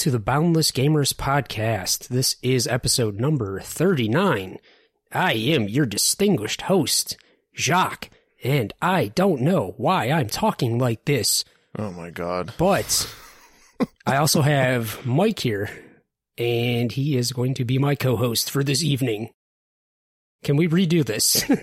To 0.00 0.10
the 0.10 0.18
Boundless 0.18 0.70
Gamers 0.70 1.12
Podcast. 1.12 2.08
This 2.08 2.36
is 2.42 2.66
episode 2.66 3.20
number 3.20 3.60
39. 3.60 4.56
I 5.12 5.32
am 5.34 5.68
your 5.68 5.84
distinguished 5.84 6.62
host, 6.62 7.18
Jacques, 7.54 8.08
and 8.42 8.72
I 8.80 9.08
don't 9.08 9.42
know 9.42 9.74
why 9.76 10.10
I'm 10.10 10.28
talking 10.28 10.78
like 10.78 11.04
this, 11.04 11.44
Oh 11.78 11.90
my 11.90 12.08
god. 12.08 12.54
but 12.56 13.12
I 14.06 14.16
also 14.16 14.40
have 14.40 15.04
Mike 15.04 15.40
here, 15.40 15.68
and 16.38 16.90
he 16.90 17.16
is 17.18 17.32
going 17.32 17.52
to 17.54 17.66
be 17.66 17.76
my 17.78 17.94
co 17.94 18.16
host 18.16 18.50
for 18.50 18.64
this 18.64 18.82
evening. 18.82 19.30
Can 20.42 20.56
we 20.56 20.66
redo 20.66 21.04
this? 21.04 21.44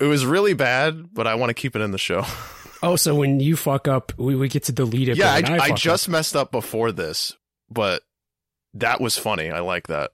It 0.00 0.06
was 0.06 0.24
really 0.24 0.54
bad, 0.54 1.12
but 1.12 1.26
I 1.26 1.34
want 1.34 1.50
to 1.50 1.54
keep 1.54 1.76
it 1.76 1.82
in 1.82 1.90
the 1.90 1.98
show. 1.98 2.24
oh, 2.82 2.96
so 2.96 3.14
when 3.14 3.40
you 3.40 3.56
fuck 3.56 3.88
up, 3.88 4.12
we, 4.18 4.34
we 4.36 4.48
get 4.48 4.64
to 4.64 4.72
delete 4.72 5.08
it. 5.08 5.16
yeah, 5.16 5.32
I, 5.32 5.38
I 5.38 5.68
fuck 5.68 5.78
just 5.78 6.08
messed 6.08 6.36
up 6.36 6.50
before 6.50 6.92
this, 6.92 7.36
but 7.70 8.02
that 8.74 9.00
was 9.00 9.16
funny. 9.18 9.50
I 9.50 9.60
like 9.60 9.88
that. 9.88 10.12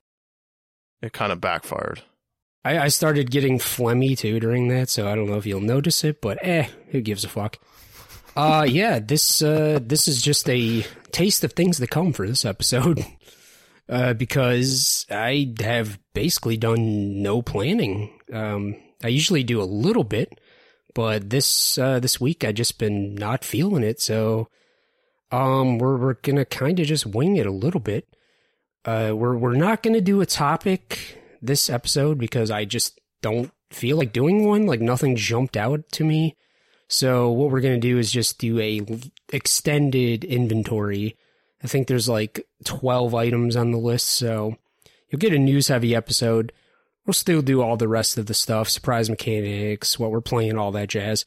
It 1.01 1.13
kind 1.13 1.31
of 1.31 1.39
backfired. 1.39 2.01
I, 2.65 2.79
I 2.79 2.87
started 2.89 3.31
getting 3.31 3.59
phlegmy 3.59 4.17
too 4.17 4.39
during 4.39 4.67
that, 4.69 4.89
so 4.89 5.07
I 5.07 5.15
don't 5.15 5.29
know 5.29 5.37
if 5.37 5.45
you'll 5.45 5.61
notice 5.61 6.03
it, 6.03 6.21
but 6.21 6.37
eh, 6.41 6.67
who 6.89 7.01
gives 7.01 7.23
a 7.23 7.29
fuck? 7.29 7.57
Uh 8.35 8.65
yeah, 8.69 8.99
this 8.99 9.41
uh 9.41 9.79
this 9.81 10.07
is 10.07 10.21
just 10.21 10.49
a 10.49 10.85
taste 11.11 11.43
of 11.43 11.53
things 11.53 11.77
to 11.79 11.87
come 11.87 12.13
for 12.13 12.27
this 12.27 12.45
episode. 12.45 13.05
Uh 13.89 14.13
because 14.13 15.05
I 15.09 15.55
have 15.61 15.97
basically 16.13 16.57
done 16.57 17.21
no 17.23 17.41
planning. 17.41 18.19
Um 18.33 18.75
I 19.01 19.07
usually 19.07 19.43
do 19.43 19.61
a 19.61 19.63
little 19.63 20.03
bit, 20.03 20.41
but 20.97 21.29
this 21.29 21.77
uh 21.77 21.99
this 21.99 22.19
week 22.19 22.43
I 22.43 22.51
just 22.51 22.79
been 22.79 23.13
not 23.13 23.45
feeling 23.45 23.83
it, 23.83 24.01
so 24.01 24.47
um 25.31 25.77
we're 25.77 25.95
we're 25.95 26.15
to 26.37 26.45
kind 26.45 26.79
of 26.79 26.87
just 26.87 27.05
wing 27.05 27.37
it 27.37 27.45
a 27.45 27.51
little 27.51 27.79
bit. 27.79 28.07
Uh 28.83 29.11
we're 29.13 29.37
we're 29.37 29.53
not 29.53 29.83
to 29.93 30.01
do 30.01 30.21
a 30.21 30.25
topic 30.25 31.21
this 31.39 31.69
episode 31.69 32.17
because 32.17 32.49
I 32.49 32.65
just 32.65 32.99
don't 33.21 33.51
feel 33.69 33.95
like 33.95 34.11
doing 34.11 34.47
one. 34.47 34.65
Like 34.65 34.81
nothing 34.81 35.15
jumped 35.15 35.55
out 35.55 35.87
to 35.91 36.03
me. 36.03 36.35
So 36.87 37.29
what 37.29 37.51
we're 37.51 37.61
gonna 37.61 37.77
do 37.77 37.99
is 37.99 38.11
just 38.11 38.39
do 38.39 38.59
a 38.59 38.81
extended 39.31 40.23
inventory. 40.23 41.15
I 41.63 41.67
think 41.67 41.87
there's 41.87 42.09
like 42.09 42.47
12 42.65 43.13
items 43.13 43.55
on 43.55 43.69
the 43.69 43.77
list, 43.77 44.07
so 44.07 44.55
you'll 45.09 45.19
get 45.19 45.31
a 45.33 45.37
news 45.37 45.67
heavy 45.67 45.93
episode. 45.93 46.53
We'll 47.07 47.13
still 47.13 47.41
do 47.41 47.61
all 47.61 47.77
the 47.77 47.87
rest 47.87 48.17
of 48.17 48.25
the 48.25 48.33
stuff, 48.33 48.67
surprise 48.69 49.09
mechanics, 49.09 49.97
what 49.97 50.11
we're 50.11 50.21
playing, 50.21 50.57
all 50.57 50.73
that 50.73 50.89
jazz. 50.89 51.25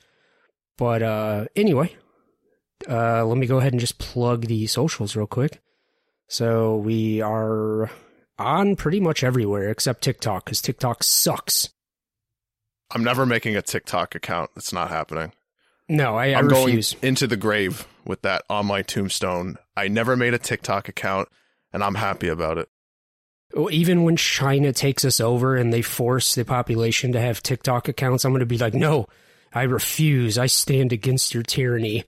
But 0.76 1.02
uh 1.02 1.46
anyway, 1.56 1.96
uh 2.88 3.24
let 3.24 3.38
me 3.38 3.46
go 3.46 3.58
ahead 3.58 3.72
and 3.72 3.80
just 3.80 3.98
plug 3.98 4.46
the 4.46 4.66
socials 4.66 5.16
real 5.16 5.26
quick. 5.26 5.60
So 6.28 6.76
we 6.76 7.22
are 7.22 7.90
on 8.38 8.76
pretty 8.76 9.00
much 9.00 9.24
everywhere 9.24 9.70
except 9.70 10.02
TikTok 10.02 10.44
because 10.44 10.60
TikTok 10.60 11.02
sucks. 11.02 11.70
I'm 12.90 13.02
never 13.02 13.24
making 13.24 13.56
a 13.56 13.62
TikTok 13.62 14.14
account. 14.14 14.50
It's 14.56 14.72
not 14.72 14.90
happening. 14.90 15.32
No, 15.88 16.16
I, 16.16 16.38
refuse. 16.38 16.94
going 16.94 17.08
into 17.08 17.26
the 17.26 17.36
grave 17.36 17.86
with 18.04 18.22
that 18.22 18.42
on 18.48 18.66
my 18.66 18.82
tombstone. 18.82 19.56
I 19.76 19.88
never 19.88 20.16
made 20.16 20.34
a 20.34 20.38
TikTok 20.38 20.88
account, 20.88 21.28
and 21.72 21.82
I'm 21.82 21.96
happy 21.96 22.28
about 22.28 22.58
it. 22.58 22.68
Even 23.70 24.04
when 24.04 24.16
China 24.16 24.72
takes 24.72 25.04
us 25.04 25.20
over 25.20 25.56
and 25.56 25.72
they 25.72 25.82
force 25.82 26.34
the 26.34 26.44
population 26.44 27.12
to 27.12 27.20
have 27.20 27.42
TikTok 27.42 27.88
accounts, 27.88 28.24
I'm 28.24 28.32
going 28.32 28.40
to 28.40 28.46
be 28.46 28.58
like, 28.58 28.74
no, 28.74 29.06
I 29.52 29.62
refuse. 29.62 30.38
I 30.38 30.46
stand 30.46 30.92
against 30.92 31.34
your 31.34 31.42
tyranny. 31.42 32.04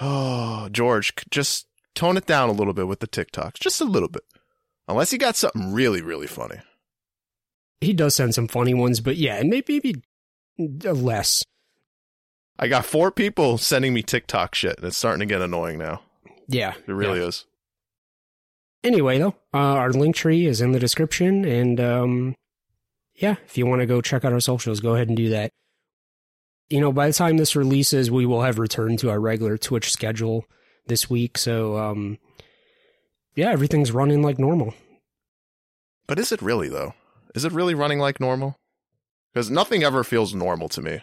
Oh, 0.00 0.68
George, 0.70 1.12
just 1.30 1.66
tone 1.94 2.16
it 2.16 2.26
down 2.26 2.48
a 2.48 2.52
little 2.52 2.74
bit 2.74 2.86
with 2.86 3.00
the 3.00 3.08
TikToks. 3.08 3.54
Just 3.58 3.80
a 3.80 3.84
little 3.84 4.08
bit. 4.08 4.22
Unless 4.86 5.12
you 5.12 5.18
got 5.18 5.36
something 5.36 5.72
really, 5.72 6.00
really 6.00 6.28
funny. 6.28 6.60
He 7.80 7.92
does 7.92 8.14
send 8.14 8.34
some 8.34 8.48
funny 8.48 8.74
ones, 8.74 9.00
but 9.00 9.16
yeah, 9.16 9.42
maybe, 9.42 9.80
maybe 10.56 10.88
uh, 10.88 10.92
less. 10.92 11.44
I 12.58 12.68
got 12.68 12.86
four 12.86 13.10
people 13.10 13.58
sending 13.58 13.92
me 13.94 14.02
TikTok 14.02 14.54
shit, 14.54 14.78
and 14.78 14.86
it's 14.86 14.96
starting 14.96 15.20
to 15.20 15.26
get 15.26 15.42
annoying 15.42 15.78
now. 15.78 16.02
Yeah, 16.48 16.74
It 16.86 16.92
really 16.92 17.20
yeah. 17.20 17.26
is. 17.26 17.44
Anyway, 18.88 19.18
though, 19.18 19.34
uh, 19.52 19.58
our 19.58 19.92
link 19.92 20.16
tree 20.16 20.46
is 20.46 20.62
in 20.62 20.72
the 20.72 20.78
description, 20.78 21.44
and 21.44 21.78
um, 21.78 22.34
yeah, 23.16 23.36
if 23.44 23.58
you 23.58 23.66
want 23.66 23.82
to 23.82 23.86
go 23.86 24.00
check 24.00 24.24
out 24.24 24.32
our 24.32 24.40
socials, 24.40 24.80
go 24.80 24.94
ahead 24.94 25.08
and 25.08 25.16
do 25.16 25.28
that. 25.28 25.50
You 26.70 26.80
know, 26.80 26.90
by 26.90 27.06
the 27.06 27.12
time 27.12 27.36
this 27.36 27.54
releases, 27.54 28.10
we 28.10 28.24
will 28.24 28.40
have 28.40 28.58
returned 28.58 28.98
to 29.00 29.10
our 29.10 29.20
regular 29.20 29.58
Twitch 29.58 29.92
schedule 29.92 30.46
this 30.86 31.10
week, 31.10 31.36
so 31.36 31.76
um, 31.76 32.16
yeah, 33.34 33.50
everything's 33.50 33.92
running 33.92 34.22
like 34.22 34.38
normal. 34.38 34.72
But 36.06 36.18
is 36.18 36.32
it 36.32 36.40
really, 36.40 36.70
though? 36.70 36.94
Is 37.34 37.44
it 37.44 37.52
really 37.52 37.74
running 37.74 37.98
like 37.98 38.20
normal? 38.20 38.56
Because 39.34 39.50
nothing 39.50 39.84
ever 39.84 40.02
feels 40.02 40.34
normal 40.34 40.70
to 40.70 40.80
me. 40.80 41.02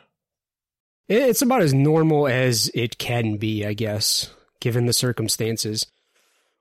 It's 1.08 1.44
about 1.44 1.62
as 1.62 1.76
normal 1.76 2.28
as 2.28 2.72
it 2.74 2.98
can 2.98 3.38
be, 3.38 3.64
I 3.64 3.74
guess, 3.74 4.34
given 4.60 4.88
the 4.88 4.94
circumstances. 4.94 5.86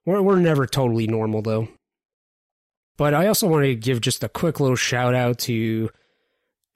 We're, 0.06 0.22
we're 0.22 0.38
never 0.38 0.66
totally 0.66 1.06
normal, 1.06 1.42
though. 1.42 1.68
But 2.96 3.14
I 3.14 3.26
also 3.26 3.48
want 3.48 3.64
to 3.64 3.74
give 3.74 4.00
just 4.00 4.22
a 4.22 4.28
quick 4.28 4.60
little 4.60 4.76
shout 4.76 5.14
out 5.14 5.38
to 5.40 5.90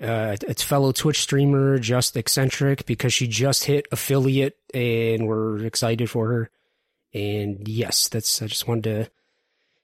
uh, 0.00 0.36
its 0.46 0.62
fellow 0.62 0.92
Twitch 0.92 1.20
streamer, 1.20 1.78
Just 1.78 2.16
Eccentric, 2.16 2.86
because 2.86 3.12
she 3.12 3.26
just 3.28 3.64
hit 3.64 3.86
affiliate 3.92 4.56
and 4.74 5.26
we're 5.26 5.64
excited 5.64 6.10
for 6.10 6.28
her. 6.28 6.50
And 7.14 7.66
yes, 7.68 8.08
that's, 8.08 8.42
I 8.42 8.46
just 8.46 8.68
wanted 8.68 8.84
to 8.84 9.10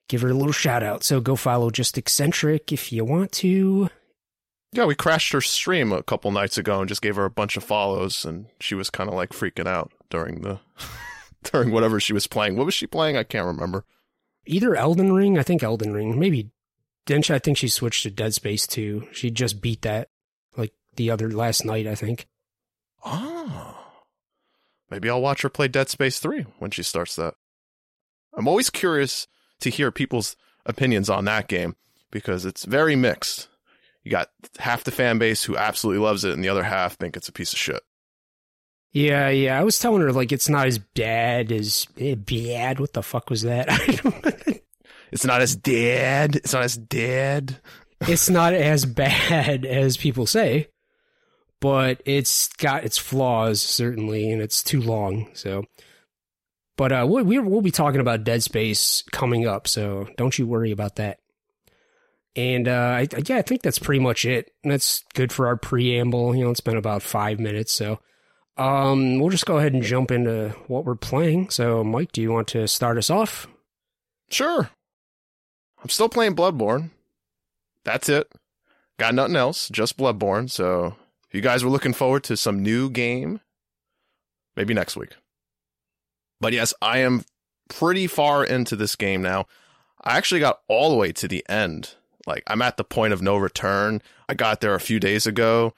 give 0.09 0.23
her 0.23 0.29
a 0.29 0.35
little 0.35 0.53
shout 0.53 0.83
out. 0.83 1.05
So 1.05 1.21
go 1.21 1.37
follow 1.37 1.71
Just 1.71 1.97
Eccentric 1.99 2.73
if 2.73 2.93
you 2.93 3.05
want 3.05 3.33
to. 3.33 3.89
Yeah, 4.73 4.87
we 4.87 4.97
crashed 4.97 5.33
her 5.33 5.41
stream 5.41 5.93
a 5.93 6.03
couple 6.03 6.33
nights 6.33 6.59
ago 6.59 6.81
and 6.81 6.89
just 6.89 7.03
gave 7.03 7.15
her 7.15 7.25
a 7.25 7.31
bunch 7.31 7.57
of 7.57 7.63
follows, 7.63 8.25
and 8.25 8.47
she 8.59 8.75
was 8.75 8.91
kind 8.91 9.09
of 9.09 9.15
like 9.15 9.31
freaking 9.31 9.69
out 9.69 9.93
during 10.11 10.41
the 10.41 10.59
during 11.53 11.71
whatever 11.71 12.01
she 12.01 12.13
was 12.13 12.27
playing. 12.27 12.57
What 12.57 12.67
was 12.67 12.75
she 12.75 12.87
playing? 12.87 13.17
I 13.17 13.23
can't 13.25 13.47
remember. 13.47 13.85
either 14.47 14.75
Elden 14.75 15.13
Ring, 15.13 15.39
I 15.39 15.43
think 15.43 15.63
Elden 15.63 15.93
Ring, 15.93 16.19
maybe 16.19 16.51
didn't 17.07 17.27
she? 17.27 17.35
I 17.35 17.39
think 17.39 17.59
she 17.59 17.69
switched 17.69 18.03
to 18.05 18.11
Dead 18.11 18.35
Space 18.35 18.67
2. 18.67 19.09
She 19.13 19.31
just 19.31 19.61
beat 19.61 19.83
that 19.83 20.09
like 20.57 20.73
the 20.97 21.11
other 21.11 21.31
last 21.31 21.65
night, 21.65 21.87
I 21.87 21.95
think. 21.95 22.27
Oh, 23.05 23.77
maybe 24.91 25.11
I'll 25.11 25.21
watch 25.21 25.43
her 25.43 25.51
play 25.51 25.69
Dead 25.69 25.89
Space 25.89 26.19
Three 26.19 26.47
when 26.59 26.71
she 26.71 26.83
starts 26.83 27.17
that. 27.17 27.35
I'm 28.37 28.49
always 28.49 28.71
curious 28.71 29.27
to 29.61 29.71
hear 29.71 29.91
people's 29.91 30.37
opinions 30.67 31.11
on 31.11 31.27
that 31.27 31.49
game 31.49 31.77
because 32.11 32.47
it's 32.47 32.65
very 32.65 32.97
mixed. 32.97 33.49
You 34.03 34.11
got 34.11 34.31
half 34.59 34.85
the 34.85 34.91
fan 34.91 35.19
base 35.19 35.45
who 35.45 35.57
absolutely 35.57 36.03
loves 36.03 36.25
it, 36.25 36.33
and 36.33 36.43
the 36.43 36.49
other 36.49 36.63
half 36.63 36.97
think 36.97 37.17
it's 37.17 37.29
a 37.29 37.33
piece 37.33 37.53
of 37.53 37.59
shit. 37.59 37.83
Yeah, 38.95 39.29
yeah. 39.29 39.59
I 39.59 39.65
was 39.65 39.79
telling 39.79 40.01
her 40.03 40.13
like 40.13 40.31
it's 40.33 40.49
not 40.49 40.67
as 40.69 40.79
bad 40.79 41.51
as 41.53 41.87
eh, 41.99 42.15
bad. 42.15 42.79
What 42.81 42.93
the 42.93 43.03
fuck 43.03 43.29
was 43.29 43.43
that? 43.43 43.67
I 43.71 43.87
don't- 44.03 44.61
It's 45.13 45.27
not 45.27 45.43
as 45.43 45.55
dead. 45.57 46.37
It's 46.37 46.53
not 46.53 46.63
as 46.63 46.77
dead. 46.79 47.61
it's 48.03 48.31
not 48.31 48.55
as 48.55 48.85
bad 48.87 49.65
as 49.67 49.97
people 49.97 50.27
say, 50.27 50.69
but 51.61 52.01
it's 52.05 52.49
got 52.55 52.85
its 52.85 52.97
flaws 52.99 53.61
certainly, 53.61 54.31
and 54.31 54.41
it's 54.41 54.63
too 54.63 54.81
long. 54.81 55.29
So, 55.35 55.65
but 56.77 56.93
uh, 56.93 57.07
we 57.09 57.23
we- 57.23 57.39
we'll 57.41 57.63
be 57.63 57.71
talking 57.73 58.01
about 58.01 58.25
Dead 58.25 58.43
Space 58.45 59.03
coming 59.13 59.47
up, 59.47 59.67
so 59.69 60.09
don't 60.17 60.39
you 60.39 60.47
worry 60.47 60.71
about 60.71 60.97
that. 60.97 61.19
And 62.37 62.67
uh, 62.67 62.73
I, 63.03 63.09
yeah, 63.27 63.37
I 63.39 63.43
think 63.43 63.63
that's 63.63 63.79
pretty 63.79 64.01
much 64.01 64.25
it. 64.25 64.51
That's 64.65 65.05
good 65.15 65.33
for 65.33 65.47
our 65.49 65.57
preamble. 65.57 66.35
You 66.35 66.45
know, 66.45 66.51
it's 66.51 66.61
been 66.61 66.77
about 66.77 67.03
five 67.03 67.39
minutes, 67.41 67.73
so 67.73 68.01
um, 68.57 69.19
we'll 69.19 69.31
just 69.31 69.47
go 69.47 69.59
ahead 69.59 69.73
and 69.75 69.83
jump 69.83 70.11
into 70.11 70.51
what 70.69 70.85
we're 70.85 70.95
playing. 70.95 71.51
So, 71.51 71.83
Mike, 71.83 72.13
do 72.13 72.21
you 72.23 72.33
want 72.33 72.49
to 72.49 72.69
start 72.69 72.99
us 72.99 73.11
off? 73.11 73.47
Sure. 74.31 74.71
I'm 75.83 75.89
still 75.91 76.09
playing 76.09 76.35
Bloodborne. 76.37 76.91
That's 77.85 78.09
it. 78.09 78.33
Got 78.99 79.15
nothing 79.15 79.37
else, 79.37 79.69
just 79.69 79.97
Bloodborne. 79.97 80.51
So 80.51 80.97
if 81.29 81.35
you 81.35 81.41
guys 81.41 81.65
were 81.65 81.71
looking 81.71 81.93
forward 81.93 82.25
to 82.25 82.37
some 82.37 82.63
new 82.63 82.89
game, 82.89 83.41
maybe 84.57 84.73
next 84.73 84.97
week. 84.97 85.11
But 86.41 86.53
yes, 86.53 86.73
I 86.81 86.99
am 86.99 87.25
pretty 87.69 88.07
far 88.07 88.45
into 88.45 88.77
this 88.77 88.97
game 88.97 89.21
now. 89.23 89.47
I 90.03 90.17
actually 90.17 90.41
got 90.41 90.61
all 90.69 90.91
the 90.91 90.97
way 90.97 91.13
to 91.13 91.29
the 91.29 91.45
end. 91.49 91.95
Like 92.27 92.45
I'm 92.47 92.63
at 92.63 92.77
the 92.77 92.85
point 92.85 93.13
of 93.13 93.21
no 93.21 93.37
return. 93.37 94.01
I 94.29 94.35
got 94.35 94.61
there 94.61 94.75
a 94.75 94.81
few 94.81 95.01
days 95.01 95.27
ago. 95.27 95.75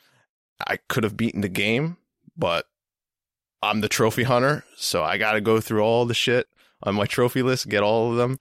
I 0.66 0.78
could 0.88 1.04
have 1.04 1.16
beaten 1.16 1.40
the 1.40 1.48
game, 1.48 1.96
but 2.36 2.66
I'm 3.62 3.80
the 3.80 3.88
trophy 3.88 4.24
hunter, 4.24 4.64
so 4.76 5.02
I 5.02 5.18
got 5.18 5.32
to 5.32 5.40
go 5.40 5.60
through 5.60 5.82
all 5.82 6.06
the 6.06 6.14
shit 6.14 6.46
on 6.82 6.94
my 6.94 7.06
trophy 7.06 7.42
list, 7.42 7.68
get 7.68 7.82
all 7.82 8.10
of 8.10 8.16
them, 8.16 8.38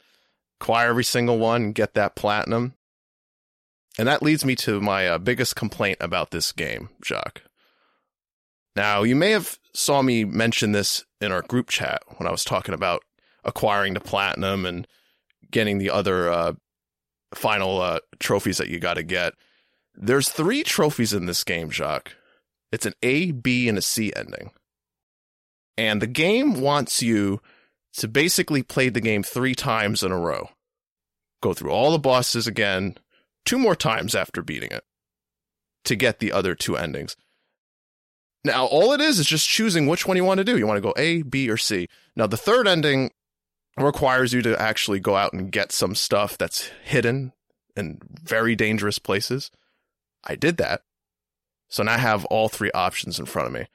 acquire 0.59 0.89
every 0.89 1.03
single 1.03 1.39
one, 1.39 1.71
get 1.71 1.93
that 1.93 2.15
platinum. 2.15 2.73
And 3.97 4.07
that 4.07 4.21
leads 4.21 4.43
me 4.43 4.55
to 4.57 4.81
my 4.81 5.07
uh, 5.07 5.17
biggest 5.17 5.55
complaint 5.55 5.97
about 6.01 6.31
this 6.31 6.51
game, 6.51 6.89
Jacques. 7.03 7.43
Now, 8.75 9.03
you 9.03 9.15
may 9.15 9.31
have 9.31 9.57
saw 9.73 10.01
me 10.01 10.25
mention 10.25 10.73
this 10.73 11.05
in 11.21 11.31
our 11.31 11.41
group 11.41 11.69
chat 11.69 12.03
when 12.17 12.27
I 12.27 12.31
was 12.31 12.43
talking 12.43 12.73
about 12.73 13.03
acquiring 13.45 13.93
the 13.93 14.01
platinum 14.01 14.65
and 14.65 14.85
getting 15.49 15.77
the 15.77 15.89
other 15.89 16.29
uh, 16.29 16.53
final 17.33 17.79
uh, 17.79 17.99
trophies 18.19 18.57
that 18.57 18.67
you 18.67 18.79
got 18.79 18.95
to 18.95 19.03
get. 19.03 19.33
There's 19.95 20.27
three 20.27 20.63
trophies 20.63 21.13
in 21.13 21.25
this 21.25 21.43
game, 21.45 21.69
Jacques. 21.69 22.15
It's 22.71 22.85
an 22.85 22.93
A, 23.03 23.31
B, 23.31 23.69
and 23.69 23.77
a 23.77 23.81
C 23.81 24.11
ending. 24.15 24.51
And 25.77 26.01
the 26.01 26.07
game 26.07 26.59
wants 26.61 27.01
you 27.01 27.41
to 27.97 28.07
basically 28.07 28.63
play 28.63 28.89
the 28.89 29.01
game 29.01 29.23
three 29.23 29.55
times 29.55 30.03
in 30.03 30.11
a 30.11 30.19
row. 30.19 30.49
Go 31.41 31.53
through 31.53 31.71
all 31.71 31.91
the 31.91 31.99
bosses 31.99 32.47
again, 32.47 32.97
two 33.45 33.57
more 33.57 33.75
times 33.75 34.15
after 34.15 34.41
beating 34.41 34.71
it 34.71 34.83
to 35.85 35.95
get 35.95 36.19
the 36.19 36.31
other 36.31 36.55
two 36.55 36.75
endings. 36.75 37.15
Now, 38.43 38.65
all 38.65 38.93
it 38.93 39.01
is 39.01 39.19
is 39.19 39.25
just 39.25 39.47
choosing 39.47 39.87
which 39.87 40.07
one 40.07 40.17
you 40.17 40.23
want 40.23 40.37
to 40.37 40.43
do. 40.43 40.57
You 40.57 40.67
want 40.67 40.77
to 40.77 40.81
go 40.81 40.93
A, 40.97 41.23
B, 41.23 41.49
or 41.49 41.57
C. 41.57 41.87
Now, 42.15 42.27
the 42.27 42.37
third 42.37 42.67
ending 42.67 43.11
requires 43.77 44.33
you 44.33 44.41
to 44.43 44.59
actually 44.61 44.99
go 44.99 45.15
out 45.15 45.33
and 45.33 45.51
get 45.51 45.71
some 45.71 45.95
stuff 45.95 46.37
that's 46.37 46.69
hidden 46.83 47.33
in 47.75 47.99
very 48.23 48.55
dangerous 48.55 48.99
places. 48.99 49.51
I 50.23 50.35
did 50.35 50.57
that. 50.57 50.81
So 51.67 51.83
now 51.83 51.93
I 51.93 51.97
have 51.97 52.25
all 52.25 52.49
three 52.49 52.71
options 52.73 53.19
in 53.19 53.25
front 53.25 53.47
of 53.47 53.53
me. 53.53 53.67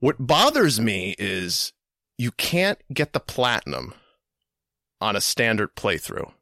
What 0.00 0.16
bothers 0.18 0.80
me 0.80 1.14
is 1.18 1.72
you 2.18 2.32
can't 2.32 2.78
get 2.92 3.12
the 3.12 3.20
platinum 3.20 3.94
on 5.00 5.16
a 5.16 5.20
standard 5.20 5.74
playthrough 5.74 6.32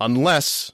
unless 0.00 0.72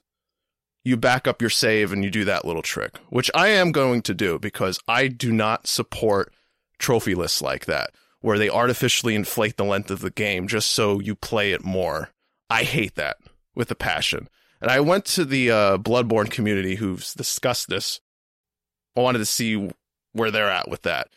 you 0.85 0.97
back 0.97 1.29
up 1.29 1.41
your 1.41 1.51
save 1.51 1.93
and 1.93 2.03
you 2.03 2.11
do 2.11 2.25
that 2.25 2.45
little 2.45 2.63
trick, 2.63 2.99
which 3.09 3.31
I 3.35 3.49
am 3.49 3.73
going 3.73 4.03
to 4.03 4.15
do 4.15 4.39
because 4.39 4.81
I 4.89 5.09
do 5.09 5.33
not 5.33 5.67
support 5.67 6.33
trophy 6.79 7.15
lists 7.15 7.41
like 7.41 7.67
that, 7.67 7.91
where 8.21 8.39
they 8.39 8.51
artificially 8.51 9.15
inflate 9.15 9.57
the 9.57 9.65
length 9.65 9.91
of 9.91 10.01
the 10.01 10.11
game 10.11 10.49
just 10.49 10.71
so 10.71 11.01
you 11.01 11.15
play 11.15 11.53
it 11.53 11.65
more. 11.65 12.11
I 12.51 12.65
hate 12.65 12.97
that 12.97 13.19
with 13.55 13.71
a 13.71 13.77
passion. 13.77 14.29
And 14.61 14.71
I 14.71 14.81
went 14.81 15.05
to 15.07 15.25
the 15.25 15.51
uh, 15.51 15.79
Bloodborne 15.79 16.31
community 16.31 16.77
who's 16.77 17.15
discussed 17.15 17.69
this. 17.69 18.01
I 18.97 19.01
wanted 19.01 19.19
to 19.19 19.27
see 19.27 19.71
where 20.13 20.31
they're 20.31 20.51
at 20.51 20.69
with 20.69 20.83
that. 20.83 21.09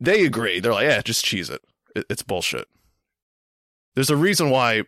They 0.00 0.24
agree. 0.24 0.60
They're 0.60 0.72
like, 0.72 0.86
yeah, 0.86 1.00
just 1.02 1.24
cheese 1.24 1.50
it. 1.50 1.62
It's 1.94 2.22
bullshit. 2.22 2.66
There's 3.94 4.10
a 4.10 4.16
reason 4.16 4.50
why 4.50 4.84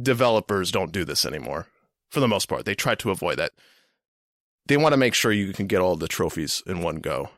developers 0.00 0.72
don't 0.72 0.92
do 0.92 1.04
this 1.04 1.24
anymore 1.24 1.66
for 2.10 2.20
the 2.20 2.28
most 2.28 2.48
part. 2.48 2.64
They 2.64 2.74
try 2.74 2.94
to 2.96 3.10
avoid 3.10 3.38
that. 3.38 3.52
They 4.66 4.76
want 4.76 4.92
to 4.92 4.98
make 4.98 5.14
sure 5.14 5.32
you 5.32 5.52
can 5.52 5.66
get 5.66 5.80
all 5.80 5.96
the 5.96 6.08
trophies 6.08 6.62
in 6.66 6.80
one 6.80 6.96
go. 6.96 7.30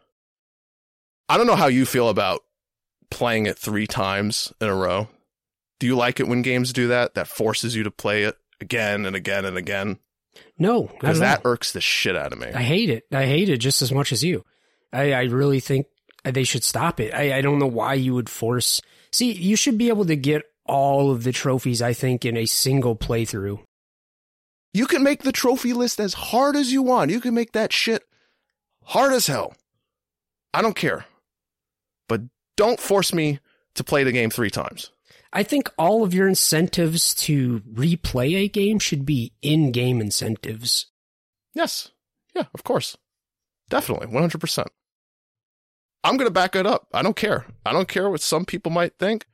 I 1.28 1.36
don't 1.36 1.46
know 1.46 1.56
how 1.56 1.66
you 1.66 1.86
feel 1.86 2.08
about 2.08 2.42
playing 3.10 3.46
it 3.46 3.58
three 3.58 3.86
times 3.86 4.52
in 4.60 4.68
a 4.68 4.74
row. 4.74 5.08
Do 5.80 5.86
you 5.86 5.96
like 5.96 6.20
it 6.20 6.28
when 6.28 6.42
games 6.42 6.72
do 6.72 6.88
that? 6.88 7.14
That 7.14 7.28
forces 7.28 7.74
you 7.74 7.82
to 7.82 7.90
play 7.90 8.22
it 8.22 8.36
again 8.60 9.04
and 9.04 9.16
again 9.16 9.44
and 9.44 9.56
again? 9.56 9.98
No, 10.62 10.84
because 10.84 11.18
that 11.18 11.42
irks 11.44 11.72
the 11.72 11.80
shit 11.80 12.14
out 12.14 12.32
of 12.32 12.38
me. 12.38 12.46
I 12.46 12.62
hate 12.62 12.88
it. 12.88 13.02
I 13.10 13.26
hate 13.26 13.48
it 13.48 13.58
just 13.58 13.82
as 13.82 13.90
much 13.90 14.12
as 14.12 14.22
you. 14.22 14.44
I, 14.92 15.12
I 15.12 15.22
really 15.24 15.58
think 15.58 15.86
they 16.22 16.44
should 16.44 16.62
stop 16.62 17.00
it. 17.00 17.12
I, 17.12 17.38
I 17.38 17.40
don't 17.40 17.58
know 17.58 17.66
why 17.66 17.94
you 17.94 18.14
would 18.14 18.28
force. 18.28 18.80
See, 19.10 19.32
you 19.32 19.56
should 19.56 19.76
be 19.76 19.88
able 19.88 20.04
to 20.04 20.14
get 20.14 20.44
all 20.64 21.10
of 21.10 21.24
the 21.24 21.32
trophies, 21.32 21.82
I 21.82 21.94
think, 21.94 22.24
in 22.24 22.36
a 22.36 22.46
single 22.46 22.94
playthrough. 22.94 23.58
You 24.72 24.86
can 24.86 25.02
make 25.02 25.24
the 25.24 25.32
trophy 25.32 25.72
list 25.72 25.98
as 25.98 26.14
hard 26.14 26.54
as 26.54 26.70
you 26.70 26.80
want. 26.82 27.10
You 27.10 27.18
can 27.20 27.34
make 27.34 27.50
that 27.52 27.72
shit 27.72 28.04
hard 28.84 29.12
as 29.12 29.26
hell. 29.26 29.54
I 30.54 30.62
don't 30.62 30.76
care. 30.76 31.06
But 32.08 32.20
don't 32.56 32.78
force 32.78 33.12
me 33.12 33.40
to 33.74 33.82
play 33.82 34.04
the 34.04 34.12
game 34.12 34.30
three 34.30 34.50
times. 34.50 34.92
I 35.32 35.42
think 35.42 35.70
all 35.78 36.04
of 36.04 36.12
your 36.12 36.28
incentives 36.28 37.14
to 37.14 37.60
replay 37.60 38.34
a 38.36 38.48
game 38.48 38.78
should 38.78 39.06
be 39.06 39.32
in 39.40 39.72
game 39.72 40.00
incentives. 40.00 40.86
Yes. 41.54 41.90
Yeah, 42.34 42.44
of 42.54 42.64
course. 42.64 42.96
Definitely. 43.70 44.08
100%. 44.08 44.66
I'm 46.04 46.16
going 46.16 46.28
to 46.28 46.32
back 46.32 46.56
it 46.56 46.66
up. 46.66 46.88
I 46.92 47.02
don't 47.02 47.16
care. 47.16 47.46
I 47.64 47.72
don't 47.72 47.88
care 47.88 48.10
what 48.10 48.20
some 48.20 48.44
people 48.44 48.72
might 48.72 48.98
think 48.98 49.26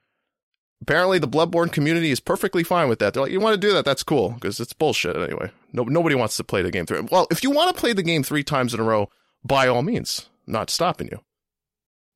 apparently 0.83 1.19
the 1.19 1.29
Bloodborne 1.29 1.73
community 1.73 2.11
is 2.11 2.21
perfectly 2.21 2.63
fine 2.63 2.89
with 2.89 2.99
that. 3.01 3.15
They're 3.15 3.23
like, 3.23 3.33
you 3.33 3.41
want 3.41 3.55
to 3.55 3.67
do 3.67 3.73
that? 3.73 3.85
That's 3.85 4.03
cool 4.03 4.31
because 4.31 4.61
it's 4.61 4.73
bullshit 4.73 5.17
anyway. 5.17 5.51
No, 5.73 5.85
nobody 5.85 6.15
wants 6.15 6.37
to 6.37 6.45
play 6.45 6.63
the 6.63 6.71
game 6.71 6.87
three. 6.87 7.01
Well, 7.01 7.27
if 7.31 7.43
you 7.43 7.51
want 7.51 7.75
to 7.75 7.81
play 7.81 7.93
the 7.93 8.03
game 8.03 8.23
three 8.23 8.45
times 8.45 8.75
in 8.75 8.81
a 8.81 8.85
row, 8.85 9.11
by 9.45 9.69
all 9.69 9.83
means, 9.83 10.29
I'm 10.47 10.53
not 10.53 10.71
stopping 10.71 11.09
you. 11.11 11.21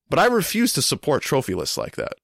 But 0.08 0.18
I 0.18 0.26
refuse 0.26 0.72
to 0.74 0.82
support 0.82 1.22
trophy 1.22 1.54
lists 1.54 1.78
like 1.78 1.96
that. 1.96 2.14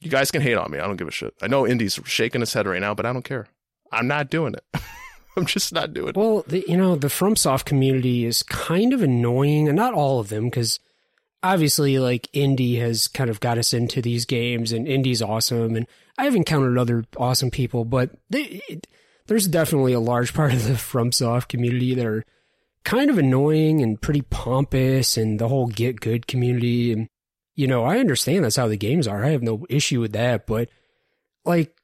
You 0.00 0.10
guys 0.10 0.30
can 0.30 0.42
hate 0.42 0.56
on 0.56 0.70
me. 0.70 0.78
I 0.78 0.86
don't 0.86 0.96
give 0.96 1.08
a 1.08 1.12
shit. 1.12 1.34
I 1.42 1.46
know 1.46 1.66
Indy's 1.66 2.00
shaking 2.04 2.40
his 2.40 2.52
head 2.52 2.66
right 2.66 2.80
now, 2.80 2.94
but 2.94 3.06
I 3.06 3.12
don't 3.12 3.24
care. 3.24 3.46
I'm 3.92 4.06
not 4.06 4.30
doing 4.30 4.54
it. 4.54 4.64
I'm 5.36 5.46
just 5.46 5.72
not 5.72 5.92
doing 5.92 6.08
it. 6.08 6.16
Well, 6.16 6.44
the, 6.46 6.64
you 6.66 6.76
know, 6.76 6.96
the 6.96 7.08
FromSoft 7.08 7.64
community 7.64 8.24
is 8.24 8.42
kind 8.42 8.92
of 8.92 9.02
annoying, 9.02 9.68
and 9.68 9.76
not 9.76 9.94
all 9.94 10.18
of 10.18 10.28
them, 10.28 10.44
because 10.44 10.80
obviously 11.42 11.98
like 11.98 12.28
Indy 12.32 12.76
has 12.76 13.08
kind 13.08 13.30
of 13.30 13.40
got 13.40 13.58
us 13.58 13.72
into 13.72 14.02
these 14.02 14.24
games 14.24 14.72
and 14.72 14.86
Indy's 14.86 15.22
awesome 15.22 15.76
and 15.76 15.86
I've 16.18 16.36
encountered 16.36 16.76
other 16.76 17.04
awesome 17.16 17.50
people, 17.50 17.84
but 17.84 18.10
they, 18.28 18.62
it, 18.68 18.86
there's 19.26 19.48
definitely 19.48 19.92
a 19.92 20.00
large 20.00 20.34
part 20.34 20.52
of 20.52 20.64
the 20.64 20.74
FromSoft 20.74 21.48
community 21.48 21.94
that 21.94 22.06
are 22.06 22.24
kind 22.84 23.10
of 23.10 23.18
annoying 23.18 23.82
and 23.82 24.00
pretty 24.00 24.22
pompous 24.22 25.16
and 25.16 25.38
the 25.38 25.48
whole 25.48 25.66
get 25.66 26.00
good 26.00 26.26
community 26.26 26.92
and 26.92 27.08
you 27.54 27.66
know, 27.66 27.84
I 27.84 27.98
understand 27.98 28.44
that's 28.44 28.56
how 28.56 28.68
the 28.68 28.76
games 28.76 29.06
are. 29.06 29.24
I 29.24 29.30
have 29.30 29.42
no 29.42 29.66
issue 29.68 30.00
with 30.00 30.12
that, 30.12 30.46
but 30.46 30.68
like 31.44 31.74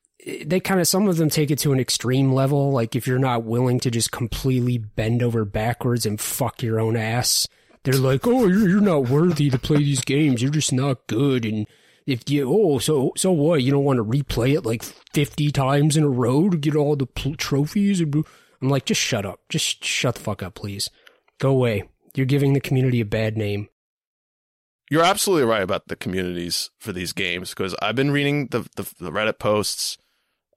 they 0.44 0.61
kind 0.61 0.80
of 0.80 0.88
some 0.88 1.08
of 1.08 1.16
them 1.16 1.28
take 1.28 1.50
it 1.50 1.58
to 1.61 1.73
an 1.73 1.80
extreme 1.80 2.32
level 2.32 2.73
like 2.73 2.96
if 2.96 3.06
you're 3.06 3.18
not 3.18 3.44
willing 3.44 3.78
to 3.80 3.90
just 3.90 4.11
completely 4.11 4.78
bend 4.78 5.23
over 5.23 5.44
backwards 5.44 6.04
and 6.06 6.20
fuck 6.20 6.62
your 6.62 6.80
own 6.80 6.96
ass 6.96 7.46
they're 7.87 7.94
like, 7.94 8.26
oh, 8.26 8.49
you're, 8.49 8.68
you're 8.68 8.80
not 8.80 9.08
worthy 9.08 9.49
to 9.49 9.61
play 9.61 9.76
these 9.76 10.00
games. 10.00 10.42
You're 10.42 10.50
just 10.50 10.73
not 10.73 11.06
good. 11.06 11.44
And 11.44 11.68
if 12.04 12.28
you, 12.28 12.52
oh, 12.52 12.80
so, 12.80 13.12
so 13.16 13.30
what? 13.30 13.62
You 13.62 13.70
don't 13.70 13.85
want 13.85 13.99
to 13.99 14.04
replay 14.04 14.56
it 14.56 14.66
like 14.66 14.82
50 14.82 15.52
times 15.52 15.96
in 15.96 16.02
a 16.02 16.08
row 16.08 16.50
to 16.50 16.56
get 16.56 16.75
all 16.75 16.96
the 16.96 17.06
pl- 17.06 17.37
trophies? 17.37 18.00
I'm 18.00 18.25
like, 18.61 18.87
just 18.87 19.00
shut 19.00 19.25
up. 19.25 19.38
Just 19.49 19.85
shut 19.85 20.16
the 20.16 20.20
fuck 20.20 20.42
up, 20.42 20.56
please. 20.56 20.90
Go 21.38 21.50
away. 21.50 21.85
You're 22.14 22.26
giving 22.26 22.54
the 22.54 22.61
community 22.61 23.00
a 23.00 23.04
bad 23.04 23.37
name. 23.37 23.68
You're 24.90 25.05
absolutely 25.05 25.47
right 25.47 25.62
about 25.62 25.88
the 25.88 25.97
communities 25.97 26.71
for 26.78 26.93
these 26.93 27.12
games 27.12 27.50
because 27.50 27.75
I've 27.83 27.97
been 27.97 28.12
reading 28.12 28.49
the, 28.49 28.61
the, 28.76 28.83
the 29.00 29.11
Reddit 29.11 29.38
posts, 29.38 29.99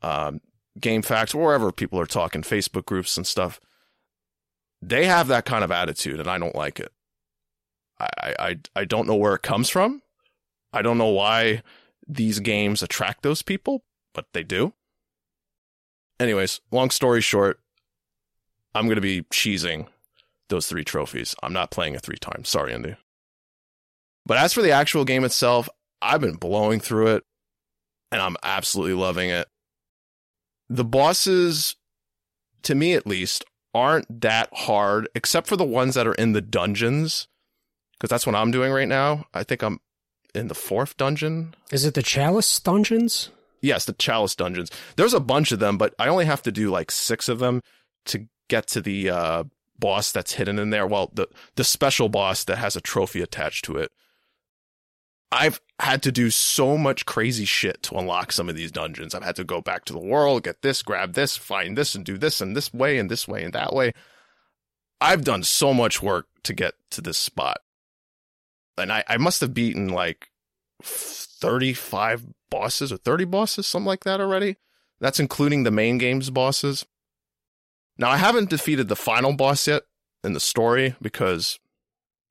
um, 0.02 0.42
GameFAQs, 0.80 1.34
wherever 1.34 1.72
people 1.72 2.00
are 2.00 2.06
talking, 2.06 2.44
Facebook 2.44 2.86
groups 2.86 3.18
and 3.18 3.26
stuff. 3.26 3.60
They 4.82 5.06
have 5.06 5.28
that 5.28 5.46
kind 5.46 5.64
of 5.64 5.72
attitude, 5.72 6.20
and 6.20 6.30
I 6.30 6.38
don't 6.38 6.56
like 6.56 6.80
it. 6.80 6.92
I, 8.00 8.36
I, 8.40 8.60
I 8.76 8.86
don't 8.86 9.08
know 9.08 9.16
where 9.16 9.34
it 9.34 9.42
comes 9.42 9.70
from. 9.70 10.02
I 10.72 10.82
don't 10.82 10.98
know 10.98 11.08
why 11.08 11.64
these 12.08 12.40
games 12.40 12.82
attract 12.82 13.24
those 13.24 13.42
people, 13.42 13.84
but 14.14 14.28
they 14.34 14.44
do. 14.44 14.74
Anyways, 16.20 16.62
long 16.72 16.92
story 16.92 17.22
short, 17.22 17.60
I'm 18.76 18.86
going 18.86 18.96
to 18.96 19.02
be 19.02 19.24
cheesing 19.24 19.88
those 20.50 20.68
three 20.68 20.84
trophies. 20.84 21.36
I'm 21.42 21.54
not 21.54 21.72
playing 21.72 21.96
it 21.96 22.02
three 22.02 22.18
times. 22.18 22.50
Sorry, 22.50 22.74
Andy. 22.74 22.96
But 24.26 24.38
as 24.38 24.54
for 24.54 24.62
the 24.62 24.72
actual 24.72 25.06
game 25.06 25.24
itself, 25.24 25.68
I've 26.02 26.22
been 26.22 26.36
blowing 26.36 26.80
through 26.80 27.16
it 27.16 27.24
and 28.12 28.22
I'm 28.22 28.38
absolutely 28.44 28.94
loving 28.94 29.30
it. 29.30 29.48
The 30.70 30.86
bosses, 30.86 31.76
to 32.64 32.76
me 32.76 32.94
at 32.94 33.08
least, 33.08 33.44
aren't 33.74 34.22
that 34.22 34.50
hard, 34.54 35.10
except 35.16 35.48
for 35.48 35.56
the 35.56 35.64
ones 35.64 35.96
that 35.96 36.08
are 36.08 36.14
in 36.14 36.34
the 36.34 36.42
dungeons 36.42 37.28
because 38.00 38.10
that's 38.10 38.26
what 38.26 38.36
I'm 38.36 38.52
doing 38.52 38.72
right 38.72 38.88
now. 38.88 39.26
I 39.34 39.44
think 39.44 39.62
I'm 39.62 39.80
in 40.34 40.48
the 40.48 40.56
fourth 40.56 40.96
dungeon. 40.98 41.54
Is 41.72 41.86
it 41.86 41.96
the 41.96 42.04
Chalice 42.04 42.60
dungeons? 42.60 43.30
Yes, 43.62 43.86
the 43.86 43.94
Chalice 43.94 44.36
dungeons. 44.36 44.72
There's 44.96 45.14
a 45.14 45.20
bunch 45.20 45.52
of 45.52 45.60
them, 45.60 45.78
but 45.78 45.94
I 46.00 46.08
only 46.08 46.26
have 46.26 46.42
to 46.44 46.52
do 46.52 46.70
like 46.70 46.92
six 46.92 47.28
of 47.28 47.40
them 47.40 47.62
to 48.06 48.28
get 48.48 48.68
to 48.68 48.82
the 48.82 49.10
uh, 49.10 49.44
boss 49.78 50.12
that's 50.12 50.34
hidden 50.34 50.60
in 50.60 50.70
there. 50.70 50.88
Well, 50.88 51.12
the 51.14 51.28
the 51.56 51.66
special 51.66 52.08
boss 52.08 52.46
that 52.46 52.58
has 52.58 52.76
a 52.76 52.82
trophy 52.82 53.22
attached 53.22 53.66
to 53.66 53.76
it. 53.76 53.92
I've 55.32 55.62
had 55.80 56.02
to 56.04 56.12
do 56.12 56.30
so 56.30 56.78
much 56.78 57.06
crazy 57.06 57.46
shit 57.46 57.84
to 57.84 57.96
unlock 57.96 58.32
some 58.32 58.50
of 58.50 58.56
these 58.56 58.72
dungeons. 58.72 59.14
I've 59.14 59.24
had 59.24 59.36
to 59.36 59.44
go 59.44 59.62
back 59.62 59.86
to 59.86 59.94
the 59.94 60.00
world, 60.00 60.44
get 60.44 60.62
this, 60.62 60.82
grab 60.82 61.14
this, 61.14 61.38
find 61.38 61.78
this, 61.78 61.94
and 61.94 62.04
do 62.04 62.18
this, 62.18 62.42
and 62.42 62.56
this 62.56 62.74
way, 62.74 62.98
and 62.98 63.12
this 63.12 63.28
way, 63.28 63.44
and 63.44 63.54
that 63.54 63.74
way. 63.74 63.94
I've 65.00 65.24
done 65.24 65.44
so 65.44 65.74
much 65.74 66.02
work 66.02 66.28
to 66.44 66.54
get 66.54 66.74
to 66.92 67.02
this 67.02 67.18
spot 67.18 67.60
and 68.80 68.92
I, 68.92 69.04
I 69.08 69.18
must 69.18 69.42
have 69.42 69.54
beaten 69.54 69.90
like 69.90 70.30
35 70.82 72.26
bosses 72.50 72.92
or 72.92 72.98
30 72.98 73.26
bosses, 73.26 73.68
something 73.68 73.88
like 73.88 74.04
that 74.06 74.22
already. 74.22 74.58
That's 75.00 75.20
including 75.20 75.64
the 75.64 75.72
main 75.72 75.98
game's 75.98 76.30
bosses. 76.30 76.86
Now, 77.98 78.10
I 78.10 78.18
haven't 78.18 78.50
defeated 78.50 78.88
the 78.88 78.96
final 78.96 79.34
boss 79.34 79.68
yet 79.68 79.84
in 80.24 80.34
the 80.34 80.40
story 80.40 80.96
because 81.02 81.60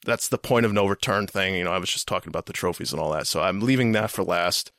that's 0.09 0.29
the 0.29 0.39
point 0.39 0.67
of 0.67 0.73
no 0.73 0.87
return 0.87 1.27
thing. 1.27 1.55
You 1.55 1.65
know, 1.65 1.73
I 1.73 1.79
was 1.79 1.91
just 1.91 2.09
talking 2.09 2.31
about 2.31 2.47
the 2.47 2.53
trophies 2.53 2.93
and 2.93 3.01
all 3.01 3.13
that, 3.13 3.27
so 3.27 3.43
I'm 3.43 3.61
leaving 3.61 3.93
that 3.93 4.11
for 4.11 4.25
last. 4.25 4.73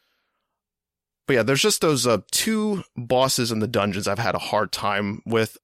But 1.27 1.33
yeah, 1.36 1.43
there's 1.43 1.62
just 1.62 1.81
those 1.81 2.07
uh, 2.07 2.21
two 2.31 2.83
bosses 2.98 3.51
in 3.51 3.59
the 3.59 3.67
dungeons 3.67 4.07
I've 4.07 4.19
had 4.19 4.36
a 4.36 4.39
hard 4.39 4.71
time 4.71 5.21
with. 5.25 5.57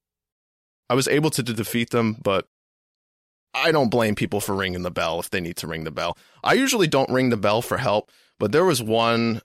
I 0.90 0.94
was 0.94 1.08
able 1.08 1.32
to 1.32 1.42
defeat 1.42 1.90
them, 1.90 2.18
but 2.24 2.48
I 3.56 3.72
don't 3.72 3.90
blame 3.90 4.14
people 4.14 4.40
for 4.40 4.54
ringing 4.54 4.84
the 4.84 4.92
bell 4.92 5.20
if 5.20 5.32
they 5.32 5.42
need 5.42 5.58
to 5.58 5.68
ring 5.68 5.84
the 5.84 5.92
bell. 5.92 6.18
I 6.44 6.54
usually 6.54 6.88
don't 6.88 7.10
ring 7.10 7.30
the 7.30 7.38
bell 7.38 7.64
for 7.64 7.78
help, 7.78 8.12
but 8.38 8.52
there 8.52 8.66
was 8.66 8.84
one 8.84 9.42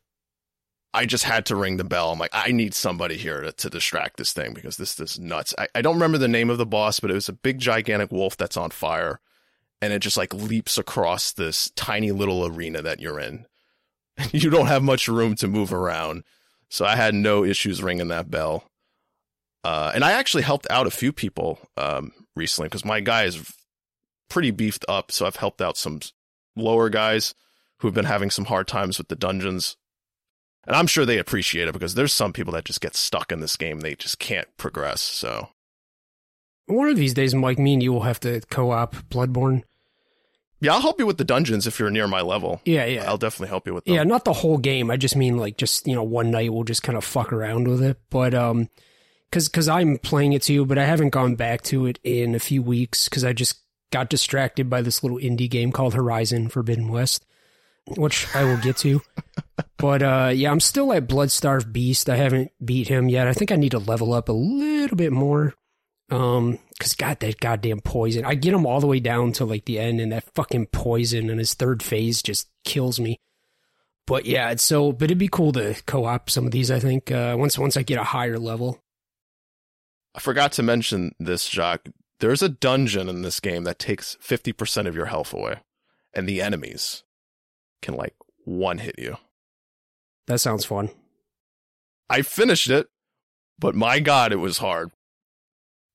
I 0.92 1.06
just 1.06 1.24
had 1.24 1.46
to 1.46 1.56
ring 1.56 1.76
the 1.76 1.84
bell. 1.84 2.10
I'm 2.10 2.18
like, 2.18 2.34
I 2.34 2.50
need 2.50 2.74
somebody 2.74 3.16
here 3.16 3.40
to, 3.40 3.52
to 3.52 3.70
distract 3.70 4.16
this 4.16 4.32
thing 4.32 4.52
because 4.52 4.76
this, 4.76 4.98
is 4.98 5.18
nuts. 5.18 5.54
I, 5.56 5.68
I 5.76 5.82
don't 5.82 5.94
remember 5.94 6.18
the 6.18 6.28
name 6.28 6.50
of 6.50 6.58
the 6.58 6.66
boss, 6.66 6.98
but 6.98 7.10
it 7.10 7.14
was 7.14 7.28
a 7.28 7.32
big, 7.32 7.60
gigantic 7.60 8.10
wolf 8.10 8.36
that's 8.36 8.56
on 8.56 8.70
fire. 8.70 9.20
And 9.82 9.92
it 9.92 10.00
just 10.00 10.16
like 10.16 10.34
leaps 10.34 10.76
across 10.76 11.32
this 11.32 11.70
tiny 11.75 12.12
little 12.12 12.46
arena 12.46 12.82
that 12.82 13.00
you're 13.00 13.18
in. 13.18 13.46
you 14.32 14.50
don't 14.50 14.66
have 14.66 14.82
much 14.82 15.08
room 15.08 15.34
to 15.37 15.49
move 15.49 15.72
around. 15.72 16.25
So 16.68 16.84
I 16.84 16.96
had 16.96 17.14
no 17.14 17.44
issues 17.44 17.82
ringing 17.82 18.08
that 18.08 18.30
bell. 18.30 18.64
Uh, 19.64 19.92
and 19.94 20.04
I 20.04 20.12
actually 20.12 20.42
helped 20.42 20.66
out 20.70 20.87
a 20.87 20.90
few 20.90 21.12
people 21.12 21.58
um, 21.76 22.12
recently 22.37 22.68
because 22.68 22.84
my 22.84 23.00
guy 23.00 23.25
is 23.25 23.52
pretty 24.28 24.50
beefed 24.50 24.84
up. 24.88 25.10
So 25.12 25.26
I've 25.26 25.37
helped 25.37 25.60
out 25.60 25.76
some 25.76 26.00
lower 26.56 26.88
guys 26.88 27.34
who've 27.80 27.94
been 27.94 28.04
having 28.04 28.30
some 28.30 28.46
hard 28.46 28.68
times 28.68 28.99
with 28.99 29.08
the 29.08 29.16
dungeons. 29.16 29.76
And 30.66 30.76
I'm 30.76 30.87
sure 30.87 31.04
they 31.04 31.18
appreciate 31.18 31.68
it 31.68 31.72
because 31.72 31.94
there's 31.94 32.12
some 32.12 32.32
people 32.32 32.52
that 32.52 32.64
just 32.64 32.80
get 32.80 32.94
stuck 32.94 33.32
in 33.32 33.40
this 33.40 33.56
game. 33.56 33.80
They 33.80 33.94
just 33.94 34.18
can't 34.18 34.49
progress. 34.56 35.00
So 35.00 35.49
one 36.66 36.88
of 36.88 36.96
these 36.96 37.14
days, 37.14 37.34
Mike, 37.34 37.58
me 37.58 37.75
and 37.75 37.82
you 37.82 37.92
will 37.92 38.02
have 38.02 38.20
to 38.20 38.40
co-op 38.50 38.94
Bloodborne. 39.08 39.62
Yeah, 40.61 40.75
I'll 40.75 40.83
help 40.83 40.99
you 40.99 41.07
with 41.07 41.17
the 41.17 41.25
dungeons 41.25 41.67
if 41.67 41.79
you're 41.79 41.90
near 41.90 42.07
my 42.07 42.21
level. 42.21 42.61
Yeah, 42.64 42.85
yeah. 42.85 43.09
I'll 43.09 43.17
definitely 43.17 43.49
help 43.49 43.67
you 43.67 43.73
with 43.75 43.85
them. 43.87 43.95
Yeah, 43.95 44.05
not 44.05 44.25
the 44.25 44.35
whole 44.35 44.59
game. 44.59 44.90
I 44.90 44.97
just 44.97 45.17
mean 45.17 45.38
like 45.38 45.57
just, 45.57 45.87
you 45.87 45.95
know, 45.95 46.02
one 46.02 46.31
night 46.31 46.52
we'll 46.52 46.64
just 46.64 46.83
kind 46.83 46.99
of 46.99 47.05
fuck 47.05 47.33
around 47.33 47.67
with 47.67 47.83
it. 47.83 47.99
But 48.11 48.35
um 48.35 48.69
cuz 49.33 49.49
cuz 49.49 49.69
I'm 49.69 49.97
playing 49.99 50.35
it 50.35 50.43
too, 50.43 50.67
but 50.67 50.76
I 50.79 50.85
haven't 50.85 51.11
gone 51.11 51.35
back 51.35 51.62
to 51.64 51.87
it 51.87 51.99
in 52.05 52.35
a 52.35 52.38
few 52.38 52.62
weeks 52.62 53.09
cuz 53.09 53.25
I 53.25 53.33
just 53.33 53.61
got 53.90 54.11
distracted 54.11 54.69
by 54.69 54.83
this 54.83 55.02
little 55.02 55.19
indie 55.19 55.50
game 55.50 55.73
called 55.73 55.95
Horizon 55.95 56.49
Forbidden 56.49 56.88
West, 56.88 57.25
which 57.97 58.26
I 58.35 58.45
will 58.45 58.59
get 58.59 58.76
to. 58.79 59.00
but 59.79 60.02
uh 60.02 60.31
yeah, 60.35 60.50
I'm 60.50 60.61
still 60.61 60.93
at 60.93 61.09
Bloodstarved 61.09 61.73
Beast. 61.73 62.11
I 62.11 62.17
haven't 62.17 62.52
beat 62.62 62.88
him 62.88 63.09
yet. 63.09 63.26
I 63.26 63.33
think 63.33 63.50
I 63.50 63.57
need 63.57 63.71
to 63.73 63.79
level 63.79 64.12
up 64.12 64.29
a 64.29 64.33
little 64.33 64.97
bit 64.97 65.12
more. 65.12 65.55
Um, 66.11 66.59
cause 66.80 66.94
God, 66.94 67.20
that 67.20 67.38
goddamn 67.38 67.80
poison. 67.80 68.25
I 68.25 68.34
get 68.34 68.54
him 68.54 68.66
all 68.66 68.80
the 68.80 68.87
way 68.87 68.99
down 68.99 69.32
to 69.32 69.44
like 69.44 69.66
the 69.66 69.78
end, 69.78 70.00
and 70.00 70.10
that 70.10 70.25
fucking 70.34 70.66
poison 70.66 71.30
in 71.30 71.38
his 71.38 71.54
third 71.54 71.82
phase 71.82 72.22
just 72.22 72.49
kills 72.64 72.99
me. 72.99 73.20
But 74.06 74.25
yeah, 74.25 74.50
it's 74.50 74.64
so. 74.64 74.90
But 74.90 75.04
it'd 75.04 75.18
be 75.18 75.28
cool 75.28 75.52
to 75.52 75.76
co-op 75.87 76.30
some 76.30 76.46
of 76.46 76.50
these. 76.50 76.70
I 76.70 76.80
think 76.80 77.12
uh, 77.12 77.37
once 77.38 77.58
once 77.58 77.76
I 77.76 77.82
get 77.82 77.99
a 77.99 78.04
higher 78.04 78.38
level. 78.38 78.82
I 80.14 80.20
forgot 80.20 80.52
to 80.52 80.62
mention 80.62 81.14
this, 81.20 81.46
Jacques. 81.46 81.88
There's 82.18 82.42
a 82.42 82.49
dungeon 82.49 83.08
in 83.08 83.22
this 83.22 83.38
game 83.38 83.64
that 83.64 83.78
takes 83.78 84.16
fifty 84.20 84.52
percent 84.52 84.88
of 84.88 84.96
your 84.96 85.06
health 85.06 85.32
away, 85.32 85.60
and 86.14 86.26
the 86.26 86.42
enemies 86.42 87.04
can 87.82 87.94
like 87.94 88.16
one 88.44 88.78
hit 88.78 88.99
you. 88.99 89.18
That 90.26 90.40
sounds 90.40 90.64
fun. 90.64 90.90
I 92.08 92.22
finished 92.22 92.70
it, 92.70 92.88
but 93.58 93.75
my 93.75 94.00
God, 94.00 94.32
it 94.32 94.37
was 94.37 94.58
hard 94.58 94.90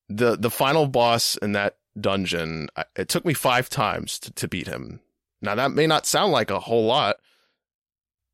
the 0.09 0.35
the 0.35 0.49
final 0.49 0.87
boss 0.87 1.37
in 1.37 1.53
that 1.53 1.77
dungeon, 1.99 2.67
it 2.95 3.09
took 3.09 3.25
me 3.25 3.33
five 3.33 3.69
times 3.69 4.19
to, 4.19 4.31
to 4.33 4.47
beat 4.47 4.67
him. 4.67 4.99
Now 5.41 5.55
that 5.55 5.71
may 5.71 5.87
not 5.87 6.05
sound 6.05 6.31
like 6.31 6.51
a 6.51 6.59
whole 6.59 6.85
lot, 6.85 7.17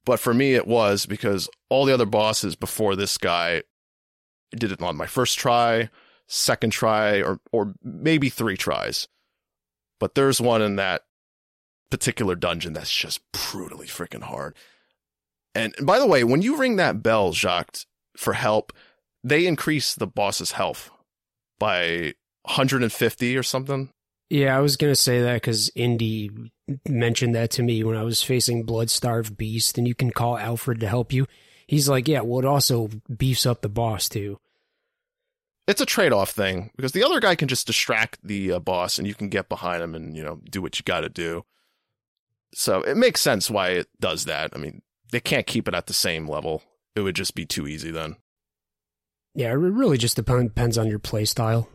but 0.05 0.19
for 0.19 0.33
me 0.33 0.53
it 0.55 0.67
was 0.67 1.05
because 1.05 1.49
all 1.69 1.85
the 1.85 1.93
other 1.93 2.05
bosses 2.05 2.55
before 2.55 2.95
this 2.95 3.17
guy 3.17 3.63
did 4.51 4.71
it 4.71 4.81
on 4.81 4.97
my 4.97 5.05
first 5.05 5.37
try, 5.37 5.89
second 6.27 6.71
try, 6.71 7.21
or 7.21 7.39
or 7.51 7.73
maybe 7.83 8.29
three 8.29 8.57
tries. 8.57 9.07
But 9.99 10.15
there's 10.15 10.41
one 10.41 10.61
in 10.61 10.75
that 10.77 11.03
particular 11.89 12.35
dungeon 12.35 12.73
that's 12.73 12.95
just 12.95 13.21
brutally 13.31 13.87
freaking 13.87 14.23
hard. 14.23 14.55
And 15.53 15.75
by 15.81 15.99
the 15.99 16.07
way, 16.07 16.23
when 16.23 16.41
you 16.41 16.57
ring 16.57 16.77
that 16.77 17.03
bell, 17.03 17.33
Jacques, 17.33 17.79
for 18.15 18.33
help, 18.33 18.71
they 19.23 19.45
increase 19.45 19.93
the 19.93 20.07
boss's 20.07 20.53
health 20.53 20.89
by 21.61 22.15
150 22.41 23.37
or 23.37 23.43
something. 23.43 23.91
Yeah, 24.31 24.57
I 24.57 24.61
was 24.61 24.77
gonna 24.77 24.95
say 24.95 25.21
that 25.21 25.35
because 25.35 25.69
Indy 25.75 26.31
mentioned 26.87 27.35
that 27.35 27.51
to 27.51 27.63
me 27.63 27.83
when 27.83 27.95
I 27.95 28.03
was 28.03 28.23
facing 28.23 28.63
Blood 28.63 28.89
Starved 28.89 29.37
Beast, 29.37 29.77
and 29.77 29.87
you 29.87 29.93
can 29.93 30.09
call 30.09 30.37
Alfred 30.37 30.79
to 30.79 30.87
help 30.87 31.13
you. 31.13 31.27
He's 31.67 31.87
like, 31.87 32.07
yeah, 32.07 32.21
well, 32.21 32.39
it 32.39 32.45
also 32.45 32.89
beefs 33.15 33.45
up 33.45 33.61
the 33.61 33.69
boss 33.69 34.09
too. 34.09 34.39
It's 35.67 35.81
a 35.81 35.85
trade 35.85 36.11
off 36.11 36.31
thing 36.31 36.71
because 36.75 36.93
the 36.93 37.03
other 37.03 37.19
guy 37.19 37.35
can 37.35 37.47
just 37.47 37.67
distract 37.67 38.19
the 38.23 38.53
uh, 38.53 38.59
boss, 38.59 38.97
and 38.97 39.07
you 39.07 39.13
can 39.13 39.29
get 39.29 39.47
behind 39.47 39.83
him 39.83 39.93
and 39.93 40.17
you 40.17 40.23
know 40.23 40.39
do 40.49 40.61
what 40.61 40.79
you 40.79 40.83
got 40.83 41.01
to 41.01 41.09
do. 41.09 41.45
So 42.55 42.81
it 42.81 42.97
makes 42.97 43.21
sense 43.21 43.51
why 43.51 43.69
it 43.69 43.87
does 43.99 44.25
that. 44.25 44.51
I 44.53 44.57
mean, 44.57 44.81
they 45.11 45.19
can't 45.19 45.45
keep 45.45 45.67
it 45.67 45.75
at 45.75 45.85
the 45.85 45.93
same 45.93 46.27
level; 46.27 46.63
it 46.95 47.01
would 47.01 47.15
just 47.15 47.35
be 47.35 47.45
too 47.45 47.67
easy 47.67 47.91
then. 47.91 48.15
Yeah, 49.33 49.51
it 49.51 49.55
really 49.55 49.97
just 49.97 50.15
depends 50.15 50.77
on 50.77 50.87
your 50.87 50.99
play 50.99 51.25
style. 51.25 51.69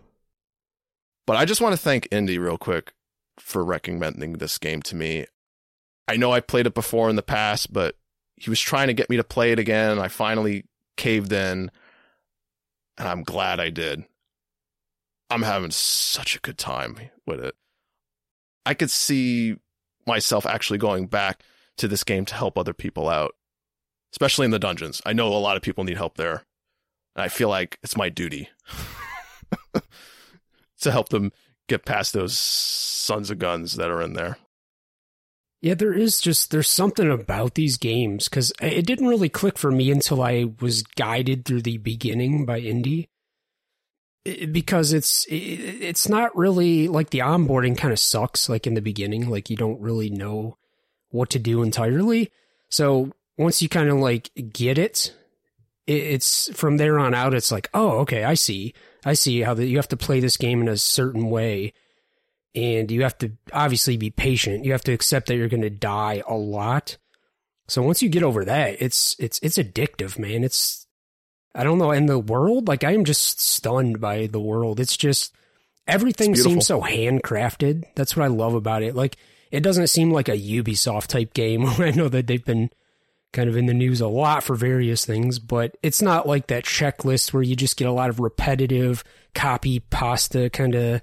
But 1.26 1.36
I 1.36 1.44
just 1.44 1.60
want 1.60 1.72
to 1.72 1.80
thank 1.80 2.08
Indy 2.10 2.38
real 2.38 2.58
quick 2.58 2.92
for 3.38 3.64
recommending 3.64 4.34
this 4.34 4.58
game 4.58 4.82
to 4.82 4.96
me. 4.96 5.26
I 6.06 6.16
know 6.16 6.32
I 6.32 6.40
played 6.40 6.66
it 6.66 6.74
before 6.74 7.10
in 7.10 7.16
the 7.16 7.22
past, 7.22 7.72
but 7.72 7.96
he 8.36 8.50
was 8.50 8.60
trying 8.60 8.88
to 8.88 8.94
get 8.94 9.10
me 9.10 9.16
to 9.16 9.24
play 9.24 9.52
it 9.52 9.58
again. 9.58 9.90
And 9.90 10.00
I 10.00 10.08
finally 10.08 10.66
caved 10.96 11.32
in, 11.32 11.70
and 12.98 13.08
I'm 13.08 13.22
glad 13.22 13.58
I 13.58 13.70
did. 13.70 14.04
I'm 15.30 15.42
having 15.42 15.72
such 15.72 16.36
a 16.36 16.40
good 16.40 16.58
time 16.58 16.98
with 17.26 17.40
it. 17.40 17.56
I 18.64 18.74
could 18.74 18.90
see 18.90 19.56
myself 20.06 20.46
actually 20.46 20.78
going 20.78 21.06
back 21.06 21.42
to 21.78 21.88
this 21.88 22.04
game 22.04 22.24
to 22.26 22.34
help 22.34 22.56
other 22.56 22.74
people 22.74 23.08
out, 23.08 23.34
especially 24.12 24.44
in 24.44 24.52
the 24.52 24.58
dungeons. 24.58 25.02
I 25.04 25.12
know 25.12 25.28
a 25.28 25.34
lot 25.38 25.56
of 25.56 25.62
people 25.62 25.82
need 25.82 25.96
help 25.96 26.16
there. 26.16 26.44
And 27.16 27.24
I 27.24 27.28
feel 27.28 27.48
like 27.48 27.78
it's 27.82 27.96
my 27.96 28.10
duty 28.10 28.50
to 30.80 30.92
help 30.92 31.08
them 31.08 31.32
get 31.66 31.86
past 31.86 32.12
those 32.12 32.38
sons 32.38 33.30
of 33.30 33.38
guns 33.38 33.76
that 33.76 33.90
are 33.90 34.02
in 34.02 34.12
there. 34.12 34.36
Yeah, 35.62 35.74
there 35.74 35.94
is 35.94 36.20
just 36.20 36.50
there's 36.50 36.68
something 36.68 37.10
about 37.10 37.54
these 37.54 37.78
games 37.78 38.28
because 38.28 38.52
it 38.60 38.86
didn't 38.86 39.08
really 39.08 39.30
click 39.30 39.56
for 39.56 39.72
me 39.72 39.90
until 39.90 40.22
I 40.22 40.52
was 40.60 40.82
guided 40.82 41.44
through 41.44 41.62
the 41.62 41.78
beginning 41.78 42.44
by 42.44 42.58
Indy. 42.58 43.08
It, 44.26 44.52
because 44.52 44.92
it's 44.92 45.24
it, 45.26 45.34
it's 45.34 46.08
not 46.08 46.36
really 46.36 46.86
like 46.88 47.10
the 47.10 47.20
onboarding 47.20 47.78
kind 47.78 47.92
of 47.92 47.98
sucks 47.98 48.48
like 48.48 48.66
in 48.66 48.74
the 48.74 48.82
beginning 48.82 49.30
like 49.30 49.48
you 49.48 49.56
don't 49.56 49.80
really 49.80 50.10
know 50.10 50.58
what 51.08 51.30
to 51.30 51.38
do 51.38 51.62
entirely. 51.62 52.30
So 52.68 53.12
once 53.38 53.62
you 53.62 53.68
kind 53.70 53.88
of 53.88 53.96
like 53.96 54.30
get 54.52 54.76
it, 54.76 55.14
it's 55.86 56.50
from 56.56 56.76
there 56.76 56.98
on 56.98 57.14
out. 57.14 57.34
It's 57.34 57.52
like, 57.52 57.70
oh, 57.72 57.98
okay, 58.00 58.24
I 58.24 58.34
see, 58.34 58.74
I 59.04 59.14
see 59.14 59.40
how 59.40 59.54
that 59.54 59.66
you 59.66 59.76
have 59.76 59.88
to 59.88 59.96
play 59.96 60.20
this 60.20 60.36
game 60.36 60.60
in 60.60 60.68
a 60.68 60.76
certain 60.76 61.30
way, 61.30 61.72
and 62.54 62.90
you 62.90 63.02
have 63.02 63.16
to 63.18 63.32
obviously 63.52 63.96
be 63.96 64.10
patient. 64.10 64.64
You 64.64 64.72
have 64.72 64.84
to 64.84 64.92
accept 64.92 65.28
that 65.28 65.36
you're 65.36 65.48
going 65.48 65.62
to 65.62 65.70
die 65.70 66.22
a 66.26 66.34
lot. 66.34 66.96
So 67.68 67.82
once 67.82 68.02
you 68.02 68.08
get 68.08 68.22
over 68.22 68.44
that, 68.44 68.76
it's 68.80 69.16
it's 69.18 69.38
it's 69.42 69.58
addictive, 69.58 70.18
man. 70.18 70.44
It's 70.44 70.86
I 71.54 71.64
don't 71.64 71.78
know, 71.78 71.90
in 71.90 72.06
the 72.06 72.18
world, 72.18 72.68
like 72.68 72.84
I 72.84 72.92
am 72.92 73.04
just 73.04 73.40
stunned 73.40 74.00
by 74.00 74.26
the 74.26 74.40
world. 74.40 74.78
It's 74.78 74.96
just 74.96 75.34
everything 75.86 76.34
seems 76.36 76.66
so 76.66 76.82
handcrafted. 76.82 77.84
That's 77.94 78.16
what 78.16 78.24
I 78.24 78.28
love 78.28 78.54
about 78.54 78.82
it. 78.82 78.94
Like 78.94 79.16
it 79.50 79.60
doesn't 79.60 79.86
seem 79.88 80.10
like 80.10 80.28
a 80.28 80.36
Ubisoft 80.36 81.06
type 81.06 81.32
game. 81.32 81.64
I 81.78 81.92
know 81.92 82.08
that 82.08 82.26
they've 82.26 82.44
been 82.44 82.70
kind 83.36 83.50
of 83.50 83.56
in 83.56 83.66
the 83.66 83.74
news 83.74 84.00
a 84.00 84.08
lot 84.08 84.42
for 84.42 84.56
various 84.56 85.04
things, 85.04 85.38
but 85.38 85.76
it's 85.82 86.00
not 86.00 86.26
like 86.26 86.46
that 86.46 86.64
checklist 86.64 87.34
where 87.34 87.42
you 87.42 87.54
just 87.54 87.76
get 87.76 87.86
a 87.86 87.92
lot 87.92 88.08
of 88.08 88.18
repetitive 88.18 89.04
copy 89.34 89.78
pasta 89.78 90.48
kind 90.48 90.74
of, 90.74 91.02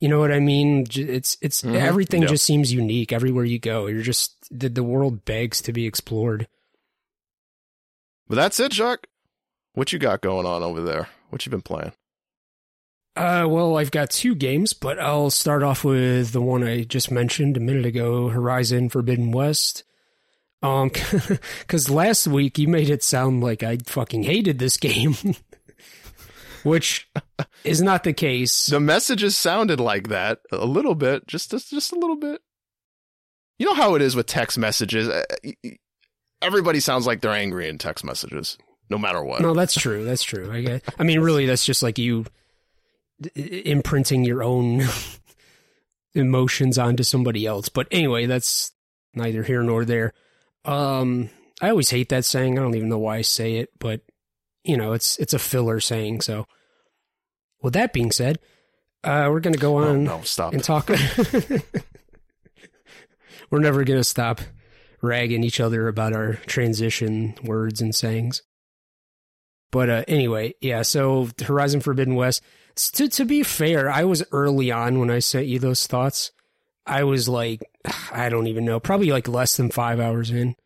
you 0.00 0.08
know 0.08 0.18
what 0.18 0.32
I 0.32 0.40
mean? 0.40 0.84
It's, 0.92 1.38
it's, 1.40 1.62
mm-hmm. 1.62 1.76
everything 1.76 2.26
just 2.26 2.44
seems 2.44 2.72
unique 2.72 3.12
everywhere 3.12 3.44
you 3.44 3.60
go. 3.60 3.86
You're 3.86 4.02
just, 4.02 4.48
the, 4.50 4.68
the 4.68 4.82
world 4.82 5.24
begs 5.24 5.62
to 5.62 5.72
be 5.72 5.86
explored. 5.86 6.48
But 8.26 8.34
that's 8.34 8.58
it, 8.58 8.72
Jacques. 8.72 9.06
What 9.74 9.92
you 9.92 10.00
got 10.00 10.22
going 10.22 10.46
on 10.46 10.64
over 10.64 10.82
there? 10.82 11.08
What 11.28 11.46
you 11.46 11.50
been 11.50 11.62
playing? 11.62 11.92
Uh, 13.14 13.46
well, 13.48 13.78
I've 13.78 13.92
got 13.92 14.10
two 14.10 14.34
games, 14.34 14.72
but 14.72 14.98
I'll 14.98 15.30
start 15.30 15.62
off 15.62 15.84
with 15.84 16.32
the 16.32 16.40
one 16.40 16.64
I 16.64 16.82
just 16.82 17.12
mentioned 17.12 17.56
a 17.56 17.60
minute 17.60 17.86
ago, 17.86 18.28
Horizon 18.28 18.88
Forbidden 18.88 19.30
West. 19.30 19.84
Um, 20.62 20.90
because 21.60 21.88
last 21.88 22.26
week 22.26 22.58
you 22.58 22.68
made 22.68 22.90
it 22.90 23.02
sound 23.02 23.42
like 23.42 23.62
I 23.62 23.78
fucking 23.86 24.24
hated 24.24 24.58
this 24.58 24.76
game. 24.76 25.16
which 26.62 27.08
is 27.64 27.80
not 27.80 28.04
the 28.04 28.12
case. 28.12 28.66
The 28.66 28.80
messages 28.80 29.36
sounded 29.36 29.80
like 29.80 30.08
that 30.08 30.40
a 30.52 30.66
little 30.66 30.94
bit, 30.94 31.26
just 31.26 31.50
just, 31.50 31.92
a 31.92 31.98
little 31.98 32.16
bit. 32.16 32.42
You 33.58 33.66
know 33.66 33.74
how 33.74 33.94
it 33.94 34.02
is 34.02 34.16
with 34.16 34.26
text 34.26 34.58
messages. 34.58 35.08
Uh, 35.08 35.24
Everybody 36.42 36.80
sounds 36.80 37.06
like 37.06 37.20
they're 37.20 37.32
angry 37.32 37.68
in 37.68 37.76
text 37.76 38.04
messages, 38.04 38.56
no 38.88 38.96
matter 38.96 39.22
what. 39.22 39.42
No, 39.42 39.52
that's 39.52 39.74
true. 39.74 40.04
That's 40.04 40.22
true. 40.22 40.50
I 40.50 40.62
guess. 40.62 40.80
I 40.98 41.04
mean, 41.04 41.20
really, 41.20 41.46
that's 41.46 41.64
just 41.64 41.82
like 41.82 41.98
you 41.98 42.24
imprinting 43.34 44.24
your 44.24 44.42
own 44.42 44.84
emotions 46.14 46.78
onto 46.78 47.02
somebody 47.02 47.44
else. 47.46 47.68
But 47.68 47.88
anyway, 47.90 48.26
that's 48.26 48.72
neither 49.14 49.42
here 49.42 49.62
nor 49.62 49.84
there. 49.84 50.14
Um, 50.64 51.30
I 51.60 51.70
always 51.70 51.90
hate 51.90 52.08
that 52.10 52.24
saying. 52.24 52.58
I 52.58 52.62
don't 52.62 52.76
even 52.76 52.88
know 52.88 52.98
why 52.98 53.18
I 53.18 53.22
say 53.22 53.56
it, 53.56 53.70
but 53.78 54.02
you 54.64 54.76
know, 54.76 54.92
it's 54.92 55.18
it's 55.18 55.34
a 55.34 55.38
filler 55.38 55.80
saying. 55.80 56.22
So, 56.22 56.46
with 57.62 57.74
that 57.74 57.92
being 57.92 58.10
said, 58.10 58.38
uh, 59.04 59.28
we're 59.30 59.40
going 59.40 59.54
to 59.54 59.58
go 59.58 59.76
on 59.76 60.04
no, 60.04 60.18
no, 60.18 60.22
stop. 60.22 60.52
and 60.52 60.62
talk. 60.62 60.88
we're 63.50 63.58
never 63.58 63.84
going 63.84 64.00
to 64.00 64.04
stop 64.04 64.40
ragging 65.02 65.44
each 65.44 65.60
other 65.60 65.88
about 65.88 66.12
our 66.12 66.34
transition 66.46 67.34
words 67.42 67.80
and 67.80 67.94
sayings. 67.94 68.42
But 69.70 69.88
uh, 69.88 70.04
anyway, 70.08 70.54
yeah. 70.60 70.82
So 70.82 71.28
Horizon 71.42 71.80
Forbidden 71.80 72.14
West. 72.14 72.42
To 72.76 73.08
to 73.08 73.24
be 73.24 73.42
fair, 73.42 73.90
I 73.90 74.04
was 74.04 74.24
early 74.32 74.70
on 74.70 74.98
when 74.98 75.10
I 75.10 75.18
sent 75.18 75.46
you 75.46 75.58
those 75.58 75.86
thoughts. 75.86 76.32
I 76.86 77.04
was 77.04 77.28
like, 77.28 77.62
I 78.12 78.28
don't 78.28 78.46
even 78.46 78.64
know, 78.64 78.80
probably 78.80 79.10
like 79.10 79.28
less 79.28 79.56
than 79.56 79.70
five 79.70 80.00
hours 80.00 80.30
in. 80.30 80.56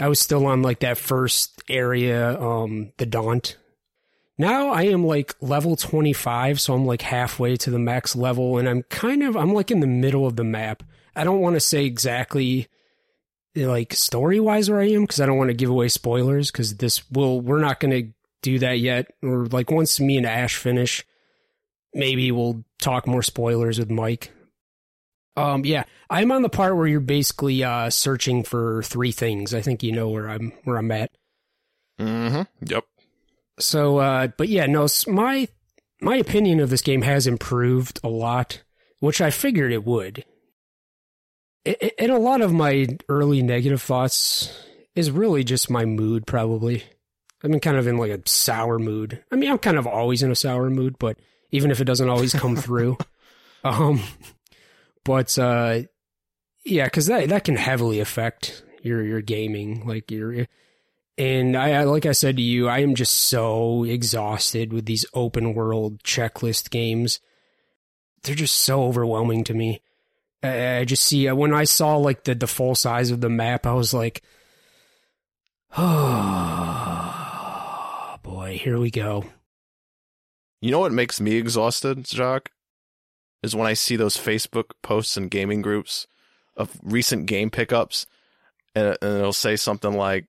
I 0.00 0.08
was 0.08 0.20
still 0.20 0.46
on 0.46 0.62
like 0.62 0.80
that 0.80 0.98
first 0.98 1.62
area, 1.68 2.40
um, 2.40 2.92
the 2.98 3.06
Daunt. 3.06 3.56
Now 4.38 4.68
I 4.68 4.82
am 4.82 5.06
like 5.06 5.34
level 5.40 5.76
25, 5.76 6.60
so 6.60 6.74
I'm 6.74 6.84
like 6.84 7.02
halfway 7.02 7.56
to 7.56 7.70
the 7.70 7.78
max 7.78 8.14
level, 8.14 8.58
and 8.58 8.68
I'm 8.68 8.82
kind 8.84 9.22
of, 9.22 9.36
I'm 9.36 9.54
like 9.54 9.70
in 9.70 9.80
the 9.80 9.86
middle 9.86 10.26
of 10.26 10.36
the 10.36 10.44
map. 10.44 10.82
I 11.14 11.24
don't 11.24 11.40
want 11.40 11.54
to 11.56 11.60
say 11.60 11.86
exactly 11.86 12.68
like 13.54 13.94
story 13.94 14.38
wise 14.38 14.68
where 14.68 14.80
I 14.80 14.90
am 14.90 15.02
because 15.02 15.20
I 15.20 15.26
don't 15.26 15.38
want 15.38 15.48
to 15.48 15.54
give 15.54 15.70
away 15.70 15.88
spoilers 15.88 16.50
because 16.50 16.76
this 16.76 17.10
will, 17.10 17.40
we're 17.40 17.60
not 17.60 17.80
going 17.80 17.90
to 17.92 18.12
do 18.42 18.58
that 18.58 18.80
yet. 18.80 19.10
Or 19.22 19.46
like 19.46 19.70
once 19.70 19.98
me 19.98 20.18
and 20.18 20.26
Ash 20.26 20.56
finish, 20.56 21.06
maybe 21.94 22.30
we'll 22.30 22.64
talk 22.78 23.06
more 23.06 23.22
spoilers 23.22 23.78
with 23.78 23.90
Mike. 23.90 24.30
Um, 25.36 25.64
yeah, 25.64 25.84
I'm 26.08 26.32
on 26.32 26.42
the 26.42 26.48
part 26.48 26.76
where 26.76 26.86
you're 26.86 27.00
basically 27.00 27.62
uh, 27.62 27.90
searching 27.90 28.42
for 28.42 28.82
three 28.82 29.12
things. 29.12 29.52
I 29.52 29.60
think 29.60 29.82
you 29.82 29.92
know 29.92 30.08
where 30.08 30.28
I'm 30.28 30.52
where 30.64 30.78
I'm 30.78 30.90
at. 30.90 31.10
Mm-hmm. 32.00 32.42
Yep. 32.66 32.84
So, 33.58 33.98
uh, 33.98 34.28
but 34.36 34.48
yeah, 34.48 34.66
no, 34.66 34.86
my 35.06 35.48
my 36.00 36.16
opinion 36.16 36.60
of 36.60 36.70
this 36.70 36.82
game 36.82 37.02
has 37.02 37.26
improved 37.26 38.00
a 38.02 38.08
lot, 38.08 38.62
which 39.00 39.20
I 39.20 39.30
figured 39.30 39.72
it 39.72 39.84
would. 39.84 40.24
And 41.64 42.12
a 42.12 42.18
lot 42.18 42.42
of 42.42 42.52
my 42.52 42.86
early 43.08 43.42
negative 43.42 43.82
thoughts 43.82 44.56
is 44.94 45.10
really 45.10 45.42
just 45.42 45.68
my 45.68 45.84
mood, 45.84 46.26
probably. 46.26 46.84
I've 47.42 47.50
been 47.50 47.60
kind 47.60 47.76
of 47.76 47.86
in 47.86 47.98
like 47.98 48.10
a 48.10 48.20
sour 48.24 48.78
mood. 48.78 49.22
I 49.32 49.36
mean, 49.36 49.50
I'm 49.50 49.58
kind 49.58 49.76
of 49.76 49.86
always 49.86 50.22
in 50.22 50.30
a 50.30 50.36
sour 50.36 50.70
mood, 50.70 50.96
but 50.98 51.18
even 51.50 51.70
if 51.70 51.80
it 51.80 51.84
doesn't 51.84 52.08
always 52.08 52.32
come 52.32 52.56
through. 52.56 52.96
Um, 53.64 54.00
but 55.06 55.38
uh, 55.38 55.82
yeah, 56.64 56.84
because 56.84 57.06
that 57.06 57.28
that 57.28 57.44
can 57.44 57.56
heavily 57.56 58.00
affect 58.00 58.64
your 58.82 59.04
your 59.04 59.22
gaming, 59.22 59.86
like 59.86 60.10
your. 60.10 60.46
And 61.16 61.56
I, 61.56 61.84
like 61.84 62.04
I 62.04 62.12
said 62.12 62.36
to 62.36 62.42
you, 62.42 62.68
I 62.68 62.80
am 62.80 62.94
just 62.94 63.14
so 63.14 63.84
exhausted 63.84 64.70
with 64.70 64.84
these 64.84 65.06
open 65.14 65.54
world 65.54 66.02
checklist 66.02 66.68
games. 66.68 67.20
They're 68.22 68.34
just 68.34 68.56
so 68.56 68.82
overwhelming 68.82 69.44
to 69.44 69.54
me. 69.54 69.80
I, 70.42 70.78
I 70.78 70.84
just 70.84 71.04
see 71.04 71.30
when 71.30 71.54
I 71.54 71.64
saw 71.64 71.96
like 71.96 72.24
the 72.24 72.34
the 72.34 72.48
full 72.48 72.74
size 72.74 73.12
of 73.12 73.20
the 73.22 73.30
map, 73.30 73.64
I 73.64 73.74
was 73.74 73.94
like, 73.94 74.22
oh 75.78 75.86
boy, 78.24 78.58
here 78.58 78.78
we 78.78 78.90
go. 78.90 79.24
You 80.60 80.72
know 80.72 80.80
what 80.80 80.92
makes 80.92 81.20
me 81.20 81.36
exhausted, 81.36 82.08
Jacques? 82.08 82.50
Is 83.46 83.56
when 83.56 83.66
I 83.66 83.74
see 83.74 83.96
those 83.96 84.16
Facebook 84.16 84.72
posts 84.82 85.16
and 85.16 85.30
gaming 85.30 85.62
groups 85.62 86.06
of 86.56 86.76
recent 86.82 87.26
game 87.26 87.48
pickups, 87.50 88.06
and, 88.74 88.98
and 89.00 89.18
it'll 89.18 89.32
say 89.32 89.56
something 89.56 89.92
like, 89.92 90.26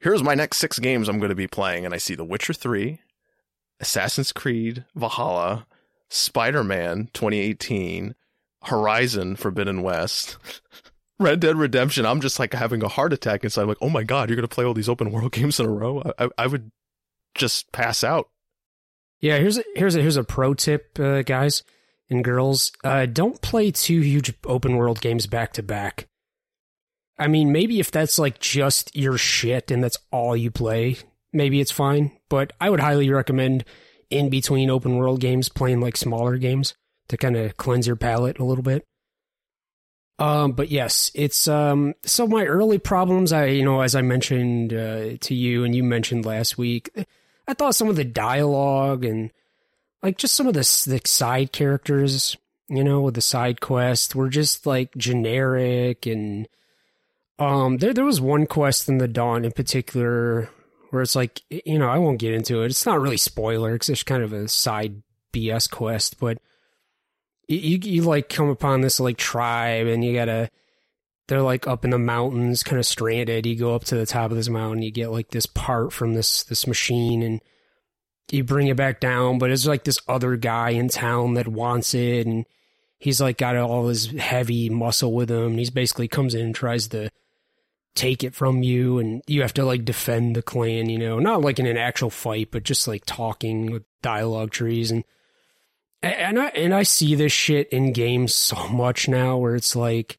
"Here's 0.00 0.22
my 0.22 0.34
next 0.34 0.58
six 0.58 0.78
games 0.78 1.08
I'm 1.08 1.18
going 1.18 1.30
to 1.30 1.34
be 1.34 1.46
playing," 1.46 1.84
and 1.84 1.94
I 1.94 1.98
see 1.98 2.14
The 2.14 2.24
Witcher 2.24 2.52
Three, 2.52 3.00
Assassin's 3.80 4.32
Creed 4.32 4.84
Valhalla, 4.94 5.66
Spider 6.08 6.64
Man 6.64 7.08
2018, 7.14 8.14
Horizon 8.64 9.36
Forbidden 9.36 9.82
West. 9.82 10.36
Red 11.20 11.40
Dead 11.40 11.56
Redemption, 11.56 12.06
I'm 12.06 12.20
just 12.20 12.38
like 12.38 12.52
having 12.52 12.82
a 12.84 12.88
heart 12.88 13.12
attack 13.12 13.42
inside. 13.42 13.62
I'm 13.62 13.68
like, 13.68 13.78
oh 13.80 13.90
my 13.90 14.04
god, 14.04 14.28
you're 14.28 14.36
gonna 14.36 14.48
play 14.48 14.64
all 14.64 14.74
these 14.74 14.88
open 14.88 15.10
world 15.10 15.32
games 15.38 15.58
in 15.60 15.66
a 15.66 15.70
row? 15.70 16.02
I, 16.18 16.24
I, 16.24 16.28
I 16.38 16.46
would 16.46 16.72
just 17.34 17.70
pass 17.72 18.04
out. 18.04 18.28
Yeah, 19.20 19.38
here's 19.38 19.58
a, 19.58 19.64
here's 19.74 19.96
a, 19.96 20.00
here's 20.00 20.16
a 20.16 20.22
pro 20.22 20.54
tip, 20.54 20.98
uh, 21.00 21.22
guys 21.22 21.62
and 22.10 22.24
girls. 22.24 22.72
Uh, 22.84 23.06
don't 23.06 23.40
play 23.42 23.70
two 23.70 24.00
huge 24.00 24.32
open 24.44 24.76
world 24.76 25.00
games 25.00 25.26
back 25.26 25.52
to 25.54 25.62
back. 25.62 26.08
I 27.18 27.26
mean, 27.26 27.50
maybe 27.50 27.80
if 27.80 27.90
that's 27.90 28.18
like 28.18 28.38
just 28.38 28.94
your 28.94 29.18
shit 29.18 29.70
and 29.70 29.82
that's 29.82 29.98
all 30.12 30.36
you 30.36 30.50
play, 30.50 30.98
maybe 31.32 31.60
it's 31.60 31.72
fine. 31.72 32.12
But 32.28 32.52
I 32.60 32.70
would 32.70 32.80
highly 32.80 33.10
recommend 33.10 33.64
in 34.10 34.30
between 34.30 34.70
open 34.70 34.96
world 34.96 35.20
games 35.20 35.48
playing 35.48 35.80
like 35.80 35.96
smaller 35.96 36.36
games 36.38 36.74
to 37.08 37.16
kind 37.16 37.36
of 37.36 37.56
cleanse 37.56 37.86
your 37.86 37.96
palate 37.96 38.38
a 38.38 38.44
little 38.44 38.62
bit. 38.62 38.86
Um, 40.20 40.52
but 40.52 40.70
yes, 40.70 41.10
it's 41.14 41.46
um. 41.46 41.94
So 42.04 42.26
my 42.26 42.44
early 42.44 42.78
problems, 42.78 43.32
I 43.32 43.46
you 43.46 43.64
know, 43.64 43.82
as 43.82 43.94
I 43.94 44.02
mentioned 44.02 44.72
uh, 44.72 45.16
to 45.20 45.34
you 45.34 45.64
and 45.64 45.74
you 45.74 45.84
mentioned 45.84 46.26
last 46.26 46.58
week, 46.58 46.90
I 47.46 47.54
thought 47.54 47.76
some 47.76 47.88
of 47.88 47.96
the 47.96 48.04
dialogue 48.04 49.04
and 49.04 49.30
like 50.02 50.18
just 50.18 50.34
some 50.34 50.46
of 50.46 50.54
the, 50.54 50.60
the 50.86 51.00
side 51.04 51.52
characters, 51.52 52.36
you 52.68 52.84
know, 52.84 53.00
with 53.00 53.14
the 53.14 53.20
side 53.20 53.60
quest 53.60 54.14
were 54.14 54.28
just 54.28 54.66
like 54.66 54.96
generic 54.96 56.06
and 56.06 56.48
um 57.38 57.78
there 57.78 57.94
there 57.94 58.04
was 58.04 58.20
one 58.20 58.46
quest 58.46 58.88
in 58.88 58.98
the 58.98 59.06
Daunt 59.08 59.46
in 59.46 59.52
particular 59.52 60.50
where 60.90 61.02
it's 61.02 61.16
like 61.16 61.40
you 61.50 61.78
know, 61.78 61.88
I 61.88 61.98
won't 61.98 62.18
get 62.18 62.34
into 62.34 62.62
it. 62.62 62.66
It's 62.66 62.86
not 62.86 63.00
really 63.00 63.16
spoiler 63.16 63.76
cuz 63.78 63.88
it's 63.88 64.02
kind 64.02 64.22
of 64.22 64.32
a 64.32 64.48
side 64.48 65.02
BS 65.32 65.70
quest, 65.70 66.18
but 66.18 66.38
you 67.48 67.78
you 67.82 68.02
like 68.02 68.28
come 68.28 68.48
upon 68.48 68.80
this 68.80 69.00
like 69.00 69.16
tribe 69.16 69.86
and 69.86 70.04
you 70.04 70.12
got 70.14 70.26
to 70.26 70.50
they're 71.28 71.42
like 71.42 71.66
up 71.66 71.84
in 71.84 71.90
the 71.90 71.98
mountains, 71.98 72.62
kind 72.62 72.78
of 72.78 72.86
stranded. 72.86 73.46
You 73.46 73.54
go 73.54 73.74
up 73.74 73.84
to 73.84 73.94
the 73.94 74.06
top 74.06 74.30
of 74.30 74.36
this 74.36 74.48
mountain, 74.48 74.82
you 74.82 74.90
get 74.90 75.10
like 75.10 75.28
this 75.30 75.46
part 75.46 75.92
from 75.92 76.14
this 76.14 76.42
this 76.44 76.66
machine, 76.66 77.22
and 77.22 77.40
you 78.30 78.44
bring 78.44 78.68
it 78.68 78.76
back 78.76 79.00
down. 79.00 79.38
But 79.38 79.50
it's 79.50 79.66
like 79.66 79.84
this 79.84 80.00
other 80.08 80.36
guy 80.36 80.70
in 80.70 80.88
town 80.88 81.34
that 81.34 81.48
wants 81.48 81.94
it, 81.94 82.26
and 82.26 82.46
he's 82.98 83.20
like 83.20 83.38
got 83.38 83.56
all 83.56 83.88
his 83.88 84.06
heavy 84.06 84.68
muscle 84.70 85.12
with 85.12 85.30
him. 85.30 85.46
And 85.46 85.58
he's 85.58 85.70
basically 85.70 86.08
comes 86.08 86.34
in 86.34 86.46
and 86.46 86.54
tries 86.54 86.88
to 86.88 87.10
take 87.94 88.22
it 88.22 88.34
from 88.34 88.62
you, 88.62 88.98
and 88.98 89.22
you 89.26 89.42
have 89.42 89.54
to 89.54 89.64
like 89.64 89.84
defend 89.84 90.36
the 90.36 90.42
clan. 90.42 90.88
You 90.88 90.98
know, 90.98 91.18
not 91.18 91.40
like 91.40 91.58
in 91.58 91.66
an 91.66 91.76
actual 91.76 92.10
fight, 92.10 92.50
but 92.50 92.62
just 92.62 92.88
like 92.88 93.04
talking 93.06 93.70
with 93.70 93.84
dialogue 94.02 94.50
trees 94.50 94.90
and. 94.90 95.04
And 96.00 96.38
I 96.38 96.46
and 96.50 96.72
I 96.72 96.84
see 96.84 97.16
this 97.16 97.32
shit 97.32 97.68
in 97.70 97.92
games 97.92 98.32
so 98.32 98.68
much 98.68 99.08
now, 99.08 99.36
where 99.36 99.56
it's 99.56 99.74
like, 99.74 100.16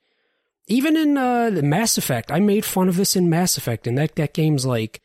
even 0.68 0.96
in 0.96 1.18
uh, 1.18 1.50
the 1.50 1.64
Mass 1.64 1.98
Effect, 1.98 2.32
I 2.32 2.40
made 2.42 2.64
fun 2.64 2.90
of 2.90 2.98
this 2.98 3.16
in 3.16 3.30
Mass 3.30 3.58
Effect, 3.58 3.88
and 3.88 3.98
that, 3.98 4.16
that 4.16 4.34
game's 4.34 4.66
like, 4.66 5.02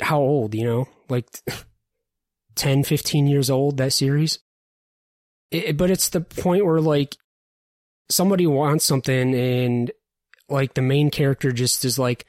how 0.00 0.18
old, 0.18 0.54
you 0.54 0.64
know? 0.64 0.88
Like 1.08 1.26
10, 2.54 2.84
15 2.84 3.26
years 3.26 3.50
old, 3.50 3.76
that 3.76 3.92
series. 3.92 4.38
It, 5.50 5.76
but 5.76 5.90
it's 5.90 6.08
the 6.08 6.20
point 6.20 6.64
where, 6.64 6.80
like, 6.80 7.16
somebody 8.08 8.46
wants 8.46 8.84
something, 8.84 9.34
and, 9.34 9.90
like, 10.48 10.74
the 10.74 10.82
main 10.82 11.10
character 11.10 11.52
just 11.52 11.84
is 11.84 11.98
like, 11.98 12.26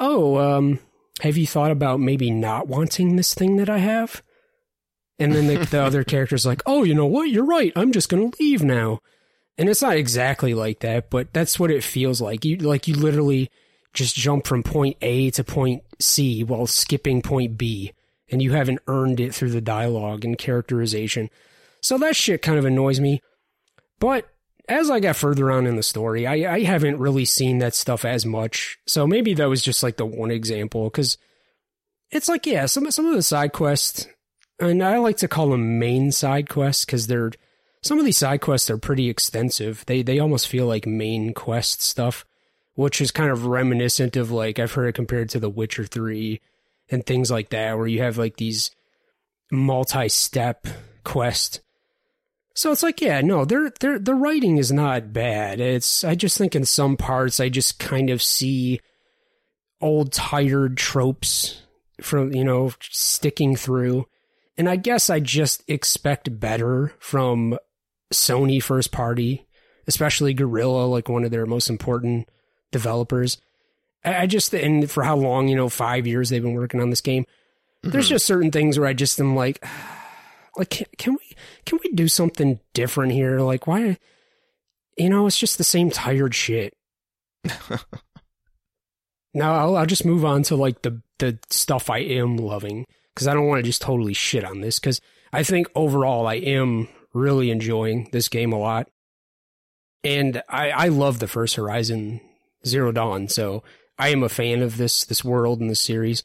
oh, 0.00 0.38
um, 0.38 0.78
have 1.20 1.36
you 1.36 1.46
thought 1.46 1.70
about 1.70 2.00
maybe 2.00 2.30
not 2.30 2.68
wanting 2.68 3.16
this 3.16 3.34
thing 3.34 3.56
that 3.56 3.68
I 3.68 3.78
have? 3.78 4.22
And 5.18 5.34
then 5.34 5.46
the, 5.46 5.64
the 5.66 5.82
other 5.82 6.04
character's 6.04 6.46
like, 6.46 6.62
oh, 6.66 6.84
you 6.84 6.94
know 6.94 7.06
what? 7.06 7.30
You're 7.30 7.44
right. 7.44 7.72
I'm 7.76 7.92
just 7.92 8.08
going 8.08 8.30
to 8.30 8.42
leave 8.42 8.62
now 8.62 9.00
and 9.58 9.68
it's 9.68 9.82
not 9.82 9.96
exactly 9.96 10.54
like 10.54 10.80
that, 10.80 11.10
but 11.10 11.32
that's 11.32 11.60
what 11.60 11.70
it 11.70 11.84
feels 11.84 12.20
like. 12.20 12.44
You 12.44 12.56
like 12.56 12.88
you 12.88 12.94
literally 12.94 13.50
just 13.92 14.16
jump 14.16 14.46
from 14.46 14.62
point 14.62 14.96
A 15.02 15.30
to 15.32 15.44
point 15.44 15.82
C 16.00 16.42
while 16.42 16.66
skipping 16.66 17.22
point 17.22 17.58
B, 17.58 17.92
and 18.32 18.42
you 18.42 18.52
haven't 18.52 18.80
earned 18.88 19.20
it 19.20 19.34
through 19.34 19.50
the 19.50 19.60
dialogue 19.60 20.24
and 20.24 20.38
characterization. 20.38 21.30
So 21.80 21.98
that 21.98 22.16
shit 22.16 22.42
kind 22.42 22.58
of 22.58 22.64
annoys 22.64 22.98
me. 22.98 23.20
But 24.00 24.28
as 24.68 24.90
I 24.90 24.98
got 24.98 25.16
further 25.16 25.50
on 25.50 25.66
in 25.66 25.76
the 25.76 25.82
story, 25.82 26.26
I, 26.26 26.54
I 26.54 26.60
haven't 26.62 26.98
really 26.98 27.24
seen 27.24 27.58
that 27.58 27.74
stuff 27.74 28.04
as 28.04 28.24
much. 28.24 28.78
So 28.86 29.06
maybe 29.06 29.34
that 29.34 29.48
was 29.48 29.62
just 29.62 29.82
like 29.82 29.96
the 29.96 30.06
one 30.06 30.30
example 30.30 30.84
because 30.84 31.18
it's 32.10 32.28
like 32.28 32.46
yeah, 32.46 32.66
some 32.66 32.90
some 32.90 33.06
of 33.06 33.14
the 33.14 33.22
side 33.22 33.52
quests 33.52 34.08
and 34.58 34.82
I 34.82 34.98
like 34.98 35.16
to 35.18 35.28
call 35.28 35.50
them 35.50 35.78
main 35.78 36.12
side 36.12 36.48
quests 36.48 36.84
because 36.84 37.06
they're 37.06 37.32
some 37.82 37.98
of 37.98 38.04
these 38.04 38.18
side 38.18 38.40
quests 38.40 38.70
are 38.70 38.78
pretty 38.78 39.08
extensive. 39.08 39.84
They 39.86 40.02
they 40.02 40.18
almost 40.18 40.48
feel 40.48 40.66
like 40.66 40.86
main 40.86 41.34
quest 41.34 41.82
stuff, 41.82 42.24
which 42.74 43.00
is 43.00 43.10
kind 43.10 43.30
of 43.30 43.46
reminiscent 43.46 44.16
of 44.16 44.30
like 44.30 44.58
I've 44.58 44.72
heard 44.72 44.86
it 44.86 44.94
compared 44.94 45.28
to 45.30 45.40
The 45.40 45.50
Witcher 45.50 45.84
Three 45.84 46.40
and 46.92 47.04
things 47.04 47.30
like 47.30 47.50
that, 47.50 47.76
where 47.76 47.86
you 47.86 48.02
have 48.02 48.18
like 48.18 48.36
these 48.36 48.70
multi-step 49.50 50.66
quest. 51.04 51.60
So 52.54 52.70
it's 52.70 52.82
like, 52.82 53.00
yeah, 53.00 53.20
no, 53.22 53.44
their 53.44 53.70
their 53.80 53.98
the 53.98 54.14
writing 54.14 54.58
is 54.58 54.70
not 54.70 55.12
bad. 55.12 55.58
It's 55.58 56.04
I 56.04 56.14
just 56.14 56.36
think 56.36 56.54
in 56.54 56.64
some 56.64 56.96
parts 56.96 57.40
I 57.40 57.48
just 57.48 57.78
kind 57.78 58.10
of 58.10 58.22
see 58.22 58.80
old 59.80 60.12
tired 60.12 60.76
tropes 60.76 61.62
from 62.00 62.32
you 62.34 62.44
know 62.44 62.72
sticking 62.80 63.56
through, 63.56 64.06
and 64.58 64.68
I 64.68 64.76
guess 64.76 65.08
I 65.08 65.18
just 65.20 65.62
expect 65.66 66.38
better 66.40 66.92
from 66.98 67.58
Sony 68.12 68.62
first 68.62 68.92
party, 68.92 69.46
especially 69.86 70.34
Guerrilla, 70.34 70.84
like 70.84 71.08
one 71.08 71.24
of 71.24 71.30
their 71.30 71.46
most 71.46 71.70
important 71.70 72.28
developers. 72.70 73.38
I 74.04 74.26
just 74.26 74.52
and 74.54 74.90
for 74.90 75.02
how 75.02 75.16
long, 75.16 75.48
you 75.48 75.56
know, 75.56 75.68
five 75.68 76.06
years 76.06 76.28
they've 76.28 76.42
been 76.42 76.54
working 76.54 76.80
on 76.80 76.90
this 76.90 77.00
game. 77.00 77.24
Mm-hmm. 77.24 77.90
There's 77.90 78.08
just 78.08 78.26
certain 78.26 78.50
things 78.50 78.78
where 78.78 78.88
I 78.88 78.92
just 78.92 79.20
am 79.20 79.36
like, 79.36 79.64
like 80.56 80.70
can, 80.70 80.86
can 80.98 81.14
we 81.14 81.36
can 81.64 81.78
we 81.82 81.90
do 81.92 82.08
something 82.08 82.60
different 82.74 83.12
here? 83.12 83.40
Like 83.40 83.66
why, 83.66 83.98
you 84.96 85.08
know, 85.08 85.26
it's 85.26 85.38
just 85.38 85.58
the 85.58 85.64
same 85.64 85.90
tired 85.90 86.34
shit. 86.34 86.74
now 89.34 89.54
I'll, 89.54 89.76
I'll 89.76 89.86
just 89.86 90.04
move 90.04 90.24
on 90.24 90.42
to 90.44 90.56
like 90.56 90.82
the 90.82 91.00
the 91.18 91.38
stuff 91.50 91.88
I 91.88 91.98
am 91.98 92.36
loving 92.36 92.86
because 93.14 93.28
I 93.28 93.34
don't 93.34 93.46
want 93.46 93.60
to 93.60 93.68
just 93.68 93.82
totally 93.82 94.14
shit 94.14 94.44
on 94.44 94.60
this 94.60 94.78
because 94.80 95.00
I 95.32 95.42
think 95.42 95.68
overall 95.74 96.26
I 96.26 96.34
am 96.34 96.88
really 97.14 97.50
enjoying 97.50 98.08
this 98.12 98.28
game 98.28 98.52
a 98.52 98.58
lot. 98.58 98.88
And 100.04 100.42
I, 100.48 100.70
I 100.70 100.88
love 100.88 101.20
the 101.20 101.28
first 101.28 101.54
Horizon 101.54 102.20
Zero 102.66 102.90
Dawn, 102.90 103.28
so 103.28 103.62
I 104.02 104.08
am 104.08 104.24
a 104.24 104.28
fan 104.28 104.62
of 104.62 104.78
this 104.78 105.04
this 105.04 105.22
world 105.22 105.60
and 105.60 105.70
this 105.70 105.80
series. 105.80 106.24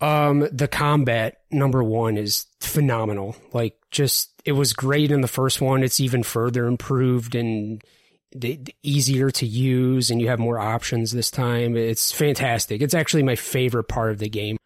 Um, 0.00 0.48
the 0.50 0.66
combat 0.66 1.36
number 1.52 1.84
one 1.84 2.16
is 2.16 2.46
phenomenal. 2.60 3.36
Like, 3.52 3.76
just 3.92 4.32
it 4.44 4.50
was 4.50 4.72
great 4.72 5.12
in 5.12 5.20
the 5.20 5.28
first 5.28 5.60
one. 5.60 5.84
It's 5.84 6.00
even 6.00 6.24
further 6.24 6.66
improved 6.66 7.36
and 7.36 7.80
easier 8.82 9.30
to 9.30 9.46
use, 9.46 10.10
and 10.10 10.20
you 10.20 10.30
have 10.30 10.40
more 10.40 10.58
options 10.58 11.12
this 11.12 11.30
time. 11.30 11.76
It's 11.76 12.10
fantastic. 12.10 12.82
It's 12.82 12.94
actually 12.94 13.22
my 13.22 13.36
favorite 13.36 13.84
part 13.84 14.10
of 14.10 14.18
the 14.18 14.28
game. 14.28 14.56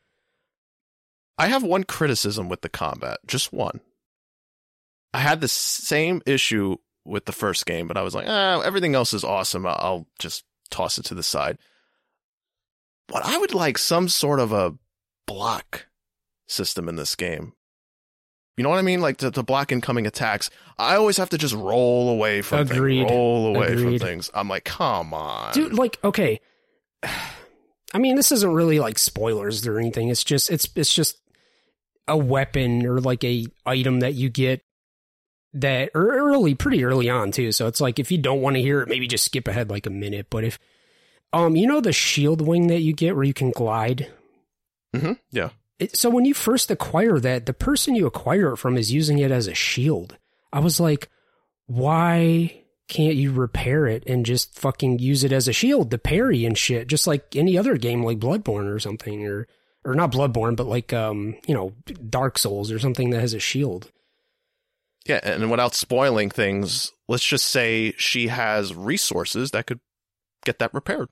I 1.36 1.48
have 1.48 1.62
one 1.62 1.84
criticism 1.84 2.48
with 2.48 2.62
the 2.62 2.70
combat, 2.70 3.18
just 3.26 3.52
one. 3.52 3.82
I 5.12 5.18
had 5.18 5.42
the 5.42 5.48
same 5.48 6.22
issue 6.24 6.78
with 7.04 7.26
the 7.26 7.32
first 7.32 7.66
game, 7.66 7.86
but 7.86 7.98
I 7.98 8.02
was 8.02 8.14
like, 8.14 8.26
ah, 8.26 8.62
everything 8.62 8.94
else 8.94 9.12
is 9.12 9.24
awesome. 9.24 9.66
I'll 9.66 10.06
just 10.18 10.42
toss 10.70 10.98
it 10.98 11.04
to 11.06 11.14
the 11.14 11.22
side. 11.22 11.58
But 13.08 13.24
I 13.24 13.38
would 13.38 13.54
like 13.54 13.78
some 13.78 14.08
sort 14.08 14.40
of 14.40 14.52
a 14.52 14.74
block 15.26 15.86
system 16.48 16.88
in 16.88 16.96
this 16.96 17.14
game. 17.14 17.52
You 18.56 18.62
know 18.62 18.70
what 18.70 18.78
I 18.78 18.82
mean? 18.82 19.00
Like 19.00 19.18
to, 19.18 19.30
to 19.30 19.42
block 19.42 19.70
incoming 19.70 20.06
attacks. 20.06 20.50
I 20.78 20.96
always 20.96 21.18
have 21.18 21.30
to 21.30 21.38
just 21.38 21.54
roll 21.54 22.08
away 22.08 22.42
from 22.42 22.60
Agreed. 22.60 23.00
things, 23.00 23.10
roll 23.10 23.54
away 23.54 23.66
Agreed. 23.68 23.82
from 24.00 24.08
things. 24.08 24.30
I'm 24.32 24.48
like, 24.48 24.64
come 24.64 25.12
on, 25.12 25.52
dude. 25.52 25.74
Like, 25.74 25.98
okay. 26.02 26.40
I 27.94 27.98
mean, 27.98 28.16
this 28.16 28.32
isn't 28.32 28.52
really 28.52 28.80
like 28.80 28.98
spoilers 28.98 29.66
or 29.66 29.78
anything. 29.78 30.08
It's 30.08 30.24
just 30.24 30.50
it's 30.50 30.68
it's 30.74 30.92
just 30.92 31.18
a 32.08 32.16
weapon 32.16 32.84
or 32.86 33.00
like 33.00 33.22
a 33.24 33.46
item 33.64 34.00
that 34.00 34.14
you 34.14 34.28
get 34.28 34.62
that 35.60 35.90
early, 35.94 36.54
pretty 36.54 36.84
early 36.84 37.08
on 37.08 37.32
too. 37.32 37.52
So 37.52 37.66
it's 37.66 37.80
like 37.80 37.98
if 37.98 38.10
you 38.10 38.18
don't 38.18 38.40
want 38.40 38.56
to 38.56 38.62
hear 38.62 38.80
it, 38.80 38.88
maybe 38.88 39.06
just 39.06 39.24
skip 39.24 39.48
ahead 39.48 39.70
like 39.70 39.86
a 39.86 39.90
minute. 39.90 40.26
But 40.30 40.44
if, 40.44 40.58
um, 41.32 41.56
you 41.56 41.66
know 41.66 41.80
the 41.80 41.92
shield 41.92 42.40
wing 42.40 42.68
that 42.68 42.80
you 42.80 42.92
get 42.92 43.14
where 43.14 43.24
you 43.24 43.34
can 43.34 43.50
glide. 43.50 44.10
Mm-hmm. 44.94 45.12
Yeah. 45.30 45.50
It, 45.78 45.96
so 45.96 46.08
when 46.08 46.24
you 46.24 46.34
first 46.34 46.70
acquire 46.70 47.18
that, 47.20 47.46
the 47.46 47.52
person 47.52 47.94
you 47.94 48.06
acquire 48.06 48.52
it 48.52 48.56
from 48.56 48.78
is 48.78 48.92
using 48.92 49.18
it 49.18 49.30
as 49.30 49.46
a 49.46 49.54
shield. 49.54 50.16
I 50.52 50.60
was 50.60 50.80
like, 50.80 51.10
why 51.66 52.62
can't 52.88 53.16
you 53.16 53.32
repair 53.32 53.86
it 53.86 54.04
and 54.06 54.24
just 54.24 54.58
fucking 54.58 55.00
use 55.00 55.24
it 55.24 55.32
as 55.32 55.48
a 55.48 55.52
shield 55.52 55.90
to 55.90 55.98
parry 55.98 56.44
and 56.44 56.56
shit, 56.56 56.86
just 56.86 57.06
like 57.06 57.34
any 57.34 57.58
other 57.58 57.76
game 57.76 58.02
like 58.02 58.18
Bloodborne 58.18 58.72
or 58.72 58.78
something, 58.78 59.26
or 59.26 59.46
or 59.84 59.94
not 59.94 60.12
Bloodborne, 60.12 60.56
but 60.56 60.66
like 60.66 60.92
um, 60.92 61.36
you 61.46 61.54
know, 61.54 61.72
Dark 62.08 62.38
Souls 62.38 62.70
or 62.70 62.78
something 62.78 63.10
that 63.10 63.20
has 63.20 63.34
a 63.34 63.40
shield. 63.40 63.90
Yeah, 65.06 65.20
and 65.22 65.50
without 65.50 65.74
spoiling 65.74 66.30
things, 66.30 66.90
let's 67.08 67.24
just 67.24 67.46
say 67.46 67.92
she 67.96 68.26
has 68.26 68.74
resources 68.74 69.52
that 69.52 69.66
could 69.66 69.80
get 70.44 70.58
that 70.58 70.74
repaired. 70.74 71.08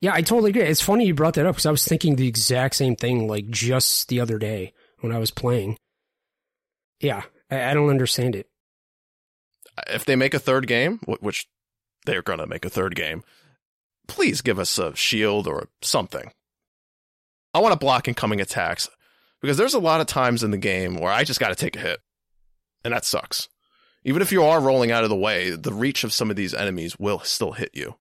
Yeah, 0.00 0.14
I 0.14 0.22
totally 0.22 0.50
agree. 0.50 0.62
It's 0.62 0.80
funny 0.80 1.06
you 1.06 1.14
brought 1.14 1.34
that 1.34 1.46
up 1.46 1.54
because 1.54 1.66
I 1.66 1.70
was 1.70 1.84
thinking 1.84 2.16
the 2.16 2.28
exact 2.28 2.76
same 2.76 2.96
thing 2.96 3.28
like 3.28 3.48
just 3.48 4.08
the 4.08 4.20
other 4.20 4.38
day 4.38 4.72
when 5.00 5.12
I 5.12 5.18
was 5.18 5.30
playing. 5.30 5.76
Yeah, 7.00 7.22
I, 7.50 7.70
I 7.70 7.74
don't 7.74 7.90
understand 7.90 8.34
it. 8.36 8.48
If 9.88 10.04
they 10.04 10.16
make 10.16 10.34
a 10.34 10.38
third 10.38 10.66
game, 10.66 11.00
which 11.20 11.46
they're 12.06 12.22
going 12.22 12.38
to 12.38 12.46
make 12.46 12.64
a 12.64 12.70
third 12.70 12.94
game, 12.94 13.22
please 14.08 14.40
give 14.40 14.58
us 14.58 14.78
a 14.78 14.94
shield 14.94 15.46
or 15.46 15.68
something. 15.82 16.30
I 17.52 17.60
want 17.60 17.72
to 17.72 17.78
block 17.78 18.08
incoming 18.08 18.40
attacks 18.40 18.88
because 19.40 19.56
there's 19.56 19.74
a 19.74 19.78
lot 19.78 20.00
of 20.00 20.06
times 20.06 20.42
in 20.42 20.50
the 20.50 20.58
game 20.58 20.96
where 20.96 21.12
I 21.12 21.24
just 21.24 21.40
got 21.40 21.48
to 21.48 21.54
take 21.54 21.76
a 21.76 21.80
hit 21.80 22.00
and 22.84 22.92
that 22.92 23.04
sucks. 23.04 23.48
Even 24.04 24.20
if 24.20 24.30
you 24.30 24.44
are 24.44 24.60
rolling 24.60 24.92
out 24.92 25.04
of 25.04 25.10
the 25.10 25.16
way, 25.16 25.50
the 25.50 25.72
reach 25.72 26.04
of 26.04 26.12
some 26.12 26.30
of 26.30 26.36
these 26.36 26.54
enemies 26.54 26.98
will 26.98 27.20
still 27.20 27.52
hit 27.52 27.70
you. 27.72 27.96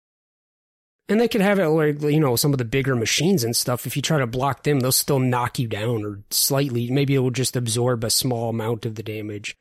And 1.10 1.20
they 1.20 1.28
could 1.28 1.42
have 1.42 1.60
it 1.60 1.68
like 1.68 2.02
you 2.02 2.20
know 2.20 2.36
some 2.36 2.54
of 2.54 2.58
the 2.58 2.66
bigger 2.66 2.96
machines 2.96 3.44
and 3.44 3.56
stuff. 3.56 3.86
If 3.86 3.96
you 3.96 4.02
try 4.02 4.20
to 4.20 4.28
block 4.28 4.64
them, 4.64 4.80
they'll 4.80 4.92
still 4.92 5.20
knock 5.20 5.60
you 5.60 5.68
down 5.68 6.06
or 6.06 6.22
slightly. 6.30 6.90
Maybe 6.90 7.16
it 7.16 7.20
will 7.20 7.32
just 7.32 7.56
absorb 7.56 8.04
a 8.04 8.10
small 8.10 8.50
amount 8.50 8.86
of 8.86 8.96
the 8.96 9.04
damage. 9.04 9.58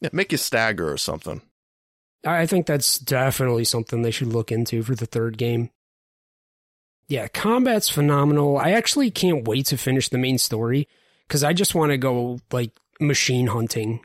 Yeah, 0.00 0.10
make 0.12 0.30
you 0.30 0.38
stagger 0.38 0.92
or 0.92 0.96
something. 0.96 1.42
I 2.24 2.46
think 2.46 2.66
that's 2.66 2.98
definitely 2.98 3.64
something 3.64 4.02
they 4.02 4.10
should 4.10 4.28
look 4.28 4.52
into 4.52 4.82
for 4.82 4.94
the 4.94 5.06
third 5.06 5.38
game. 5.38 5.70
Yeah, 7.08 7.26
combat's 7.28 7.88
phenomenal. 7.88 8.58
I 8.58 8.72
actually 8.72 9.10
can't 9.10 9.46
wait 9.46 9.66
to 9.66 9.76
finish 9.76 10.08
the 10.08 10.18
main 10.18 10.38
story 10.38 10.88
because 11.26 11.42
I 11.42 11.52
just 11.52 11.74
want 11.74 11.90
to 11.90 11.98
go 11.98 12.38
like 12.52 12.72
machine 13.00 13.48
hunting 13.48 14.04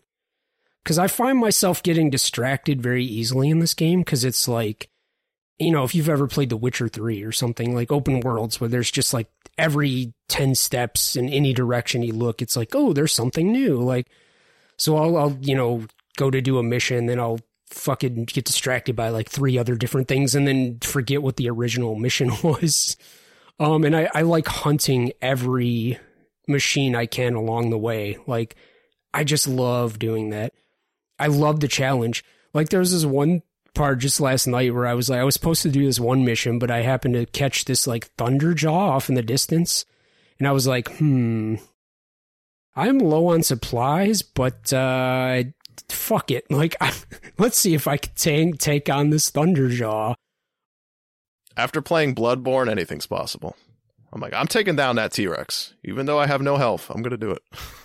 because 0.83 0.97
I 0.97 1.07
find 1.07 1.37
myself 1.37 1.81
getting 1.81 2.09
distracted 2.09 2.81
very 2.81 3.05
easily 3.05 3.49
in 3.49 3.59
this 3.59 3.73
game 3.73 4.01
because 4.01 4.23
it's 4.23 4.47
like, 4.47 4.89
you 5.57 5.71
know, 5.71 5.83
if 5.83 5.95
you've 5.95 6.09
ever 6.09 6.27
played 6.27 6.49
The 6.49 6.57
Witcher 6.57 6.89
3 6.89 7.23
or 7.23 7.31
something 7.31 7.73
like 7.73 7.91
open 7.91 8.19
worlds 8.19 8.59
where 8.59 8.69
there's 8.69 8.91
just 8.91 9.13
like 9.13 9.27
every 9.57 10.13
10 10.27 10.55
steps 10.55 11.15
in 11.15 11.29
any 11.29 11.53
direction 11.53 12.03
you 12.03 12.13
look, 12.13 12.41
it's 12.41 12.57
like, 12.57 12.75
oh, 12.75 12.91
there's 12.91 13.13
something 13.13 13.51
new. 13.51 13.81
Like, 13.81 14.07
so 14.77 14.97
I'll, 14.97 15.15
I'll, 15.15 15.37
you 15.39 15.55
know, 15.55 15.85
go 16.17 16.29
to 16.29 16.41
do 16.41 16.57
a 16.57 16.63
mission, 16.63 17.05
then 17.05 17.19
I'll 17.19 17.39
fucking 17.67 18.25
get 18.25 18.45
distracted 18.45 18.95
by 18.95 19.09
like 19.09 19.29
three 19.29 19.57
other 19.57 19.75
different 19.75 20.07
things 20.07 20.35
and 20.35 20.47
then 20.47 20.79
forget 20.81 21.23
what 21.23 21.37
the 21.37 21.49
original 21.49 21.95
mission 21.95 22.31
was. 22.43 22.97
Um, 23.59 23.83
and 23.83 23.95
I, 23.95 24.09
I 24.13 24.21
like 24.23 24.47
hunting 24.47 25.13
every 25.21 25.97
machine 26.47 26.95
I 26.95 27.05
can 27.05 27.35
along 27.35 27.69
the 27.69 27.77
way. 27.77 28.17
Like, 28.27 28.55
I 29.13 29.23
just 29.23 29.47
love 29.47 29.99
doing 29.99 30.31
that. 30.31 30.53
I 31.19 31.27
love 31.27 31.59
the 31.59 31.67
challenge. 31.67 32.23
Like 32.53 32.69
there 32.69 32.79
was 32.79 32.91
this 32.91 33.05
one 33.05 33.41
part 33.73 33.99
just 33.99 34.19
last 34.19 34.47
night 34.47 34.73
where 34.73 34.85
I 34.85 34.93
was 34.93 35.09
like, 35.09 35.19
I 35.19 35.23
was 35.23 35.33
supposed 35.33 35.63
to 35.63 35.69
do 35.69 35.85
this 35.85 35.99
one 35.99 36.25
mission, 36.25 36.59
but 36.59 36.71
I 36.71 36.81
happened 36.81 37.15
to 37.15 37.25
catch 37.25 37.65
this 37.65 37.87
like 37.87 38.15
Thunderjaw 38.17 38.71
off 38.71 39.09
in 39.09 39.15
the 39.15 39.23
distance. 39.23 39.85
And 40.39 40.47
I 40.47 40.51
was 40.51 40.67
like, 40.67 40.89
hmm, 40.97 41.55
I'm 42.75 42.99
low 42.99 43.27
on 43.27 43.43
supplies, 43.43 44.21
but, 44.21 44.73
uh, 44.73 45.43
fuck 45.89 46.31
it. 46.31 46.45
Like, 46.49 46.75
I, 46.81 46.93
let's 47.37 47.57
see 47.57 47.73
if 47.73 47.87
I 47.87 47.97
can 47.97 48.13
take, 48.15 48.57
take 48.57 48.89
on 48.89 49.09
this 49.09 49.29
Thunderjaw. 49.29 50.15
After 51.55 51.81
playing 51.81 52.15
Bloodborne, 52.15 52.69
anything's 52.69 53.05
possible. 53.05 53.55
I'm 54.11 54.21
like, 54.21 54.33
I'm 54.33 54.47
taking 54.47 54.75
down 54.75 54.95
that 54.97 55.11
T 55.11 55.27
Rex. 55.27 55.73
Even 55.83 56.05
though 56.05 56.19
I 56.19 56.27
have 56.27 56.41
no 56.41 56.57
health, 56.57 56.89
I'm 56.89 57.01
going 57.01 57.11
to 57.11 57.17
do 57.17 57.31
it. 57.31 57.43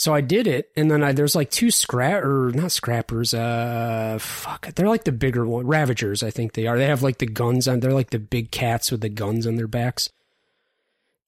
So 0.00 0.14
I 0.14 0.22
did 0.22 0.46
it, 0.46 0.70
and 0.76 0.90
then 0.90 1.02
I, 1.04 1.12
there's 1.12 1.34
like 1.34 1.50
two 1.50 1.70
scrap 1.70 2.24
or 2.24 2.52
not 2.54 2.72
scrappers. 2.72 3.34
Uh, 3.34 4.16
fuck, 4.18 4.72
they're 4.74 4.88
like 4.88 5.04
the 5.04 5.12
bigger 5.12 5.44
one, 5.44 5.66
Ravagers. 5.66 6.22
I 6.22 6.30
think 6.30 6.54
they 6.54 6.66
are. 6.66 6.78
They 6.78 6.86
have 6.86 7.02
like 7.02 7.18
the 7.18 7.26
guns 7.26 7.68
on. 7.68 7.80
They're 7.80 7.92
like 7.92 8.08
the 8.08 8.18
big 8.18 8.50
cats 8.50 8.90
with 8.90 9.02
the 9.02 9.10
guns 9.10 9.46
on 9.46 9.56
their 9.56 9.68
backs. 9.68 10.08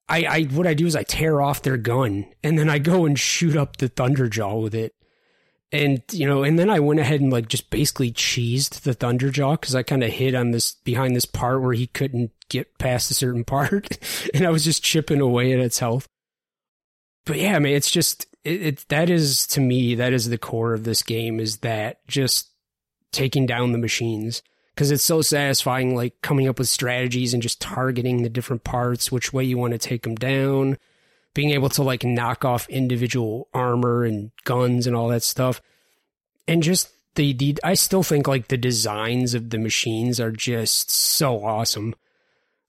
I, 0.08 0.24
I 0.24 0.42
what 0.44 0.66
I 0.66 0.72
do 0.72 0.86
is 0.86 0.96
I 0.96 1.02
tear 1.02 1.42
off 1.42 1.60
their 1.60 1.76
gun, 1.76 2.24
and 2.42 2.58
then 2.58 2.70
I 2.70 2.78
go 2.78 3.04
and 3.04 3.18
shoot 3.18 3.58
up 3.58 3.76
the 3.76 3.90
Thunderjaw 3.90 4.62
with 4.62 4.74
it. 4.74 4.94
And 5.70 6.00
you 6.10 6.26
know, 6.26 6.42
and 6.42 6.58
then 6.58 6.70
I 6.70 6.80
went 6.80 6.98
ahead 6.98 7.20
and 7.20 7.30
like 7.30 7.48
just 7.48 7.68
basically 7.68 8.10
cheesed 8.10 8.80
the 8.80 8.94
Thunderjaw 8.94 9.60
because 9.60 9.74
I 9.74 9.82
kind 9.82 10.02
of 10.02 10.10
hid 10.10 10.34
on 10.34 10.52
this 10.52 10.76
behind 10.76 11.14
this 11.14 11.26
part 11.26 11.60
where 11.60 11.74
he 11.74 11.88
couldn't 11.88 12.30
get 12.48 12.78
past 12.78 13.10
a 13.10 13.14
certain 13.14 13.44
part, 13.54 13.98
and 14.32 14.46
I 14.46 14.50
was 14.50 14.64
just 14.64 14.82
chipping 14.82 15.20
away 15.20 15.52
at 15.52 15.60
its 15.60 15.80
health 15.80 16.08
but 17.24 17.38
yeah, 17.38 17.54
I 17.54 17.58
mean, 17.58 17.74
it's 17.74 17.90
just 17.90 18.26
it, 18.44 18.62
it. 18.62 18.88
That 18.88 19.10
is 19.10 19.46
to 19.48 19.60
me, 19.60 19.94
that 19.94 20.12
is 20.12 20.28
the 20.28 20.38
core 20.38 20.74
of 20.74 20.84
this 20.84 21.02
game. 21.02 21.40
Is 21.40 21.58
that 21.58 22.06
just 22.06 22.50
taking 23.12 23.46
down 23.46 23.72
the 23.72 23.78
machines 23.78 24.42
because 24.74 24.90
it's 24.90 25.04
so 25.04 25.22
satisfying, 25.22 25.94
like 25.94 26.20
coming 26.22 26.48
up 26.48 26.58
with 26.58 26.68
strategies 26.68 27.34
and 27.34 27.42
just 27.42 27.60
targeting 27.60 28.22
the 28.22 28.28
different 28.28 28.64
parts, 28.64 29.12
which 29.12 29.32
way 29.32 29.44
you 29.44 29.58
want 29.58 29.72
to 29.72 29.78
take 29.78 30.02
them 30.02 30.14
down, 30.14 30.78
being 31.34 31.50
able 31.50 31.68
to 31.70 31.82
like 31.82 32.04
knock 32.04 32.44
off 32.44 32.68
individual 32.68 33.48
armor 33.52 34.04
and 34.04 34.30
guns 34.44 34.86
and 34.86 34.96
all 34.96 35.08
that 35.08 35.22
stuff, 35.22 35.60
and 36.48 36.62
just 36.62 36.90
the 37.14 37.32
the. 37.32 37.58
I 37.62 37.74
still 37.74 38.02
think 38.02 38.26
like 38.26 38.48
the 38.48 38.56
designs 38.56 39.34
of 39.34 39.50
the 39.50 39.58
machines 39.58 40.20
are 40.20 40.32
just 40.32 40.90
so 40.90 41.44
awesome 41.44 41.94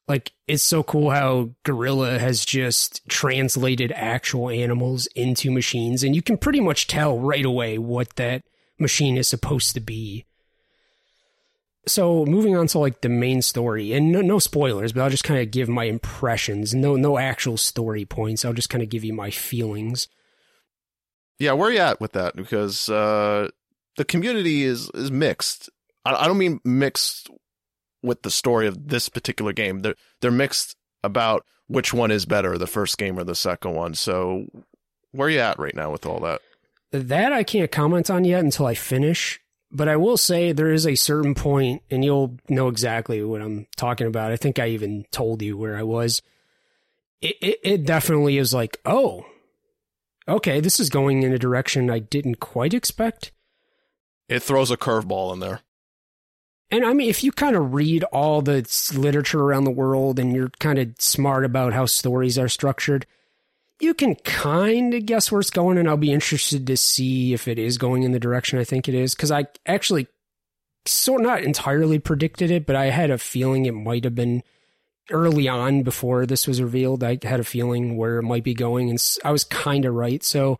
like 0.08 0.34
it's 0.48 0.64
so 0.64 0.84
cool 0.84 1.12
how 1.12 1.52
Guerrilla 1.64 2.20
has 2.20 2.44
just 2.44 3.08
translated 3.08 3.92
actual 3.96 4.50
animals 4.50 5.08
into 5.16 5.52
machines 5.52 6.04
and 6.04 6.16
you 6.16 6.22
can 6.22 6.38
pretty 6.38 6.60
much 6.60 6.88
tell 6.88 7.18
right 7.18 7.46
away 7.46 7.78
what 7.78 8.16
that 8.18 8.44
machine 8.80 9.18
is 9.18 9.28
supposed 9.28 9.74
to 9.74 9.80
be. 9.80 10.26
So 11.86 12.26
moving 12.26 12.56
on 12.56 12.68
to 12.68 12.80
like 12.80 13.02
the 13.02 13.10
main 13.10 13.42
story 13.42 13.94
and 13.94 14.12
no, 14.12 14.22
no 14.22 14.40
spoilers, 14.40 14.94
but 14.94 15.02
I'll 15.02 15.10
just 15.10 15.24
kind 15.26 15.42
of 15.42 15.52
give 15.52 15.68
my 15.70 15.86
impressions. 15.86 16.74
No 16.74 16.96
no 16.96 17.18
actual 17.18 17.58
story 17.58 18.06
points. 18.06 18.46
I'll 18.46 18.54
just 18.54 18.70
kind 18.70 18.84
of 18.84 18.90
give 18.90 19.04
you 19.04 19.14
my 19.14 19.32
feelings. 19.32 20.08
Yeah, 21.40 21.54
where 21.54 21.70
are 21.70 21.74
you 21.74 21.80
at 21.80 22.00
with 22.00 22.14
that? 22.14 22.36
Because 22.36 22.90
uh, 22.90 23.50
the 23.98 24.06
community 24.06 24.64
is 24.64 24.90
is 24.94 25.12
mixed. 25.12 25.70
I, 26.06 26.14
I 26.14 26.28
don't 26.28 26.38
mean 26.38 26.62
mixed 26.64 27.30
with 28.04 28.22
the 28.22 28.32
story 28.32 28.68
of 28.68 28.90
this 28.90 29.10
particular 29.10 29.54
game. 29.54 29.80
They're 29.80 29.96
they're 30.22 30.32
mixed 30.32 30.76
about 31.04 31.46
which 31.68 31.94
one 31.94 32.12
is 32.12 32.26
better, 32.26 32.58
the 32.58 32.68
first 32.68 32.98
game 32.98 33.18
or 33.18 33.24
the 33.24 33.36
second 33.36 33.74
one. 33.74 33.94
So 33.96 34.46
where 35.12 35.28
are 35.28 35.32
you 35.32 35.40
at 35.40 35.58
right 35.58 35.76
now 35.76 35.92
with 35.92 36.06
all 36.06 36.20
that? 36.20 36.42
That 36.92 37.34
I 37.34 37.44
can't 37.44 37.72
comment 37.72 38.12
on 38.12 38.26
yet 38.26 38.44
until 38.44 38.68
I 38.68 38.76
finish. 38.76 39.40
But 39.76 39.88
I 39.88 39.96
will 39.96 40.18
say 40.18 40.52
there 40.52 40.72
is 40.72 40.86
a 40.86 40.94
certain 40.94 41.34
point, 41.34 41.82
and 41.90 42.06
you'll 42.06 42.38
know 42.48 42.68
exactly 42.68 43.24
what 43.24 43.42
I'm 43.42 43.66
talking 43.76 44.06
about. 44.06 44.32
I 44.32 44.36
think 44.36 44.60
I 44.60 44.68
even 44.68 45.06
told 45.10 45.42
you 45.42 45.58
where 45.58 45.76
I 45.76 45.82
was. 45.82 46.22
It, 47.22 47.38
it, 47.42 47.60
it 47.64 47.86
definitely 47.86 48.38
is 48.38 48.54
like, 48.54 48.78
oh, 48.86 49.26
okay, 50.28 50.60
this 50.60 50.80
is 50.80 50.92
going 50.92 51.24
in 51.24 51.34
a 51.34 51.40
direction 51.40 51.90
I 51.90 51.98
didn't 51.98 52.40
quite 52.40 52.76
expect. 52.76 53.32
It 54.30 54.44
throws 54.44 54.70
a 54.70 54.78
curveball 54.78 55.34
in 55.34 55.40
there. 55.40 55.62
And 56.74 56.84
I 56.84 56.94
mean, 56.94 57.08
if 57.08 57.24
you 57.24 57.32
kind 57.32 57.56
of 57.56 57.76
read 57.76 58.04
all 58.06 58.42
the 58.42 58.68
literature 58.96 59.40
around 59.40 59.66
the 59.66 59.70
world 59.70 60.18
and 60.18 60.36
you're 60.36 60.50
kind 60.60 60.80
of 60.80 60.96
smart 60.98 61.46
about 61.46 61.72
how 61.72 61.86
stories 61.86 62.40
are 62.40 62.50
structured, 62.50 63.06
you 63.80 63.94
can 63.94 64.16
kind 64.16 64.96
of 64.96 65.06
guess 65.06 65.32
where 65.32 65.40
it's 65.40 65.52
going. 65.52 65.78
And 65.78 65.88
I'll 65.88 65.98
be 65.98 66.12
interested 66.12 66.66
to 66.66 66.76
see 66.76 67.32
if 67.32 67.48
it 67.48 67.60
is 67.60 67.78
going 67.78 68.02
in 68.02 68.12
the 68.12 68.20
direction 68.20 68.58
I 68.58 68.64
think 68.64 68.90
it 68.90 68.96
is. 68.96 69.14
Cause 69.14 69.30
I 69.30 69.46
actually 69.68 70.08
sort 70.88 71.22
not 71.22 71.44
entirely 71.44 72.00
predicted 72.00 72.50
it, 72.50 72.66
but 72.66 72.76
I 72.76 72.86
had 72.86 73.12
a 73.12 73.20
feeling 73.20 73.68
it 73.68 73.74
might 73.74 74.04
have 74.04 74.16
been 74.16 74.42
early 75.12 75.48
on 75.48 75.84
before 75.84 76.26
this 76.26 76.48
was 76.48 76.60
revealed. 76.60 77.04
I 77.04 77.20
had 77.22 77.40
a 77.40 77.44
feeling 77.44 77.98
where 77.98 78.18
it 78.18 78.24
might 78.24 78.44
be 78.44 78.56
going 78.56 78.90
and 78.90 79.00
I 79.24 79.32
was 79.32 79.44
kind 79.44 79.86
of 79.86 79.94
right. 79.94 80.24
So, 80.24 80.60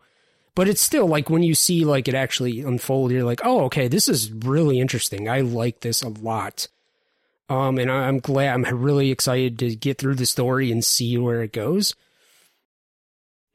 but 0.54 0.68
it's 0.68 0.80
still 0.80 1.06
like 1.06 1.28
when 1.28 1.42
you 1.42 1.54
see 1.54 1.84
like 1.84 2.08
it 2.08 2.14
actually 2.14 2.60
unfold, 2.60 3.10
you're 3.10 3.24
like, 3.24 3.40
oh, 3.44 3.64
okay, 3.64 3.88
this 3.88 4.08
is 4.08 4.32
really 4.32 4.78
interesting. 4.80 5.28
I 5.28 5.40
like 5.40 5.80
this 5.80 6.02
a 6.02 6.08
lot. 6.08 6.68
Um, 7.48 7.78
and 7.78 7.90
I'm 7.90 8.20
glad, 8.20 8.54
I'm 8.54 8.64
really 8.82 9.10
excited 9.10 9.58
to 9.58 9.74
get 9.74 9.98
through 9.98 10.14
the 10.14 10.26
story 10.26 10.72
and 10.72 10.84
see 10.84 11.18
where 11.18 11.42
it 11.42 11.52
goes. 11.52 11.94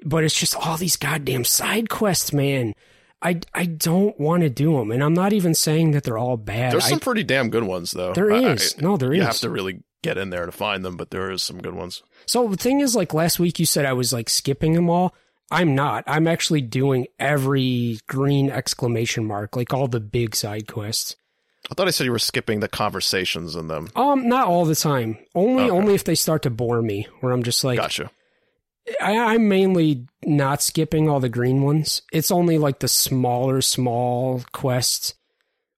But 0.03 0.23
it's 0.23 0.39
just 0.39 0.55
all 0.55 0.77
these 0.77 0.95
goddamn 0.95 1.43
side 1.43 1.89
quests, 1.89 2.31
man. 2.31 2.73
I, 3.21 3.41
I 3.53 3.65
don't 3.65 4.17
want 4.17 4.43
to 4.43 4.49
do 4.49 4.77
them, 4.77 4.91
and 4.91 5.03
I'm 5.03 5.13
not 5.13 5.33
even 5.33 5.53
saying 5.53 5.91
that 5.91 6.03
they're 6.03 6.17
all 6.17 6.37
bad. 6.37 6.71
There's 6.71 6.87
some 6.87 6.97
I, 6.97 6.99
pretty 6.99 7.23
damn 7.23 7.49
good 7.49 7.63
ones, 7.63 7.91
though. 7.91 8.13
There 8.13 8.31
is. 8.31 8.75
I, 8.77 8.81
no, 8.81 8.95
there 8.95 9.13
you 9.13 9.15
is. 9.15 9.23
You 9.23 9.25
have 9.25 9.39
to 9.39 9.49
really 9.49 9.83
get 10.01 10.17
in 10.17 10.29
there 10.29 10.45
to 10.45 10.53
find 10.53 10.85
them, 10.85 10.95
but 10.95 11.11
there 11.11 11.29
is 11.29 11.43
some 11.43 11.59
good 11.59 11.73
ones. 11.73 12.01
So 12.25 12.47
the 12.47 12.55
thing 12.55 12.79
is, 12.79 12.95
like 12.95 13.13
last 13.13 13.37
week, 13.37 13.59
you 13.59 13.65
said 13.65 13.85
I 13.85 13.91
was 13.91 14.13
like 14.13 14.29
skipping 14.29 14.73
them 14.73 14.89
all. 14.89 15.13
I'm 15.51 15.75
not. 15.75 16.03
I'm 16.07 16.27
actually 16.27 16.61
doing 16.61 17.07
every 17.19 17.99
green 18.07 18.49
exclamation 18.49 19.25
mark, 19.25 19.55
like 19.55 19.73
all 19.73 19.87
the 19.87 19.99
big 19.99 20.35
side 20.35 20.67
quests. 20.67 21.15
I 21.69 21.73
thought 21.73 21.87
I 21.87 21.91
said 21.91 22.05
you 22.05 22.11
were 22.11 22.19
skipping 22.19 22.61
the 22.61 22.67
conversations 22.67 23.55
in 23.55 23.67
them. 23.67 23.89
Um, 23.95 24.27
not 24.27 24.47
all 24.47 24.65
the 24.65 24.75
time. 24.75 25.17
Only, 25.35 25.63
okay. 25.63 25.71
only 25.71 25.93
if 25.93 26.03
they 26.03 26.15
start 26.15 26.43
to 26.43 26.49
bore 26.49 26.81
me, 26.81 27.07
where 27.19 27.31
I'm 27.31 27.43
just 27.43 27.63
like, 27.63 27.77
gotcha. 27.77 28.09
I, 29.01 29.17
I'm 29.17 29.49
mainly 29.49 30.07
not 30.23 30.61
skipping 30.61 31.09
all 31.09 31.19
the 31.19 31.29
green 31.29 31.61
ones. 31.61 32.01
It's 32.11 32.31
only 32.31 32.57
like 32.57 32.79
the 32.79 32.87
smaller, 32.87 33.61
small 33.61 34.43
quests, 34.51 35.13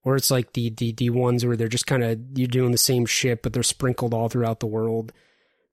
where 0.04 0.16
it's 0.16 0.32
like 0.32 0.54
the 0.54 0.70
the 0.70 0.94
the 0.94 1.10
ones 1.10 1.46
where 1.46 1.58
they're 1.58 1.68
just 1.68 1.88
kind 1.88 2.04
of 2.04 2.20
you're 2.36 2.48
doing 2.48 2.72
the 2.72 2.78
same 2.78 3.06
shit, 3.06 3.42
but 3.42 3.52
they're 3.52 3.64
sprinkled 3.64 4.14
all 4.14 4.30
throughout 4.30 4.60
the 4.60 4.68
world 4.68 5.12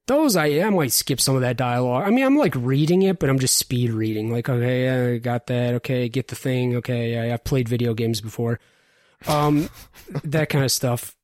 those 0.08 0.36
I 0.36 0.60
I 0.60 0.70
might 0.70 0.92
skip 0.92 1.20
some 1.20 1.36
of 1.36 1.42
that 1.42 1.56
dialogue. 1.56 2.06
I 2.06 2.10
mean, 2.10 2.24
I'm 2.24 2.36
like 2.36 2.54
reading 2.56 3.02
it, 3.02 3.18
but 3.18 3.30
I'm 3.30 3.38
just 3.38 3.56
speed 3.56 3.90
reading. 3.92 4.32
Like, 4.32 4.48
okay, 4.48 5.14
I 5.14 5.18
got 5.18 5.46
that. 5.46 5.74
Okay, 5.74 6.08
get 6.08 6.28
the 6.28 6.34
thing. 6.34 6.76
Okay, 6.76 7.18
I, 7.18 7.26
have 7.26 7.44
played 7.44 7.68
video 7.68 7.94
games 7.94 8.20
before. 8.20 8.58
Um, 9.26 9.68
that 10.24 10.48
kind 10.48 10.64
of 10.64 10.72
stuff. 10.72 11.14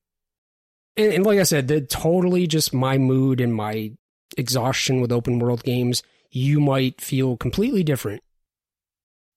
And, 0.96 1.12
and 1.12 1.26
like 1.26 1.40
I 1.40 1.44
said, 1.44 1.66
the, 1.66 1.80
totally 1.80 2.46
just 2.46 2.72
my 2.72 2.98
mood 2.98 3.40
and 3.40 3.52
my 3.52 3.92
exhaustion 4.38 5.00
with 5.00 5.10
open 5.10 5.38
world 5.38 5.64
games. 5.64 6.02
You 6.30 6.60
might 6.60 7.00
feel 7.00 7.36
completely 7.36 7.82
different. 7.82 8.22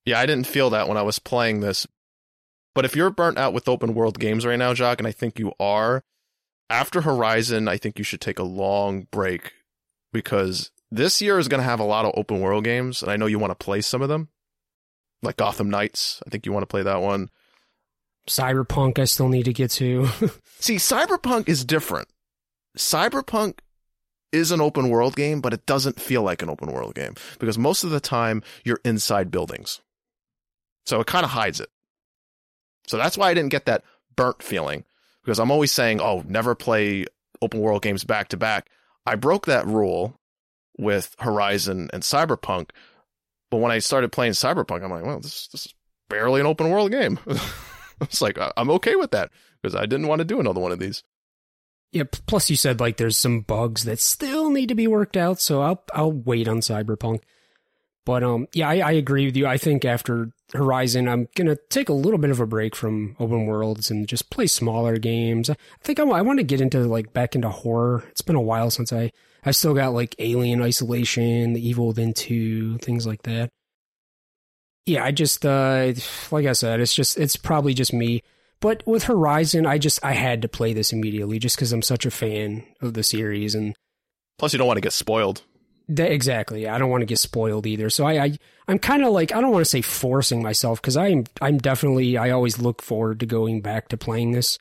Yeah, 0.06 0.20
I 0.20 0.26
didn't 0.26 0.48
feel 0.48 0.70
that 0.72 0.88
when 0.88 0.98
I 0.98 1.04
was 1.04 1.20
playing 1.20 1.60
this. 1.60 1.86
But 2.74 2.86
if 2.86 2.96
you're 2.96 3.10
burnt 3.10 3.38
out 3.38 3.54
with 3.54 3.68
open 3.68 3.94
world 3.94 4.20
games 4.20 4.46
right 4.46 4.58
now, 4.58 4.74
Jacques, 4.74 5.00
and 5.00 5.08
I 5.08 5.12
think 5.12 5.40
you 5.40 5.52
are, 5.60 6.04
after 6.70 7.02
Horizon, 7.02 7.68
I 7.68 7.78
think 7.78 7.98
you 7.98 8.04
should 8.04 8.22
take 8.22 8.40
a 8.40 8.44
long 8.44 9.08
break 9.12 9.54
because 10.12 10.72
this 10.92 11.22
year 11.22 11.40
is 11.40 11.48
going 11.48 11.60
to 11.60 11.70
have 11.70 11.80
a 11.80 11.86
lot 11.86 12.06
of 12.06 12.14
open 12.16 12.40
world 12.40 12.64
games, 12.64 13.02
and 13.02 13.12
I 13.12 13.18
know 13.18 13.26
you 13.26 13.40
want 13.40 13.58
to 13.58 13.64
play 13.64 13.82
some 13.82 14.02
of 14.02 14.10
them, 14.10 14.30
like 15.22 15.38
Gotham 15.38 15.70
Knights. 15.70 16.22
I 16.26 16.30
think 16.30 16.46
you 16.46 16.52
want 16.52 16.64
to 16.64 16.68
play 16.68 16.84
that 16.84 17.02
one. 17.02 17.30
Cyberpunk, 18.28 19.00
I 19.00 19.06
still 19.06 19.30
need 19.30 19.46
to 19.46 19.54
get 19.54 19.72
to. 19.72 20.08
See, 20.60 20.76
Cyberpunk 20.76 21.48
is 21.48 21.64
different. 21.64 22.10
Cyberpunk 22.78 23.60
is 24.32 24.52
an 24.52 24.60
open 24.60 24.90
world 24.90 25.16
game, 25.16 25.40
but 25.40 25.54
it 25.54 25.66
doesn't 25.66 26.00
feel 26.00 26.22
like 26.22 26.42
an 26.42 26.50
open 26.50 26.72
world 26.72 26.96
game 26.96 27.16
because 27.40 27.58
most 27.58 27.84
of 27.84 27.90
the 27.90 28.02
time 28.02 28.44
you're 28.66 28.82
inside 28.84 29.32
buildings. 29.32 29.82
So 30.86 31.00
it 31.00 31.08
kind 31.08 31.24
of 31.24 31.32
hides 31.32 31.60
it. 31.62 31.70
So 32.88 32.98
that's 32.98 33.18
why 33.18 33.30
I 33.30 33.34
didn't 33.34 33.52
get 33.52 33.66
that 33.66 33.84
burnt 34.16 34.44
feeling 34.44 34.84
because 35.28 35.40
I'm 35.40 35.52
always 35.52 35.74
saying, 35.74 36.00
oh, 36.00 36.24
never 36.26 36.56
play 36.56 37.06
open 37.42 37.60
world 37.60 37.82
games 37.82 38.06
back 38.06 38.30
to 38.30 38.38
back. 38.38 38.70
I 39.06 39.16
broke 39.16 39.46
that 39.48 39.68
rule 39.68 40.18
with 40.78 41.14
Horizon 41.20 41.90
and 41.92 42.02
Cyberpunk, 42.02 42.70
but 43.52 43.58
when 43.58 43.74
I 43.74 43.80
started 43.80 44.14
playing 44.14 44.32
Cyberpunk, 44.32 44.86
I'm 44.86 44.90
like, 44.90 45.04
well, 45.04 45.20
this, 45.20 45.50
this 45.50 45.66
is 45.66 45.74
barely 46.08 46.40
an 46.40 46.48
open 46.48 46.70
world 46.70 46.92
game. 46.92 47.20
it's 48.02 48.22
like 48.22 48.38
I'm 48.56 48.70
okay 48.70 48.96
with 48.96 49.12
that 49.12 49.30
because 49.62 49.76
I 49.76 49.86
didn't 49.86 50.08
want 50.08 50.20
to 50.20 50.26
do 50.26 50.40
another 50.40 50.62
one 50.62 50.72
of 50.72 50.80
these. 50.80 51.04
Yeah. 51.92 52.04
Plus, 52.28 52.50
you 52.50 52.56
said 52.56 52.80
like 52.80 52.96
there's 52.96 53.18
some 53.18 53.42
bugs 53.42 53.84
that 53.84 54.00
still 54.00 54.50
need 54.50 54.70
to 54.70 54.76
be 54.76 54.88
worked 54.88 55.18
out, 55.18 55.42
so 55.42 55.62
I'll 55.62 55.84
I'll 55.94 56.14
wait 56.14 56.48
on 56.48 56.62
Cyberpunk. 56.62 57.20
But 58.08 58.24
um, 58.24 58.48
yeah, 58.54 58.70
I, 58.70 58.78
I 58.78 58.92
agree 58.94 59.26
with 59.26 59.36
you. 59.36 59.48
I 59.48 59.58
think 59.58 59.84
after 59.84 60.32
Horizon, 60.54 61.10
I'm 61.10 61.28
gonna 61.36 61.58
take 61.68 61.90
a 61.90 61.94
little 61.94 62.18
bit 62.18 62.30
of 62.30 62.40
a 62.40 62.46
break 62.46 62.74
from 62.74 63.18
open 63.20 63.46
worlds 63.46 63.92
and 63.92 64.08
just 64.08 64.30
play 64.30 64.48
smaller 64.48 64.98
games. 64.98 65.50
I 65.50 65.58
think 65.82 66.00
I, 66.00 66.04
I 66.04 66.22
want 66.22 66.40
to 66.40 66.46
get 66.46 66.62
into 66.62 66.80
like 66.88 67.12
back 67.12 67.36
into 67.36 67.50
horror. 67.50 68.06
It's 68.12 68.22
been 68.22 68.38
a 68.38 68.42
while 68.42 68.72
since 68.72 68.94
I 68.94 69.12
I 69.46 69.52
still 69.52 69.74
got 69.74 69.92
like 69.92 70.16
Alien 70.20 70.62
Isolation, 70.62 71.52
The 71.52 71.68
Evil 71.68 71.88
Within 71.88 72.14
two, 72.14 72.78
things 72.78 73.06
like 73.06 73.24
that. 73.24 73.50
Yeah, 74.86 75.04
I 75.04 75.12
just 75.12 75.46
uh 75.46 75.92
like 76.32 76.46
I 76.46 76.54
said, 76.54 76.80
it's 76.80 76.96
just 76.96 77.18
it's 77.18 77.36
probably 77.36 77.74
just 77.74 77.92
me. 77.92 78.24
But 78.62 78.88
with 78.88 79.04
Horizon, 79.04 79.66
I 79.66 79.80
just 79.80 80.00
I 80.02 80.14
had 80.14 80.42
to 80.44 80.48
play 80.48 80.72
this 80.72 80.94
immediately 80.94 81.40
just 81.40 81.58
because 81.58 81.74
I'm 81.74 81.82
such 81.82 82.06
a 82.06 82.12
fan 82.12 82.64
of 82.80 82.94
the 82.94 83.04
series 83.04 83.54
and. 83.54 83.76
Plus, 84.40 84.54
you 84.54 84.60
don't 84.60 84.68
want 84.68 84.78
to 84.78 84.82
get 84.82 84.94
spoiled. 84.94 85.42
That, 85.90 86.12
exactly. 86.12 86.68
I 86.68 86.78
don't 86.78 86.90
want 86.90 87.02
to 87.02 87.06
get 87.06 87.20
spoiled 87.20 87.66
either. 87.66 87.90
So 87.90 88.06
I, 88.06 88.24
I 88.24 88.38
I'm 88.68 88.80
kind 88.80 89.04
of 89.04 89.14
like 89.14 89.34
I 89.34 89.40
don't 89.40 89.52
want 89.52 89.62
to 89.62 89.70
say 89.70 89.82
forcing 89.82 90.44
myself 90.44 90.82
because 90.82 90.98
I'm 90.98 91.26
I'm 91.42 91.58
definitely 91.58 92.18
I 92.18 92.32
always 92.32 92.60
look 92.60 92.82
forward 92.82 93.22
to 93.22 93.26
going 93.26 93.62
back 93.62 93.88
to 93.90 93.98
playing 93.98 94.32
this, 94.32 94.60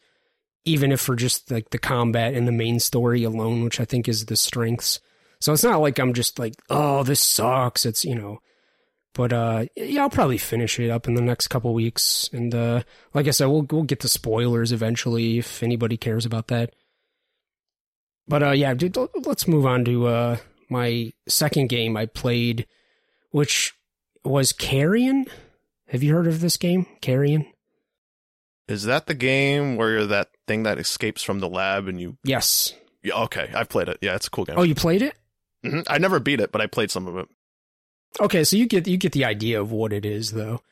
even 0.64 0.92
if 0.92 1.00
for 1.00 1.16
just 1.16 1.50
like 1.50 1.70
the 1.70 1.78
combat 1.78 2.34
and 2.34 2.46
the 2.46 2.52
main 2.52 2.78
story 2.78 3.24
alone, 3.24 3.64
which 3.64 3.80
I 3.80 3.84
think 3.84 4.08
is 4.08 4.26
the 4.26 4.36
strengths. 4.36 5.00
So 5.40 5.52
it's 5.52 5.64
not 5.64 5.80
like 5.80 5.98
I'm 5.98 6.14
just 6.14 6.38
like 6.38 6.54
oh 6.70 7.02
this 7.02 7.20
sucks. 7.20 7.84
It's 7.84 8.04
you 8.04 8.14
know, 8.14 8.38
but 9.12 9.32
uh 9.32 9.64
yeah 9.74 10.02
I'll 10.02 10.10
probably 10.10 10.38
finish 10.38 10.78
it 10.78 10.90
up 10.90 11.08
in 11.08 11.14
the 11.14 11.20
next 11.20 11.48
couple 11.48 11.74
weeks. 11.74 12.30
And 12.32 12.54
uh 12.54 12.82
like 13.14 13.26
I 13.26 13.30
said, 13.30 13.46
we'll 13.46 13.66
we'll 13.68 13.82
get 13.82 13.98
the 14.00 14.08
spoilers 14.08 14.70
eventually 14.70 15.38
if 15.38 15.60
anybody 15.64 15.96
cares 15.96 16.24
about 16.24 16.46
that. 16.48 16.72
But 18.28 18.44
uh 18.44 18.50
yeah, 18.52 18.74
dude, 18.74 18.96
let's 19.26 19.48
move 19.48 19.66
on 19.66 19.84
to 19.86 20.06
uh 20.06 20.36
my 20.68 21.12
second 21.28 21.68
game 21.68 21.96
I 21.96 22.06
played 22.06 22.66
which 23.30 23.74
was 24.24 24.52
Carrion. 24.52 25.26
Have 25.88 26.02
you 26.02 26.14
heard 26.14 26.26
of 26.26 26.40
this 26.40 26.56
game, 26.56 26.86
Carrion? 27.02 27.46
Is 28.66 28.84
that 28.84 29.06
the 29.06 29.14
game 29.14 29.76
where 29.76 29.90
you're 29.90 30.06
that 30.06 30.30
thing 30.48 30.62
that 30.62 30.78
escapes 30.78 31.22
from 31.22 31.40
the 31.40 31.48
lab 31.48 31.86
and 31.86 32.00
you? 32.00 32.16
Yes. 32.24 32.72
Yeah, 33.02 33.22
okay, 33.24 33.50
I've 33.54 33.68
played 33.68 33.88
it. 33.88 33.98
Yeah, 34.00 34.14
it's 34.16 34.26
a 34.26 34.30
cool 34.30 34.46
game. 34.46 34.56
Oh, 34.58 34.62
you 34.62 34.74
played 34.74 35.02
it? 35.02 35.14
hmm 35.62 35.80
I 35.86 35.98
never 35.98 36.18
beat 36.18 36.40
it, 36.40 36.50
but 36.50 36.60
I 36.62 36.66
played 36.66 36.90
some 36.90 37.06
of 37.06 37.16
it. 37.18 37.28
Okay, 38.20 38.42
so 38.42 38.56
you 38.56 38.66
get 38.66 38.86
you 38.86 38.96
get 38.96 39.12
the 39.12 39.26
idea 39.26 39.60
of 39.60 39.70
what 39.70 39.92
it 39.92 40.06
is, 40.06 40.32
though. 40.32 40.62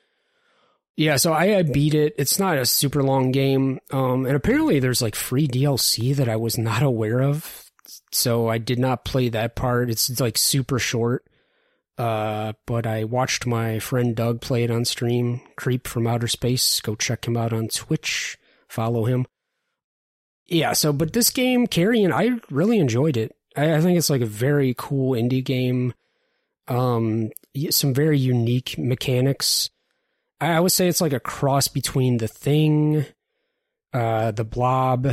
Yeah, 0.97 1.17
so 1.17 1.33
I, 1.33 1.59
I 1.59 1.63
beat 1.63 1.95
it. 1.95 2.15
It's 2.17 2.39
not 2.39 2.57
a 2.57 2.65
super 2.65 3.03
long 3.03 3.31
game, 3.31 3.79
um, 3.91 4.25
and 4.27 4.37
apparently 4.37 4.81
there's 4.81 5.03
like 5.03 5.15
free 5.17 5.47
DLC 5.47 6.15
that 6.17 6.29
I 6.29 6.37
was 6.37 6.57
not 6.57 6.83
aware 6.83 7.21
of. 7.21 7.64
So 8.13 8.49
I 8.49 8.59
did 8.59 8.79
not 8.79 9.05
play 9.05 9.29
that 9.29 9.57
part. 9.57 9.91
It's 9.91 10.21
like 10.21 10.39
super 10.39 10.79
short. 10.79 11.27
Uh, 11.97 12.55
but 12.67 12.87
I 12.87 13.05
watched 13.05 13.47
my 13.47 13.79
friend 13.79 14.17
Doug 14.17 14.41
play 14.41 14.65
it 14.65 14.71
on 14.71 14.85
stream. 14.85 15.41
Creep 15.57 15.87
from 15.87 16.07
Outer 16.07 16.29
Space. 16.29 16.81
Go 16.81 16.95
check 16.95 17.27
him 17.27 17.37
out 17.37 17.53
on 17.53 17.69
Twitch. 17.69 18.37
Follow 18.69 19.05
him. 19.05 19.27
Yeah. 20.47 20.73
So, 20.73 20.93
but 20.93 21.13
this 21.13 21.31
game, 21.31 21.67
Carrion, 21.67 22.13
I 22.13 22.41
really 22.51 22.79
enjoyed 22.79 23.17
it. 23.17 23.37
I, 23.57 23.75
I 23.75 23.81
think 23.81 23.97
it's 23.97 24.11
like 24.11 24.23
a 24.23 24.27
very 24.27 24.75
cool 24.77 25.13
indie 25.13 25.45
game. 25.45 25.95
Um, 26.67 27.31
some 27.71 27.95
very 27.95 28.19
unique 28.19 28.77
mechanics. 28.79 29.71
I, 30.41 30.53
I 30.53 30.61
would 30.61 30.73
say 30.73 30.89
it's 30.89 31.01
like 31.01 31.13
a 31.13 31.21
cross 31.21 31.69
between 31.69 32.17
the 32.17 32.29
Thing, 32.29 33.07
uh, 33.93 34.33
the 34.33 34.45
Blob, 34.45 35.13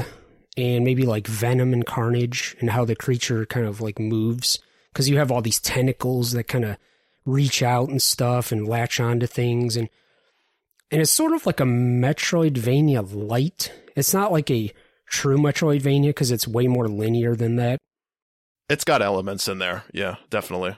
and 0.58 0.84
maybe 0.84 1.06
like 1.06 1.28
Venom 1.28 1.74
and 1.74 1.86
Carnage, 1.86 2.56
and 2.60 2.70
how 2.70 2.86
the 2.86 2.96
creature 2.96 3.46
kind 3.46 3.66
of 3.66 3.82
like 3.82 4.00
moves 4.00 4.60
because 4.92 5.10
you 5.10 5.18
have 5.18 5.32
all 5.32 5.42
these 5.42 5.60
tentacles 5.60 6.32
that 6.32 6.46
kind 6.46 6.66
of 6.66 6.78
reach 7.26 7.62
out 7.64 7.90
and 7.90 8.02
stuff 8.02 8.52
and 8.52 8.68
latch 8.68 9.00
onto 9.00 9.28
things 9.28 9.78
and 9.78 9.90
and 10.92 11.00
it's 11.00 11.12
sort 11.12 11.34
of 11.34 11.46
like 11.46 11.62
a 11.62 11.64
Metroidvania 11.64 13.08
light. 13.14 13.72
It's 13.96 14.14
not 14.14 14.34
like 14.34 14.52
a 14.52 14.74
true 15.08 15.38
Metroidvania 15.38 16.08
because 16.08 16.32
it's 16.32 16.48
way 16.48 16.68
more 16.68 16.90
linear 16.90 17.34
than 17.34 17.56
that. 17.56 17.80
It's 18.70 18.84
got 18.84 19.02
elements 19.02 19.48
in 19.48 19.60
there. 19.60 19.84
Yeah, 19.94 20.16
definitely. 20.30 20.78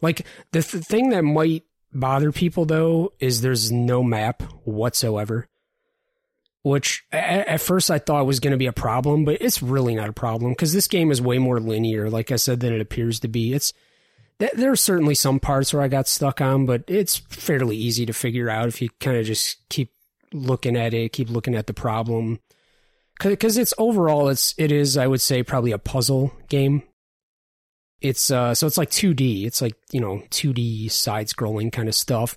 Like 0.00 0.26
the 0.52 0.62
th- 0.62 0.84
thing 0.84 1.10
that 1.10 1.22
might 1.22 1.64
bother 1.92 2.32
people 2.32 2.64
though 2.64 3.12
is 3.20 3.42
there's 3.42 3.70
no 3.70 4.02
map 4.02 4.42
whatsoever. 4.64 5.46
Which 6.64 7.04
at, 7.10 7.60
first 7.60 7.90
I 7.90 7.98
thought 7.98 8.26
was 8.26 8.38
going 8.38 8.52
to 8.52 8.56
be 8.56 8.66
a 8.66 8.72
problem, 8.72 9.24
but 9.24 9.38
it's 9.40 9.62
really 9.62 9.96
not 9.96 10.08
a 10.08 10.12
problem 10.12 10.52
because 10.52 10.72
this 10.72 10.86
game 10.86 11.10
is 11.10 11.20
way 11.20 11.38
more 11.38 11.58
linear, 11.58 12.08
like 12.08 12.30
I 12.30 12.36
said, 12.36 12.60
than 12.60 12.72
it 12.72 12.80
appears 12.80 13.18
to 13.20 13.28
be. 13.28 13.52
It's 13.52 13.72
th- 14.38 14.52
there 14.52 14.70
are 14.70 14.76
certainly 14.76 15.16
some 15.16 15.40
parts 15.40 15.74
where 15.74 15.82
I 15.82 15.88
got 15.88 16.06
stuck 16.06 16.40
on, 16.40 16.66
but 16.66 16.84
it's 16.86 17.16
fairly 17.16 17.76
easy 17.76 18.06
to 18.06 18.12
figure 18.12 18.48
out 18.48 18.68
if 18.68 18.80
you 18.80 18.90
kind 19.00 19.16
of 19.16 19.26
just 19.26 19.68
keep 19.70 19.92
looking 20.32 20.76
at 20.76 20.94
it, 20.94 21.12
keep 21.12 21.30
looking 21.30 21.56
at 21.56 21.66
the 21.66 21.74
problem. 21.74 22.38
Because 23.20 23.56
it's 23.56 23.74
overall, 23.76 24.28
it's 24.28 24.54
it 24.56 24.70
is 24.70 24.96
I 24.96 25.08
would 25.08 25.20
say 25.20 25.42
probably 25.42 25.72
a 25.72 25.78
puzzle 25.78 26.32
game 26.48 26.84
it's 28.02 28.30
uh 28.30 28.54
so 28.54 28.66
it's 28.66 28.76
like 28.76 28.90
2D. 28.90 29.46
It's 29.46 29.62
like, 29.62 29.76
you 29.92 30.00
know, 30.00 30.22
2D 30.30 30.90
side 30.90 31.28
scrolling 31.28 31.72
kind 31.72 31.88
of 31.88 31.94
stuff. 31.94 32.36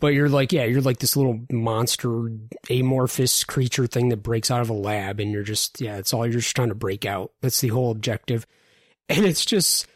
But 0.00 0.08
you're 0.08 0.28
like, 0.28 0.52
yeah, 0.52 0.64
you're 0.64 0.80
like 0.80 0.98
this 0.98 1.16
little 1.16 1.40
monster 1.50 2.30
amorphous 2.70 3.42
creature 3.44 3.86
thing 3.86 4.10
that 4.10 4.22
breaks 4.22 4.50
out 4.50 4.60
of 4.60 4.70
a 4.70 4.74
lab 4.74 5.18
and 5.18 5.32
you're 5.32 5.42
just 5.42 5.80
yeah, 5.80 5.96
it's 5.96 6.14
all 6.14 6.24
you're 6.24 6.40
just 6.40 6.54
trying 6.54 6.68
to 6.68 6.74
break 6.74 7.04
out. 7.04 7.32
That's 7.40 7.60
the 7.60 7.68
whole 7.68 7.90
objective. 7.90 8.46
And 9.10 9.24
it's 9.24 9.46
just 9.46 9.86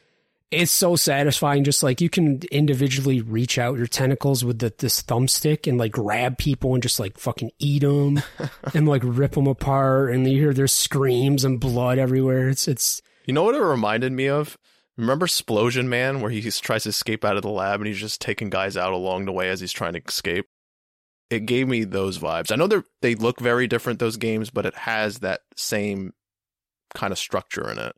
it's 0.50 0.70
so 0.72 0.96
satisfying 0.96 1.64
just 1.64 1.82
like 1.82 2.00
you 2.00 2.08
can 2.08 2.40
individually 2.50 3.20
reach 3.20 3.58
out 3.58 3.76
your 3.76 3.86
tentacles 3.86 4.42
with 4.42 4.58
the, 4.58 4.72
this 4.78 5.02
thumbstick 5.02 5.66
and 5.66 5.76
like 5.76 5.92
grab 5.92 6.38
people 6.38 6.72
and 6.72 6.82
just 6.82 6.98
like 6.98 7.18
fucking 7.18 7.50
eat 7.58 7.80
them 7.80 8.22
and 8.74 8.88
like 8.88 9.02
rip 9.04 9.32
them 9.32 9.46
apart 9.46 10.14
and 10.14 10.26
you 10.30 10.38
hear 10.38 10.54
their 10.54 10.66
screams 10.66 11.44
and 11.44 11.60
blood 11.60 11.98
everywhere 11.98 12.48
it's 12.48 12.66
it's 12.66 13.02
You 13.26 13.34
know 13.34 13.42
what 13.44 13.54
it 13.54 13.60
reminded 13.60 14.12
me 14.12 14.28
of? 14.28 14.56
Remember 14.96 15.26
Splosion 15.26 15.86
Man, 15.86 16.20
where 16.20 16.30
he 16.30 16.42
tries 16.50 16.82
to 16.82 16.90
escape 16.90 17.24
out 17.24 17.36
of 17.36 17.42
the 17.42 17.48
lab 17.50 17.80
and 17.80 17.86
he's 17.88 17.98
just 17.98 18.20
taking 18.20 18.50
guys 18.50 18.76
out 18.76 18.92
along 18.92 19.24
the 19.24 19.32
way 19.32 19.48
as 19.48 19.60
he's 19.60 19.72
trying 19.72 19.94
to 19.94 20.02
escape? 20.06 20.46
It 21.30 21.46
gave 21.46 21.66
me 21.66 21.84
those 21.84 22.18
vibes. 22.18 22.52
I 22.52 22.56
know 22.56 22.66
they 22.66 22.82
they 23.00 23.14
look 23.14 23.40
very 23.40 23.66
different 23.66 23.98
those 24.00 24.18
games, 24.18 24.50
but 24.50 24.66
it 24.66 24.74
has 24.74 25.20
that 25.20 25.40
same 25.56 26.12
kind 26.94 27.10
of 27.10 27.18
structure 27.18 27.70
in 27.70 27.78
it. 27.78 27.94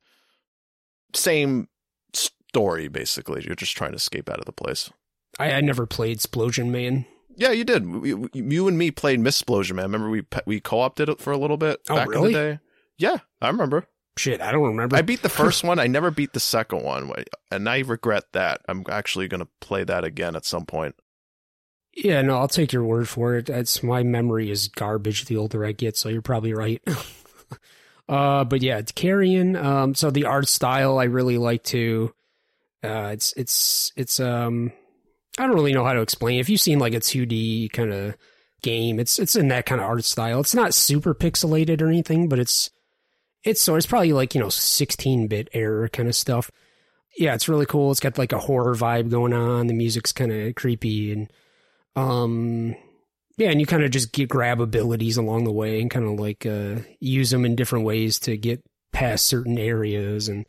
Same 1.15 1.69
story, 2.13 2.87
basically. 2.87 3.43
You're 3.45 3.57
just 3.57 3.77
trying 3.77 3.91
to 3.91 3.97
escape 3.97 4.31
out 4.31 4.39
of 4.39 4.45
the 4.47 4.53
place. 4.53 4.91
I, 5.39 5.51
I 5.53 5.61
never 5.63 5.87
played 5.87 6.19
Splosion 6.19 6.71
Man. 6.71 7.07
Yeah, 7.37 7.51
you 7.51 7.65
did. 7.65 7.85
We, 7.89 8.15
we, 8.15 8.29
you 8.35 8.69
and 8.69 8.79
me 8.79 8.93
played 8.93 9.19
Miss 9.19 9.43
Splosion 9.43 9.75
Man. 9.75 9.87
Remember 9.87 10.09
we 10.11 10.23
we 10.47 10.61
co-opted 10.61 11.09
it 11.09 11.21
for 11.21 11.33
a 11.33 11.37
little 11.37 11.57
bit 11.57 11.81
Oh, 11.91 11.97
back 11.97 12.09
really? 12.09 12.27
in 12.29 12.33
the 12.33 12.39
day. 12.39 12.59
Yeah, 12.99 13.17
I 13.43 13.49
remember. 13.49 13.89
Shit, 14.17 14.41
I 14.41 14.53
don't 14.53 14.63
remember. 14.63 14.97
I 14.97 15.03
beat 15.03 15.23
the 15.23 15.29
first 15.29 15.65
one. 15.65 15.79
I 15.79 15.87
never 15.89 16.11
beat 16.11 16.33
the 16.33 16.41
second 16.41 16.83
one, 16.85 17.13
and 17.51 17.69
I 17.69 17.81
regret 17.81 18.25
that. 18.33 18.61
I'm 18.69 18.85
actually 18.89 19.27
going 19.29 19.41
to 19.41 19.49
play 19.61 19.83
that 19.85 20.05
again 20.05 20.37
at 20.37 20.45
some 20.45 20.67
point. 20.67 20.95
yeah, 21.97 22.23
no, 22.23 22.37
I'll 22.39 22.49
take 22.49 22.73
your 22.73 22.85
word 22.85 23.09
for 23.09 23.37
it. 23.37 23.49
It's 23.49 23.83
my 23.83 24.03
memory 24.03 24.51
is 24.51 24.69
garbage 24.69 25.25
the 25.25 25.37
older 25.37 25.65
I 25.65 25.73
get, 25.73 25.97
so 25.97 26.09
you're 26.09 26.23
probably 26.23 26.55
right. 26.55 26.81
uh, 28.09 28.45
but 28.45 28.63
yeah, 28.63 28.79
it's 28.79 28.93
Carrion. 28.93 29.57
Um, 29.57 29.95
so 29.95 30.11
the 30.11 30.27
art 30.27 30.49
style 30.49 30.99
I 30.99 31.05
really 31.05 31.39
like 31.39 31.65
to. 31.65 32.15
Uh, 32.83 33.11
it's 33.13 33.33
it's 33.35 33.93
it's 33.97 34.21
um, 34.21 34.73
I 35.39 35.47
don't 35.47 35.55
really 35.57 35.73
know 35.73 35.85
how 35.85 35.95
to 35.95 36.03
explain. 36.03 36.39
If 36.39 36.49
you've 36.49 36.61
seen 36.61 36.79
like 36.79 36.95
a 36.95 37.01
2D 37.01 37.73
kind 37.73 37.93
of 37.93 38.15
game, 38.63 39.01
it's 39.01 39.19
it's 39.19 39.35
in 39.37 39.49
that 39.49 39.67
kind 39.67 39.81
of 39.81 39.87
art 39.89 40.05
style. 40.05 40.41
It's 40.41 40.55
not 40.55 40.75
super 40.75 41.15
pixelated 41.15 41.81
or 41.81 41.89
anything, 41.89 42.29
but 42.29 42.39
it's 42.39 42.71
it's 43.45 43.63
so 43.63 43.77
it's 43.77 43.87
probably 43.87 44.13
like 44.13 44.35
you 44.35 44.41
know 44.41 44.49
16 44.49 45.29
bit 45.29 45.49
error 45.53 45.89
kind 45.89 46.09
of 46.09 46.17
stuff. 46.17 46.51
Yeah, 47.17 47.35
it's 47.35 47.49
really 47.49 47.67
cool. 47.67 47.91
It's 47.91 48.01
got 48.01 48.19
like 48.19 48.33
a 48.33 48.39
horror 48.39 48.75
vibe 48.75 49.11
going 49.11 49.33
on. 49.33 49.69
The 49.69 49.75
music's 49.75 50.13
kind 50.13 50.33
of 50.33 50.55
creepy 50.55 51.13
and 51.13 51.33
um 51.95 52.75
yeah, 53.37 53.51
and 53.51 53.61
you 53.61 53.67
kind 53.67 53.85
of 53.85 53.91
just 53.91 54.13
get 54.13 54.29
grab 54.29 54.61
abilities 54.61 55.17
along 55.17 55.45
the 55.45 55.53
way 55.53 55.81
and 55.81 55.91
kind 55.91 56.07
of 56.07 56.19
like 56.19 56.47
uh 56.47 56.77
use 57.01 57.31
them 57.31 57.45
in 57.45 57.57
different 57.57 57.85
ways 57.85 58.19
to 58.21 58.37
get 58.37 58.65
past 58.93 59.27
certain 59.27 59.59
areas 59.59 60.29
and 60.29 60.47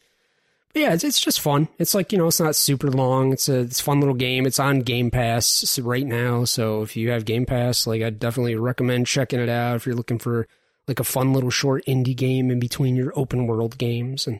yeah, 0.76 0.92
it's 0.94 1.06
it's 1.06 1.22
just 1.22 1.40
fun. 1.40 1.70
It's 1.80 1.96
like, 1.96 2.12
you 2.12 2.18
know, 2.18 2.28
it's 2.28 2.40
not 2.42 2.56
super 2.56 2.92
long. 2.92 3.32
It's 3.32 3.48
a 3.48 3.60
it's 3.60 3.80
a 3.80 3.84
fun 3.84 4.02
little 4.02 4.16
game. 4.16 4.46
It's 4.46 4.60
on 4.60 4.82
Game 4.82 5.10
Pass 5.10 5.80
right 5.80 6.06
now, 6.06 6.44
so 6.44 6.82
if 6.82 6.98
you 6.98 7.12
have 7.12 7.24
Game 7.24 7.46
Pass, 7.46 7.88
like 7.88 8.02
I 8.02 8.10
definitely 8.10 8.56
recommend 8.56 9.08
checking 9.08 9.40
it 9.40 9.48
out 9.48 9.78
if 9.78 9.86
you're 9.86 9.96
looking 9.96 10.20
for 10.20 10.48
like 10.88 11.00
a 11.00 11.04
fun 11.04 11.34
little 11.34 11.50
short 11.50 11.84
indie 11.86 12.16
game 12.16 12.52
in 12.52 12.60
between 12.60 12.96
your 12.96 13.12
open 13.16 13.48
world 13.48 13.78
games 13.78 14.28
and 14.28 14.40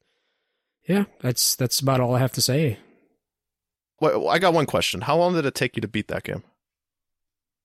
yeah, 0.88 1.06
that's 1.22 1.56
that's 1.56 1.80
about 1.80 2.00
all 2.00 2.16
I 2.16 2.20
have 2.20 2.34
to 2.34 2.42
say. 2.42 2.78
Wait, 4.00 4.14
I 4.30 4.40
got 4.40 4.54
one 4.54 4.66
question. 4.66 5.02
How 5.02 5.18
long 5.18 5.34
did 5.34 5.46
it 5.46 5.56
take 5.56 5.76
you 5.76 5.82
to 5.82 5.88
beat 5.88 6.10
that 6.10 6.24
game? 6.24 6.44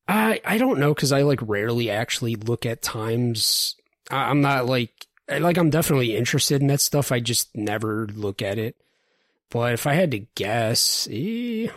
I 0.08 0.40
I 0.44 0.58
don't 0.58 0.78
know 0.78 0.94
because 0.94 1.12
I 1.12 1.22
like 1.22 1.40
rarely 1.42 1.90
actually 1.90 2.36
look 2.36 2.64
at 2.64 2.82
times. 2.82 3.76
I, 4.10 4.30
I'm 4.30 4.40
not 4.40 4.66
like 4.66 5.06
like 5.28 5.58
I'm 5.58 5.70
definitely 5.70 6.16
interested 6.16 6.60
in 6.60 6.68
that 6.68 6.80
stuff. 6.80 7.12
I 7.12 7.20
just 7.20 7.54
never 7.54 8.06
look 8.06 8.42
at 8.42 8.58
it. 8.58 8.76
But 9.50 9.74
if 9.74 9.86
I 9.86 9.94
had 9.94 10.12
to 10.12 10.26
guess, 10.34 11.08
eh, 11.10 11.68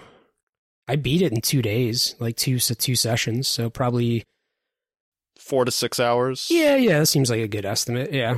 I 0.88 0.96
beat 0.96 1.22
it 1.22 1.34
in 1.34 1.42
two 1.42 1.62
days, 1.62 2.16
like 2.20 2.38
two 2.38 2.60
two 2.60 2.96
sessions. 2.96 3.48
So 3.48 3.70
probably 3.70 4.24
Four 5.46 5.66
to 5.66 5.72
six 5.72 6.00
hours. 6.00 6.48
yeah, 6.50 6.76
yeah. 6.76 7.00
That 7.00 7.08
seems 7.08 7.30
like 7.30 7.42
a 7.42 7.48
good 7.48 7.66
estimate. 7.66 8.14
Yeah, 8.14 8.38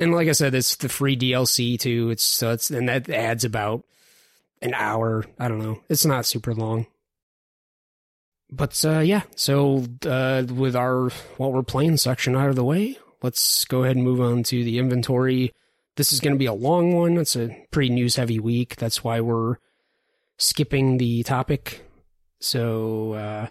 and 0.00 0.12
like 0.12 0.28
I 0.28 0.32
said, 0.32 0.54
it's 0.54 0.76
the 0.76 0.88
free 0.88 1.16
DLC 1.16 1.78
too. 1.78 2.10
It's 2.10 2.24
so 2.24 2.50
it's 2.50 2.70
and 2.70 2.88
that 2.88 3.08
adds 3.08 3.44
about 3.44 3.84
an 4.60 4.74
hour. 4.74 5.24
I 5.38 5.48
don't 5.48 5.60
know. 5.60 5.80
It's 5.88 6.04
not 6.04 6.26
super 6.26 6.54
long. 6.54 6.86
But 8.50 8.84
uh, 8.84 9.00
yeah, 9.00 9.22
so 9.36 9.84
uh, 10.06 10.44
with 10.52 10.76
our 10.76 11.10
what 11.36 11.52
we're 11.52 11.62
playing 11.62 11.96
section 11.96 12.36
out 12.36 12.50
of 12.50 12.56
the 12.56 12.64
way, 12.64 12.98
let's 13.22 13.64
go 13.64 13.84
ahead 13.84 13.96
and 13.96 14.04
move 14.04 14.20
on 14.20 14.42
to 14.44 14.64
the 14.64 14.78
inventory. 14.78 15.52
This 15.96 16.12
is 16.12 16.20
going 16.20 16.34
to 16.34 16.38
be 16.38 16.46
a 16.46 16.52
long 16.52 16.94
one. 16.94 17.16
It's 17.16 17.36
a 17.36 17.56
pretty 17.70 17.90
news 17.90 18.16
heavy 18.16 18.38
week. 18.40 18.76
That's 18.76 19.02
why 19.04 19.20
we're 19.20 19.56
skipping 20.38 20.98
the 20.98 21.22
topic. 21.22 21.84
So 22.40 23.12
uh, 23.14 23.46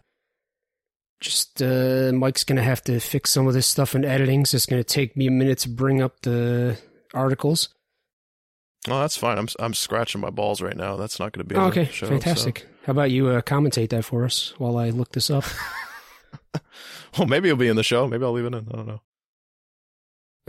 just 1.24 1.62
uh, 1.62 2.12
Mike's 2.14 2.44
to 2.58 2.64
have 2.64 2.82
to 2.84 3.00
fix 3.00 3.32
some 3.32 3.48
of 3.48 3.54
this 3.54 3.66
stuff 3.66 3.96
in 3.96 4.06
editing. 4.06 4.46
So 4.46 4.56
it's 4.58 4.66
to 4.82 4.88
take 4.88 5.18
me 5.18 5.28
a 5.28 5.32
minute 5.32 5.58
to 5.60 5.70
bring 5.70 6.02
up 6.02 6.22
the 6.22 6.78
articles. 7.14 7.70
Oh, 8.90 9.00
that's 9.00 9.16
fine. 9.18 9.38
I'm 9.38 9.48
I'm 9.60 9.74
scratching 9.74 10.20
my 10.22 10.30
balls 10.30 10.62
right 10.62 10.76
now. 10.76 10.98
That's 10.98 11.20
not 11.20 11.32
to 11.46 11.48
be 11.48 11.56
Oh, 11.56 11.68
okay, 11.68 11.86
show, 11.86 12.08
fantastic. 12.08 12.68
How 12.86 12.92
about 12.92 13.12
you 13.12 13.30
uh, 13.30 13.42
commentate 13.42 13.90
that 13.90 14.04
for 14.04 14.26
us 14.26 14.54
while 14.58 14.78
I 14.78 14.90
look 14.90 15.14
this 15.14 15.30
up? 15.30 15.46
so- 15.46 15.58
Well, 17.18 17.28
maybe 17.28 17.48
it'll 17.48 17.58
be 17.60 17.68
in 17.68 17.76
the 17.76 17.84
show. 17.84 18.08
Maybe 18.08 18.24
I'll 18.26 18.32
leave 18.34 18.46
it 18.46 18.54
in. 18.56 18.68
I 18.72 18.76
don't 18.76 18.88
know. 18.88 19.02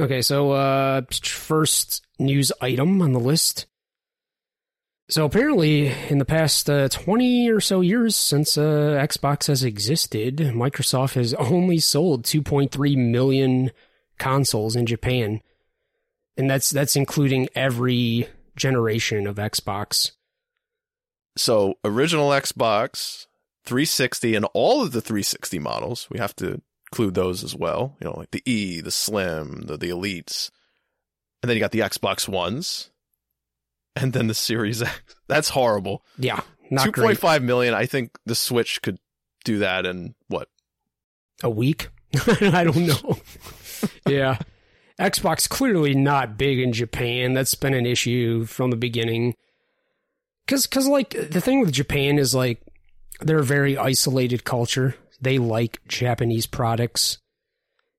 Okay, 0.00 0.22
so 0.22 0.50
uh 0.52 1.02
first 1.22 2.04
news 2.18 2.50
item 2.60 3.00
on 3.02 3.12
the 3.12 3.20
list. 3.20 3.66
So 5.08 5.26
apparently, 5.26 5.88
in 6.08 6.18
the 6.18 6.24
past 6.24 6.70
uh, 6.70 6.88
20 6.88 7.50
or 7.50 7.60
so 7.60 7.82
years 7.82 8.16
since 8.16 8.56
uh, 8.56 8.98
Xbox 9.06 9.48
has 9.48 9.62
existed, 9.62 10.38
Microsoft 10.38 11.14
has 11.14 11.34
only 11.38 11.78
sold 11.78 12.24
2.3 12.24 12.96
million 12.96 13.70
consoles 14.18 14.76
in 14.76 14.86
Japan, 14.86 15.42
and 16.38 16.48
that's 16.48 16.70
that's 16.70 16.96
including 16.96 17.48
every 17.54 18.28
generation 18.56 19.26
of 19.26 19.36
Xbox. 19.36 20.12
So 21.36 21.74
original 21.84 22.30
Xbox, 22.30 23.26
360, 23.64 24.36
and 24.36 24.46
all 24.54 24.82
of 24.82 24.92
the 24.92 25.02
360 25.02 25.58
models. 25.58 26.08
We 26.10 26.18
have 26.18 26.34
to 26.36 26.62
include 26.90 27.14
those 27.14 27.44
as 27.44 27.54
well. 27.54 27.96
You 28.00 28.06
know, 28.06 28.14
like 28.16 28.30
the 28.30 28.42
E, 28.46 28.80
the 28.80 28.90
Slim, 28.90 29.66
the 29.66 29.76
the 29.76 29.90
Elites, 29.90 30.50
and 31.42 31.50
then 31.50 31.56
you 31.56 31.60
got 31.60 31.72
the 31.72 31.80
Xbox 31.80 32.26
Ones, 32.26 32.90
and 34.00 34.12
then 34.12 34.26
the 34.26 34.34
Series 34.34 34.82
X. 34.82 35.00
That's 35.28 35.50
horrible. 35.50 36.04
Yeah, 36.18 36.40
not 36.70 36.86
Two 36.86 36.92
point 36.92 37.18
five 37.18 37.42
million. 37.42 37.74
I 37.74 37.86
think 37.86 38.18
the 38.26 38.34
Switch 38.34 38.82
could 38.82 38.98
do 39.44 39.58
that 39.58 39.86
in 39.86 40.14
what? 40.28 40.48
A 41.42 41.50
week? 41.50 41.88
I 42.26 42.64
don't 42.64 42.86
know. 42.86 43.18
yeah. 44.08 44.38
Xbox 44.98 45.48
clearly 45.48 45.94
not 45.94 46.38
big 46.38 46.60
in 46.60 46.72
Japan. 46.72 47.34
That's 47.34 47.54
been 47.54 47.74
an 47.74 47.86
issue 47.86 48.44
from 48.44 48.70
the 48.70 48.76
beginning. 48.76 49.34
Cause, 50.46 50.66
cause 50.66 50.86
like 50.86 51.10
the 51.10 51.40
thing 51.40 51.60
with 51.60 51.72
Japan 51.72 52.18
is 52.18 52.34
like 52.34 52.62
they're 53.20 53.38
a 53.38 53.44
very 53.44 53.76
isolated 53.76 54.44
culture. 54.44 54.94
They 55.20 55.38
like 55.38 55.80
Japanese 55.88 56.46
products. 56.46 57.18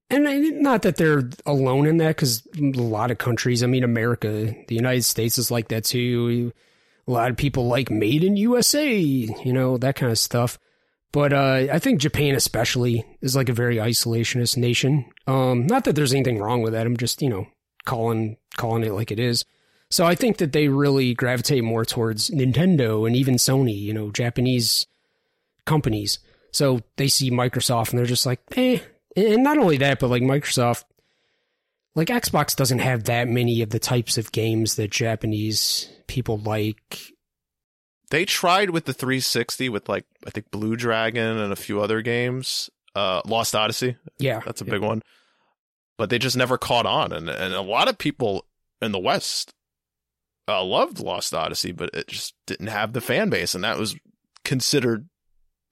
And 0.09 0.61
not 0.61 0.83
that 0.83 0.97
they're 0.97 1.29
alone 1.45 1.87
in 1.87 1.97
that, 1.97 2.15
because 2.15 2.47
a 2.55 2.61
lot 2.61 3.09
of 3.09 3.17
countries, 3.17 3.63
I 3.63 3.67
mean, 3.67 3.83
America, 3.83 4.53
the 4.67 4.75
United 4.75 5.03
States 5.03 5.37
is 5.37 5.49
like 5.49 5.69
that 5.69 5.83
too. 5.83 6.53
A 7.07 7.11
lot 7.11 7.31
of 7.31 7.37
people 7.37 7.67
like 7.67 7.89
made 7.89 8.23
in 8.23 8.37
USA, 8.37 8.95
you 8.95 9.53
know, 9.53 9.77
that 9.77 9.95
kind 9.95 10.11
of 10.11 10.19
stuff. 10.19 10.59
But 11.11 11.33
uh, 11.33 11.67
I 11.71 11.79
think 11.79 12.01
Japan, 12.01 12.35
especially, 12.35 13.05
is 13.21 13.35
like 13.35 13.49
a 13.49 13.53
very 13.53 13.77
isolationist 13.77 14.57
nation. 14.57 15.05
Um, 15.27 15.65
not 15.65 15.85
that 15.85 15.95
there's 15.95 16.13
anything 16.13 16.39
wrong 16.39 16.61
with 16.61 16.73
that. 16.73 16.85
I'm 16.85 16.97
just, 16.97 17.21
you 17.21 17.29
know, 17.29 17.47
calling 17.85 18.37
calling 18.57 18.83
it 18.83 18.91
like 18.91 19.11
it 19.11 19.19
is. 19.19 19.45
So 19.89 20.05
I 20.05 20.15
think 20.15 20.37
that 20.37 20.51
they 20.51 20.67
really 20.67 21.13
gravitate 21.13 21.63
more 21.63 21.85
towards 21.85 22.29
Nintendo 22.29 23.07
and 23.07 23.15
even 23.15 23.35
Sony, 23.35 23.79
you 23.79 23.93
know, 23.93 24.11
Japanese 24.11 24.87
companies. 25.65 26.19
So 26.51 26.81
they 26.97 27.07
see 27.07 27.31
Microsoft 27.31 27.91
and 27.91 27.99
they're 27.99 28.05
just 28.05 28.25
like, 28.25 28.41
eh. 28.57 28.79
And 29.15 29.43
not 29.43 29.57
only 29.57 29.77
that, 29.77 29.99
but 29.99 30.09
like 30.09 30.23
Microsoft, 30.23 30.83
like 31.95 32.09
Xbox 32.09 32.55
doesn't 32.55 32.79
have 32.79 33.05
that 33.05 33.27
many 33.27 33.61
of 33.61 33.69
the 33.69 33.79
types 33.79 34.17
of 34.17 34.31
games 34.31 34.75
that 34.75 34.91
Japanese 34.91 35.89
people 36.07 36.37
like. 36.37 37.11
They 38.11 38.25
tried 38.25 38.69
with 38.69 38.85
the 38.85 38.93
360 38.93 39.69
with 39.69 39.89
like 39.89 40.05
I 40.25 40.29
think 40.29 40.51
Blue 40.51 40.75
Dragon 40.75 41.37
and 41.37 41.53
a 41.53 41.57
few 41.57 41.81
other 41.81 42.01
games. 42.01 42.69
Uh, 42.93 43.21
Lost 43.25 43.55
Odyssey. 43.55 43.97
Yeah, 44.19 44.39
That's 44.45 44.61
a 44.61 44.65
big 44.65 44.81
one. 44.81 45.01
But 45.97 46.09
they 46.09 46.19
just 46.19 46.37
never 46.37 46.57
caught 46.57 46.85
on, 46.85 47.13
and 47.13 47.29
and 47.29 47.53
a 47.53 47.61
lot 47.61 47.87
of 47.87 47.97
people 47.97 48.45
in 48.81 48.91
the 48.91 48.99
West 48.99 49.53
uh, 50.47 50.63
loved 50.63 50.99
Lost 50.99 51.33
Odyssey, 51.33 51.71
but 51.71 51.89
it 51.93 52.07
just 52.07 52.35
didn't 52.45 52.67
have 52.67 52.93
the 52.93 53.01
fan 53.01 53.29
base, 53.29 53.55
and 53.55 53.63
that 53.63 53.77
was 53.77 53.95
considered 54.43 55.07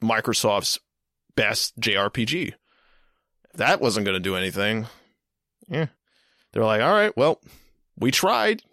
Microsoft's 0.02 0.80
best 1.36 1.80
JRPG. 1.80 2.54
That 3.56 3.82
wasn't 3.82 4.06
going 4.06 4.16
to 4.16 4.20
do 4.20 4.36
anything, 4.36 4.88
yeah, 5.68 5.88
they're 6.52 6.64
like, 6.64 6.82
all 6.82 6.94
right, 6.94 7.16
well, 7.16 7.40
we 7.98 8.12
tried. 8.12 8.64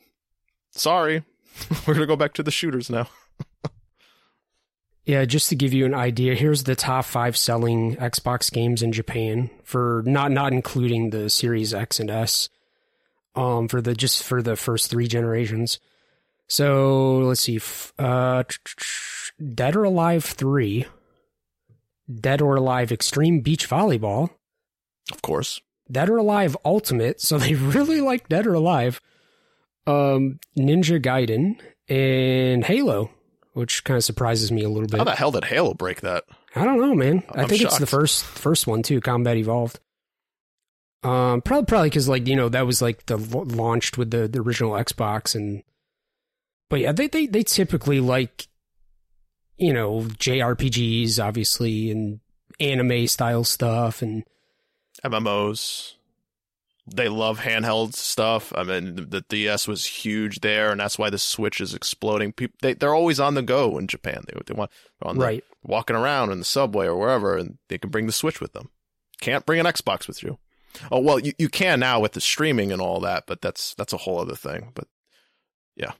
Sorry, 0.70 1.24
we're 1.86 1.94
gonna 1.94 2.06
go 2.06 2.16
back 2.16 2.32
to 2.34 2.42
the 2.42 2.50
shooters 2.50 2.90
now. 2.90 3.08
Yeah, 5.06 5.24
just 5.24 5.48
to 5.48 5.56
give 5.56 5.72
you 5.72 5.86
an 5.86 5.94
idea, 5.94 6.36
here's 6.36 6.64
the 6.64 6.76
top 6.76 7.04
five 7.04 7.36
selling 7.36 7.96
Xbox 7.96 8.52
games 8.52 8.80
in 8.80 8.92
Japan 8.92 9.50
for 9.64 10.04
not 10.06 10.30
not 10.30 10.52
including 10.52 11.10
the 11.10 11.28
Series 11.28 11.74
X 11.74 11.98
and 11.98 12.10
S. 12.10 12.48
Um, 13.34 13.66
for 13.66 13.80
the 13.80 13.94
just 13.94 14.22
for 14.22 14.40
the 14.40 14.54
first 14.54 14.88
three 14.88 15.08
generations. 15.08 15.80
So 16.46 17.18
let's 17.18 17.40
see, 17.40 17.60
uh, 17.98 18.44
Dead 19.54 19.74
or 19.74 19.82
Alive 19.82 20.24
three, 20.24 20.86
Dead 22.12 22.40
or 22.40 22.54
Alive 22.54 22.92
Extreme 22.92 23.40
Beach 23.40 23.68
Volleyball, 23.68 24.30
Of 25.10 25.22
course, 25.22 25.60
Dead 25.90 26.08
or 26.08 26.18
Alive 26.18 26.56
Ultimate. 26.64 27.20
So 27.20 27.38
they 27.38 27.54
really 27.56 28.00
like 28.00 28.28
Dead 28.28 28.46
or 28.46 28.54
Alive. 28.54 29.00
Um, 29.86 30.38
Ninja 30.56 31.02
Gaiden 31.02 31.58
and 31.88 32.64
Halo, 32.64 33.10
which 33.54 33.82
kind 33.84 33.96
of 33.96 34.04
surprises 34.04 34.52
me 34.52 34.62
a 34.62 34.68
little 34.68 34.88
bit. 34.88 34.98
how 34.98 35.04
the 35.04 35.16
hell 35.16 35.32
did 35.32 35.44
Halo 35.44 35.74
break 35.74 36.02
that? 36.02 36.24
I 36.54 36.64
don't 36.64 36.80
know, 36.80 36.94
man. 36.94 37.22
I 37.30 37.42
I'm 37.42 37.48
think 37.48 37.62
it's 37.62 37.78
the 37.78 37.86
first 37.86 38.24
first 38.24 38.66
one 38.66 38.82
too, 38.82 39.00
Combat 39.00 39.36
Evolved. 39.36 39.80
Um, 41.02 41.40
probably 41.40 41.64
probably 41.66 41.88
because 41.88 42.08
like 42.08 42.26
you 42.26 42.36
know 42.36 42.48
that 42.50 42.66
was 42.66 42.82
like 42.82 43.06
the 43.06 43.16
launched 43.16 43.96
with 43.96 44.10
the, 44.10 44.28
the 44.28 44.40
original 44.40 44.72
Xbox 44.72 45.34
and, 45.34 45.62
but 46.68 46.80
yeah, 46.80 46.92
they 46.92 47.06
they 47.06 47.26
they 47.26 47.42
typically 47.42 48.00
like, 48.00 48.48
you 49.56 49.72
know, 49.72 50.02
JRPGs 50.02 51.22
obviously 51.24 51.90
and 51.90 52.20
anime 52.58 53.06
style 53.06 53.44
stuff 53.44 54.02
and 54.02 54.24
MMOs. 55.04 55.94
They 56.92 57.08
love 57.08 57.40
handheld 57.40 57.94
stuff. 57.94 58.52
I 58.56 58.64
mean, 58.64 58.96
the- 58.96 59.02
the 59.04 59.20
DS 59.28 59.68
was 59.68 59.84
huge 59.86 60.40
there, 60.40 60.70
and 60.72 60.80
that's 60.80 60.98
why 60.98 61.08
the 61.10 61.18
Switch 61.18 61.60
is 61.60 61.74
exploding. 61.74 62.32
People, 62.32 62.56
they 62.62 62.74
they're 62.74 62.94
always 62.94 63.20
on 63.20 63.34
the 63.34 63.42
go 63.42 63.78
in 63.78 63.86
Japan. 63.86 64.24
They 64.26 64.40
they 64.46 64.54
want 64.54 64.70
on 65.02 65.18
the, 65.18 65.24
right. 65.24 65.44
walking 65.62 65.94
around 65.96 66.32
in 66.32 66.38
the 66.40 66.44
subway 66.44 66.86
or 66.86 66.96
wherever, 66.96 67.36
and 67.36 67.58
they 67.68 67.78
can 67.78 67.90
bring 67.90 68.06
the 68.06 68.12
Switch 68.12 68.40
with 68.40 68.52
them. 68.54 68.70
Can't 69.20 69.46
bring 69.46 69.60
an 69.60 69.66
Xbox 69.66 70.08
with 70.08 70.22
you. 70.22 70.38
Oh 70.90 70.98
well, 71.00 71.18
you, 71.18 71.32
you 71.38 71.48
can 71.48 71.80
now 71.80 72.00
with 72.00 72.12
the 72.12 72.20
streaming 72.20 72.72
and 72.72 72.80
all 72.80 72.98
that, 73.00 73.24
but 73.26 73.40
that's 73.40 73.74
that's 73.74 73.92
a 73.92 73.98
whole 73.98 74.18
other 74.20 74.36
thing. 74.36 74.72
But 74.74 74.88
yeah, 75.76 75.92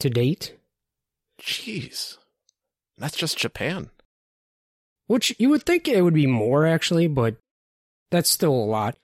to 0.00 0.10
date 0.10 0.56
Jeez. 1.40 2.18
That's 2.98 3.16
just 3.16 3.36
Japan. 3.38 3.90
Which 5.08 5.34
you 5.38 5.48
would 5.50 5.64
think 5.64 5.88
it 5.88 6.02
would 6.02 6.14
be 6.14 6.26
more 6.26 6.66
actually, 6.66 7.08
but 7.08 7.36
that's 8.10 8.30
still 8.30 8.52
a 8.54 8.64
lot. 8.64 8.96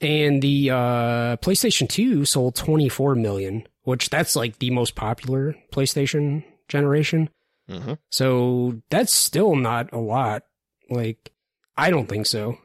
And 0.00 0.40
the 0.40 0.70
uh, 0.70 1.36
PlayStation 1.38 1.88
2 1.88 2.24
sold 2.24 2.54
24 2.56 3.14
million, 3.16 3.66
which 3.84 4.10
that's 4.10 4.34
like 4.34 4.58
the 4.58 4.70
most 4.70 4.94
popular 4.94 5.54
PlayStation 5.72 6.44
generation. 6.68 7.30
Mm-hmm. 7.68 7.94
So 8.10 8.82
that's 8.90 9.12
still 9.12 9.56
not 9.56 9.92
a 9.92 9.98
lot. 9.98 10.42
Like, 10.90 11.32
I 11.76 11.90
don't 11.90 12.08
think 12.08 12.26
so. 12.26 12.58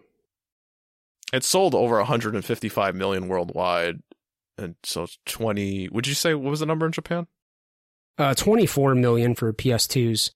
It 1.32 1.44
sold 1.44 1.76
over 1.76 1.98
155 1.98 2.96
million 2.96 3.28
worldwide. 3.28 4.02
And 4.58 4.76
so 4.84 5.04
it's 5.04 5.18
20. 5.26 5.90
Would 5.90 6.08
you 6.08 6.14
say, 6.14 6.34
what 6.34 6.50
was 6.50 6.60
the 6.60 6.66
number 6.66 6.86
in 6.86 6.92
Japan? 6.92 7.28
Uh, 8.18 8.34
24 8.34 8.96
million 8.96 9.36
for 9.36 9.54
PS2s. 9.54 10.32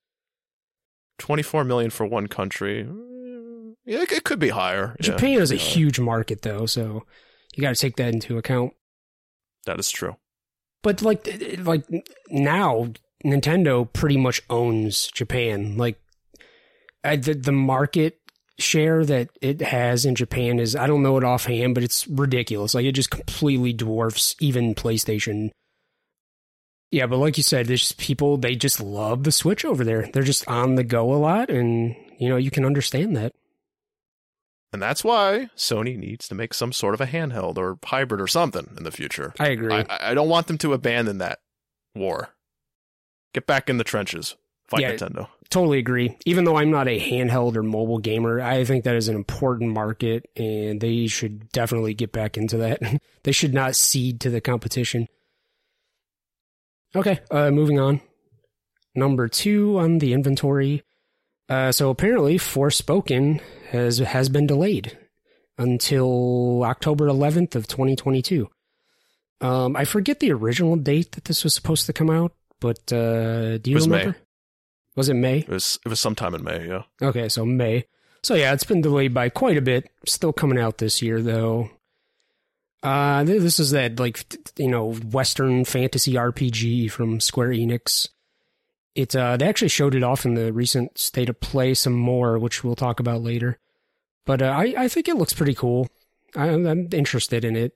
24 1.19 1.63
million 1.65 1.89
for 1.89 2.05
one 2.05 2.27
country. 2.27 2.87
Yeah, 3.85 4.01
it, 4.01 4.11
it 4.11 4.23
could 4.23 4.39
be 4.39 4.49
higher. 4.49 4.95
Yeah, 4.99 5.11
Japan 5.11 5.41
is 5.41 5.51
a 5.51 5.55
huge 5.55 5.99
market, 5.99 6.41
though, 6.41 6.65
so 6.65 7.05
you 7.53 7.61
got 7.61 7.75
to 7.75 7.81
take 7.81 7.97
that 7.97 8.13
into 8.13 8.37
account. 8.37 8.73
That 9.65 9.79
is 9.79 9.91
true. 9.91 10.15
But 10.83 11.01
like, 11.01 11.27
like 11.59 11.85
now, 12.29 12.89
Nintendo 13.25 13.91
pretty 13.91 14.17
much 14.17 14.41
owns 14.49 15.07
Japan. 15.07 15.77
Like, 15.77 15.99
I, 17.03 17.15
the 17.15 17.33
the 17.33 17.51
market 17.51 18.19
share 18.59 19.03
that 19.05 19.29
it 19.41 19.61
has 19.61 20.05
in 20.05 20.13
Japan 20.13 20.59
is 20.59 20.75
I 20.75 20.85
don't 20.85 21.01
know 21.01 21.17
it 21.17 21.23
offhand, 21.23 21.73
but 21.73 21.83
it's 21.83 22.07
ridiculous. 22.07 22.75
Like, 22.75 22.85
it 22.85 22.91
just 22.91 23.09
completely 23.09 23.73
dwarfs 23.73 24.35
even 24.39 24.75
PlayStation. 24.75 25.49
Yeah, 26.91 27.07
but 27.07 27.17
like 27.17 27.37
you 27.37 27.43
said, 27.43 27.65
there's 27.65 27.93
people 27.93 28.37
they 28.37 28.55
just 28.55 28.79
love 28.79 29.23
the 29.23 29.31
Switch 29.31 29.65
over 29.65 29.83
there. 29.83 30.09
They're 30.13 30.21
just 30.21 30.47
on 30.47 30.75
the 30.75 30.83
go 30.83 31.11
a 31.11 31.15
lot, 31.15 31.49
and 31.49 31.95
you 32.19 32.29
know 32.29 32.37
you 32.37 32.51
can 32.51 32.65
understand 32.65 33.15
that. 33.15 33.33
And 34.73 34.81
that's 34.81 35.03
why 35.03 35.49
Sony 35.55 35.95
needs 35.97 36.27
to 36.27 36.35
make 36.35 36.53
some 36.53 36.73
sort 36.73 36.95
of 36.95 37.01
a 37.01 37.05
handheld 37.05 37.57
or 37.57 37.77
hybrid 37.85 38.19
or 38.19 38.27
something 38.27 38.73
in 38.75 38.83
the 38.83 38.91
future. 38.91 39.31
I 39.39 39.49
agree. 39.49 39.71
I, 39.71 40.11
I 40.11 40.13
don't 40.15 40.29
want 40.29 40.47
them 40.47 40.57
to 40.57 40.73
abandon 40.73 41.19
that 41.19 41.39
war. 41.93 42.29
Get 43.35 43.45
back 43.45 43.69
in 43.69 43.77
the 43.77 43.83
trenches. 43.83 44.35
Fight 44.67 44.81
Yeah. 44.81 44.93
Nintendo. 44.93 45.27
Totally 45.49 45.77
agree. 45.77 46.17
Even 46.25 46.45
though 46.45 46.57
I'm 46.57 46.71
not 46.71 46.87
a 46.87 46.99
handheld 46.99 47.55
or 47.55 47.61
mobile 47.61 47.99
gamer, 47.99 48.41
I 48.41 48.63
think 48.63 48.83
that 48.85 48.95
is 48.95 49.07
an 49.07 49.15
important 49.15 49.71
market 49.71 50.27
and 50.35 50.81
they 50.81 51.05
should 51.05 51.51
definitely 51.51 51.93
get 51.93 52.11
back 52.11 52.35
into 52.35 52.57
that. 52.57 52.79
they 53.23 53.31
should 53.31 53.53
not 53.53 53.75
cede 53.75 54.19
to 54.21 54.31
the 54.31 54.41
competition. 54.41 55.07
Okay, 56.95 57.19
uh, 57.29 57.51
moving 57.51 57.79
on. 57.79 58.01
Number 58.95 59.27
two 59.27 59.77
on 59.77 59.99
the 59.99 60.13
inventory. 60.13 60.83
Uh, 61.49 61.71
so 61.71 61.89
apparently, 61.89 62.37
Forspoken 62.37 63.41
has 63.69 63.99
has 63.99 64.29
been 64.29 64.47
delayed 64.47 64.97
until 65.57 66.63
October 66.63 67.07
11th 67.07 67.55
of 67.55 67.67
2022. 67.67 68.49
Um, 69.41 69.75
I 69.75 69.85
forget 69.85 70.19
the 70.19 70.31
original 70.31 70.75
date 70.77 71.11
that 71.13 71.25
this 71.25 71.43
was 71.43 71.53
supposed 71.53 71.85
to 71.87 71.93
come 71.93 72.09
out, 72.09 72.33
but 72.59 72.91
uh, 72.93 73.57
do 73.57 73.71
you 73.71 73.75
It 73.75 73.81
was 73.81 73.87
May. 73.87 74.13
Was 74.95 75.09
it 75.09 75.15
May? 75.15 75.39
It 75.39 75.49
was 75.49 75.79
it 75.85 75.89
was 75.89 75.99
sometime 75.99 76.33
in 76.33 76.43
May, 76.43 76.67
yeah. 76.67 76.83
Okay, 77.01 77.27
so 77.27 77.45
May. 77.45 77.85
So 78.23 78.35
yeah, 78.35 78.53
it's 78.53 78.63
been 78.63 78.81
delayed 78.81 79.13
by 79.13 79.29
quite 79.29 79.57
a 79.57 79.61
bit. 79.61 79.89
Still 80.05 80.33
coming 80.33 80.57
out 80.57 80.77
this 80.77 81.01
year 81.01 81.21
though. 81.21 81.69
Uh, 82.81 83.23
this 83.23 83.59
is 83.59 83.71
that 83.71 83.99
like 83.99 84.37
you 84.57 84.69
know 84.69 84.93
Western 84.93 85.65
fantasy 85.65 86.13
RPG 86.13 86.89
from 86.91 87.19
Square 87.19 87.49
Enix. 87.49 88.09
It 88.95 89.15
uh, 89.15 89.37
they 89.37 89.47
actually 89.47 89.69
showed 89.69 89.95
it 89.95 90.03
off 90.03 90.25
in 90.25 90.35
the 90.35 90.53
recent 90.53 90.97
state 90.97 91.29
of 91.29 91.39
play 91.39 91.73
some 91.73 91.93
more, 91.93 92.37
which 92.37 92.63
we'll 92.63 92.75
talk 92.75 92.99
about 92.99 93.21
later. 93.21 93.59
But 94.25 94.41
uh, 94.41 94.45
I 94.45 94.73
I 94.77 94.87
think 94.87 95.07
it 95.07 95.17
looks 95.17 95.33
pretty 95.33 95.55
cool. 95.55 95.89
I, 96.35 96.49
I'm 96.49 96.89
interested 96.91 97.43
in 97.43 97.55
it. 97.55 97.75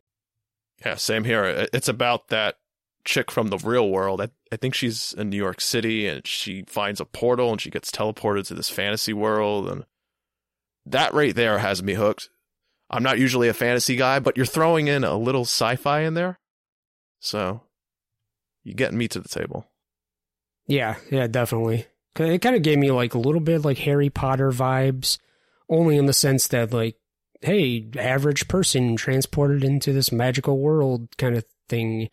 Yeah, 0.85 0.95
same 0.95 1.23
here. 1.23 1.67
It's 1.73 1.87
about 1.87 2.27
that 2.27 2.57
chick 3.03 3.31
from 3.31 3.47
the 3.47 3.57
real 3.57 3.89
world. 3.89 4.21
I, 4.21 4.29
I 4.51 4.57
think 4.57 4.75
she's 4.75 5.13
in 5.13 5.29
New 5.29 5.37
York 5.37 5.61
City 5.61 6.07
and 6.07 6.25
she 6.27 6.63
finds 6.67 6.99
a 6.99 7.05
portal 7.05 7.51
and 7.51 7.59
she 7.59 7.71
gets 7.71 7.89
teleported 7.89 8.45
to 8.47 8.53
this 8.53 8.69
fantasy 8.69 9.13
world. 9.13 9.69
And 9.69 9.85
that 10.85 11.13
right 11.13 11.33
there 11.33 11.57
has 11.59 11.81
me 11.81 11.95
hooked. 11.95 12.29
I'm 12.89 13.03
not 13.03 13.17
usually 13.17 13.47
a 13.47 13.53
fantasy 13.53 13.95
guy, 13.95 14.19
but 14.19 14.37
you're 14.37 14.45
throwing 14.45 14.87
in 14.87 15.03
a 15.03 15.17
little 15.17 15.41
sci 15.41 15.75
fi 15.77 16.01
in 16.01 16.13
there. 16.13 16.39
So 17.19 17.61
you're 18.63 18.75
getting 18.75 18.97
me 18.97 19.07
to 19.07 19.19
the 19.19 19.29
table. 19.29 19.65
Yeah, 20.67 20.95
yeah, 21.09 21.27
definitely. 21.27 21.85
It 22.17 22.41
kind 22.41 22.55
of 22.55 22.63
gave 22.63 22.77
me 22.77 22.91
like 22.91 23.13
a 23.13 23.19
little 23.19 23.41
bit 23.41 23.63
like 23.63 23.77
Harry 23.79 24.09
Potter 24.09 24.51
vibes, 24.51 25.17
only 25.69 25.97
in 25.97 26.05
the 26.05 26.13
sense 26.13 26.47
that 26.47 26.73
like, 26.73 26.95
hey, 27.41 27.87
average 27.97 28.47
person 28.47 28.95
transported 28.95 29.63
into 29.63 29.93
this 29.93 30.11
magical 30.11 30.59
world 30.59 31.07
kind 31.17 31.35
of 31.37 31.45
thing. 31.69 32.09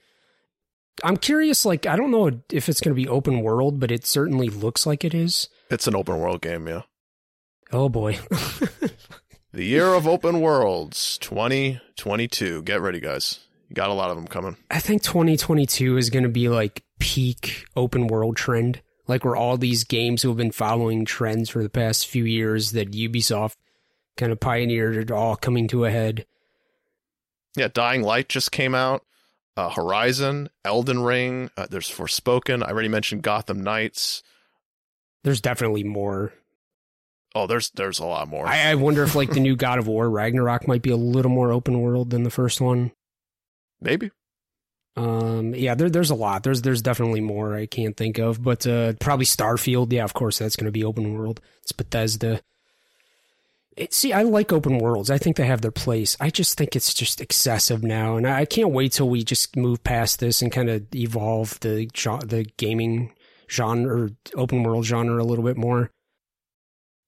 I'm 1.02 1.16
curious, 1.16 1.64
like, 1.64 1.86
I 1.86 1.96
don't 1.96 2.12
know 2.12 2.30
if 2.52 2.68
it's 2.68 2.80
going 2.80 2.94
to 2.94 3.02
be 3.02 3.08
open 3.08 3.40
world, 3.40 3.80
but 3.80 3.90
it 3.90 4.06
certainly 4.06 4.48
looks 4.48 4.86
like 4.86 5.04
it 5.04 5.14
is. 5.14 5.48
It's 5.68 5.88
an 5.88 5.96
open 5.96 6.18
world 6.18 6.40
game, 6.40 6.68
yeah. 6.68 6.82
Oh 7.72 7.88
boy. 7.88 8.20
The 9.54 9.64
year 9.64 9.94
of 9.94 10.08
open 10.08 10.40
worlds, 10.40 11.16
2022. 11.18 12.64
Get 12.64 12.80
ready, 12.80 12.98
guys. 12.98 13.38
Got 13.74 13.90
a 13.90 13.94
lot 13.94 14.10
of 14.10 14.16
them 14.16 14.28
coming. 14.28 14.56
I 14.70 14.78
think 14.78 15.02
2022 15.02 15.96
is 15.96 16.10
going 16.10 16.22
to 16.22 16.28
be 16.28 16.48
like 16.48 16.84
peak 17.00 17.64
open 17.74 18.06
world 18.06 18.36
trend, 18.36 18.80
like 19.08 19.24
where 19.24 19.36
all 19.36 19.58
these 19.58 19.82
games 19.82 20.22
who 20.22 20.28
have 20.28 20.36
been 20.36 20.52
following 20.52 21.04
trends 21.04 21.50
for 21.50 21.62
the 21.62 21.68
past 21.68 22.06
few 22.06 22.24
years 22.24 22.70
that 22.72 22.92
Ubisoft 22.92 23.56
kind 24.16 24.30
of 24.30 24.38
pioneered 24.38 25.10
are 25.10 25.14
all 25.14 25.34
coming 25.34 25.66
to 25.68 25.84
a 25.84 25.90
head. 25.90 26.24
Yeah, 27.56 27.68
Dying 27.72 28.02
Light 28.02 28.28
just 28.28 28.52
came 28.52 28.74
out. 28.74 29.04
Uh, 29.56 29.70
Horizon, 29.70 30.50
Elden 30.64 31.02
Ring. 31.02 31.50
Uh, 31.56 31.66
there's 31.68 31.90
Forspoken. 31.90 32.64
I 32.64 32.70
already 32.70 32.88
mentioned 32.88 33.22
Gotham 33.22 33.62
Knights. 33.62 34.22
There's 35.22 35.40
definitely 35.40 35.84
more. 35.84 36.32
Oh, 37.36 37.46
there's 37.48 37.70
there's 37.70 37.98
a 37.98 38.04
lot 38.04 38.28
more. 38.28 38.46
I, 38.46 38.70
I 38.70 38.74
wonder 38.76 39.02
if 39.02 39.16
like 39.16 39.30
the 39.30 39.40
new 39.40 39.56
God 39.56 39.78
of 39.78 39.88
War 39.88 40.08
Ragnarok 40.08 40.68
might 40.68 40.82
be 40.82 40.90
a 40.90 40.96
little 40.96 41.30
more 41.30 41.52
open 41.52 41.80
world 41.80 42.10
than 42.10 42.22
the 42.22 42.30
first 42.30 42.60
one. 42.60 42.92
Maybe. 43.80 44.10
Um, 44.96 45.54
yeah, 45.54 45.74
there, 45.74 45.90
there's 45.90 46.10
a 46.10 46.14
lot. 46.14 46.44
There's 46.44 46.62
there's 46.62 46.82
definitely 46.82 47.20
more 47.20 47.56
I 47.56 47.66
can't 47.66 47.96
think 47.96 48.18
of, 48.18 48.42
but 48.42 48.66
uh, 48.66 48.92
probably 49.00 49.26
Starfield. 49.26 49.92
Yeah, 49.92 50.04
of 50.04 50.14
course 50.14 50.38
that's 50.38 50.56
going 50.56 50.66
to 50.66 50.72
be 50.72 50.84
open 50.84 51.14
world. 51.14 51.40
It's 51.62 51.72
Bethesda. 51.72 52.40
It, 53.76 53.92
see, 53.92 54.12
I 54.12 54.22
like 54.22 54.52
open 54.52 54.78
worlds. 54.78 55.10
I 55.10 55.18
think 55.18 55.36
they 55.36 55.46
have 55.46 55.62
their 55.62 55.72
place. 55.72 56.16
I 56.20 56.30
just 56.30 56.56
think 56.56 56.76
it's 56.76 56.94
just 56.94 57.20
excessive 57.20 57.82
now, 57.82 58.16
and 58.16 58.26
I, 58.26 58.40
I 58.40 58.44
can't 58.44 58.70
wait 58.70 58.92
till 58.92 59.08
we 59.08 59.24
just 59.24 59.56
move 59.56 59.82
past 59.82 60.20
this 60.20 60.42
and 60.42 60.52
kind 60.52 60.70
of 60.70 60.86
evolve 60.94 61.58
the 61.60 61.86
the 62.24 62.46
gaming 62.56 63.12
genre, 63.50 64.04
or 64.04 64.10
open 64.36 64.62
world 64.62 64.84
genre, 64.84 65.20
a 65.20 65.24
little 65.26 65.44
bit 65.44 65.56
more. 65.56 65.90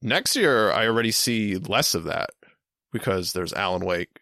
Next 0.03 0.35
year, 0.35 0.73
I 0.73 0.89
already 0.89 1.13
see 1.13 1.57
less 1.57 1.95
of 1.95 2.05
that 2.05 2.31
because 2.93 3.33
there's 3.33 3.53
Alan 3.53 3.85
Wake, 3.85 4.21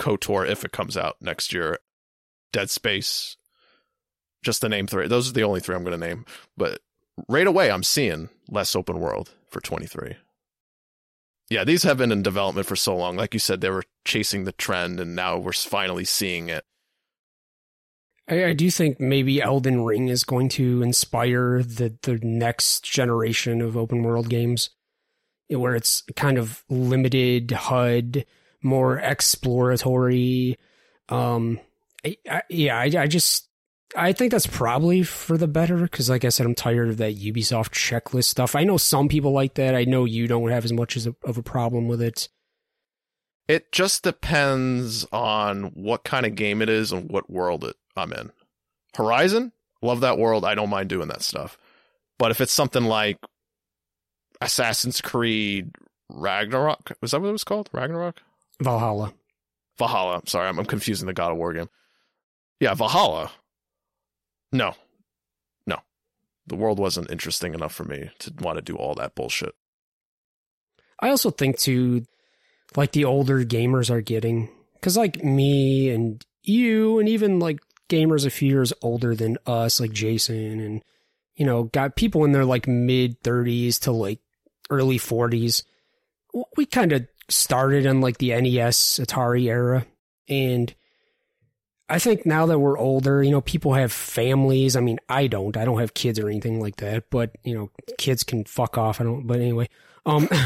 KOTOR 0.00 0.48
if 0.48 0.64
it 0.64 0.72
comes 0.72 0.96
out 0.96 1.16
next 1.20 1.52
year, 1.52 1.78
Dead 2.52 2.70
Space. 2.70 3.36
Just 4.42 4.62
the 4.62 4.68
name 4.68 4.86
three. 4.86 5.06
Those 5.06 5.28
are 5.28 5.34
the 5.34 5.42
only 5.42 5.60
three 5.60 5.76
I'm 5.76 5.84
going 5.84 6.00
to 6.00 6.06
name. 6.06 6.24
But 6.56 6.80
right 7.28 7.46
away, 7.46 7.70
I'm 7.70 7.82
seeing 7.82 8.30
less 8.48 8.74
open 8.74 8.98
world 8.98 9.30
for 9.50 9.60
23. 9.60 10.16
Yeah, 11.50 11.64
these 11.64 11.82
have 11.82 11.98
been 11.98 12.12
in 12.12 12.22
development 12.22 12.66
for 12.66 12.76
so 12.76 12.96
long. 12.96 13.16
Like 13.16 13.34
you 13.34 13.40
said, 13.40 13.60
they 13.60 13.70
were 13.70 13.84
chasing 14.04 14.44
the 14.44 14.52
trend, 14.52 15.00
and 15.00 15.14
now 15.14 15.36
we're 15.36 15.52
finally 15.52 16.04
seeing 16.04 16.48
it. 16.48 16.64
I, 18.28 18.46
I 18.46 18.52
do 18.54 18.70
think 18.70 19.00
maybe 19.00 19.42
Elden 19.42 19.84
Ring 19.84 20.08
is 20.08 20.24
going 20.24 20.48
to 20.50 20.82
inspire 20.82 21.62
the 21.62 21.96
the 22.02 22.20
next 22.22 22.84
generation 22.84 23.60
of 23.60 23.76
open 23.76 24.04
world 24.04 24.30
games, 24.30 24.70
where 25.48 25.74
it's 25.74 26.04
kind 26.14 26.38
of 26.38 26.64
limited 26.70 27.50
HUD, 27.50 28.24
more 28.62 28.98
exploratory. 28.98 30.58
Um, 31.08 31.60
I, 32.04 32.16
I, 32.28 32.42
yeah, 32.48 32.78
I, 32.78 32.90
I 32.96 33.06
just 33.06 33.48
I 33.96 34.12
think 34.12 34.30
that's 34.30 34.46
probably 34.46 35.02
for 35.02 35.36
the 35.36 35.48
better 35.48 35.76
because, 35.76 36.08
like 36.08 36.24
I 36.24 36.28
said, 36.28 36.46
I'm 36.46 36.54
tired 36.54 36.88
of 36.88 36.98
that 36.98 37.18
Ubisoft 37.18 37.70
checklist 37.70 38.24
stuff. 38.24 38.54
I 38.54 38.64
know 38.64 38.76
some 38.76 39.08
people 39.08 39.32
like 39.32 39.54
that. 39.54 39.74
I 39.74 39.84
know 39.84 40.04
you 40.04 40.28
don't 40.28 40.50
have 40.50 40.64
as 40.64 40.72
much 40.72 40.96
as 40.96 41.06
a, 41.06 41.14
of 41.24 41.38
a 41.38 41.42
problem 41.42 41.88
with 41.88 42.00
it. 42.00 42.28
It 43.48 43.72
just 43.72 44.04
depends 44.04 45.04
on 45.10 45.72
what 45.74 46.04
kind 46.04 46.24
of 46.24 46.36
game 46.36 46.62
it 46.62 46.68
is 46.68 46.92
and 46.92 47.10
what 47.10 47.28
world 47.28 47.64
it, 47.64 47.74
I'm 47.96 48.12
in. 48.12 48.30
Horizon, 48.94 49.52
love 49.82 50.00
that 50.02 50.18
world. 50.18 50.44
I 50.44 50.54
don't 50.54 50.70
mind 50.70 50.88
doing 50.88 51.08
that 51.08 51.22
stuff. 51.22 51.58
But 52.16 52.30
if 52.30 52.40
it's 52.40 52.52
something 52.52 52.84
like 52.84 53.18
Assassin's 54.40 55.00
Creed 55.00 55.72
Ragnarok, 56.08 56.92
was 57.00 57.10
that 57.10 57.20
what 57.20 57.28
it 57.28 57.32
was 57.32 57.44
called? 57.44 57.70
Ragnarok? 57.72 58.22
Valhalla. 58.60 59.12
Valhalla. 59.78 60.16
I'm 60.16 60.26
sorry, 60.26 60.48
I'm, 60.48 60.58
I'm 60.58 60.66
confusing 60.66 61.06
the 61.06 61.14
God 61.14 61.32
of 61.32 61.38
War 61.38 61.52
game. 61.52 61.68
Yeah, 62.60 62.74
Valhalla. 62.74 63.32
No, 64.52 64.74
no, 65.66 65.78
the 66.46 66.56
world 66.56 66.78
wasn't 66.78 67.10
interesting 67.10 67.54
enough 67.54 67.72
for 67.72 67.84
me 67.84 68.10
to 68.18 68.32
want 68.40 68.56
to 68.56 68.62
do 68.62 68.76
all 68.76 68.94
that 68.96 69.14
bullshit. 69.14 69.54
I 70.98 71.08
also 71.08 71.30
think 71.30 71.58
too, 71.58 72.04
like 72.76 72.92
the 72.92 73.04
older 73.04 73.44
gamers 73.44 73.90
are 73.90 74.02
getting, 74.02 74.50
because 74.74 74.96
like 74.96 75.24
me 75.24 75.88
and 75.88 76.24
you, 76.42 76.98
and 76.98 77.08
even 77.08 77.38
like 77.38 77.60
gamers 77.88 78.26
a 78.26 78.30
few 78.30 78.48
years 78.48 78.72
older 78.82 79.14
than 79.14 79.38
us, 79.46 79.80
like 79.80 79.92
Jason, 79.92 80.60
and 80.60 80.82
you 81.36 81.46
know, 81.46 81.64
got 81.64 81.96
people 81.96 82.24
in 82.24 82.32
their 82.32 82.44
like 82.44 82.68
mid 82.68 83.22
30s 83.22 83.80
to 83.80 83.92
like 83.92 84.20
early 84.68 84.98
40s. 84.98 85.62
We 86.56 86.66
kind 86.66 86.92
of 86.92 87.06
started 87.30 87.86
in 87.86 88.00
like 88.00 88.18
the 88.18 88.30
NES 88.30 89.00
Atari 89.00 89.44
era. 89.44 89.86
And 90.28 90.74
I 91.88 91.98
think 91.98 92.24
now 92.24 92.46
that 92.46 92.58
we're 92.58 92.78
older, 92.78 93.22
you 93.22 93.30
know, 93.30 93.40
people 93.40 93.74
have 93.74 93.92
families. 93.92 94.76
I 94.76 94.80
mean, 94.80 94.98
I 95.08 95.26
don't. 95.26 95.56
I 95.56 95.64
don't 95.64 95.80
have 95.80 95.94
kids 95.94 96.18
or 96.18 96.28
anything 96.28 96.60
like 96.60 96.76
that, 96.76 97.04
but 97.10 97.36
you 97.42 97.54
know, 97.54 97.70
kids 97.98 98.22
can 98.22 98.44
fuck 98.44 98.78
off. 98.78 99.00
I 99.00 99.04
don't 99.04 99.26
but 99.26 99.40
anyway. 99.40 99.68
Um 100.06 100.28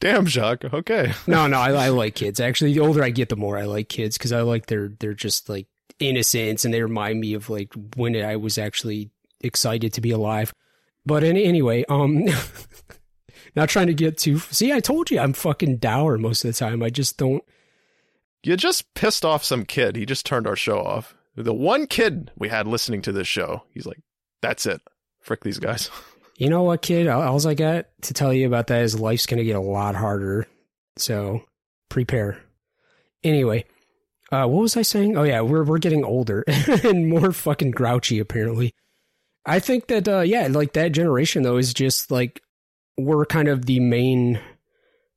Damn, 0.00 0.26
Jacques. 0.26 0.64
Okay. 0.64 1.12
No, 1.28 1.46
no, 1.46 1.58
I, 1.60 1.70
I 1.70 1.88
like 1.90 2.16
kids. 2.16 2.40
Actually, 2.40 2.72
the 2.72 2.80
older 2.80 3.04
I 3.04 3.10
get, 3.10 3.28
the 3.28 3.36
more 3.36 3.56
I 3.56 3.66
like 3.66 3.88
kids 3.88 4.18
because 4.18 4.32
I 4.32 4.40
like 4.40 4.66
their 4.66 4.88
they're 4.98 5.14
just 5.14 5.48
like 5.48 5.68
innocence 6.00 6.64
and 6.64 6.74
they 6.74 6.82
remind 6.82 7.20
me 7.20 7.34
of 7.34 7.48
like 7.48 7.72
when 7.94 8.16
I 8.16 8.34
was 8.34 8.58
actually 8.58 9.10
excited 9.40 9.92
to 9.92 10.00
be 10.00 10.10
alive. 10.10 10.52
But 11.06 11.22
any, 11.22 11.44
anyway, 11.44 11.84
um, 11.88 12.26
not 13.54 13.68
trying 13.68 13.88
to 13.88 13.94
get 13.94 14.18
too. 14.18 14.38
See, 14.38 14.72
I 14.72 14.80
told 14.80 15.10
you 15.10 15.18
I'm 15.18 15.32
fucking 15.32 15.78
dour 15.78 16.18
most 16.18 16.44
of 16.44 16.52
the 16.52 16.58
time. 16.58 16.82
I 16.82 16.90
just 16.90 17.18
don't. 17.18 17.42
You 18.42 18.56
just 18.56 18.92
pissed 18.94 19.24
off 19.24 19.44
some 19.44 19.64
kid. 19.64 19.96
He 19.96 20.06
just 20.06 20.26
turned 20.26 20.46
our 20.46 20.56
show 20.56 20.80
off. 20.80 21.14
The 21.36 21.54
one 21.54 21.86
kid 21.86 22.30
we 22.36 22.48
had 22.48 22.66
listening 22.66 23.02
to 23.02 23.12
this 23.12 23.28
show, 23.28 23.62
he's 23.72 23.86
like, 23.86 24.00
"That's 24.40 24.66
it. 24.66 24.80
Frick 25.20 25.42
these 25.44 25.58
guys." 25.58 25.90
You 26.38 26.48
know 26.48 26.62
what, 26.62 26.82
kid? 26.82 27.06
All 27.06 27.46
I 27.46 27.54
got 27.54 27.86
to 28.02 28.14
tell 28.14 28.32
you 28.32 28.48
about 28.48 28.66
that 28.68 28.82
is 28.82 28.98
life's 28.98 29.26
going 29.26 29.38
to 29.38 29.44
get 29.44 29.54
a 29.54 29.60
lot 29.60 29.94
harder. 29.94 30.48
So 30.96 31.44
prepare. 31.88 32.40
Anyway, 33.22 33.64
uh, 34.32 34.46
what 34.46 34.62
was 34.62 34.76
I 34.76 34.82
saying? 34.82 35.16
Oh 35.16 35.22
yeah, 35.22 35.42
we're 35.42 35.62
we're 35.62 35.78
getting 35.78 36.04
older 36.04 36.42
and 36.48 37.08
more 37.08 37.32
fucking 37.32 37.70
grouchy 37.72 38.18
apparently. 38.18 38.74
I 39.44 39.60
think 39.60 39.86
that 39.88 40.08
uh, 40.08 40.20
yeah, 40.20 40.48
like 40.50 40.72
that 40.72 40.92
generation 40.92 41.42
though 41.42 41.58
is 41.58 41.72
just 41.72 42.10
like 42.10 42.40
we're 42.98 43.24
kind 43.24 43.48
of 43.48 43.66
the 43.66 43.80
main 43.80 44.40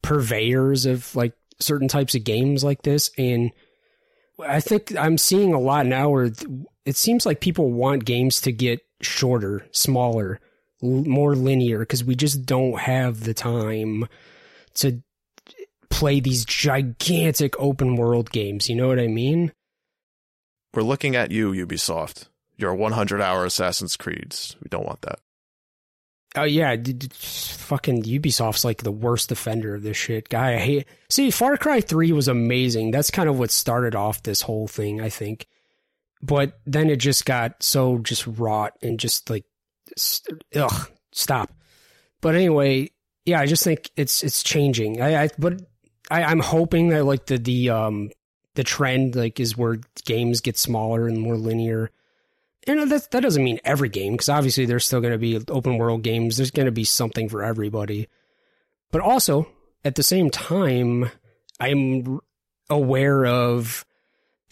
purveyors 0.02 0.86
of 0.86 1.16
like 1.16 1.34
certain 1.60 1.88
types 1.88 2.16
of 2.16 2.24
games 2.24 2.64
like 2.64 2.82
this 2.84 3.10
and 3.18 3.52
I 4.40 4.60
think 4.60 4.96
I'm 4.98 5.18
seeing 5.18 5.54
a 5.54 5.60
lot 5.60 5.86
now 5.86 6.10
where 6.10 6.32
it 6.86 6.96
seems 6.96 7.26
like 7.26 7.40
people 7.40 7.72
want 7.72 8.06
games 8.06 8.42
to 8.42 8.52
get 8.52 8.82
shorter, 9.02 9.66
smaller, 9.72 10.40
more 10.82 11.36
linear 11.36 11.80
because 11.80 12.04
we 12.04 12.16
just 12.16 12.46
don't 12.46 12.80
have 12.80 13.24
the 13.24 13.34
time 13.34 14.08
to 14.76 15.02
play 15.90 16.20
these 16.20 16.46
gigantic 16.46 17.56
open 17.60 17.96
world 17.96 18.32
games. 18.32 18.70
You 18.70 18.76
know 18.76 18.88
what 18.88 19.00
I 19.00 19.08
mean? 19.08 19.54
We're 20.74 20.84
looking 20.84 21.16
at 21.16 21.32
you, 21.32 21.52
Ubisoft. 21.52 22.28
Your 22.58 22.76
100 22.76 23.22
hour 23.22 23.46
Assassin's 23.46 23.96
Creeds. 23.98 24.56
We 24.62 24.70
don't 24.70 24.86
want 24.86 25.02
that. 25.02 25.20
Oh 26.36 26.44
yeah, 26.44 26.76
fucking 27.14 28.04
Ubisoft's 28.04 28.66
like 28.66 28.84
the 28.84 28.92
worst 28.92 29.32
offender 29.32 29.76
of 29.76 29.84
this 29.84 29.98
shit. 29.98 30.30
Guy, 30.30 30.56
I 30.56 30.58
hate. 30.58 30.88
See, 31.10 31.32
Far 31.32 31.58
Cry 31.58 31.82
Three 31.82 32.12
was 32.12 32.28
amazing. 32.28 32.92
That's 32.92 33.12
kind 33.12 33.30
of 33.30 33.40
what 33.40 33.52
started 33.52 33.96
off 33.96 34.24
this 34.24 34.42
whole 34.42 34.68
thing, 34.68 35.02
I 35.02 35.10
think. 35.10 35.48
But 36.22 36.60
then 36.66 36.90
it 36.90 36.98
just 36.98 37.26
got 37.26 37.64
so 37.64 38.00
just 38.00 38.26
rot 38.28 38.74
and 38.82 39.00
just 39.00 39.30
like, 39.30 39.46
ugh, 40.56 40.90
stop. 41.12 41.52
But 42.22 42.36
anyway, 42.36 42.90
yeah, 43.26 43.40
I 43.40 43.46
just 43.46 43.64
think 43.64 43.90
it's 43.96 44.24
it's 44.24 44.44
changing. 44.44 45.02
I, 45.02 45.24
I 45.24 45.30
but 45.38 45.62
I, 46.10 46.24
I'm 46.24 46.40
hoping 46.40 46.90
that 46.90 47.06
like 47.06 47.28
the 47.28 47.38
the 47.38 47.70
um 47.70 48.10
the 48.56 48.64
trend 48.64 49.16
like 49.16 49.40
is 49.40 49.58
where 49.58 49.78
games 50.06 50.42
get 50.42 50.58
smaller 50.58 51.08
and 51.08 51.20
more 51.20 51.38
linear. 51.38 51.92
And 52.68 52.90
that 52.90 53.12
that 53.12 53.22
doesn't 53.22 53.44
mean 53.44 53.60
every 53.64 53.90
game 53.90 54.14
because 54.14 54.30
obviously 54.30 54.66
there's 54.66 54.86
still 54.86 55.02
going 55.02 55.14
to 55.14 55.20
be 55.20 55.40
open 55.50 55.78
world 55.78 56.02
games. 56.02 56.38
There's 56.38 56.52
going 56.52 56.66
to 56.66 56.72
be 56.72 56.84
something 56.84 57.30
for 57.30 57.44
everybody. 57.44 58.08
But 58.92 59.02
also 59.02 59.48
at 59.84 59.96
the 59.96 60.04
same 60.04 60.30
time, 60.30 61.12
I'm 61.60 62.20
aware 62.70 63.26
of 63.26 63.86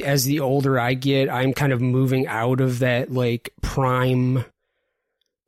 as 0.04 0.26
the 0.26 0.40
older 0.40 0.80
I 0.80 0.94
get, 0.94 1.30
I'm 1.30 1.54
kind 1.54 1.74
of 1.74 1.82
moving 1.82 2.28
out 2.28 2.62
of 2.62 2.80
that 2.80 3.12
like 3.12 3.52
prime 3.62 4.46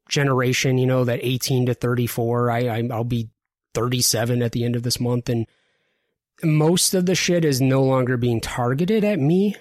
generation. 0.09 0.77
You 0.77 0.87
know, 0.87 1.03
that 1.03 1.19
18 1.21 1.67
to 1.67 1.73
34. 1.73 2.51
I, 2.51 2.59
I 2.67 2.83
I'll 2.91 3.03
be 3.03 3.29
37 3.73 4.41
at 4.41 4.51
the 4.53 4.63
end 4.63 4.75
of 4.75 4.83
this 4.83 4.99
month, 4.99 5.29
and 5.29 5.45
most 6.43 6.93
of 6.93 7.05
the 7.05 7.15
shit 7.15 7.45
is 7.45 7.61
no 7.61 7.83
longer 7.83 8.17
being 8.17 8.41
targeted 8.41 9.03
at 9.03 9.19
me. 9.19 9.55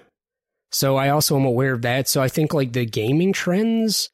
So 0.75 0.97
I 0.97 1.11
also 1.11 1.37
am 1.37 1.45
aware 1.45 1.73
of 1.73 1.83
that. 1.83 2.09
So 2.09 2.21
I 2.21 2.27
think 2.27 2.53
like 2.53 2.73
the 2.73 2.85
gaming 2.85 3.33
trends, 3.33 4.11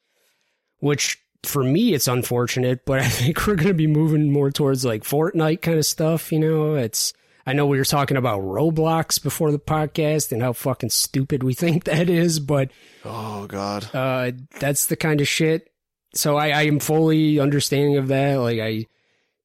which 0.77 1.17
for 1.41 1.63
me 1.63 1.95
it's 1.95 2.07
unfortunate, 2.07 2.85
but 2.85 2.99
I 2.99 3.07
think 3.09 3.47
we're 3.47 3.55
going 3.55 3.69
to 3.69 3.73
be 3.73 3.87
moving 3.87 4.31
more 4.31 4.51
towards 4.51 4.85
like 4.85 5.01
Fortnite 5.01 5.63
kind 5.63 5.79
of 5.79 5.87
stuff. 5.87 6.31
You 6.31 6.37
know, 6.37 6.75
it's 6.75 7.13
I 7.47 7.53
know 7.53 7.65
we 7.65 7.79
were 7.79 7.83
talking 7.83 8.15
about 8.15 8.41
Roblox 8.41 9.21
before 9.21 9.51
the 9.51 9.57
podcast 9.57 10.31
and 10.31 10.43
how 10.43 10.53
fucking 10.53 10.91
stupid 10.91 11.41
we 11.41 11.53
think 11.55 11.85
that 11.85 12.11
is, 12.11 12.39
but 12.39 12.69
oh 13.03 13.47
god, 13.47 13.87
uh, 13.95 14.31
that's 14.59 14.85
the 14.85 14.95
kind 14.95 15.19
of 15.19 15.27
shit. 15.27 15.67
So 16.13 16.37
I, 16.37 16.49
I 16.49 16.61
am 16.63 16.79
fully 16.79 17.39
understanding 17.39 17.97
of 17.97 18.09
that. 18.09 18.35
Like 18.35 18.59
I 18.59 18.85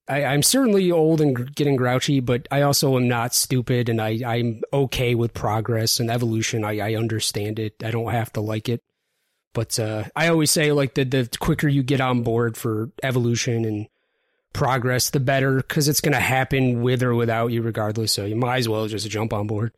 I, 0.08 0.34
am 0.34 0.42
certainly 0.42 0.90
old 0.90 1.20
and 1.20 1.54
getting 1.54 1.76
grouchy, 1.76 2.20
but 2.20 2.46
I 2.50 2.62
also 2.62 2.96
am 2.96 3.08
not 3.08 3.34
stupid, 3.34 3.88
and 3.88 4.00
I, 4.00 4.20
I'm 4.26 4.62
okay 4.72 5.14
with 5.14 5.34
progress 5.34 6.00
and 6.00 6.10
evolution. 6.10 6.64
I, 6.64 6.78
I 6.78 6.94
understand 6.94 7.58
it. 7.58 7.74
I 7.84 7.90
don't 7.90 8.10
have 8.10 8.32
to 8.34 8.40
like 8.40 8.68
it, 8.68 8.82
but 9.52 9.78
uh, 9.78 10.04
I 10.14 10.28
always 10.28 10.50
say 10.50 10.72
like 10.72 10.94
the 10.94 11.04
the 11.04 11.28
quicker 11.40 11.68
you 11.68 11.82
get 11.82 12.00
on 12.00 12.22
board 12.22 12.56
for 12.56 12.90
evolution 13.02 13.64
and 13.64 13.88
progress, 14.52 15.10
the 15.10 15.20
better, 15.20 15.56
because 15.56 15.88
it's 15.88 16.00
going 16.00 16.14
to 16.14 16.20
happen 16.20 16.82
with 16.82 17.02
or 17.02 17.14
without 17.14 17.48
you, 17.48 17.62
regardless. 17.62 18.12
So 18.12 18.24
you 18.24 18.36
might 18.36 18.58
as 18.58 18.68
well 18.68 18.86
just 18.88 19.08
jump 19.10 19.32
on 19.32 19.46
board. 19.46 19.72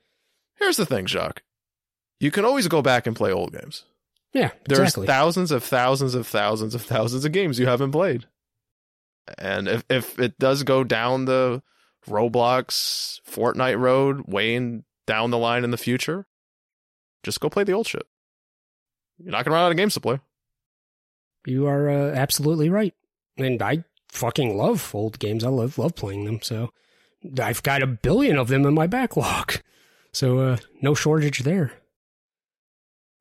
Here's 0.57 0.77
the 0.77 0.87
thing, 0.87 1.07
Jacques. 1.07 1.43
You 2.21 2.31
can 2.31 2.45
always 2.45 2.69
go 2.69 2.83
back 2.83 3.07
and 3.07 3.15
play 3.15 3.33
old 3.33 3.53
games. 3.53 3.85
Yeah, 4.33 4.51
there's 4.67 4.81
exactly. 4.81 5.07
thousands 5.07 5.53
of 5.53 5.65
thousands 5.65 6.15
of 6.15 6.27
thousands 6.27 6.75
of 6.75 6.83
thousands 6.83 7.25
of 7.25 7.33
games 7.33 7.59
you 7.59 7.67
haven't 7.67 7.93
played. 7.93 8.27
And 9.39 9.69
if 9.69 9.85
if 9.89 10.19
it 10.19 10.39
does 10.39 10.63
go 10.63 10.85
down 10.85 11.25
the 11.25 11.63
Roblox 12.07 13.21
Fortnite 13.29 13.79
road, 13.79 14.23
way 14.27 14.83
down 15.07 15.31
the 15.31 15.39
line 15.39 15.65
in 15.65 15.71
the 15.71 15.77
future, 15.77 16.27
just 17.23 17.41
go 17.41 17.51
play 17.51 17.65
the 17.65 17.73
old 17.73 17.87
shit. 17.87 18.07
You're 19.19 19.33
not 19.33 19.45
gonna 19.45 19.55
run 19.57 19.65
out 19.65 19.71
of 19.71 19.77
games 19.77 19.95
to 19.95 20.01
play. 20.01 20.21
You 21.47 21.67
are 21.67 21.89
uh, 21.89 22.13
absolutely 22.13 22.69
right, 22.69 22.95
and 23.37 23.61
I 23.63 23.85
fucking 24.09 24.57
love 24.57 24.95
old 24.95 25.19
games. 25.19 25.45
I 25.45 25.49
love 25.49 25.79
love 25.79 25.95
playing 25.95 26.25
them. 26.25 26.41
So 26.43 26.71
I've 27.41 27.63
got 27.63 27.83
a 27.83 27.87
billion 27.87 28.39
of 28.39 28.49
them 28.49 28.65
in 28.65 28.75
my 28.75 28.87
backlog. 28.87 29.57
So 30.11 30.39
uh, 30.39 30.57
no 30.81 30.95
shortage 30.95 31.41
there. 31.41 31.71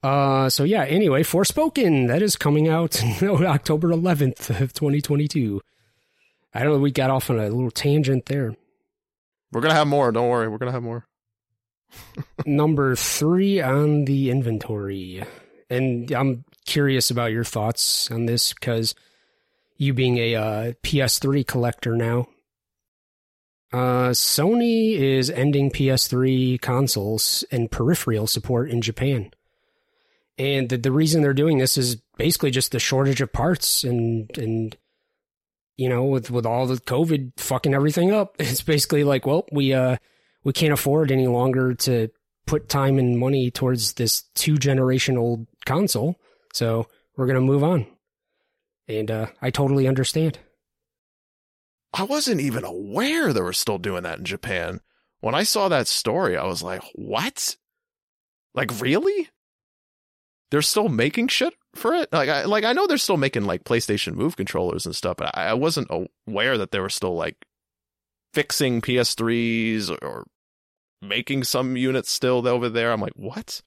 Uh, 0.01 0.49
so 0.49 0.63
yeah. 0.63 0.85
Anyway, 0.85 1.21
Forspoken 1.21 2.07
that 2.07 2.21
is 2.21 2.37
coming 2.37 2.69
out 2.69 3.03
October 3.21 3.89
11th 3.89 4.49
of 4.61 4.73
2022. 4.73 5.61
I 6.57 6.63
don't 6.63 6.73
know. 6.73 6.79
We 6.79 6.89
got 6.89 7.11
off 7.11 7.29
on 7.29 7.37
a 7.37 7.49
little 7.49 7.69
tangent 7.69 8.25
there. 8.25 8.55
We're 9.51 9.61
gonna 9.61 9.75
have 9.75 9.85
more. 9.85 10.11
Don't 10.11 10.27
worry. 10.27 10.47
We're 10.47 10.57
gonna 10.57 10.71
have 10.71 10.81
more. 10.81 11.07
Number 12.47 12.95
three 12.95 13.61
on 13.61 14.05
the 14.05 14.31
inventory, 14.31 15.23
and 15.69 16.11
I'm 16.11 16.45
curious 16.65 17.11
about 17.11 17.31
your 17.31 17.43
thoughts 17.43 18.09
on 18.09 18.25
this 18.25 18.53
because 18.53 18.95
you 19.77 19.93
being 19.93 20.17
a 20.17 20.33
uh, 20.33 20.73
PS3 20.81 21.45
collector 21.45 21.95
now. 21.95 22.27
Uh, 23.71 24.09
Sony 24.09 24.95
is 24.95 25.29
ending 25.29 25.69
PS3 25.69 26.59
consoles 26.59 27.43
and 27.51 27.69
peripheral 27.69 28.25
support 28.25 28.71
in 28.71 28.81
Japan. 28.81 29.29
And 30.39 30.69
the, 30.69 30.77
the 30.77 30.91
reason 30.91 31.21
they're 31.21 31.33
doing 31.33 31.59
this 31.59 31.77
is 31.77 31.97
basically 32.17 32.49
just 32.49 32.71
the 32.71 32.79
shortage 32.79 33.21
of 33.21 33.31
parts 33.31 33.83
and, 33.83 34.35
and 34.37 34.75
you 35.77 35.87
know, 35.87 36.03
with 36.03 36.29
with 36.31 36.45
all 36.45 36.67
the 36.67 36.75
COVID 36.75 37.33
fucking 37.37 37.73
everything 37.73 38.11
up, 38.11 38.35
it's 38.39 38.61
basically 38.61 39.03
like, 39.03 39.25
well, 39.25 39.45
we 39.51 39.73
uh 39.73 39.97
we 40.43 40.53
can't 40.53 40.73
afford 40.73 41.11
any 41.11 41.27
longer 41.27 41.73
to 41.75 42.09
put 42.45 42.69
time 42.69 42.97
and 42.97 43.17
money 43.17 43.51
towards 43.51 43.93
this 43.93 44.23
two 44.35 44.57
generation 44.57 45.17
old 45.17 45.47
console, 45.65 46.15
so 46.53 46.87
we're 47.15 47.27
gonna 47.27 47.41
move 47.41 47.63
on. 47.63 47.85
And 48.87 49.11
uh, 49.11 49.27
I 49.41 49.49
totally 49.49 49.87
understand. 49.87 50.39
I 51.93 52.03
wasn't 52.03 52.41
even 52.41 52.63
aware 52.63 53.33
they 53.33 53.41
were 53.41 53.53
still 53.53 53.77
doing 53.77 54.03
that 54.03 54.19
in 54.19 54.25
Japan. 54.25 54.81
When 55.19 55.35
I 55.35 55.43
saw 55.43 55.67
that 55.67 55.87
story, 55.87 56.37
I 56.37 56.45
was 56.45 56.61
like, 56.61 56.83
what? 56.95 57.57
Like, 58.53 58.79
really? 58.79 59.29
They're 60.51 60.61
still 60.61 60.89
making 60.89 61.29
shit 61.29 61.53
for 61.77 61.93
it. 61.93 62.11
Like 62.11 62.29
I 62.29 62.45
like 62.45 62.63
I 62.63 62.73
know 62.73 62.87
they're 62.87 62.97
still 62.97 63.17
making 63.17 63.45
like 63.45 63.63
PlayStation 63.63 64.15
Move 64.15 64.35
controllers 64.35 64.85
and 64.85 64.95
stuff, 64.95 65.17
but 65.17 65.31
I, 65.37 65.49
I 65.49 65.53
wasn't 65.53 65.89
aware 66.27 66.57
that 66.57 66.71
they 66.71 66.79
were 66.79 66.89
still 66.89 67.15
like 67.15 67.37
fixing 68.33 68.81
PS3s 68.81 69.89
or, 69.89 70.05
or 70.05 70.25
making 71.01 71.43
some 71.43 71.77
units 71.77 72.11
still 72.11 72.47
over 72.47 72.69
there. 72.69 72.91
I'm 72.91 73.01
like, 73.01 73.15
what? 73.15 73.61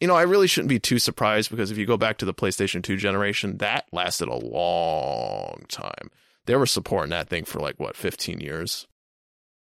You 0.00 0.06
know, 0.06 0.14
I 0.14 0.22
really 0.22 0.46
shouldn't 0.46 0.68
be 0.68 0.78
too 0.78 0.98
surprised 0.98 1.50
because 1.50 1.70
if 1.70 1.78
you 1.78 1.86
go 1.86 1.96
back 1.96 2.18
to 2.18 2.24
the 2.24 2.34
PlayStation 2.34 2.82
2 2.82 2.96
generation, 2.96 3.58
that 3.58 3.86
lasted 3.92 4.28
a 4.28 4.36
long 4.36 5.64
time. 5.68 6.10
They 6.46 6.54
were 6.54 6.66
supporting 6.66 7.10
that 7.10 7.28
thing 7.28 7.44
for 7.44 7.58
like 7.58 7.80
what, 7.80 7.96
15 7.96 8.40
years? 8.40 8.86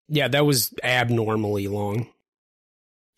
Yeah, 0.08 0.28
that 0.28 0.46
was 0.46 0.74
abnormally 0.84 1.68
long. 1.68 2.08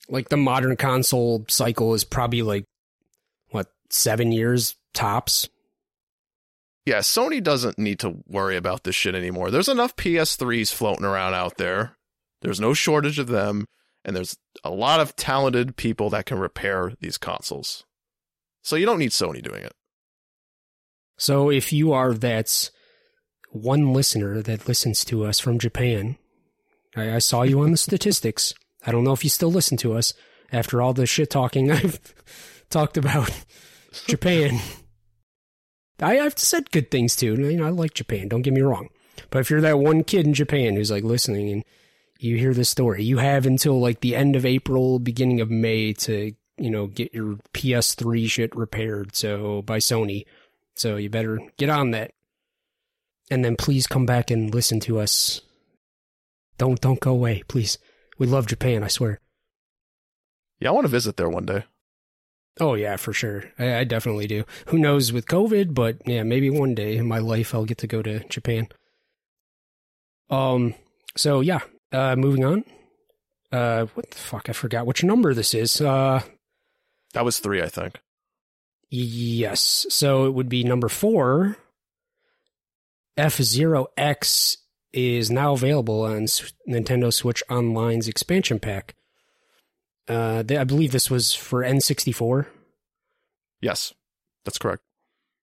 Like 0.10 0.30
the 0.30 0.38
modern 0.38 0.76
console 0.76 1.46
cycle 1.48 1.94
is 1.94 2.04
probably 2.04 2.42
like 2.42 2.66
7 3.90 4.32
years 4.32 4.76
tops. 4.94 5.50
Yeah, 6.86 7.00
Sony 7.00 7.44
doesn't 7.44 7.78
need 7.78 8.00
to 8.00 8.24
worry 8.28 8.56
about 8.56 8.84
this 8.84 8.96
shit 8.96 9.14
anymore. 9.14 9.52
There's 9.52 9.68
enough 9.68 9.96
PS3s 9.96 10.74
floating 10.74 11.06
around 11.06 11.34
out 11.34 11.58
there. 11.58 11.98
There's 12.42 12.62
no 12.62 12.74
shortage 12.74 13.20
of 13.20 13.28
them 13.28 13.66
and 14.08 14.16
there's 14.16 14.38
a 14.64 14.72
lot 14.72 15.02
of 15.02 15.16
talented 15.18 15.76
people 15.76 16.10
that 16.12 16.26
can 16.26 16.40
repair 16.40 16.94
these 17.02 17.18
consoles. 17.18 17.84
So 18.64 18.78
you 18.78 18.86
don't 18.86 19.00
need 19.00 19.12
Sony 19.12 19.44
doing 19.44 19.64
it. 19.64 19.74
So 21.18 21.52
if 21.52 21.74
you 21.74 21.92
are 21.92 22.14
that 22.14 22.72
one 23.52 23.92
listener 23.92 24.42
that 24.42 24.68
listens 24.68 25.04
to 25.06 25.26
us 25.26 25.40
from 25.40 25.60
Japan, 25.60 26.18
I, 26.96 27.16
I 27.16 27.20
saw 27.20 27.44
you 27.44 27.60
on 27.60 27.72
the 27.72 27.78
statistics. 27.90 28.54
I 28.86 28.92
don't 28.92 29.04
know 29.04 29.14
if 29.14 29.26
you 29.26 29.30
still 29.30 29.52
listen 29.52 29.78
to 29.80 29.94
us 29.94 30.14
after 30.54 30.82
all 30.82 30.94
the 30.94 31.06
shit 31.06 31.30
talking 31.30 31.70
I've 31.72 32.00
talked 32.70 32.96
about 32.96 33.30
Japan. 34.06 34.60
I, 36.00 36.20
I've 36.20 36.38
said 36.38 36.72
good 36.72 36.92
things 36.92 37.16
too. 37.16 37.36
You 37.36 37.66
I 37.66 37.70
like 37.70 37.94
Japan. 37.94 38.28
Don't 38.28 38.44
get 38.44 38.54
me 38.54 38.62
wrong. 38.62 38.90
But 39.30 39.40
if 39.40 39.50
you're 39.50 39.62
that 39.62 39.80
one 39.80 40.04
kid 40.04 40.26
in 40.26 40.34
Japan 40.34 40.76
who's 40.76 40.92
like 40.92 41.04
listening 41.04 41.50
and 41.50 41.64
you 42.20 42.38
hear 42.38 42.54
this 42.54 42.70
story. 42.70 43.04
You 43.04 43.18
have 43.18 43.46
until 43.46 43.80
like 43.80 44.02
the 44.02 44.16
end 44.16 44.36
of 44.36 44.46
April, 44.46 45.00
beginning 45.00 45.42
of 45.42 45.50
May 45.50 45.94
to, 45.94 46.34
you 46.58 46.70
know, 46.70 46.88
get 46.88 47.14
your 47.14 47.38
PS3 47.54 48.30
shit 48.30 48.56
repaired. 48.56 49.16
So 49.16 49.62
by 49.62 49.78
Sony. 49.78 50.26
So 50.76 50.96
you 50.96 51.10
better 51.10 51.40
get 51.58 51.70
on 51.70 51.92
that. 51.92 52.12
And 53.30 53.44
then 53.44 53.56
please 53.56 53.88
come 53.88 54.06
back 54.06 54.32
and 54.32 54.54
listen 54.54 54.80
to 54.82 55.00
us. 55.00 55.42
Don't, 56.58 56.80
don't 56.80 57.00
go 57.00 57.12
away, 57.12 57.44
please. 57.48 57.78
We 58.18 58.26
love 58.26 58.48
Japan, 58.48 58.84
I 58.84 58.88
swear. 58.88 59.20
Yeah, 60.60 60.70
I 60.70 60.72
want 60.72 60.86
to 60.86 60.90
visit 60.90 61.18
there 61.18 61.30
one 61.30 61.46
day. 61.46 61.66
Oh 62.60 62.74
yeah, 62.74 62.96
for 62.96 63.14
sure. 63.14 63.44
I, 63.60 63.78
I 63.78 63.84
definitely 63.84 64.28
do. 64.28 64.44
Who 64.68 64.78
knows 64.78 65.14
with 65.14 65.28
COVID, 65.28 65.74
but 65.74 65.98
yeah, 66.06 66.24
maybe 66.24 66.50
one 66.50 66.76
day 66.76 66.98
in 66.98 67.08
my 67.08 67.20
life 67.20 67.54
I'll 67.54 67.66
get 67.66 67.78
to 67.80 67.88
go 67.88 68.02
to 68.02 68.20
Japan. 68.28 68.68
Um, 70.30 70.74
so 71.16 71.42
yeah, 71.42 71.60
uh, 71.92 72.16
moving 72.16 72.44
on. 72.44 72.64
Uh, 73.52 73.86
what 73.94 74.10
the 74.12 74.18
fuck? 74.18 74.50
I 74.50 74.54
forgot 74.54 74.86
which 74.86 75.04
number 75.04 75.34
this 75.34 75.54
is. 75.54 75.80
Uh, 75.80 76.22
that 77.14 77.26
was 77.26 77.40
three, 77.40 77.62
I 77.62 77.68
think. 77.68 78.00
Yes. 78.90 79.86
So 79.90 80.26
it 80.26 80.34
would 80.34 80.50
be 80.50 80.64
number 80.64 80.90
four. 80.90 81.58
F 83.16 83.42
Zero 83.42 83.88
X 83.98 84.58
is 84.94 85.30
now 85.32 85.54
available 85.54 86.04
on 86.04 86.24
Nintendo 86.70 87.14
Switch 87.14 87.44
Online's 87.50 88.08
expansion 88.08 88.60
pack. 88.60 88.96
Uh, 90.08 90.44
they, 90.44 90.58
I 90.58 90.64
believe 90.64 90.92
this 90.92 91.10
was 91.10 91.34
for 91.34 91.62
N64. 91.62 92.48
Yes, 93.62 93.94
that's 94.46 94.58
correct. 94.58 94.84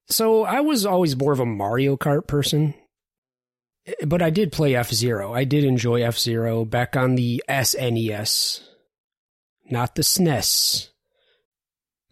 So 0.09 0.45
I 0.45 0.61
was 0.61 0.87
always 0.87 1.17
more 1.17 1.33
of 1.33 1.41
a 1.41 1.47
Mario 1.47 1.97
Kart 1.97 2.27
person 2.27 2.75
but 4.07 4.23
I 4.23 4.31
did 4.31 4.53
play 4.53 4.75
F 4.75 4.91
Zero. 4.93 5.35
I 5.35 5.45
did 5.45 5.65
enjoy 5.65 6.03
F 6.03 6.19
Zero 6.19 6.65
back 6.65 6.97
on 6.97 7.17
the 7.17 7.43
SNES, 7.49 8.63
not 9.71 9.95
the 9.95 10.03
SNES. 10.03 10.89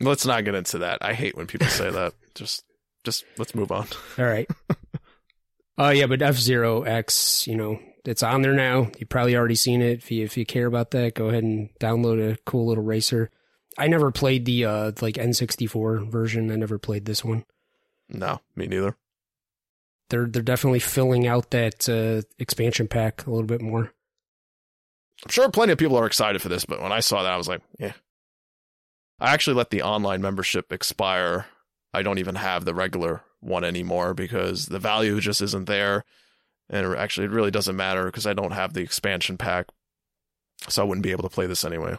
Let's 0.00 0.26
not 0.26 0.44
get 0.44 0.55
into 0.55 0.78
that. 0.78 0.98
I 1.00 1.14
hate 1.14 1.36
when 1.36 1.46
people 1.46 1.68
say 1.68 1.90
that. 1.90 2.14
Just, 2.34 2.64
just 3.05 3.26
let's 3.36 3.55
move 3.55 3.70
on. 3.70 3.86
All 4.18 4.24
right. 4.24 4.48
Oh 5.76 5.84
uh, 5.84 5.90
yeah, 5.90 6.07
but 6.07 6.22
F 6.22 6.36
Zero 6.36 6.80
X, 6.82 7.46
you 7.46 7.55
know, 7.55 7.78
it's 8.05 8.22
on 8.22 8.42
there 8.42 8.55
now. 8.55 8.90
You've 8.98 9.09
probably 9.09 9.36
already 9.36 9.55
seen 9.55 9.82
it. 9.82 9.98
If 9.98 10.11
you 10.11 10.24
if 10.24 10.36
you 10.36 10.46
care 10.46 10.66
about 10.66 10.90
that, 10.92 11.14
go 11.14 11.28
ahead 11.28 11.44
and 11.44 11.70
download 11.78 12.32
a 12.32 12.38
cool 12.44 12.66
little 12.66 12.84
racer. 12.84 13.30
I 13.78 13.86
never 13.88 14.11
played 14.11 14.44
the 14.44 14.64
uh 14.64 14.92
like 15.00 15.14
N64 15.14 16.11
version. 16.11 16.50
I 16.50 16.57
never 16.57 16.78
played 16.78 17.05
this 17.05 17.24
one. 17.24 17.44
No, 18.09 18.40
me 18.57 18.66
neither 18.66 18.96
they're 20.12 20.26
they're 20.26 20.42
definitely 20.42 20.78
filling 20.78 21.26
out 21.26 21.50
that 21.50 21.88
uh, 21.88 22.22
expansion 22.38 22.86
pack 22.86 23.26
a 23.26 23.30
little 23.30 23.46
bit 23.46 23.62
more. 23.62 23.92
I'm 25.24 25.30
sure 25.30 25.48
plenty 25.50 25.72
of 25.72 25.78
people 25.78 25.96
are 25.96 26.07
excited 26.07 26.42
for 26.42 26.48
this, 26.50 26.64
but 26.64 26.82
when 26.82 26.92
I 26.92 27.00
saw 27.00 27.22
that, 27.22 27.32
I 27.32 27.36
was 27.36 27.48
like, 27.48 27.62
yeah. 27.78 27.94
I 29.18 29.32
actually 29.32 29.57
let 29.57 29.70
the 29.70 29.82
online 29.82 30.20
membership 30.20 30.72
expire. 30.72 31.46
I 31.94 32.03
don't 32.03 32.18
even 32.18 32.34
have 32.34 32.64
the 32.64 32.74
regular 32.74 33.22
one 33.40 33.64
anymore 33.64 34.14
because 34.14 34.66
the 34.66 34.78
value 34.78 35.20
just 35.20 35.40
isn't 35.40 35.66
there. 35.66 36.05
And 36.72 36.86
it 36.86 36.98
actually, 36.98 37.26
it 37.26 37.30
really 37.30 37.50
doesn't 37.50 37.76
matter 37.76 38.06
because 38.06 38.26
I 38.26 38.32
don't 38.32 38.52
have 38.52 38.72
the 38.72 38.80
expansion 38.80 39.36
pack. 39.36 39.66
So 40.68 40.82
I 40.82 40.86
wouldn't 40.86 41.02
be 41.02 41.10
able 41.10 41.24
to 41.24 41.28
play 41.28 41.46
this 41.46 41.64
anyway. 41.64 41.96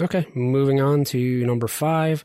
Okay, 0.00 0.26
moving 0.34 0.80
on 0.80 1.04
to 1.04 1.46
number 1.46 1.68
five. 1.68 2.24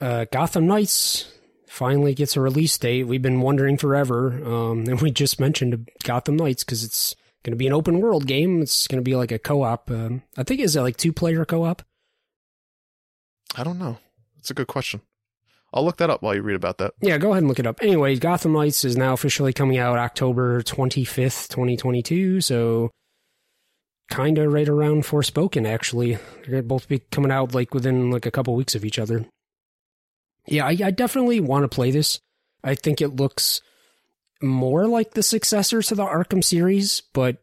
Uh, 0.00 0.26
Gotham 0.30 0.66
Knights 0.66 1.32
finally 1.66 2.14
gets 2.14 2.36
a 2.36 2.40
release 2.40 2.78
date. 2.78 3.04
We've 3.04 3.22
been 3.22 3.40
wondering 3.40 3.76
forever, 3.76 4.32
um, 4.44 4.84
and 4.88 5.00
we 5.00 5.10
just 5.10 5.40
mentioned 5.40 5.88
Gotham 6.04 6.36
Knights 6.36 6.62
because 6.64 6.84
it's 6.84 7.16
going 7.42 7.52
to 7.52 7.56
be 7.56 7.66
an 7.66 7.72
open 7.72 8.00
world 8.00 8.26
game. 8.26 8.62
It's 8.62 8.86
going 8.86 9.02
to 9.02 9.08
be 9.08 9.16
like 9.16 9.32
a 9.32 9.38
co 9.38 9.62
op. 9.62 9.90
Um, 9.90 10.22
I 10.36 10.44
think 10.44 10.60
is 10.60 10.76
it 10.76 10.82
like 10.82 10.96
two 10.96 11.12
player 11.12 11.44
co 11.44 11.64
op? 11.64 11.82
I 13.56 13.64
don't 13.64 13.78
know. 13.78 13.98
That's 14.36 14.50
a 14.50 14.54
good 14.54 14.68
question. 14.68 15.00
I'll 15.72 15.84
look 15.84 15.98
that 15.98 16.10
up 16.10 16.22
while 16.22 16.34
you 16.34 16.42
read 16.42 16.56
about 16.56 16.78
that. 16.78 16.94
Yeah, 17.00 17.18
go 17.18 17.30
ahead 17.30 17.42
and 17.42 17.48
look 17.48 17.58
it 17.58 17.66
up. 17.66 17.78
Anyway, 17.82 18.16
Gotham 18.16 18.54
Knights 18.54 18.84
is 18.84 18.96
now 18.96 19.12
officially 19.12 19.52
coming 19.52 19.78
out 19.78 19.98
October 19.98 20.62
25th, 20.62 21.48
2022. 21.48 22.40
So 22.40 22.90
kind 24.10 24.38
of 24.38 24.52
right 24.52 24.68
around 24.68 25.04
Forspoken, 25.04 25.68
actually. 25.68 26.18
They're 26.46 26.62
both 26.62 26.88
be 26.88 27.00
coming 27.00 27.30
out 27.30 27.54
like 27.54 27.74
within 27.74 28.10
like 28.10 28.24
a 28.24 28.30
couple 28.30 28.54
weeks 28.54 28.74
of 28.74 28.84
each 28.84 28.98
other. 28.98 29.26
Yeah, 30.46 30.64
I, 30.64 30.76
I 30.82 30.90
definitely 30.90 31.40
want 31.40 31.64
to 31.64 31.74
play 31.74 31.90
this. 31.90 32.20
I 32.64 32.74
think 32.74 33.02
it 33.02 33.16
looks 33.16 33.60
more 34.40 34.86
like 34.86 35.12
the 35.12 35.22
successor 35.22 35.82
to 35.82 35.94
the 35.94 36.04
Arkham 36.04 36.42
series, 36.42 37.02
but 37.12 37.42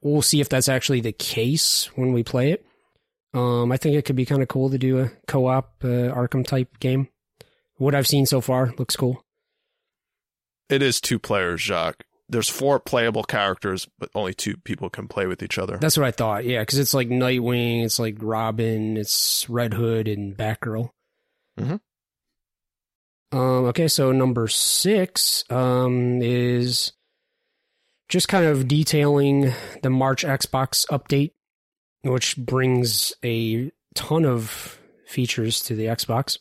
we'll 0.00 0.22
see 0.22 0.40
if 0.40 0.48
that's 0.48 0.68
actually 0.68 1.00
the 1.00 1.12
case 1.12 1.90
when 1.96 2.12
we 2.12 2.22
play 2.22 2.52
it. 2.52 2.64
Um, 3.34 3.70
I 3.70 3.76
think 3.76 3.96
it 3.96 4.06
could 4.06 4.16
be 4.16 4.24
kind 4.24 4.42
of 4.42 4.48
cool 4.48 4.70
to 4.70 4.78
do 4.78 5.00
a 5.00 5.10
co-op 5.26 5.84
uh, 5.84 5.86
Arkham 5.86 6.46
type 6.46 6.78
game. 6.80 7.08
What 7.78 7.94
I've 7.94 8.06
seen 8.06 8.26
so 8.26 8.40
far 8.40 8.72
looks 8.78 8.96
cool. 8.96 9.24
It 10.68 10.82
is 10.82 11.00
two 11.00 11.18
players, 11.18 11.60
Jacques. 11.60 12.04
There's 12.28 12.48
four 12.48 12.80
playable 12.80 13.22
characters, 13.22 13.88
but 13.98 14.10
only 14.14 14.34
two 14.34 14.56
people 14.56 14.90
can 14.90 15.06
play 15.06 15.26
with 15.26 15.42
each 15.42 15.58
other. 15.58 15.78
That's 15.78 15.96
what 15.96 16.06
I 16.06 16.10
thought. 16.10 16.44
Yeah, 16.44 16.60
because 16.60 16.78
it's 16.78 16.94
like 16.94 17.08
Nightwing, 17.08 17.84
it's 17.84 18.00
like 18.00 18.16
Robin, 18.18 18.96
it's 18.96 19.48
Red 19.48 19.74
Hood, 19.74 20.08
and 20.08 20.36
Batgirl. 20.36 20.90
Mm-hmm. 21.58 21.76
Um, 23.36 23.64
okay, 23.66 23.86
so 23.86 24.10
number 24.10 24.48
six 24.48 25.44
um, 25.50 26.20
is 26.20 26.92
just 28.08 28.28
kind 28.28 28.44
of 28.46 28.66
detailing 28.66 29.52
the 29.82 29.90
March 29.90 30.24
Xbox 30.24 30.86
update, 30.88 31.32
which 32.02 32.36
brings 32.36 33.12
a 33.24 33.70
ton 33.94 34.24
of 34.24 34.80
features 35.06 35.60
to 35.62 35.76
the 35.76 35.86
Xbox. 35.86 36.38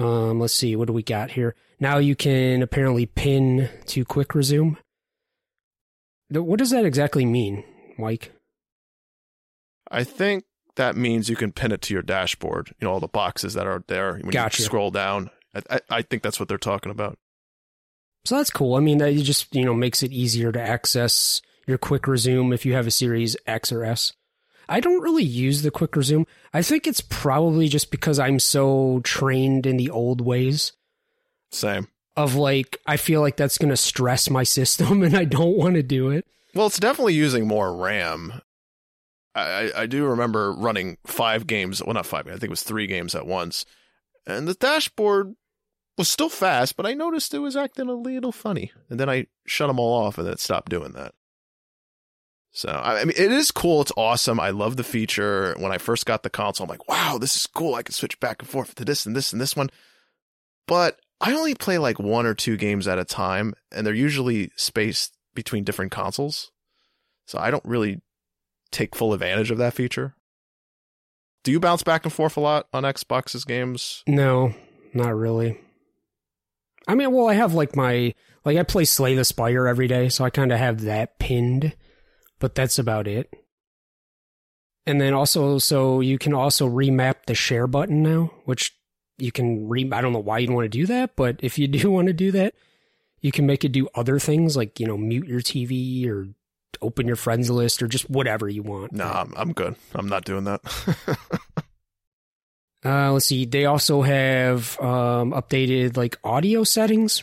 Um, 0.00 0.40
let's 0.40 0.54
see, 0.54 0.76
what 0.76 0.86
do 0.86 0.94
we 0.94 1.02
got 1.02 1.32
here? 1.32 1.54
Now 1.78 1.98
you 1.98 2.16
can 2.16 2.62
apparently 2.62 3.04
pin 3.04 3.68
to 3.86 4.04
quick 4.04 4.34
resume. 4.34 4.78
What 6.30 6.58
does 6.58 6.70
that 6.70 6.86
exactly 6.86 7.26
mean, 7.26 7.64
Mike? 7.98 8.32
I 9.90 10.04
think 10.04 10.44
that 10.76 10.96
means 10.96 11.28
you 11.28 11.36
can 11.36 11.52
pin 11.52 11.72
it 11.72 11.82
to 11.82 11.94
your 11.94 12.02
dashboard. 12.02 12.74
You 12.80 12.86
know, 12.86 12.92
all 12.94 13.00
the 13.00 13.08
boxes 13.08 13.54
that 13.54 13.66
are 13.66 13.84
there 13.88 14.14
when 14.14 14.30
gotcha. 14.30 14.62
you 14.62 14.64
scroll 14.64 14.90
down. 14.90 15.28
I, 15.68 15.80
I 15.90 16.02
think 16.02 16.22
that's 16.22 16.40
what 16.40 16.48
they're 16.48 16.58
talking 16.58 16.92
about. 16.92 17.18
So 18.24 18.36
that's 18.36 18.50
cool. 18.50 18.76
I 18.76 18.80
mean, 18.80 19.00
it 19.00 19.22
just 19.22 19.54
you 19.54 19.64
know 19.64 19.74
makes 19.74 20.02
it 20.02 20.12
easier 20.12 20.52
to 20.52 20.60
access 20.60 21.42
your 21.66 21.78
quick 21.78 22.06
resume 22.06 22.52
if 22.52 22.64
you 22.64 22.72
have 22.72 22.86
a 22.86 22.90
series 22.90 23.36
X 23.46 23.70
or 23.70 23.84
S. 23.84 24.12
I 24.70 24.78
don't 24.80 25.02
really 25.02 25.24
use 25.24 25.62
the 25.62 25.70
quick 25.72 25.96
resume. 25.96 26.26
I 26.54 26.62
think 26.62 26.86
it's 26.86 27.00
probably 27.00 27.68
just 27.68 27.90
because 27.90 28.20
I'm 28.20 28.38
so 28.38 29.00
trained 29.02 29.66
in 29.66 29.76
the 29.76 29.90
old 29.90 30.20
ways. 30.20 30.72
Same. 31.50 31.88
Of 32.16 32.36
like, 32.36 32.78
I 32.86 32.96
feel 32.96 33.20
like 33.20 33.36
that's 33.36 33.58
going 33.58 33.70
to 33.70 33.76
stress 33.76 34.30
my 34.30 34.44
system 34.44 35.02
and 35.02 35.16
I 35.16 35.24
don't 35.24 35.56
want 35.56 35.74
to 35.74 35.82
do 35.82 36.10
it. 36.10 36.24
Well, 36.54 36.68
it's 36.68 36.78
definitely 36.78 37.14
using 37.14 37.48
more 37.48 37.74
RAM. 37.74 38.40
I, 39.34 39.72
I 39.76 39.86
do 39.86 40.06
remember 40.06 40.52
running 40.52 40.98
five 41.04 41.46
games. 41.46 41.82
Well, 41.82 41.94
not 41.94 42.06
five. 42.06 42.26
I 42.26 42.32
think 42.32 42.44
it 42.44 42.50
was 42.50 42.62
three 42.62 42.86
games 42.86 43.14
at 43.14 43.26
once, 43.26 43.64
and 44.26 44.48
the 44.48 44.54
dashboard 44.54 45.34
was 45.96 46.08
still 46.08 46.28
fast, 46.28 46.76
but 46.76 46.84
I 46.84 46.94
noticed 46.94 47.32
it 47.32 47.38
was 47.38 47.56
acting 47.56 47.88
a 47.88 47.94
little 47.94 48.32
funny, 48.32 48.72
and 48.88 48.98
then 48.98 49.08
I 49.08 49.26
shut 49.46 49.68
them 49.68 49.78
all 49.78 50.04
off, 50.04 50.18
and 50.18 50.26
it 50.26 50.40
stopped 50.40 50.70
doing 50.70 50.92
that. 50.92 51.14
So 52.52 52.68
I 52.68 53.04
mean, 53.04 53.14
it 53.16 53.30
is 53.30 53.50
cool. 53.50 53.80
It's 53.82 53.92
awesome. 53.96 54.40
I 54.40 54.50
love 54.50 54.76
the 54.76 54.84
feature. 54.84 55.54
When 55.58 55.72
I 55.72 55.78
first 55.78 56.04
got 56.04 56.22
the 56.22 56.30
console, 56.30 56.64
I'm 56.64 56.70
like, 56.70 56.88
wow, 56.88 57.16
this 57.18 57.36
is 57.36 57.46
cool. 57.46 57.74
I 57.74 57.82
can 57.82 57.94
switch 57.94 58.18
back 58.20 58.42
and 58.42 58.48
forth 58.48 58.74
to 58.76 58.84
this 58.84 59.06
and 59.06 59.14
this 59.14 59.32
and 59.32 59.40
this 59.40 59.54
one. 59.54 59.70
But 60.66 60.98
I 61.20 61.32
only 61.32 61.54
play 61.54 61.78
like 61.78 61.98
one 61.98 62.26
or 62.26 62.34
two 62.34 62.56
games 62.56 62.88
at 62.88 62.98
a 62.98 63.04
time, 63.04 63.54
and 63.70 63.86
they're 63.86 63.94
usually 63.94 64.50
spaced 64.56 65.16
between 65.34 65.64
different 65.64 65.92
consoles. 65.92 66.50
So 67.26 67.38
I 67.38 67.50
don't 67.50 67.64
really 67.64 68.00
take 68.72 68.96
full 68.96 69.12
advantage 69.12 69.50
of 69.50 69.58
that 69.58 69.74
feature. 69.74 70.14
Do 71.44 71.52
you 71.52 71.60
bounce 71.60 71.82
back 71.82 72.04
and 72.04 72.12
forth 72.12 72.36
a 72.36 72.40
lot 72.40 72.66
on 72.72 72.82
Xbox's 72.82 73.44
games? 73.44 74.02
No, 74.06 74.54
not 74.92 75.14
really. 75.14 75.58
I 76.86 76.94
mean, 76.94 77.12
well, 77.12 77.28
I 77.28 77.34
have 77.34 77.54
like 77.54 77.76
my 77.76 78.14
like 78.44 78.56
I 78.56 78.62
play 78.62 78.84
Slay 78.84 79.14
the 79.14 79.24
Spire 79.24 79.66
every 79.66 79.86
day, 79.86 80.08
so 80.08 80.24
I 80.24 80.30
kind 80.30 80.52
of 80.52 80.58
have 80.58 80.82
that 80.82 81.18
pinned, 81.18 81.74
but 82.40 82.56
that's 82.56 82.78
about 82.78 83.06
it. 83.06 83.32
And 84.86 85.00
then 85.00 85.14
also, 85.14 85.58
so 85.58 86.00
you 86.00 86.18
can 86.18 86.34
also 86.34 86.68
remap 86.68 87.26
the 87.26 87.34
share 87.34 87.68
button 87.68 88.02
now, 88.02 88.32
which 88.44 88.74
you 89.18 89.30
can 89.30 89.68
re. 89.68 89.88
I 89.92 90.00
don't 90.00 90.12
know 90.12 90.18
why 90.18 90.38
you'd 90.38 90.50
want 90.50 90.64
to 90.64 90.68
do 90.68 90.86
that, 90.86 91.14
but 91.14 91.36
if 91.40 91.58
you 91.58 91.68
do 91.68 91.90
want 91.90 92.08
to 92.08 92.12
do 92.12 92.32
that, 92.32 92.54
you 93.20 93.30
can 93.30 93.46
make 93.46 93.64
it 93.64 93.72
do 93.72 93.88
other 93.94 94.18
things 94.18 94.56
like 94.56 94.80
you 94.80 94.86
know 94.86 94.96
mute 94.96 95.28
your 95.28 95.40
TV 95.40 96.08
or 96.08 96.28
open 96.82 97.06
your 97.06 97.16
friends 97.16 97.50
list 97.50 97.82
or 97.82 97.88
just 97.88 98.08
whatever 98.08 98.48
you 98.48 98.62
want. 98.62 98.92
No, 98.92 99.04
I'm, 99.04 99.32
I'm 99.36 99.52
good. 99.52 99.76
I'm 99.94 100.08
not 100.08 100.24
doing 100.24 100.44
that. 100.44 100.60
Uh, 102.84 103.12
let's 103.12 103.26
see. 103.26 103.44
They 103.44 103.66
also 103.66 104.00
have 104.02 104.80
um, 104.80 105.32
updated 105.32 105.98
like 105.98 106.18
audio 106.24 106.64
settings, 106.64 107.22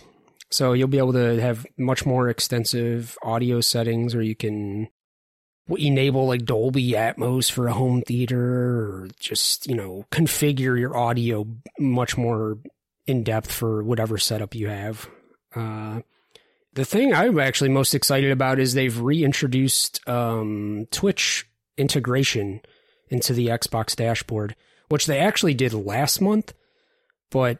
so 0.51 0.74
you'll 0.74 0.88
be 0.88 0.99
able 0.99 1.13
to 1.13 1.41
have 1.41 1.65
much 1.78 2.05
more 2.05 2.30
extensive 2.30 3.18
audio 3.24 3.59
settings, 3.61 4.13
or 4.13 4.22
you 4.22 4.36
can 4.36 4.88
enable 5.70 6.28
like 6.28 6.45
Dolby 6.45 6.91
Atmos 6.91 7.51
for 7.51 7.68
a 7.68 7.74
home 7.74 8.01
theater, 8.01 8.39
or 8.39 9.07
just 9.20 9.68
you 9.68 9.76
know 9.76 10.05
configure 10.11 10.80
your 10.80 10.95
audio 10.95 11.47
much 11.80 12.18
more 12.18 12.59
in 13.05 13.24
depth 13.24 13.51
for 13.51 13.84
whatever 13.84 14.18
setup 14.18 14.55
you 14.55 14.68
have. 14.68 15.09
Uh, 15.55 16.01
the 16.74 16.86
thing 16.86 17.13
I'm 17.13 17.39
actually 17.39 17.70
most 17.70 17.95
excited 17.95 18.32
about 18.32 18.59
is 18.59 18.74
they've 18.74 18.99
reintroduced 18.99 20.07
um, 20.07 20.88
Twitch 20.91 21.49
integration 21.78 22.61
into 23.09 23.34
the 23.34 23.47
Xbox 23.47 23.95
dashboard 23.95 24.55
which 24.89 25.05
they 25.05 25.20
actually 25.20 25.53
did 25.53 25.74
last 25.74 26.22
month, 26.22 26.53
but 27.30 27.59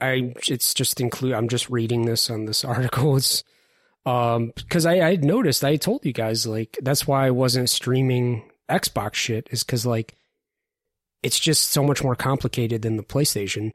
I 0.00 0.34
it's 0.48 0.74
just 0.74 1.00
include 1.00 1.32
I'm 1.32 1.48
just 1.48 1.70
reading 1.70 2.04
this 2.04 2.30
on 2.30 2.44
this 2.44 2.64
article. 2.64 3.16
It's 3.16 3.44
um 4.06 4.52
because 4.54 4.86
I 4.86 5.00
I 5.00 5.16
noticed 5.16 5.64
I 5.64 5.76
told 5.76 6.04
you 6.04 6.12
guys 6.12 6.46
like 6.46 6.78
that's 6.82 7.06
why 7.06 7.26
I 7.26 7.30
wasn't 7.30 7.70
streaming 7.70 8.50
Xbox 8.70 9.14
shit 9.14 9.48
is 9.50 9.64
because 9.64 9.86
like 9.86 10.14
it's 11.22 11.38
just 11.38 11.70
so 11.70 11.82
much 11.82 12.02
more 12.04 12.14
complicated 12.14 12.82
than 12.82 12.96
the 12.96 13.02
PlayStation. 13.02 13.72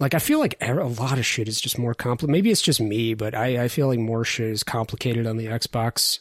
Like 0.00 0.14
I 0.14 0.18
feel 0.18 0.40
like 0.40 0.56
a 0.60 0.72
lot 0.74 1.18
of 1.18 1.26
shit 1.26 1.46
is 1.46 1.60
just 1.60 1.78
more 1.78 1.94
complicated. 1.94 2.32
Maybe 2.32 2.50
it's 2.50 2.62
just 2.62 2.80
me, 2.80 3.14
but 3.14 3.34
I 3.34 3.64
I 3.64 3.68
feel 3.68 3.88
like 3.88 4.00
more 4.00 4.24
shit 4.24 4.50
is 4.50 4.64
complicated 4.64 5.26
on 5.26 5.36
the 5.36 5.46
Xbox. 5.46 6.18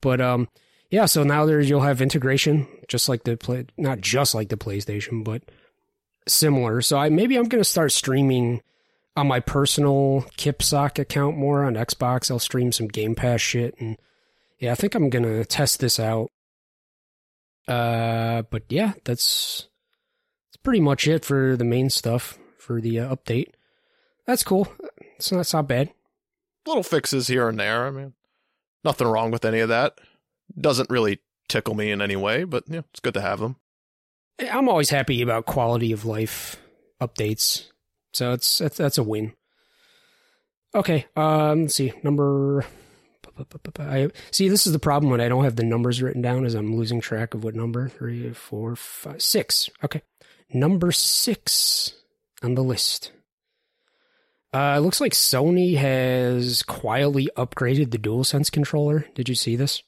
But 0.00 0.20
um 0.20 0.48
yeah, 0.90 1.06
so 1.06 1.24
now 1.24 1.44
there 1.44 1.60
you'll 1.60 1.80
have 1.80 2.00
integration, 2.00 2.68
just 2.86 3.08
like 3.08 3.24
the 3.24 3.36
play, 3.36 3.66
not 3.76 4.00
just 4.00 4.34
like 4.34 4.48
the 4.48 4.56
PlayStation, 4.56 5.24
but 5.24 5.42
similar. 6.28 6.80
So 6.82 6.96
I 6.96 7.08
maybe 7.08 7.36
I'm 7.36 7.48
gonna 7.48 7.64
start 7.64 7.90
streaming 7.90 8.62
on 9.16 9.28
my 9.28 9.40
personal 9.40 10.26
Kipsock 10.36 10.98
account 10.98 11.36
more 11.36 11.64
on 11.64 11.74
Xbox. 11.74 12.30
I'll 12.30 12.38
stream 12.38 12.72
some 12.72 12.88
Game 12.88 13.14
Pass 13.14 13.40
shit, 13.40 13.74
and 13.78 13.96
yeah, 14.58 14.72
I 14.72 14.74
think 14.74 14.94
I'm 14.94 15.10
gonna 15.10 15.44
test 15.44 15.80
this 15.80 15.98
out. 16.00 16.30
Uh, 17.66 18.42
but 18.50 18.64
yeah, 18.68 18.92
that's 19.04 19.68
that's 20.48 20.62
pretty 20.62 20.80
much 20.80 21.06
it 21.08 21.24
for 21.24 21.56
the 21.56 21.64
main 21.64 21.90
stuff 21.90 22.38
for 22.58 22.80
the 22.80 23.00
uh, 23.00 23.14
update. 23.14 23.50
That's 24.26 24.42
cool. 24.42 24.68
It's 25.16 25.30
not, 25.30 25.40
it's 25.40 25.52
not 25.52 25.68
bad. 25.68 25.92
Little 26.66 26.82
fixes 26.82 27.26
here 27.26 27.48
and 27.48 27.60
there. 27.60 27.86
I 27.86 27.90
mean, 27.90 28.14
nothing 28.84 29.06
wrong 29.06 29.30
with 29.30 29.44
any 29.44 29.60
of 29.60 29.68
that 29.68 29.98
doesn't 30.58 30.90
really 30.90 31.20
tickle 31.48 31.74
me 31.74 31.90
in 31.90 32.00
any 32.00 32.16
way, 32.16 32.44
but 32.44 32.64
yeah, 32.68 32.82
it's 32.90 33.00
good 33.00 33.14
to 33.14 33.20
have 33.20 33.40
them. 33.40 33.56
I'm 34.50 34.68
always 34.68 34.90
happy 34.90 35.22
about 35.22 35.46
quality 35.46 35.92
of 35.92 36.04
life 36.04 36.56
updates, 37.00 37.68
so 38.14 38.32
it's 38.32 38.58
that's, 38.58 38.76
that's 38.76 38.98
a 38.98 39.02
win. 39.02 39.34
Okay, 40.74 41.06
um, 41.16 41.62
let's 41.62 41.74
see 41.74 41.92
number. 42.02 42.64
I 43.78 44.10
see. 44.30 44.48
This 44.48 44.66
is 44.66 44.72
the 44.72 44.78
problem 44.78 45.10
when 45.10 45.20
I 45.20 45.28
don't 45.28 45.44
have 45.44 45.56
the 45.56 45.64
numbers 45.64 46.00
written 46.00 46.22
down, 46.22 46.44
as 46.44 46.54
I'm 46.54 46.76
losing 46.76 47.00
track 47.00 47.34
of 47.34 47.42
what 47.42 47.54
number 47.54 47.88
three, 47.88 48.32
four, 48.32 48.76
five, 48.76 49.20
six. 49.20 49.68
Okay, 49.82 50.02
number 50.52 50.92
six 50.92 51.94
on 52.42 52.54
the 52.54 52.62
list. 52.62 53.10
Uh, 54.52 54.76
it 54.78 54.82
looks 54.82 55.00
like 55.00 55.12
Sony 55.12 55.76
has 55.76 56.62
quietly 56.62 57.28
upgraded 57.36 57.90
the 57.90 57.98
DualSense 57.98 58.52
controller. 58.52 59.06
Did 59.16 59.28
you 59.28 59.34
see 59.34 59.56
this? 59.56 59.82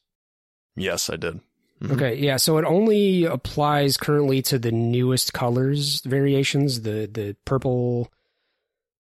Yes, 0.75 1.09
I 1.09 1.15
did. 1.15 1.41
Mm-hmm. 1.81 1.93
Okay, 1.93 2.17
yeah. 2.17 2.37
So 2.37 2.59
it 2.59 2.65
only 2.65 3.25
applies 3.25 3.97
currently 3.97 4.43
to 4.43 4.59
the 4.59 4.73
newest 4.73 5.33
colors 5.33 6.01
variations, 6.01 6.81
the 6.83 7.09
the 7.13 7.37
purple, 7.45 8.11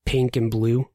pink, 0.06 0.36
and 0.36 0.50
blue. 0.50 0.88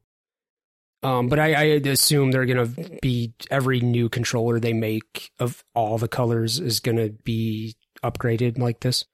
Um, 1.04 1.28
but 1.28 1.38
I, 1.38 1.54
I 1.54 1.62
assume 1.64 2.30
they're 2.30 2.46
gonna 2.46 2.70
be 3.00 3.34
every 3.50 3.80
new 3.80 4.08
controller 4.08 4.58
they 4.58 4.72
make 4.72 5.30
of 5.38 5.64
all 5.74 5.98
the 5.98 6.08
colors 6.08 6.58
is 6.58 6.80
gonna 6.80 7.10
be 7.10 7.76
upgraded 8.04 8.58
like 8.58 8.80
this. 8.80 9.04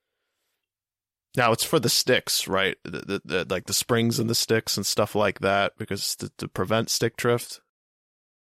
Now 1.37 1.53
it's 1.53 1.65
for 1.65 1.79
the 1.79 1.89
sticks, 1.89 2.49
right? 2.49 2.77
The, 2.85 2.91
the, 2.91 3.23
the, 3.25 3.47
like 3.49 3.67
the 3.67 3.73
springs 3.73 4.19
and 4.19 4.29
the 4.29 4.35
sticks 4.35 4.77
and 4.77 4.85
stuff 4.85 5.15
like 5.15 5.41
that, 5.41 5.73
because 5.79 6.17
to, 6.17 6.31
to 6.39 6.49
prevent 6.49 6.91
stick 6.91 7.17
drift. 7.17 7.61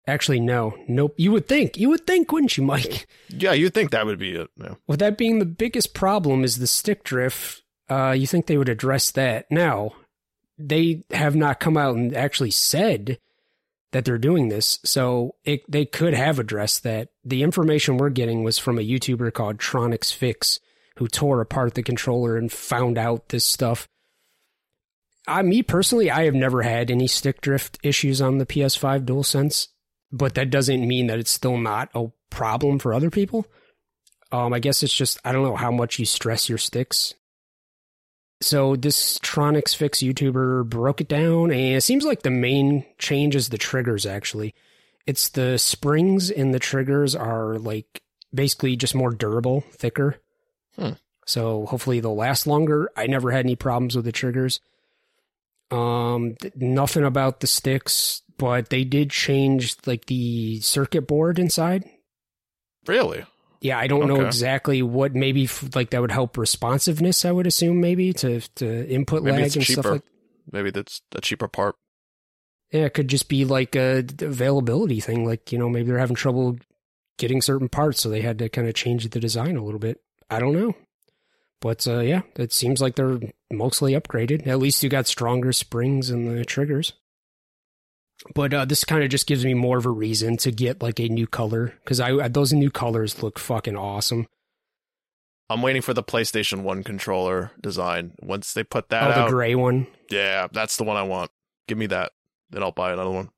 Actually, 0.06 0.42
no. 0.42 0.76
Nope. 0.88 1.16
You 1.18 1.32
would 1.32 1.48
think. 1.48 1.78
You 1.78 1.90
would 1.90 2.06
think, 2.06 2.32
wouldn't 2.32 2.58
you, 2.58 2.64
Mike? 2.64 3.08
Yeah, 3.30 3.54
you'd 3.54 3.74
think 3.74 3.92
that 3.92 4.06
would 4.06 4.20
be 4.20 4.36
it. 4.36 4.50
Yeah. 4.58 4.76
With 4.86 5.00
that 5.00 5.18
being 5.18 5.40
the 5.40 5.46
biggest 5.46 5.94
problem 5.94 6.44
is 6.44 6.58
the 6.58 6.68
stick 6.68 7.04
drift, 7.04 7.64
uh, 7.90 8.12
you 8.12 8.28
think 8.28 8.48
they 8.48 8.58
would 8.58 8.70
address 8.70 9.12
that. 9.12 9.50
Now, 9.50 9.94
they 10.68 11.04
have 11.12 11.36
not 11.36 11.60
come 11.60 11.78
out 11.78 11.96
and 11.96 12.16
actually 12.16 12.52
said 12.52 13.20
that 13.92 14.06
they're 14.06 14.18
doing 14.18 14.50
this, 14.50 14.80
so 14.84 15.36
it, 15.44 15.70
they 15.70 15.86
could 15.86 16.14
have 16.14 16.40
addressed 16.40 16.84
that. 16.84 17.10
The 17.24 17.44
information 17.44 17.98
we're 17.98 18.10
getting 18.10 18.44
was 18.44 18.58
from 18.58 18.80
a 18.80 18.82
YouTuber 18.82 19.34
called 19.34 19.60
TronicsFix, 19.60 20.60
who 20.98 21.08
tore 21.08 21.42
apart 21.42 21.76
the 21.76 21.84
controller 21.84 22.36
and 22.38 22.52
found 22.52 22.98
out 22.98 23.30
this 23.30 23.46
stuff. 23.46 23.88
I, 25.28 25.42
me 25.42 25.62
personally, 25.64 26.12
I 26.12 26.26
have 26.26 26.34
never 26.34 26.64
had 26.64 26.92
any 26.92 27.08
stick 27.08 27.40
drift 27.40 27.78
issues 27.84 28.22
on 28.22 28.40
the 28.40 28.46
PS5 28.46 29.06
DualSense 29.06 29.68
but 30.14 30.36
that 30.36 30.52
doesn't 30.52 30.88
mean 30.88 31.08
that 31.08 31.20
it's 31.20 31.32
still 31.32 31.58
not 31.58 31.90
a 31.96 32.06
problem 32.30 32.78
for 32.78 32.94
other 32.94 33.10
people. 33.10 33.48
Um, 34.32 34.54
I 34.54 34.60
guess 34.60 34.84
it's 34.84 34.94
just 34.94 35.20
I 35.26 35.32
don't 35.32 35.44
know 35.44 35.56
how 35.56 35.72
much 35.72 36.00
you 36.00 36.06
stress 36.06 36.48
your 36.48 36.60
sticks. 36.60 37.16
So 38.44 38.76
this 38.76 39.20
TronicsFix 39.20 40.06
YouTuber 40.06 40.70
broke 40.70 41.00
it 41.02 41.08
down, 41.08 41.52
and 41.52 41.78
it 41.78 41.84
seems 41.84 42.04
like 42.04 42.24
the 42.24 42.30
main 42.30 42.86
change 42.98 43.36
is 43.36 43.50
the 43.50 43.58
triggers. 43.58 44.06
Actually, 44.06 44.54
it's 45.06 45.30
the 45.30 45.58
springs 45.58 46.30
and 46.30 46.54
the 46.54 46.60
triggers 46.60 47.16
are 47.16 47.58
like 47.58 48.02
basically 48.34 48.76
just 48.76 48.96
more 48.96 49.12
durable, 49.12 49.62
thicker. 49.72 50.18
Hmm. 50.76 50.92
So 51.26 51.66
hopefully 51.66 52.02
they'll 52.02 52.16
last 52.16 52.46
longer. 52.46 52.92
I 52.98 53.08
never 53.08 53.32
had 53.32 53.46
any 53.46 53.56
problems 53.56 53.96
with 53.96 54.06
the 54.06 54.12
triggers. 54.12 54.60
Um, 55.72 56.36
nothing 56.56 57.06
about 57.06 57.40
the 57.40 57.48
sticks 57.48 58.22
but 58.38 58.70
they 58.70 58.84
did 58.84 59.10
change 59.10 59.78
like 59.86 60.06
the 60.06 60.60
circuit 60.60 61.08
board 61.08 61.40
inside. 61.40 61.86
Really? 62.88 63.26
Yeah, 63.64 63.80
I 63.80 63.88
don't 63.88 64.04
okay. 64.04 64.14
know 64.14 64.26
exactly 64.26 64.82
what. 64.82 65.16
Maybe 65.16 65.50
like 65.74 65.92
that 65.92 66.02
would 66.02 66.12
help 66.12 66.38
responsiveness. 66.38 67.24
I 67.24 67.32
would 67.32 67.48
assume 67.48 67.80
maybe 67.80 68.12
to 68.12 68.42
to 68.56 68.90
input 68.90 69.24
maybe 69.24 69.42
lag 69.42 69.56
and 69.56 69.66
cheaper. 69.66 69.82
stuff 69.82 69.92
like. 69.94 70.04
Maybe 70.52 70.70
that's 70.70 71.02
a 71.16 71.22
cheaper 71.22 71.48
part. 71.48 71.78
Yeah, 72.72 72.82
it 72.82 72.94
could 72.94 73.08
just 73.08 73.30
be 73.30 73.46
like 73.46 73.74
a 73.78 74.00
availability 74.20 75.00
thing. 75.00 75.26
Like 75.26 75.54
you 75.54 75.58
know, 75.58 75.70
maybe 75.70 75.88
they're 75.88 75.98
having 75.98 76.18
trouble 76.18 76.58
getting 77.18 77.42
certain 77.42 77.70
parts, 77.70 78.02
so 78.02 78.10
they 78.10 78.20
had 78.20 78.38
to 78.40 78.50
kind 78.50 78.68
of 78.68 78.74
change 78.74 79.08
the 79.10 79.20
design 79.22 79.56
a 79.56 79.64
little 79.64 79.80
bit. 79.80 80.02
I 80.30 80.40
don't 80.40 80.54
know, 80.54 80.76
but 81.62 81.88
uh, 81.88 82.00
yeah, 82.00 82.24
it 82.36 82.52
seems 82.52 82.82
like 82.82 82.96
they're 82.96 83.22
mostly 83.50 83.94
upgraded. 83.94 84.46
At 84.46 84.60
least 84.60 84.84
you 84.84 84.90
got 84.90 85.08
stronger 85.08 85.54
springs 85.54 86.10
and 86.10 86.28
the 86.28 86.44
triggers 86.44 86.92
but 88.34 88.54
uh, 88.54 88.66
this 88.66 88.84
kind 88.84 89.04
of 89.04 89.10
just 89.10 89.28
gives 89.28 89.44
me 89.46 89.54
more 89.54 89.78
of 89.78 89.86
a 89.86 89.92
reason 89.92 90.38
to 90.38 90.52
get 90.52 90.82
like 90.82 91.00
a 91.00 91.10
new 91.10 91.28
color 91.28 91.74
because 91.84 92.00
I 92.00 92.28
those 92.28 92.54
new 92.54 92.72
colors 92.72 93.22
look 93.22 93.40
fucking 93.40 93.76
awesome. 93.76 94.28
I'm 95.50 95.62
waiting 95.62 95.82
for 95.82 95.94
the 95.94 96.04
PlayStation 96.04 96.64
1 96.64 96.84
controller 96.84 97.52
design. 97.62 98.14
Once 98.22 98.54
they 98.54 98.64
put 98.64 98.90
that 98.90 99.16
oh, 99.16 99.26
the 99.26 99.30
gray 99.30 99.56
one. 99.56 99.88
yeah, 100.10 100.48
that's 100.52 100.78
the 100.78 100.84
one 100.84 100.98
I 100.98 101.04
want. 101.04 101.32
Give 101.68 101.78
me 101.78 101.88
that. 101.88 102.12
Then 102.50 102.64
I'll 102.64 102.72
buy 102.72 102.94
another 102.94 103.12
one. 103.12 103.30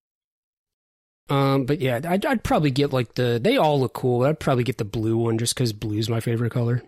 Um, 1.30 1.66
but 1.66 1.82
yeah, 1.82 2.00
I'd, 2.08 2.26
I'd 2.26 2.44
probably 2.44 2.72
get 2.72 2.94
like 2.94 3.16
the. 3.16 3.40
They 3.42 3.58
all 3.58 3.80
look 3.80 3.94
cool. 3.94 4.24
I'd 4.24 4.40
probably 4.40 4.64
get 4.64 4.78
the 4.78 4.86
blue 4.86 5.18
one 5.18 5.38
just 5.38 5.56
because 5.56 5.74
blue's 5.74 6.10
my 6.10 6.20
favorite 6.20 6.52
color. 6.52 6.84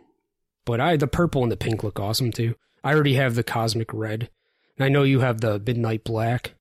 But 0.66 0.80
I 0.80 0.96
the 0.98 1.08
purple 1.08 1.44
and 1.44 1.52
the 1.52 1.58
pink 1.58 1.84
look 1.84 2.00
awesome 2.00 2.32
too. 2.32 2.56
I 2.84 2.94
already 2.94 3.16
have 3.16 3.36
the 3.36 3.44
cosmic 3.44 3.92
red, 3.94 4.30
and 4.78 4.86
I 4.86 4.90
know 4.90 5.04
you 5.04 5.22
have 5.22 5.42
the 5.42 5.60
midnight 5.60 6.04
black. 6.04 6.54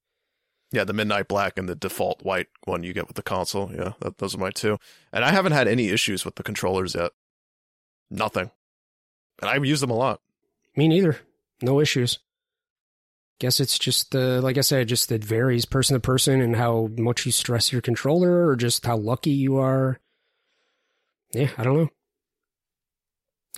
Yeah, 0.73 0.85
the 0.85 0.93
midnight 0.93 1.29
black 1.29 1.59
and 1.59 1.69
the 1.69 1.77
default 1.77 2.25
white 2.25 2.49
one 2.65 2.83
you 2.83 2.93
get 2.93 3.07
with 3.07 3.17
the 3.17 3.23
console. 3.23 3.71
Yeah, 3.73 3.93
that, 4.01 4.19
those 4.19 4.35
are 4.35 4.39
my 4.39 4.51
two. 4.51 4.79
And 5.13 5.25
I 5.25 5.31
haven't 5.31 5.53
had 5.53 5.69
any 5.69 5.89
issues 5.89 6.25
with 6.25 6.35
the 6.35 6.43
controllers 6.43 6.95
yet. 6.95 7.13
Nothing. 8.11 8.51
And 9.41 9.51
I 9.51 9.57
use 9.57 9.81
them 9.81 9.91
a 9.91 9.97
lot. 9.97 10.21
Me 10.75 10.89
neither. 10.89 11.19
No 11.63 11.81
issues. 11.81 12.19
Guess 13.39 13.61
it's 13.61 13.79
just 13.79 14.13
the 14.13 14.41
like 14.41 14.57
I 14.57 14.63
said, 14.63 14.89
just 14.89 15.13
it 15.13 15.23
varies 15.23 15.67
person 15.67 15.95
to 15.95 16.01
person 16.01 16.41
and 16.41 16.57
how 16.57 16.89
much 16.97 17.27
you 17.27 17.33
stress 17.33 17.71
your 17.71 17.83
controller 17.83 18.49
or 18.49 18.57
just 18.57 18.87
how 18.87 18.97
lucky 18.97 19.31
you 19.31 19.59
are. 19.59 20.01
Yeah, 21.33 21.51
I 21.59 21.65
don't 21.65 21.77
know. 21.77 21.91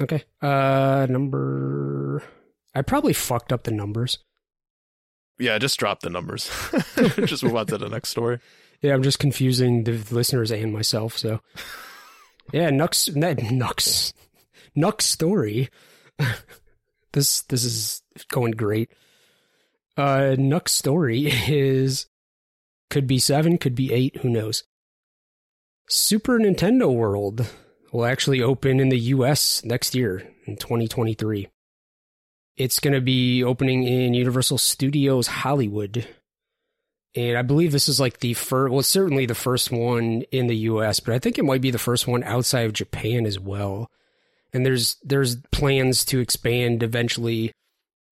Okay. 0.01 0.25
Uh 0.43 1.07
number 1.09 2.23
I 2.75 2.83
probably 2.83 3.13
fucked 3.13 3.53
up 3.53 3.65
the 3.65 3.71
numbers. 3.71 4.19
Yeah, 5.39 5.59
just 5.59 5.79
drop 5.79 6.01
the 6.01 6.11
numbers. 6.11 6.51
just 7.27 7.45
move 7.45 7.57
on 7.57 7.67
to 7.67 7.79
the 7.79 7.89
next 7.89 8.11
story. 8.11 8.39
Yeah, 8.81 8.95
I'm 8.95 9.03
just 9.03 9.19
confusing 9.19 9.83
the 9.83 10.01
listeners 10.13 10.53
and 10.53 10.73
myself, 10.73 11.19
so 11.19 11.41
Yeah, 12.53 12.71
Nux 12.71 13.11
Nux 13.13 14.13
Nux 14.77 14.95
story. 15.01 15.69
this 17.13 17.43
this 17.43 17.65
is 17.65 18.03
going 18.31 18.53
great. 18.53 18.93
Uh 19.97 20.37
Nux 20.39 20.63
story 20.71 21.27
is 21.49 22.07
could 22.89 23.09
be 23.09 23.19
7, 23.19 23.59
could 23.59 23.75
be 23.75 23.93
8, 23.93 24.19
who 24.19 24.29
knows. 24.29 24.63
Super 25.89 26.39
Nintendo 26.39 26.95
World 26.95 27.49
will 27.93 28.07
actually 28.07 28.41
open 28.41 28.79
in 28.79 28.91
the 28.91 29.01
US 29.17 29.65
next 29.65 29.97
year 29.97 30.23
in 30.47 30.57
2023. 30.57 31.49
It's 32.59 32.81
going 32.81 32.95
to 32.95 33.01
be 33.01 33.45
opening 33.45 33.85
in 33.85 34.15
Universal 34.15 34.59
Studios 34.59 35.29
Hollywood. 35.29 36.07
And 37.15 37.39
I 37.39 37.43
believe 37.43 37.71
this 37.71 37.89
is 37.89 38.01
like 38.01 38.19
the 38.19 38.35
first, 38.35 38.73
well, 38.73 38.83
certainly 38.83 39.27
the 39.27 39.35
first 39.35 39.71
one 39.71 40.23
in 40.33 40.49
the 40.49 40.57
US, 40.57 40.99
but 40.99 41.15
I 41.15 41.21
think 41.21 41.39
it 41.39 41.45
might 41.45 41.61
be 41.61 41.71
the 41.71 41.79
first 41.79 42.09
one 42.09 42.25
outside 42.25 42.67
of 42.67 42.73
Japan 42.73 43.27
as 43.27 43.39
well. 43.39 43.91
And 44.53 44.67
there's, 44.67 44.97
there's 45.05 45.37
plans 45.53 46.05
to 46.07 46.19
expand 46.19 46.83
eventually 46.83 47.53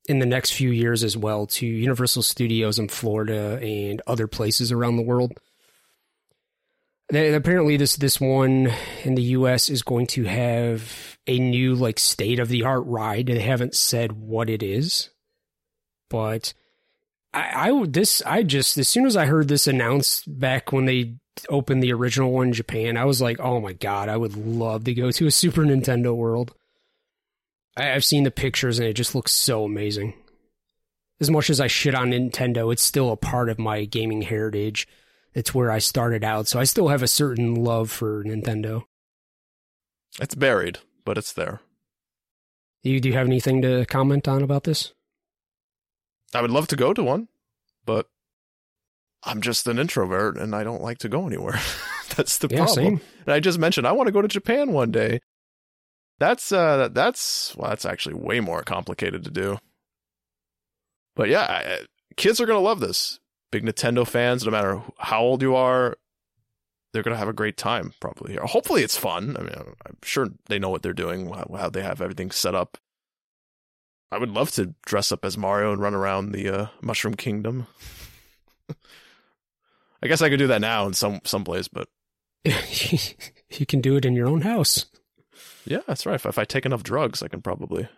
in 0.09 0.21
the 0.21 0.27
next 0.27 0.53
few 0.53 0.71
years 0.71 1.03
as 1.03 1.17
well 1.17 1.47
to 1.47 1.67
Universal 1.67 2.23
Studios 2.23 2.79
in 2.79 2.89
Florida 2.89 3.59
and 3.61 4.01
other 4.07 4.29
places 4.29 4.71
around 4.71 4.97
the 4.97 5.03
world. 5.03 5.33
And 7.13 7.35
apparently, 7.35 7.77
this 7.77 7.97
this 7.97 8.21
one 8.21 8.73
in 9.05 9.15
the 9.15 9.23
U.S. 9.23 9.71
is 9.71 9.83
going 9.83 10.09
to 10.09 10.25
have 10.25 11.16
a 11.27 11.39
new 11.39 11.75
like 11.75 11.99
state 11.99 12.39
of 12.39 12.49
the 12.49 12.65
art 12.65 12.85
ride. 12.87 13.27
They 13.27 13.41
haven't 13.41 13.75
said 13.75 14.13
what 14.13 14.49
it 14.49 14.63
is, 14.63 15.11
but 16.09 16.55
I, 17.33 17.71
I 17.71 17.87
this 17.87 18.23
I 18.25 18.43
just 18.43 18.79
as 18.79 18.89
soon 18.89 19.07
as 19.07 19.17
I 19.17 19.27
heard 19.27 19.49
this 19.49 19.67
announced 19.67 20.25
back 20.39 20.73
when 20.73 20.87
they 20.87 21.17
opened 21.49 21.83
the 21.83 21.93
original 21.93 22.33
one 22.33 22.49
in 22.49 22.53
Japan, 22.53 22.97
I 22.97 23.05
was 23.05 23.21
like, 23.21 23.39
oh 23.41 23.61
my 23.61 23.73
god, 23.73 24.09
I 24.09 24.17
would 24.17 24.37
love 24.37 24.85
to 24.85 24.95
go 24.95 25.11
to 25.11 25.27
a 25.27 25.31
Super 25.31 25.63
Nintendo 25.63 26.15
World. 26.15 26.55
I, 27.77 27.93
I've 27.93 28.05
seen 28.05 28.25
the 28.25 28.31
pictures 28.31 28.79
and 28.79 28.89
it 28.89 28.95
just 28.95 29.15
looks 29.15 29.33
so 29.33 29.65
amazing. 29.65 30.15
As 31.19 31.31
much 31.31 31.49
as 31.49 31.61
I 31.61 31.67
shit 31.67 31.95
on 31.95 32.11
Nintendo, 32.11 32.73
it's 32.73 32.83
still 32.83 33.11
a 33.11 33.17
part 33.17 33.49
of 33.49 33.59
my 33.59 33.85
gaming 33.87 34.23
heritage 34.23 34.87
it's 35.37 35.55
where 35.55 35.71
I 35.71 35.81
started 35.81 36.25
out, 36.25 36.49
so 36.49 36.59
I 36.59 36.65
still 36.65 36.89
have 36.89 37.03
a 37.03 37.07
certain 37.07 37.57
love 37.57 37.91
for 37.91 38.25
Nintendo. 38.25 38.85
It's 40.19 40.35
buried, 40.35 40.79
but 41.07 41.17
it's 41.17 41.33
there. 41.33 41.63
You 42.83 43.01
do 43.01 43.09
you 43.09 43.15
have 43.15 43.27
anything 43.27 43.63
to 43.63 43.87
comment 43.87 44.29
on 44.29 44.43
about 44.43 44.65
this? 44.65 44.93
I 46.35 46.43
would 46.43 46.51
love 46.51 46.69
to 46.69 46.77
go 46.77 46.93
to 46.93 47.03
one, 47.03 47.29
but 47.87 48.09
I'm 49.23 49.41
just 49.41 49.67
an 49.67 49.79
introvert 49.79 50.37
and 50.37 50.55
I 50.55 50.63
don't 50.65 50.83
like 50.83 50.99
to 50.99 51.09
go 51.09 51.27
anywhere. 51.27 51.59
that's 52.17 52.37
the 52.39 52.49
yeah, 52.51 52.59
problem. 52.59 52.75
Same. 52.75 53.01
And 53.25 53.33
I 53.33 53.41
just 53.41 53.59
mentioned 53.59 53.87
I 53.87 53.93
want 53.93 54.09
to 54.09 54.13
go 54.13 54.21
to 54.21 54.29
Japan 54.29 54.73
one 54.73 54.91
day. 54.91 55.21
That's 56.19 56.53
uh 56.53 56.89
that's 56.93 57.57
well 57.57 57.71
that's 57.71 57.87
actually 57.87 58.17
way 58.17 58.41
more 58.41 58.63
complicated 58.63 59.25
to 59.25 59.31
do. 59.31 59.59
But 61.15 61.31
yeah, 61.31 61.79
kids 62.19 62.41
are 62.41 62.47
going 62.47 62.59
to 62.59 62.65
love 62.65 62.81
this 62.81 63.21
big 63.51 63.65
Nintendo 63.65 64.07
fans, 64.07 64.45
no 64.45 64.51
matter 64.51 64.83
how 64.99 65.23
old 65.23 65.41
you 65.41 65.55
are, 65.55 65.97
they're 66.97 67.03
going 67.03 67.15
to 67.15 67.19
have 67.19 67.29
a 67.29 67.35
great 67.35 67.59
time 67.59 67.93
probably. 68.01 68.37
Hopefully 68.37 68.83
it's 68.83 68.97
fun. 68.97 69.37
I 69.39 69.43
mean, 69.43 69.53
I'm 69.87 69.99
sure 70.03 70.29
they 70.47 70.59
know 70.59 70.71
what 70.71 70.83
they're 70.83 70.95
doing, 70.95 71.31
how 71.31 71.69
they 71.69 71.83
have 71.83 72.01
everything 72.01 72.31
set 72.31 72.55
up. 72.55 72.79
I 74.11 74.17
would 74.17 74.31
love 74.31 74.51
to 74.53 74.75
dress 74.87 75.13
up 75.13 75.25
as 75.25 75.37
Mario 75.37 75.73
and 75.73 75.83
run 75.83 75.95
around 75.95 76.33
the 76.33 76.49
uh, 76.49 76.67
Mushroom 76.81 77.15
Kingdom. 77.15 77.67
I 80.03 80.07
guess 80.07 80.23
I 80.23 80.31
could 80.31 80.39
do 80.39 80.47
that 80.47 80.63
now 80.63 80.87
in 80.87 80.95
some 80.95 81.21
some 81.25 81.45
place, 81.45 81.69
but 81.69 81.89
you 82.45 83.67
can 83.67 83.83
do 83.83 83.97
it 83.97 84.07
in 84.07 84.15
your 84.15 84.29
own 84.29 84.41
house. 84.41 84.87
Yeah, 85.67 85.81
that's 85.87 86.07
right. 86.07 86.15
If, 86.15 86.25
if 86.25 86.39
I 86.39 86.45
take 86.45 86.65
enough 86.65 86.83
drugs, 86.83 87.23
I 87.23 87.29
can 87.29 87.43
probably 87.43 87.89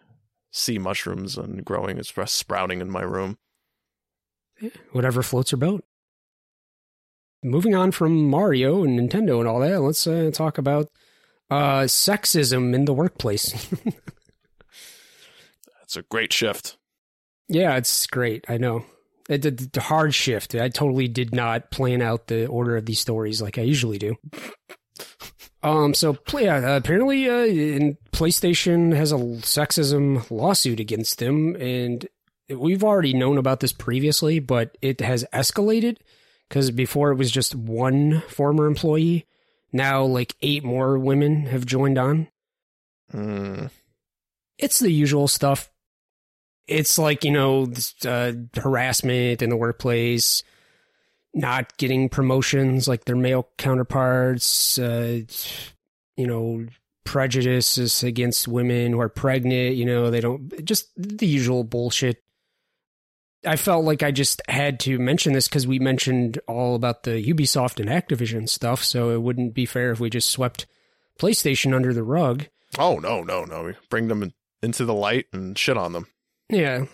see 0.50 0.78
mushrooms 0.78 1.36
and 1.36 1.64
growing, 1.64 2.02
sprouting 2.02 2.80
in 2.80 2.90
my 2.90 3.02
room 3.02 3.38
whatever 4.92 5.22
floats 5.22 5.52
your 5.52 5.58
boat. 5.58 5.84
Moving 7.42 7.74
on 7.74 7.92
from 7.92 8.28
Mario 8.28 8.82
and 8.82 8.98
Nintendo 8.98 9.38
and 9.38 9.48
all 9.48 9.60
that, 9.60 9.80
let's 9.80 10.06
uh, 10.06 10.30
talk 10.32 10.58
about 10.58 10.90
uh, 11.50 11.82
sexism 11.82 12.74
in 12.74 12.84
the 12.84 12.92
workplace. 12.92 13.52
That's 15.78 15.96
a 15.96 16.02
great 16.02 16.32
shift. 16.32 16.76
Yeah, 17.48 17.76
it's 17.76 18.06
great. 18.06 18.44
I 18.48 18.58
know. 18.58 18.84
It, 19.28 19.44
it, 19.44 19.72
the 19.72 19.80
hard 19.80 20.14
shift. 20.14 20.54
I 20.54 20.68
totally 20.68 21.08
did 21.08 21.34
not 21.34 21.70
plan 21.70 22.02
out 22.02 22.26
the 22.26 22.46
order 22.46 22.76
of 22.76 22.86
these 22.86 23.00
stories 23.00 23.40
like 23.40 23.58
I 23.58 23.62
usually 23.62 23.98
do. 23.98 24.16
Um. 25.62 25.94
So, 25.94 26.16
yeah. 26.34 26.76
Apparently, 26.76 27.28
uh, 27.28 27.44
in 27.44 27.96
PlayStation 28.12 28.94
has 28.94 29.12
a 29.12 29.16
sexism 29.16 30.30
lawsuit 30.30 30.78
against 30.80 31.18
them, 31.18 31.56
and 31.56 32.06
we've 32.48 32.84
already 32.84 33.12
known 33.12 33.38
about 33.38 33.60
this 33.60 33.72
previously, 33.72 34.38
but 34.38 34.76
it 34.82 35.00
has 35.00 35.24
escalated 35.32 35.96
because 36.48 36.70
before 36.70 37.10
it 37.10 37.16
was 37.16 37.30
just 37.30 37.54
one 37.54 38.22
former 38.28 38.66
employee. 38.66 39.26
Now, 39.72 40.04
like 40.04 40.34
eight 40.40 40.64
more 40.64 40.98
women 40.98 41.46
have 41.46 41.66
joined 41.66 41.98
on. 41.98 42.28
Mm. 43.12 43.70
It's 44.56 44.78
the 44.78 44.90
usual 44.90 45.28
stuff. 45.28 45.70
It's 46.66 46.98
like, 46.98 47.24
you 47.24 47.30
know, 47.30 47.70
uh, 48.04 48.32
harassment 48.56 49.42
in 49.42 49.50
the 49.50 49.56
workplace, 49.56 50.42
not 51.34 51.76
getting 51.76 52.08
promotions 52.08 52.88
like 52.88 53.04
their 53.04 53.16
male 53.16 53.48
counterparts, 53.58 54.78
uh, 54.78 55.20
you 56.16 56.26
know, 56.26 56.66
prejudices 57.04 58.02
against 58.02 58.48
women 58.48 58.92
who 58.92 59.00
are 59.00 59.08
pregnant, 59.08 59.76
you 59.76 59.84
know, 59.84 60.10
they 60.10 60.20
don't, 60.20 60.64
just 60.64 60.88
the 60.96 61.26
usual 61.26 61.64
bullshit 61.64 62.22
I 63.46 63.56
felt 63.56 63.84
like 63.84 64.02
I 64.02 64.10
just 64.10 64.42
had 64.48 64.80
to 64.80 64.98
mention 64.98 65.32
this 65.32 65.48
because 65.48 65.66
we 65.66 65.78
mentioned 65.78 66.40
all 66.48 66.74
about 66.74 67.04
the 67.04 67.22
Ubisoft 67.32 67.78
and 67.78 67.88
Activision 67.88 68.48
stuff, 68.48 68.82
so 68.82 69.10
it 69.10 69.22
wouldn't 69.22 69.54
be 69.54 69.66
fair 69.66 69.92
if 69.92 70.00
we 70.00 70.10
just 70.10 70.30
swept 70.30 70.66
PlayStation 71.18 71.74
under 71.74 71.92
the 71.92 72.02
rug. 72.02 72.46
Oh 72.78 72.96
no, 72.96 73.22
no, 73.22 73.44
no! 73.44 73.72
Bring 73.90 74.08
them 74.08 74.32
into 74.62 74.84
the 74.84 74.94
light 74.94 75.26
and 75.32 75.56
shit 75.56 75.76
on 75.76 75.92
them. 75.92 76.06
Yeah. 76.50 76.86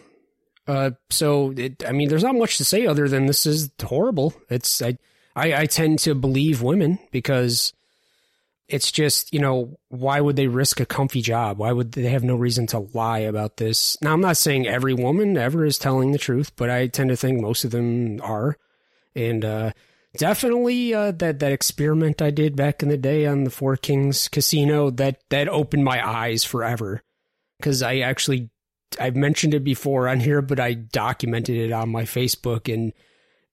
Uh, 0.67 0.93
so 1.11 1.53
it, 1.57 1.85
I 1.87 1.93
mean, 1.93 2.09
there's 2.09 2.23
not 2.23 2.37
much 2.37 2.57
to 2.59 2.65
say 2.65 2.87
other 2.87 3.09
than 3.09 3.27
this 3.27 3.47
is 3.47 3.71
horrible. 3.83 4.35
It's 4.49 4.81
I, 4.81 4.97
I, 5.37 5.55
I 5.55 5.67
tend 5.67 5.99
to 6.01 6.15
believe 6.15 6.63
women 6.63 6.99
because 7.11 7.73
it's 8.69 8.91
just, 8.91 9.33
you 9.33 9.41
know, 9.41 9.79
why 9.89 10.21
would 10.21 10.37
they 10.37 10.47
risk 10.47 10.81
a 10.81 10.87
comfy 10.87 11.21
job? 11.21 11.59
Why 11.59 11.73
would 11.73 11.93
they 11.93 12.09
have 12.09 12.25
no 12.25 12.35
reason 12.35 12.67
to 12.69 12.89
lie 12.95 13.21
about 13.21 13.59
this? 13.59 13.97
Now, 14.01 14.13
I'm 14.13 14.21
not 14.21 14.39
saying 14.39 14.67
every 14.67 14.95
woman 14.95 15.37
ever 15.37 15.65
is 15.65 15.79
telling 15.79 16.13
the 16.13 16.19
truth, 16.19 16.53
but 16.57 16.71
I 16.71 16.87
tend 16.87 17.11
to 17.11 17.17
think 17.17 17.41
most 17.41 17.65
of 17.65 17.73
them 17.73 18.21
are. 18.23 18.57
And, 19.15 19.45
uh, 19.45 19.73
definitely, 20.17 20.95
uh, 20.95 21.13
that, 21.13 21.41
that 21.41 21.53
experiment 21.53 22.23
I 22.23 22.31
did 22.31 22.57
back 22.57 22.83
in 22.83 22.89
the 22.89 22.97
day 22.97 23.27
on 23.27 23.45
the 23.45 23.51
Four 23.51 23.77
Kings 23.77 24.29
casino, 24.29 24.91
that, 24.91 25.21
that 25.29 25.49
opened 25.49 25.85
my 25.85 26.07
eyes 26.07 26.43
forever. 26.43 27.03
Cause 27.63 27.83
I 27.83 27.99
actually, 27.99 28.51
I've 28.99 29.17
mentioned 29.17 29.55
it 29.55 29.65
before 29.65 30.09
on 30.09 30.21
here, 30.21 30.43
but 30.43 30.59
I 30.59 30.75
documented 30.75 31.57
it 31.57 31.73
on 31.73 31.91
my 31.91 32.05
Facebook 32.05 32.73
and 32.73 32.93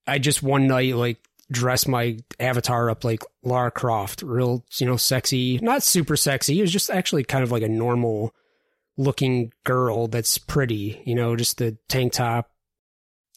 I 0.08 0.20
just 0.20 0.42
one 0.42 0.68
night, 0.68 0.96
like, 0.96 1.18
dress 1.52 1.86
my 1.86 2.18
avatar 2.40 2.90
up 2.90 3.04
like 3.04 3.24
Lara 3.44 3.72
Croft, 3.72 4.22
real, 4.22 4.64
you 4.78 4.86
know, 4.86 4.98
sexy, 4.98 5.60
not 5.60 5.84
super 5.84 6.16
sexy. 6.16 6.60
It 6.60 6.62
was 6.62 6.72
just 6.72 6.90
actually 6.90 7.24
kind 7.24 7.44
of 7.44 7.52
like 7.52 7.64
a 7.64 7.70
normal 7.70 8.34
looking 8.98 9.52
girl 9.64 10.08
that's 10.08 10.38
pretty, 10.38 11.02
you 11.06 11.16
know, 11.16 11.36
just 11.36 11.58
the 11.58 11.78
tank 11.88 12.14
top. 12.14 12.52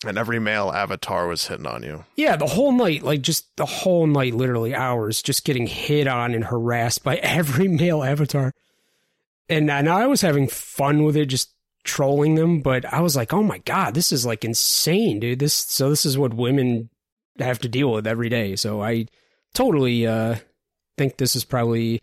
And 0.06 0.18
every 0.18 0.38
male 0.38 0.70
avatar 0.70 1.26
was 1.26 1.46
hitting 1.46 1.66
on 1.66 1.82
you. 1.82 2.04
Yeah, 2.16 2.36
the 2.36 2.46
whole 2.46 2.72
night, 2.72 3.02
like 3.02 3.22
just 3.22 3.56
the 3.56 3.64
whole 3.64 4.06
night, 4.06 4.34
literally 4.34 4.74
hours, 4.74 5.22
just 5.22 5.44
getting 5.44 5.66
hit 5.66 6.06
on 6.06 6.34
and 6.34 6.44
harassed 6.44 7.02
by 7.02 7.16
every 7.22 7.68
male 7.68 8.02
avatar. 8.02 8.52
And, 9.48 9.70
and 9.70 9.88
I 9.88 10.06
was 10.06 10.20
having 10.20 10.48
fun 10.48 11.04
with 11.04 11.16
it, 11.16 11.26
just 11.26 11.54
trolling 11.84 12.34
them, 12.34 12.60
but 12.60 12.84
I 12.84 13.00
was 13.00 13.16
like, 13.16 13.32
oh 13.32 13.42
my 13.42 13.58
God, 13.58 13.94
this 13.94 14.12
is 14.12 14.26
like 14.26 14.44
insane, 14.44 15.20
dude. 15.20 15.38
This, 15.38 15.54
so 15.54 15.88
this 15.88 16.04
is 16.04 16.18
what 16.18 16.34
women 16.34 16.90
have 17.38 17.58
to 17.60 17.68
deal 17.68 17.92
with 17.92 18.06
every 18.06 18.28
day. 18.28 18.56
So 18.56 18.82
I 18.82 19.06
totally, 19.54 20.06
uh, 20.06 20.36
think 20.98 21.16
this 21.16 21.34
is 21.34 21.44
probably 21.44 22.02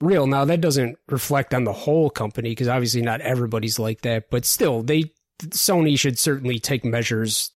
real. 0.00 0.26
Now 0.26 0.44
that 0.44 0.60
doesn't 0.60 0.98
reflect 1.08 1.54
on 1.54 1.64
the 1.64 1.72
whole 1.72 2.10
company 2.10 2.50
because 2.50 2.68
obviously 2.68 3.02
not 3.02 3.20
everybody's 3.20 3.78
like 3.78 4.00
that, 4.02 4.30
but 4.30 4.44
still 4.44 4.82
they, 4.82 5.12
Sony 5.42 5.98
should 5.98 6.18
certainly 6.18 6.58
take 6.58 6.84
measures 6.84 7.50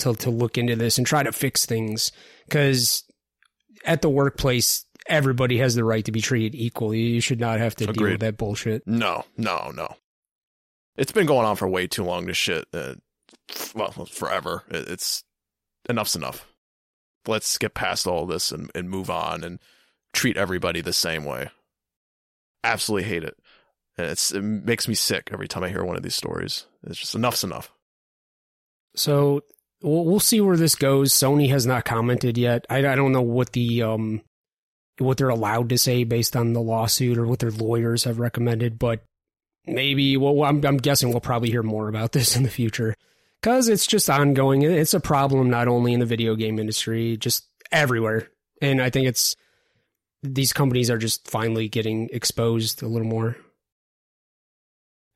to, 0.00 0.14
to 0.14 0.30
look 0.30 0.58
into 0.58 0.76
this 0.76 0.98
and 0.98 1.06
try 1.06 1.22
to 1.22 1.32
fix 1.32 1.66
things 1.66 2.12
because 2.46 3.04
at 3.84 4.02
the 4.02 4.10
workplace, 4.10 4.86
everybody 5.06 5.58
has 5.58 5.74
the 5.74 5.84
right 5.84 6.04
to 6.04 6.12
be 6.12 6.20
treated 6.20 6.54
equally. 6.54 7.00
You 7.00 7.20
should 7.20 7.40
not 7.40 7.58
have 7.58 7.74
to 7.76 7.86
deal 7.86 8.10
with 8.10 8.20
that 8.20 8.36
bullshit. 8.36 8.86
No, 8.86 9.24
no, 9.36 9.70
no. 9.74 9.96
It's 10.96 11.12
been 11.12 11.26
going 11.26 11.46
on 11.46 11.56
for 11.56 11.68
way 11.68 11.86
too 11.86 12.04
long. 12.04 12.26
This 12.26 12.36
shit, 12.36 12.66
uh, 12.72 12.94
well, 13.74 13.90
forever. 13.90 14.62
It's 14.70 15.24
enough's 15.88 16.16
enough. 16.16 16.46
Let's 17.26 17.58
get 17.58 17.74
past 17.74 18.06
all 18.06 18.26
this 18.26 18.52
and, 18.52 18.70
and 18.74 18.90
move 18.90 19.10
on 19.10 19.44
and 19.44 19.58
treat 20.12 20.36
everybody 20.36 20.80
the 20.80 20.92
same 20.92 21.24
way. 21.24 21.50
Absolutely 22.62 23.08
hate 23.08 23.24
it. 23.24 23.36
And 23.96 24.08
It's 24.08 24.32
it 24.32 24.42
makes 24.42 24.88
me 24.88 24.94
sick 24.94 25.30
every 25.32 25.48
time 25.48 25.62
I 25.62 25.68
hear 25.68 25.84
one 25.84 25.96
of 25.96 26.02
these 26.02 26.14
stories. 26.14 26.66
It's 26.84 26.98
just 26.98 27.14
enough's 27.14 27.44
enough. 27.44 27.72
So 28.96 29.42
we'll, 29.82 30.04
we'll 30.04 30.20
see 30.20 30.40
where 30.40 30.56
this 30.56 30.74
goes. 30.74 31.12
Sony 31.12 31.48
has 31.50 31.66
not 31.66 31.84
commented 31.84 32.36
yet. 32.38 32.66
I, 32.68 32.78
I 32.78 32.96
don't 32.96 33.12
know 33.12 33.22
what 33.22 33.52
the 33.52 33.82
um 33.82 34.22
what 34.98 35.16
they're 35.16 35.28
allowed 35.28 35.68
to 35.70 35.78
say 35.78 36.04
based 36.04 36.36
on 36.36 36.52
the 36.52 36.60
lawsuit 36.60 37.18
or 37.18 37.26
what 37.26 37.40
their 37.40 37.50
lawyers 37.50 38.04
have 38.04 38.18
recommended, 38.18 38.78
but 38.78 39.04
maybe 39.66 40.16
well 40.16 40.44
I'm 40.44 40.64
I'm 40.64 40.76
guessing 40.76 41.10
we'll 41.10 41.20
probably 41.20 41.50
hear 41.50 41.62
more 41.62 41.88
about 41.88 42.12
this 42.12 42.36
in 42.36 42.42
the 42.42 42.50
future 42.50 42.94
cuz 43.44 43.68
it's 43.68 43.86
just 43.86 44.10
ongoing. 44.10 44.62
It's 44.62 44.94
a 44.94 45.00
problem 45.00 45.50
not 45.50 45.68
only 45.68 45.92
in 45.92 46.00
the 46.00 46.06
video 46.06 46.34
game 46.34 46.58
industry, 46.58 47.16
just 47.16 47.46
everywhere. 47.70 48.30
And 48.62 48.80
I 48.80 48.90
think 48.90 49.06
it's 49.06 49.36
these 50.22 50.52
companies 50.52 50.90
are 50.90 50.98
just 50.98 51.28
finally 51.28 51.68
getting 51.68 52.08
exposed 52.12 52.82
a 52.82 52.88
little 52.88 53.06
more. 53.06 53.36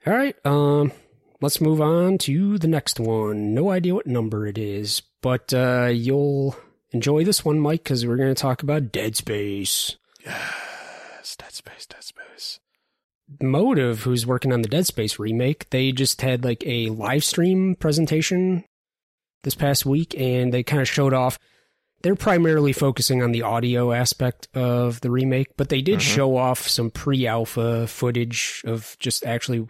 All 0.06 0.12
right, 0.12 0.36
um 0.44 0.92
let's 1.40 1.60
move 1.60 1.80
on 1.80 2.18
to 2.18 2.58
the 2.58 2.68
next 2.68 3.00
one. 3.00 3.54
No 3.54 3.70
idea 3.70 3.94
what 3.94 4.06
number 4.06 4.46
it 4.46 4.58
is, 4.58 5.02
but 5.22 5.52
uh, 5.54 5.90
you'll 5.92 6.56
enjoy 6.90 7.24
this 7.24 7.44
one, 7.44 7.60
Mike, 7.60 7.84
because 7.84 8.06
we're 8.06 8.16
going 8.16 8.34
to 8.34 8.40
talk 8.40 8.62
about 8.62 8.92
Dead 8.92 9.16
Space. 9.16 9.96
Yes, 10.24 11.36
Dead 11.36 11.52
Space, 11.52 11.86
Dead 11.86 12.02
Space. 12.02 12.27
Motive, 13.40 14.02
who's 14.02 14.26
working 14.26 14.52
on 14.52 14.62
the 14.62 14.68
Dead 14.68 14.86
Space 14.86 15.18
remake, 15.18 15.68
they 15.70 15.92
just 15.92 16.22
had 16.22 16.44
like 16.44 16.62
a 16.66 16.88
live 16.90 17.22
stream 17.24 17.74
presentation 17.74 18.64
this 19.44 19.54
past 19.54 19.84
week, 19.86 20.14
and 20.18 20.52
they 20.52 20.62
kind 20.62 20.80
of 20.82 20.88
showed 20.88 21.12
off. 21.12 21.38
They're 22.02 22.14
primarily 22.14 22.72
focusing 22.72 23.22
on 23.22 23.32
the 23.32 23.42
audio 23.42 23.92
aspect 23.92 24.48
of 24.54 25.00
the 25.00 25.10
remake, 25.10 25.48
but 25.56 25.68
they 25.68 25.80
did 25.82 25.98
Mhm. 25.98 26.02
show 26.14 26.36
off 26.36 26.68
some 26.68 26.90
pre-alpha 26.90 27.86
footage 27.88 28.62
of 28.64 28.96
just 29.00 29.24
actually 29.26 29.66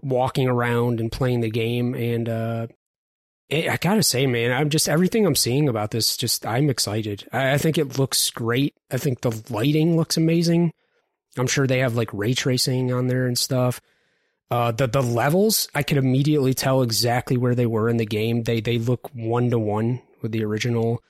walking 0.00 0.48
around 0.48 1.00
and 1.00 1.12
playing 1.12 1.40
the 1.40 1.50
game. 1.50 1.94
And 1.94 2.28
uh, 2.28 2.66
it, 3.50 3.68
I 3.68 3.76
gotta 3.76 4.02
say, 4.02 4.26
man, 4.26 4.52
I'm 4.52 4.70
just 4.70 4.88
everything 4.88 5.26
I'm 5.26 5.34
seeing 5.36 5.68
about 5.68 5.90
this. 5.90 6.16
Just 6.16 6.46
I'm 6.46 6.70
excited. 6.70 7.28
I, 7.32 7.52
I 7.52 7.58
think 7.58 7.76
it 7.78 7.98
looks 7.98 8.30
great. 8.30 8.74
I 8.90 8.96
think 8.98 9.20
the 9.20 9.42
lighting 9.50 9.96
looks 9.96 10.16
amazing. 10.16 10.72
I'm 11.36 11.46
sure 11.46 11.66
they 11.66 11.80
have 11.80 11.96
like 11.96 12.12
ray 12.12 12.34
tracing 12.34 12.92
on 12.92 13.06
there 13.06 13.26
and 13.26 13.38
stuff. 13.38 13.80
Uh, 14.50 14.70
the 14.70 14.86
the 14.86 15.02
levels, 15.02 15.68
I 15.74 15.82
could 15.82 15.96
immediately 15.96 16.54
tell 16.54 16.82
exactly 16.82 17.36
where 17.36 17.54
they 17.54 17.66
were 17.66 17.88
in 17.88 17.96
the 17.96 18.06
game. 18.06 18.44
They 18.44 18.60
they 18.60 18.78
look 18.78 19.10
one 19.12 19.50
to 19.50 19.58
one 19.58 20.02
with 20.22 20.32
the 20.32 20.44
original. 20.44 21.02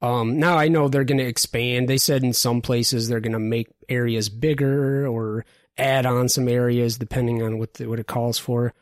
Um, 0.00 0.40
now 0.40 0.58
I 0.58 0.66
know 0.66 0.88
they're 0.88 1.04
going 1.04 1.18
to 1.18 1.24
expand. 1.24 1.88
They 1.88 1.98
said 1.98 2.24
in 2.24 2.32
some 2.32 2.60
places 2.60 3.08
they're 3.08 3.20
going 3.20 3.34
to 3.34 3.38
make 3.38 3.68
areas 3.88 4.28
bigger 4.28 5.06
or 5.06 5.44
add 5.78 6.06
on 6.06 6.28
some 6.28 6.48
areas 6.48 6.98
depending 6.98 7.40
on 7.40 7.58
what 7.58 7.74
the, 7.74 7.86
what 7.86 8.00
it 8.00 8.08
calls 8.08 8.36
for. 8.36 8.74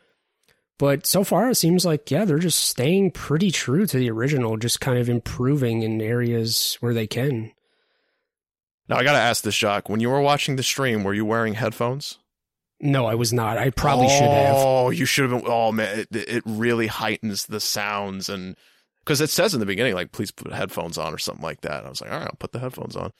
But 0.79 1.05
so 1.05 1.23
far 1.23 1.51
it 1.51 1.55
seems 1.55 1.85
like 1.85 2.09
yeah, 2.09 2.25
they're 2.25 2.39
just 2.39 2.57
staying 2.57 3.11
pretty 3.11 3.51
true 3.51 3.85
to 3.85 3.97
the 3.97 4.09
original, 4.09 4.57
just 4.57 4.81
kind 4.81 4.97
of 4.97 5.09
improving 5.09 5.83
in 5.83 6.01
areas 6.01 6.77
where 6.79 6.95
they 6.95 7.05
can. 7.05 7.51
Now 8.91 8.97
I 8.97 9.03
gotta 9.05 9.19
ask 9.19 9.43
this, 9.43 9.55
Jacques. 9.55 9.87
When 9.87 10.01
you 10.01 10.09
were 10.09 10.19
watching 10.19 10.57
the 10.57 10.63
stream, 10.63 11.05
were 11.05 11.13
you 11.13 11.23
wearing 11.23 11.53
headphones? 11.53 12.17
No, 12.81 13.05
I 13.05 13.15
was 13.15 13.31
not. 13.31 13.57
I 13.57 13.69
probably 13.69 14.09
should 14.09 14.23
have. 14.23 14.55
Oh, 14.57 14.89
you 14.89 15.05
should 15.05 15.31
have 15.31 15.41
been. 15.41 15.49
Oh 15.49 15.71
man, 15.71 15.99
it, 15.99 16.07
it 16.11 16.43
really 16.45 16.87
heightens 16.87 17.45
the 17.45 17.61
sounds 17.61 18.27
and 18.27 18.57
because 18.99 19.21
it 19.21 19.29
says 19.29 19.53
in 19.53 19.61
the 19.61 19.65
beginning 19.65 19.93
like 19.93 20.11
please 20.11 20.29
put 20.29 20.51
headphones 20.51 20.97
on 20.97 21.13
or 21.13 21.17
something 21.17 21.41
like 21.41 21.61
that. 21.61 21.77
And 21.77 21.87
I 21.87 21.89
was 21.89 22.01
like, 22.01 22.11
all 22.11 22.17
right, 22.19 22.27
I'll 22.27 22.35
put 22.37 22.51
the 22.51 22.59
headphones 22.59 22.97
on. 22.97 23.11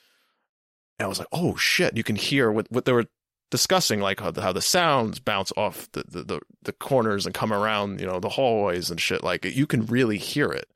And 0.98 1.06
I 1.06 1.08
was 1.08 1.18
like, 1.18 1.28
oh 1.32 1.56
shit, 1.56 1.96
you 1.96 2.04
can 2.04 2.16
hear 2.16 2.52
what 2.52 2.70
what 2.70 2.84
they 2.84 2.92
were 2.92 3.06
discussing, 3.50 4.00
like 4.00 4.20
how 4.20 4.30
the, 4.30 4.42
how 4.42 4.52
the 4.52 4.60
sounds 4.60 5.20
bounce 5.20 5.54
off 5.56 5.90
the, 5.92 6.04
the 6.06 6.22
the 6.22 6.40
the 6.64 6.72
corners 6.74 7.24
and 7.24 7.34
come 7.34 7.50
around, 7.50 7.98
you 7.98 8.06
know, 8.06 8.20
the 8.20 8.28
hallways 8.28 8.90
and 8.90 9.00
shit. 9.00 9.24
Like 9.24 9.46
you 9.46 9.66
can 9.66 9.86
really 9.86 10.18
hear 10.18 10.52
it. 10.52 10.68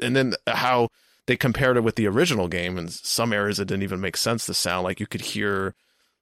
And 0.00 0.16
then 0.16 0.34
how 0.48 0.88
they 1.32 1.36
compared 1.38 1.78
it 1.78 1.80
with 1.80 1.94
the 1.96 2.06
original 2.06 2.46
game, 2.46 2.76
and 2.76 2.92
some 2.92 3.32
areas 3.32 3.58
it 3.58 3.66
didn't 3.66 3.84
even 3.84 4.02
make 4.02 4.18
sense. 4.18 4.44
The 4.44 4.52
sound, 4.52 4.84
like 4.84 5.00
you 5.00 5.06
could 5.06 5.22
hear 5.22 5.74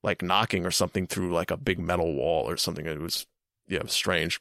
like 0.04 0.22
knocking 0.22 0.64
or 0.64 0.70
something 0.70 1.08
through 1.08 1.32
like 1.32 1.50
a 1.50 1.56
big 1.56 1.80
metal 1.80 2.14
wall 2.14 2.48
or 2.48 2.56
something. 2.56 2.86
It 2.86 3.00
was 3.00 3.26
yeah, 3.66 3.78
it 3.78 3.82
was 3.82 3.92
strange. 3.92 4.40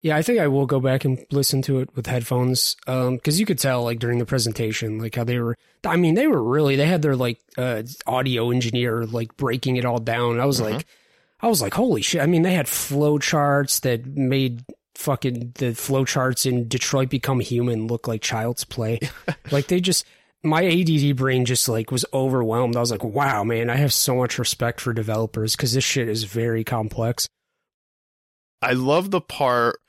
Yeah, 0.00 0.16
I 0.16 0.22
think 0.22 0.38
I 0.38 0.46
will 0.48 0.64
go 0.64 0.80
back 0.80 1.04
and 1.04 1.18
listen 1.30 1.60
to 1.62 1.80
it 1.80 1.94
with 1.94 2.06
headphones. 2.06 2.76
Um, 2.86 3.16
because 3.16 3.38
you 3.38 3.44
could 3.44 3.58
tell 3.58 3.82
like 3.84 3.98
during 3.98 4.18
the 4.18 4.24
presentation, 4.24 4.98
like 5.00 5.14
how 5.16 5.24
they 5.24 5.38
were. 5.38 5.54
I 5.84 5.96
mean, 5.96 6.14
they 6.14 6.28
were 6.28 6.42
really. 6.42 6.76
They 6.76 6.86
had 6.86 7.02
their 7.02 7.14
like 7.16 7.38
uh 7.58 7.82
audio 8.06 8.50
engineer 8.50 9.04
like 9.04 9.36
breaking 9.36 9.76
it 9.76 9.84
all 9.84 9.98
down. 9.98 10.40
I 10.40 10.46
was 10.46 10.60
Mhm. 10.60 10.70
like, 10.72 10.86
I 11.40 11.48
was 11.48 11.60
like, 11.60 11.74
holy 11.74 12.00
shit! 12.00 12.22
I 12.22 12.26
mean, 12.26 12.40
they 12.40 12.54
had 12.54 12.68
flow 12.68 13.18
charts 13.18 13.80
that 13.80 14.06
made 14.06 14.64
fucking 14.98 15.52
the 15.54 15.74
flow 15.74 16.04
charts 16.04 16.44
in 16.44 16.66
Detroit 16.66 17.08
Become 17.08 17.40
Human 17.40 17.86
look 17.86 18.08
like 18.08 18.20
child's 18.20 18.64
play. 18.64 18.98
like 19.50 19.68
they 19.68 19.80
just. 19.80 20.04
My 20.44 20.64
ADD 20.64 21.16
brain 21.16 21.44
just 21.44 21.68
like 21.68 21.90
was 21.90 22.04
overwhelmed. 22.12 22.76
I 22.76 22.80
was 22.80 22.92
like, 22.92 23.02
"Wow, 23.02 23.42
man! 23.42 23.70
I 23.70 23.76
have 23.76 23.92
so 23.92 24.14
much 24.14 24.38
respect 24.38 24.80
for 24.80 24.92
developers 24.92 25.56
because 25.56 25.72
this 25.72 25.82
shit 25.82 26.08
is 26.08 26.24
very 26.24 26.62
complex." 26.62 27.26
I 28.62 28.72
love 28.72 29.10
the 29.10 29.20
part 29.20 29.80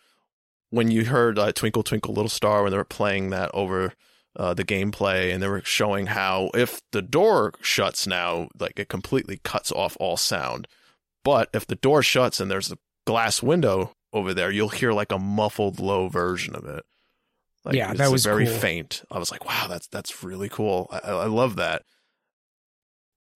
when 0.71 0.89
you 0.89 1.05
heard 1.05 1.37
uh, 1.37 1.51
"Twinkle 1.51 1.83
Twinkle 1.83 2.15
Little 2.15 2.29
Star" 2.29 2.63
when 2.63 2.71
they 2.71 2.77
were 2.77 2.83
playing 2.83 3.29
that 3.29 3.51
over 3.53 3.93
uh, 4.35 4.55
the 4.55 4.65
gameplay, 4.65 5.31
and 5.31 5.43
they 5.43 5.47
were 5.47 5.61
showing 5.63 6.07
how 6.07 6.49
if 6.55 6.81
the 6.93 7.03
door 7.03 7.53
shuts 7.61 8.07
now, 8.07 8.49
like 8.59 8.79
it 8.79 8.89
completely 8.89 9.39
cuts 9.43 9.71
off 9.71 9.95
all 9.99 10.17
sound. 10.17 10.67
But 11.23 11.49
if 11.53 11.67
the 11.67 11.75
door 11.75 12.01
shuts 12.01 12.39
and 12.39 12.49
there's 12.49 12.71
a 12.71 12.77
glass 13.05 13.43
window 13.43 13.93
over 14.13 14.33
there, 14.33 14.51
you'll 14.51 14.69
hear 14.69 14.91
like 14.93 15.11
a 15.11 15.19
muffled, 15.19 15.79
low 15.79 16.07
version 16.09 16.55
of 16.55 16.65
it. 16.65 16.83
Like, 17.65 17.75
Yeah, 17.75 17.93
that 17.93 18.11
was 18.11 18.23
very 18.23 18.45
cool. 18.45 18.55
faint. 18.57 19.03
I 19.11 19.19
was 19.19 19.31
like, 19.31 19.45
wow, 19.45 19.67
that's 19.67 19.87
that's 19.87 20.23
really 20.23 20.49
cool. 20.49 20.87
I, 20.91 21.09
I 21.11 21.25
love 21.25 21.57
that. 21.57 21.83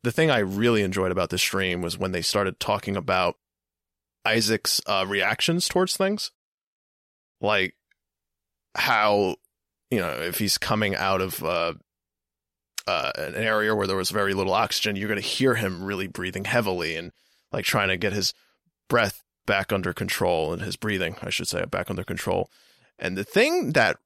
The 0.03 0.11
thing 0.11 0.31
I 0.31 0.39
really 0.39 0.81
enjoyed 0.81 1.11
about 1.11 1.29
this 1.29 1.41
stream 1.41 1.81
was 1.81 1.97
when 1.97 2.11
they 2.11 2.21
started 2.21 2.59
talking 2.59 2.95
about 2.97 3.35
Isaac's 4.25 4.81
uh, 4.85 5.05
reactions 5.07 5.67
towards 5.67 5.95
things, 5.95 6.31
like 7.41 7.75
how 8.75 9.35
you 9.91 9.99
know 9.99 10.11
if 10.11 10.39
he's 10.39 10.57
coming 10.57 10.95
out 10.95 11.21
of 11.21 11.43
uh, 11.43 11.73
uh, 12.87 13.11
an 13.15 13.35
area 13.35 13.75
where 13.75 13.87
there 13.87 13.97
was 13.97 14.09
very 14.09 14.33
little 14.33 14.53
oxygen, 14.53 14.95
you're 14.95 15.07
going 15.09 15.21
to 15.21 15.27
hear 15.27 15.55
him 15.55 15.83
really 15.83 16.07
breathing 16.07 16.45
heavily 16.45 16.95
and 16.95 17.11
like 17.51 17.65
trying 17.65 17.89
to 17.89 17.97
get 17.97 18.13
his 18.13 18.33
breath 18.89 19.22
back 19.45 19.71
under 19.71 19.93
control 19.93 20.53
and 20.53 20.61
his 20.61 20.75
breathing, 20.75 21.15
I 21.21 21.29
should 21.29 21.47
say, 21.47 21.65
back 21.65 21.89
under 21.89 22.03
control. 22.03 22.49
And 22.99 23.17
the 23.17 23.23
thing 23.23 23.73
that 23.73 23.97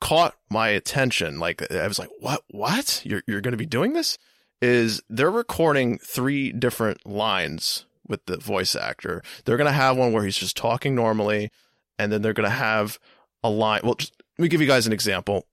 caught 0.00 0.36
my 0.50 0.68
attention, 0.68 1.38
like 1.38 1.70
I 1.72 1.86
was 1.86 1.98
like, 1.98 2.10
"What? 2.20 2.42
What? 2.48 3.02
You're 3.04 3.22
you're 3.26 3.40
going 3.40 3.52
to 3.52 3.58
be 3.58 3.66
doing 3.66 3.92
this?" 3.92 4.18
Is 4.62 5.02
they're 5.08 5.30
recording 5.30 5.98
three 5.98 6.50
different 6.52 7.04
lines 7.06 7.84
with 8.08 8.24
the 8.26 8.36
voice 8.38 8.74
actor. 8.74 9.22
They're 9.44 9.56
going 9.56 9.66
to 9.66 9.72
have 9.72 9.96
one 9.96 10.12
where 10.12 10.24
he's 10.24 10.38
just 10.38 10.56
talking 10.56 10.94
normally, 10.94 11.50
and 11.98 12.10
then 12.10 12.22
they're 12.22 12.32
going 12.32 12.48
to 12.48 12.56
have 12.56 12.98
a 13.42 13.50
line. 13.50 13.80
Well, 13.84 13.94
just, 13.94 14.14
let 14.38 14.42
me 14.44 14.48
give 14.48 14.60
you 14.60 14.66
guys 14.66 14.86
an 14.86 14.92
example. 14.92 15.46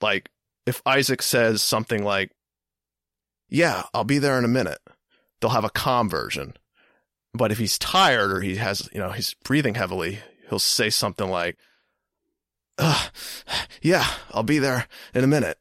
Like 0.00 0.30
if 0.66 0.82
Isaac 0.86 1.22
says 1.22 1.62
something 1.62 2.04
like, 2.04 2.32
"Yeah, 3.48 3.84
I'll 3.94 4.04
be 4.04 4.18
there 4.18 4.38
in 4.38 4.44
a 4.44 4.48
minute," 4.48 4.80
they'll 5.40 5.50
have 5.50 5.64
a 5.64 5.70
calm 5.70 6.08
version. 6.08 6.54
But 7.32 7.52
if 7.52 7.58
he's 7.58 7.78
tired 7.78 8.32
or 8.32 8.40
he 8.40 8.56
has, 8.56 8.88
you 8.92 8.98
know, 8.98 9.10
he's 9.10 9.34
breathing 9.44 9.74
heavily, 9.74 10.18
he'll 10.48 10.58
say 10.58 10.90
something 10.90 11.28
like, 11.28 11.56
"Yeah, 13.82 14.06
I'll 14.32 14.42
be 14.42 14.58
there 14.58 14.86
in 15.14 15.24
a 15.24 15.28
minute." 15.28 15.58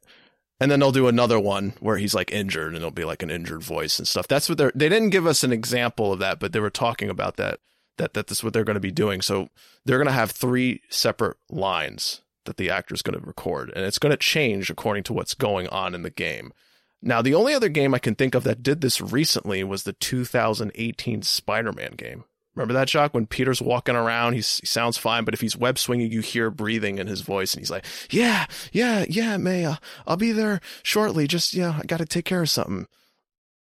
And 0.60 0.70
then 0.70 0.80
they'll 0.80 0.92
do 0.92 1.08
another 1.08 1.40
one 1.40 1.74
where 1.80 1.98
he's 1.98 2.14
like 2.14 2.32
injured 2.32 2.70
and 2.70 2.78
it'll 2.78 2.92
be 2.92 3.06
like 3.06 3.24
an 3.24 3.32
injured 3.32 3.64
voice 3.64 3.98
and 3.98 4.08
stuff. 4.08 4.28
That's 4.28 4.50
what 4.50 4.58
they're, 4.58 4.74
they 4.76 4.90
didn't 4.90 5.12
give 5.12 5.26
us 5.26 5.44
an 5.44 5.54
example 5.54 6.12
of 6.12 6.20
that, 6.20 6.40
but 6.40 6.52
they 6.52 6.60
were 6.60 6.70
talking 6.70 7.10
about 7.10 7.38
that, 7.38 7.60
that, 7.98 8.14
that 8.14 8.28
that's 8.28 8.44
what 8.44 8.52
they're 8.52 8.66
going 8.66 8.76
to 8.76 8.82
be 8.82 8.92
doing. 8.92 9.22
So 9.22 9.50
they're 9.86 9.98
going 9.98 10.08
to 10.08 10.14
have 10.14 10.32
three 10.32 10.82
separate 10.90 11.38
lines 11.50 12.22
that 12.44 12.58
the 12.58 12.70
actor's 12.70 13.02
going 13.02 13.18
to 13.18 13.26
record 13.26 13.72
and 13.74 13.86
it's 13.86 14.00
going 14.00 14.12
to 14.12 14.18
change 14.18 14.70
according 14.70 15.04
to 15.04 15.14
what's 15.14 15.34
going 15.34 15.68
on 15.70 15.96
in 15.96 16.02
the 16.02 16.10
game. 16.10 16.52
Now, 17.02 17.22
the 17.22 17.34
only 17.34 17.54
other 17.54 17.70
game 17.70 17.94
I 17.94 18.00
can 18.00 18.16
think 18.16 18.36
of 18.36 18.44
that 18.44 18.62
did 18.62 18.82
this 18.82 19.00
recently 19.00 19.64
was 19.64 19.84
the 19.84 19.94
2018 19.94 21.22
Spider-Man 21.22 21.94
game. 21.96 22.26
Remember 22.56 22.74
that, 22.74 22.90
Jacques? 22.90 23.14
When 23.14 23.26
Peter's 23.26 23.62
walking 23.62 23.96
around, 23.96 24.34
he 24.34 24.42
sounds 24.42 24.98
fine, 24.98 25.24
but 25.24 25.34
if 25.34 25.40
he's 25.40 25.56
web 25.56 25.80
swinging, 25.80 26.12
you 26.12 26.20
hear 26.20 26.50
breathing 26.50 26.98
in 26.98 27.08
his 27.08 27.22
voice, 27.22 27.54
and 27.54 27.62
he's 27.62 27.72
like, 27.72 27.86
"Yeah, 28.10 28.48
yeah, 28.74 29.06
yeah, 29.08 29.38
May, 29.38 29.64
uh, 29.64 29.76
I'll 30.06 30.18
be 30.18 30.34
there 30.34 30.60
shortly. 30.84 31.26
Just 31.26 31.54
yeah, 31.54 31.80
I 31.80 31.86
got 31.86 31.98
to 31.98 32.06
take 32.06 32.26
care 32.26 32.42
of 32.42 32.50
something." 32.50 32.88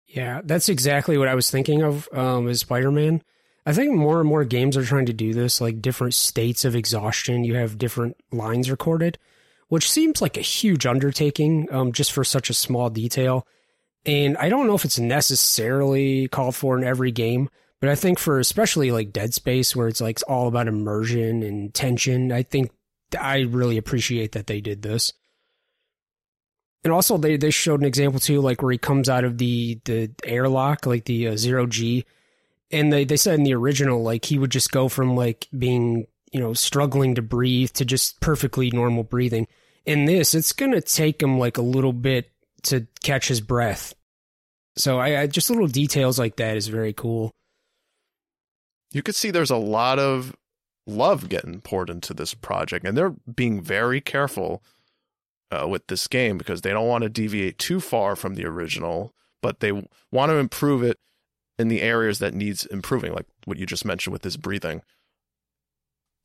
Yeah, 0.07 0.41
that's 0.43 0.71
exactly 0.71 1.19
what 1.19 1.29
I 1.29 1.35
was 1.35 1.51
thinking 1.51 1.83
of. 1.83 2.09
Um, 2.13 2.53
Spider 2.55 2.91
Man. 2.91 3.23
I 3.67 3.75
think 3.75 3.95
more 3.95 4.21
and 4.21 4.29
more 4.29 4.45
games 4.45 4.79
are 4.79 4.85
trying 4.85 5.05
to 5.07 5.13
do 5.13 5.35
this, 5.35 5.61
like 5.61 5.83
different 5.83 6.15
states 6.15 6.65
of 6.65 6.75
exhaustion. 6.75 7.45
You 7.45 7.57
have 7.57 7.77
different 7.77 8.17
lines 8.33 8.71
recorded, 8.71 9.19
which 9.69 9.91
seems 9.91 10.21
like 10.21 10.37
a 10.37 10.43
huge 10.43 10.87
undertaking, 10.87 11.69
um, 11.73 11.93
just 11.93 12.13
for 12.13 12.25
such 12.25 12.51
a 12.51 12.55
small 12.55 12.91
detail. 12.91 13.47
And 14.07 14.37
I 14.39 14.49
don't 14.49 14.67
know 14.67 14.75
if 14.75 14.85
it's 14.85 14.99
necessarily 14.99 16.29
called 16.29 16.55
for 16.55 16.79
in 16.79 16.85
every 16.85 17.13
game 17.13 17.51
but 17.81 17.91
I 17.91 17.95
think 17.95 18.19
for 18.19 18.39
especially 18.39 18.91
like 18.91 19.13
Dead 19.13 19.35
Space, 19.35 19.77
where 19.77 19.89
it's 19.89 20.01
like 20.01 20.19
all 20.29 20.49
about 20.49 20.69
immersion 20.69 21.43
and 21.43 21.73
tension, 21.73 22.33
I 22.33 22.43
think 22.43 22.73
I 23.19 23.41
really 23.41 23.79
appreciate 23.79 24.33
that 24.33 24.49
they 24.49 24.61
did 24.61 24.83
this. 24.83 25.13
And 26.85 26.93
also, 26.93 27.19
they, 27.19 27.37
they 27.37 27.51
showed 27.51 27.81
an 27.81 27.87
example 27.87 28.21
too, 28.21 28.41
like 28.41 28.63
where 28.63 28.73
he 28.73 28.79
comes 28.79 29.09
out 29.09 29.25
of 29.25 29.39
the, 29.39 29.81
the 29.85 30.11
airlock, 30.25 30.87
like 30.87 31.05
the 31.05 31.29
uh, 31.29 31.37
zero 31.37 31.67
G. 31.67 32.05
And 32.71 32.93
they, 32.93 33.05
they 33.05 33.17
said 33.17 33.35
in 33.35 33.45
the 33.45 33.55
original, 33.55 34.03
like 34.03 34.25
he 34.25 34.39
would 34.39 34.51
just 34.51 34.71
go 34.71 34.89
from 34.89 35.17
like 35.17 35.49
being, 35.57 36.07
you 36.33 36.41
know, 36.41 36.55
struggling 36.55 37.15
to 37.17 37.23
breathe 37.23 37.71
to 37.73 37.85
just 37.85 38.21
perfectly 38.21 38.71
normal 38.71 39.05
breathing. 39.05 39.47
In 39.87 40.05
this, 40.05 40.35
it's 40.35 40.53
going 40.53 40.73
to 40.73 40.81
take 40.81 41.23
him 41.23 41.39
like 41.39 41.57
a 41.57 41.63
little 41.63 41.93
bit 41.93 42.31
to 42.65 42.87
catch 43.03 43.29
his 43.29 43.41
breath. 43.41 43.95
So 44.77 44.99
I, 44.99 45.23
I 45.23 45.27
just 45.27 45.51
little 45.51 45.67
details 45.67 46.19
like 46.19 46.37
that 46.37 46.57
is 46.57 46.69
very 46.69 46.93
cool 46.93 47.33
you 48.93 49.03
could 49.03 49.15
see 49.15 49.31
there's 49.31 49.51
a 49.51 49.57
lot 49.57 49.99
of 49.99 50.35
love 50.87 51.29
getting 51.29 51.61
poured 51.61 51.91
into 51.91 52.15
this 52.15 52.35
project, 52.35 52.87
and 52.87 52.97
they're 52.97 53.15
being 53.35 53.61
very 53.61 54.01
careful 54.01 54.63
uh, 55.51 55.67
with 55.69 55.87
this 55.87 56.07
game 56.07 56.39
because 56.39 56.63
they 56.63 56.71
don't 56.71 56.89
want 56.89 57.03
to 57.03 57.09
deviate 57.09 57.59
too 57.59 57.81
far 57.81 58.17
from 58.17 58.35
the 58.35 58.47
original, 58.47 59.13
but 59.43 59.61
they 59.61 59.73
want 60.11 60.31
to 60.31 60.37
improve 60.37 60.83
it 60.83 60.99
in 61.59 61.69
the 61.69 61.83
areas 61.83 62.19
that 62.21 62.35
needs 62.35 62.65
improving, 62.67 63.13
like 63.13 63.27
what 63.45 63.59
you 63.59 63.67
just 63.67 63.85
mentioned 63.85 64.13
with 64.13 64.23
this 64.23 64.37
breathing. 64.37 64.83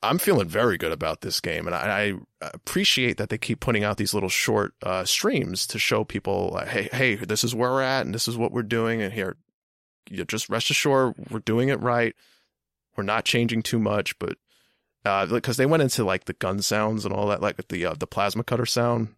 I'm 0.04 0.20
feeling 0.20 0.48
very 0.48 0.78
good 0.78 0.92
about 0.92 1.22
this 1.22 1.40
game, 1.40 1.66
and 1.66 1.76
I, 1.76 2.14
I 2.42 2.50
appreciate 2.54 3.18
that 3.18 3.30
they 3.30 3.38
keep 3.38 3.62
putting 3.62 3.84
out 3.84 3.98
these 3.98 4.14
little 4.14 4.30
short 4.30 4.74
uh, 4.84 5.06
streams 5.06 5.66
to 5.68 5.80
show 5.80 6.04
people, 6.04 6.58
hey, 6.68 6.90
hey, 6.92 7.16
this 7.16 7.44
is 7.44 7.56
where 7.56 7.72
we're 7.72 7.82
at, 7.82 8.06
and 8.06 8.14
this 8.14 8.28
is 8.28 8.38
what 8.38 8.52
we're 8.52 8.64
doing, 8.64 9.02
and 9.02 9.14
here, 9.14 9.38
you 10.10 10.26
just 10.26 10.50
rest 10.50 10.70
assured 10.70 11.14
we're 11.30 11.40
doing 11.40 11.70
it 11.70 11.80
right. 11.80 12.16
We're 12.98 13.04
not 13.04 13.26
changing 13.26 13.64
too 13.64 13.80
much, 13.80 14.20
but 14.20 14.38
because 15.04 15.58
uh, 15.58 15.62
they 15.62 15.66
went 15.66 15.84
into 15.84 16.04
like 16.04 16.26
the 16.26 16.34
gun 16.34 16.62
sounds 16.62 17.06
and 17.06 17.14
all 17.14 17.28
that, 17.28 17.42
like 17.42 17.68
the 17.68 17.86
uh, 17.86 17.96
the 17.98 18.08
plasma 18.08 18.44
cutter 18.44 18.66
sound, 18.66 19.16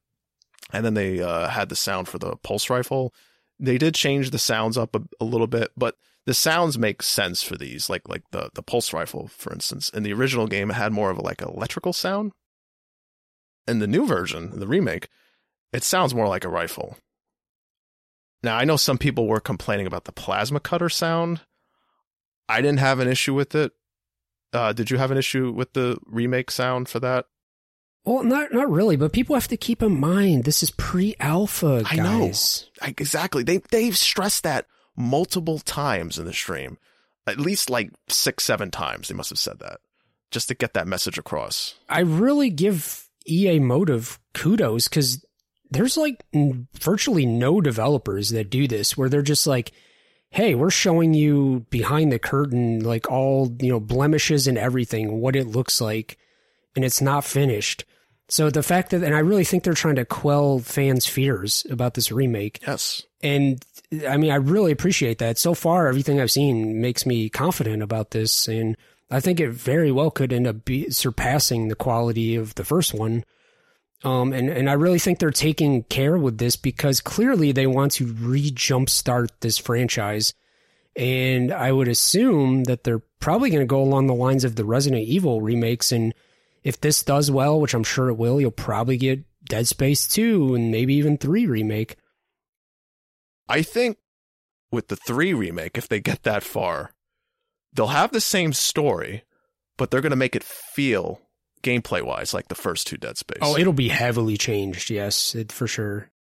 and 0.72 0.86
then 0.86 0.94
they 0.94 1.22
uh, 1.22 1.48
had 1.50 1.70
the 1.70 1.76
sound 1.76 2.08
for 2.08 2.18
the 2.18 2.36
pulse 2.38 2.70
rifle. 2.70 3.14
They 3.60 3.78
did 3.78 3.96
change 3.96 4.32
the 4.32 4.40
sounds 4.40 4.78
up 4.78 4.96
a, 4.96 5.02
a, 5.20 5.26
little 5.26 5.48
bit, 5.48 5.72
but 5.78 5.96
the 6.26 6.34
sounds 6.34 6.78
make 6.78 7.02
sense 7.02 7.42
for 7.42 7.58
these. 7.58 7.90
Like 7.90 8.08
like 8.08 8.24
the 8.32 8.50
the 8.54 8.64
pulse 8.64 8.94
rifle, 8.94 9.28
for 9.28 9.54
instance, 9.54 9.90
in 9.90 10.04
the 10.04 10.14
original 10.14 10.48
game, 10.48 10.72
it 10.72 10.76
had 10.76 10.92
more 10.92 11.10
of 11.10 11.18
a, 11.18 11.22
like 11.22 11.42
electrical 11.42 11.94
sound. 11.94 12.32
In 13.68 13.80
the 13.80 13.88
new 13.88 14.06
version, 14.06 14.60
the 14.60 14.68
remake, 14.68 15.10
it 15.74 15.84
sounds 15.84 16.14
more 16.14 16.28
like 16.28 16.44
a 16.44 16.50
rifle. 16.50 16.98
Now 18.44 18.58
I 18.58 18.66
know 18.66 18.78
some 18.78 18.98
people 18.98 19.28
were 19.28 19.40
complaining 19.40 19.88
about 19.88 20.06
the 20.06 20.12
plasma 20.12 20.60
cutter 20.60 20.90
sound 20.90 21.42
I 22.48 22.62
didn't 22.62 22.80
have 22.80 23.00
an 23.00 23.08
issue 23.08 23.34
with 23.34 23.56
it. 23.56 23.72
Uh, 24.54 24.74
did 24.74 24.90
you 24.90 24.98
have 24.98 25.12
an 25.12 25.18
issue 25.18 25.52
with 25.52 25.74
the 25.74 25.98
remake 26.06 26.52
sound 26.52 26.88
for 26.88 27.00
that? 27.00 27.26
Well, 28.06 28.24
not 28.24 28.54
not 28.54 28.70
really, 28.70 28.98
but 28.98 29.14
people 29.14 29.36
have 29.36 29.48
to 29.48 29.58
keep 29.58 29.82
in 29.82 30.00
mind 30.00 30.44
this 30.44 30.62
is 30.62 30.70
pre-alpha. 30.70 31.84
Guys. 31.84 31.92
I 31.92 31.96
know 31.96 32.32
I, 32.82 32.94
exactly. 32.98 33.44
They 33.44 33.58
they've 33.72 33.98
stressed 33.98 34.44
that 34.44 34.68
multiple 34.96 35.60
times 35.60 36.18
in 36.18 36.26
the 36.26 36.34
stream, 36.34 36.78
at 37.28 37.40
least 37.40 37.70
like 37.70 37.92
six 38.08 38.44
seven 38.44 38.72
times. 38.72 39.08
They 39.08 39.16
must 39.16 39.30
have 39.30 39.40
said 39.40 39.60
that 39.60 39.80
just 40.32 40.48
to 40.50 40.56
get 40.56 40.74
that 40.74 40.88
message 40.88 41.18
across. 41.18 41.76
I 41.90 42.02
really 42.02 42.50
give 42.50 43.10
EA 43.28 43.60
Motive 43.60 44.20
kudos 44.34 44.88
because 44.88 45.26
there's 45.72 45.98
like 45.98 46.24
virtually 46.74 47.26
no 47.26 47.62
developers 47.62 48.30
that 48.30 48.50
do 48.50 48.68
this 48.68 48.98
where 48.98 49.10
they're 49.10 49.22
just 49.22 49.48
like, 49.48 49.72
hey, 50.30 50.54
we're 50.54 50.70
showing 50.70 51.14
you 51.14 51.66
behind 51.70 52.12
the 52.12 52.20
curtain, 52.20 52.80
like 52.80 53.10
all, 53.10 53.56
you 53.62 53.70
know, 53.70 53.80
blemishes 53.80 54.48
and 54.48 54.58
everything, 54.58 55.22
what 55.22 55.36
it 55.36 55.48
looks 55.48 55.80
like, 55.80 56.18
and 56.76 56.84
it's 56.84 57.02
not 57.02 57.24
finished. 57.24 57.86
So 58.28 58.50
the 58.50 58.64
fact 58.64 58.90
that, 58.92 59.04
and 59.04 59.16
I 59.16 59.20
really 59.20 59.46
think 59.46 59.64
they're 59.64 59.74
trying 59.74 59.96
to 59.96 60.06
quell 60.06 60.60
fans' 60.60 61.06
fears 61.06 61.66
about 61.70 61.94
this 61.94 62.12
remake. 62.12 62.60
Yes. 62.66 63.04
And 63.22 63.64
I 64.08 64.18
mean, 64.18 64.32
I 64.32 64.36
really 64.36 64.72
appreciate 64.72 65.20
that. 65.20 65.38
So 65.38 65.54
far, 65.54 65.88
everything 65.88 66.20
I've 66.20 66.32
seen 66.32 66.82
makes 66.82 67.06
me 67.06 67.30
confident 67.30 67.84
about 67.84 68.12
this. 68.12 68.48
And 68.48 68.76
I 69.10 69.20
think 69.20 69.40
it 69.40 69.52
very 69.52 69.92
well 69.92 70.12
could 70.12 70.34
end 70.34 70.48
up 70.48 70.58
surpassing 70.90 71.68
the 71.68 71.76
quality 71.76 72.36
of 72.36 72.56
the 72.56 72.66
first 72.66 72.94
one. 72.94 73.24
Um, 74.04 74.34
and, 74.34 74.50
and 74.50 74.70
I 74.70 74.74
really 74.74 75.00
think 75.00 75.20
they're 75.20 75.32
taking 75.32 75.84
care 75.84 76.18
with 76.18 76.38
this 76.38 76.56
because 76.56 77.02
clearly 77.02 77.52
they 77.52 77.68
want 77.68 77.94
to 77.94 78.06
re 78.06 78.52
jumpstart 78.52 79.30
this 79.40 79.58
franchise. 79.58 80.34
And 80.96 81.52
I 81.52 81.72
would 81.72 81.88
assume 81.88 82.66
that 82.66 82.84
they're 82.84 83.02
probably 83.20 83.50
going 83.50 83.62
to 83.62 83.66
go 83.66 83.82
along 83.82 84.08
the 84.08 84.14
lines 84.14 84.44
of 84.44 84.56
the 84.56 84.66
Resident 84.66 85.04
Evil 85.04 85.42
remakes. 85.42 85.92
And 85.92 86.14
if 86.64 86.80
this 86.80 87.04
does 87.04 87.30
well, 87.30 87.60
which 87.60 87.74
I'm 87.74 87.84
sure 87.84 88.10
it 88.10 88.16
will, 88.16 88.40
you'll 88.40 88.52
probably 88.52 88.98
get 88.98 89.24
Dead 89.46 89.68
Space 89.68 90.08
2 90.08 90.56
and 90.56 90.72
maybe 90.72 90.96
even 90.96 91.18
3 91.18 91.46
remake. 91.46 91.98
I 93.48 93.62
think 93.62 93.98
with 94.72 94.88
the 94.88 94.96
3 94.96 95.34
remake, 95.34 95.78
if 95.78 95.88
they 95.88 96.00
get 96.00 96.24
that 96.24 96.44
far, 96.44 96.92
they'll 97.74 97.88
have 97.88 98.12
the 98.12 98.22
same 98.22 98.54
story, 98.54 99.24
but 99.78 99.92
they're 99.92 100.02
going 100.02 100.12
to 100.12 100.16
make 100.16 100.36
it 100.36 100.44
feel 100.44 101.22
gameplay 101.64 102.02
wise, 102.02 102.34
like 102.34 102.48
the 102.48 102.56
first 102.56 102.88
two 102.88 102.98
Dead 102.98 103.18
Space. 103.18 103.40
Oh, 103.42 103.58
it'll 103.58 103.74
be 103.74 103.90
heavily 103.90 104.38
changed. 104.38 104.90
Yes, 104.90 105.36
it, 105.36 105.52
for 105.52 105.68
sure. 105.68 106.12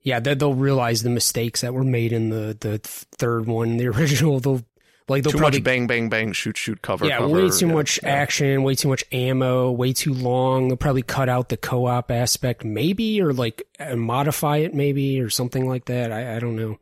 Yeah, 0.00 0.20
they'll 0.20 0.54
realize 0.54 1.02
the 1.02 1.10
mistakes 1.10 1.60
that 1.60 1.74
were 1.74 1.84
made 1.84 2.12
in 2.12 2.30
the 2.30 2.56
the 2.58 2.78
third 2.78 3.46
one, 3.46 3.76
the 3.76 3.88
original. 3.88 4.40
They'll 4.40 4.62
like 5.08 5.24
too 5.24 5.30
probably, 5.30 5.58
much 5.58 5.64
bang 5.64 5.86
bang 5.86 6.08
bang 6.08 6.32
shoot 6.32 6.56
shoot 6.56 6.82
cover. 6.82 7.06
Yeah, 7.06 7.18
cover, 7.18 7.34
way 7.34 7.50
too 7.50 7.66
yeah, 7.66 7.74
much 7.74 8.00
yeah. 8.02 8.08
action, 8.10 8.62
way 8.62 8.74
too 8.74 8.88
much 8.88 9.04
ammo, 9.12 9.70
way 9.70 9.92
too 9.92 10.12
long. 10.12 10.68
They'll 10.68 10.76
probably 10.76 11.02
cut 11.02 11.28
out 11.28 11.48
the 11.48 11.56
co 11.56 11.86
op 11.86 12.10
aspect, 12.10 12.64
maybe, 12.64 13.20
or 13.20 13.32
like 13.32 13.62
uh, 13.78 13.96
modify 13.96 14.58
it, 14.58 14.74
maybe, 14.74 15.20
or 15.20 15.30
something 15.30 15.68
like 15.68 15.86
that. 15.86 16.12
I, 16.12 16.36
I 16.36 16.38
don't 16.38 16.56
know. 16.56 16.78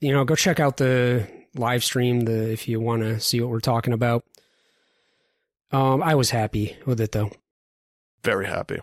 You 0.00 0.12
know, 0.12 0.24
go 0.24 0.34
check 0.34 0.60
out 0.60 0.76
the 0.76 1.28
live 1.54 1.84
stream 1.84 2.20
the 2.20 2.50
if 2.52 2.68
you 2.68 2.80
want 2.80 3.02
to 3.02 3.20
see 3.20 3.40
what 3.40 3.50
we're 3.50 3.60
talking 3.60 3.92
about. 3.92 4.24
Um, 5.70 6.02
I 6.02 6.14
was 6.14 6.30
happy 6.30 6.76
with 6.84 7.00
it 7.00 7.12
though. 7.12 7.30
Very 8.22 8.46
happy. 8.46 8.80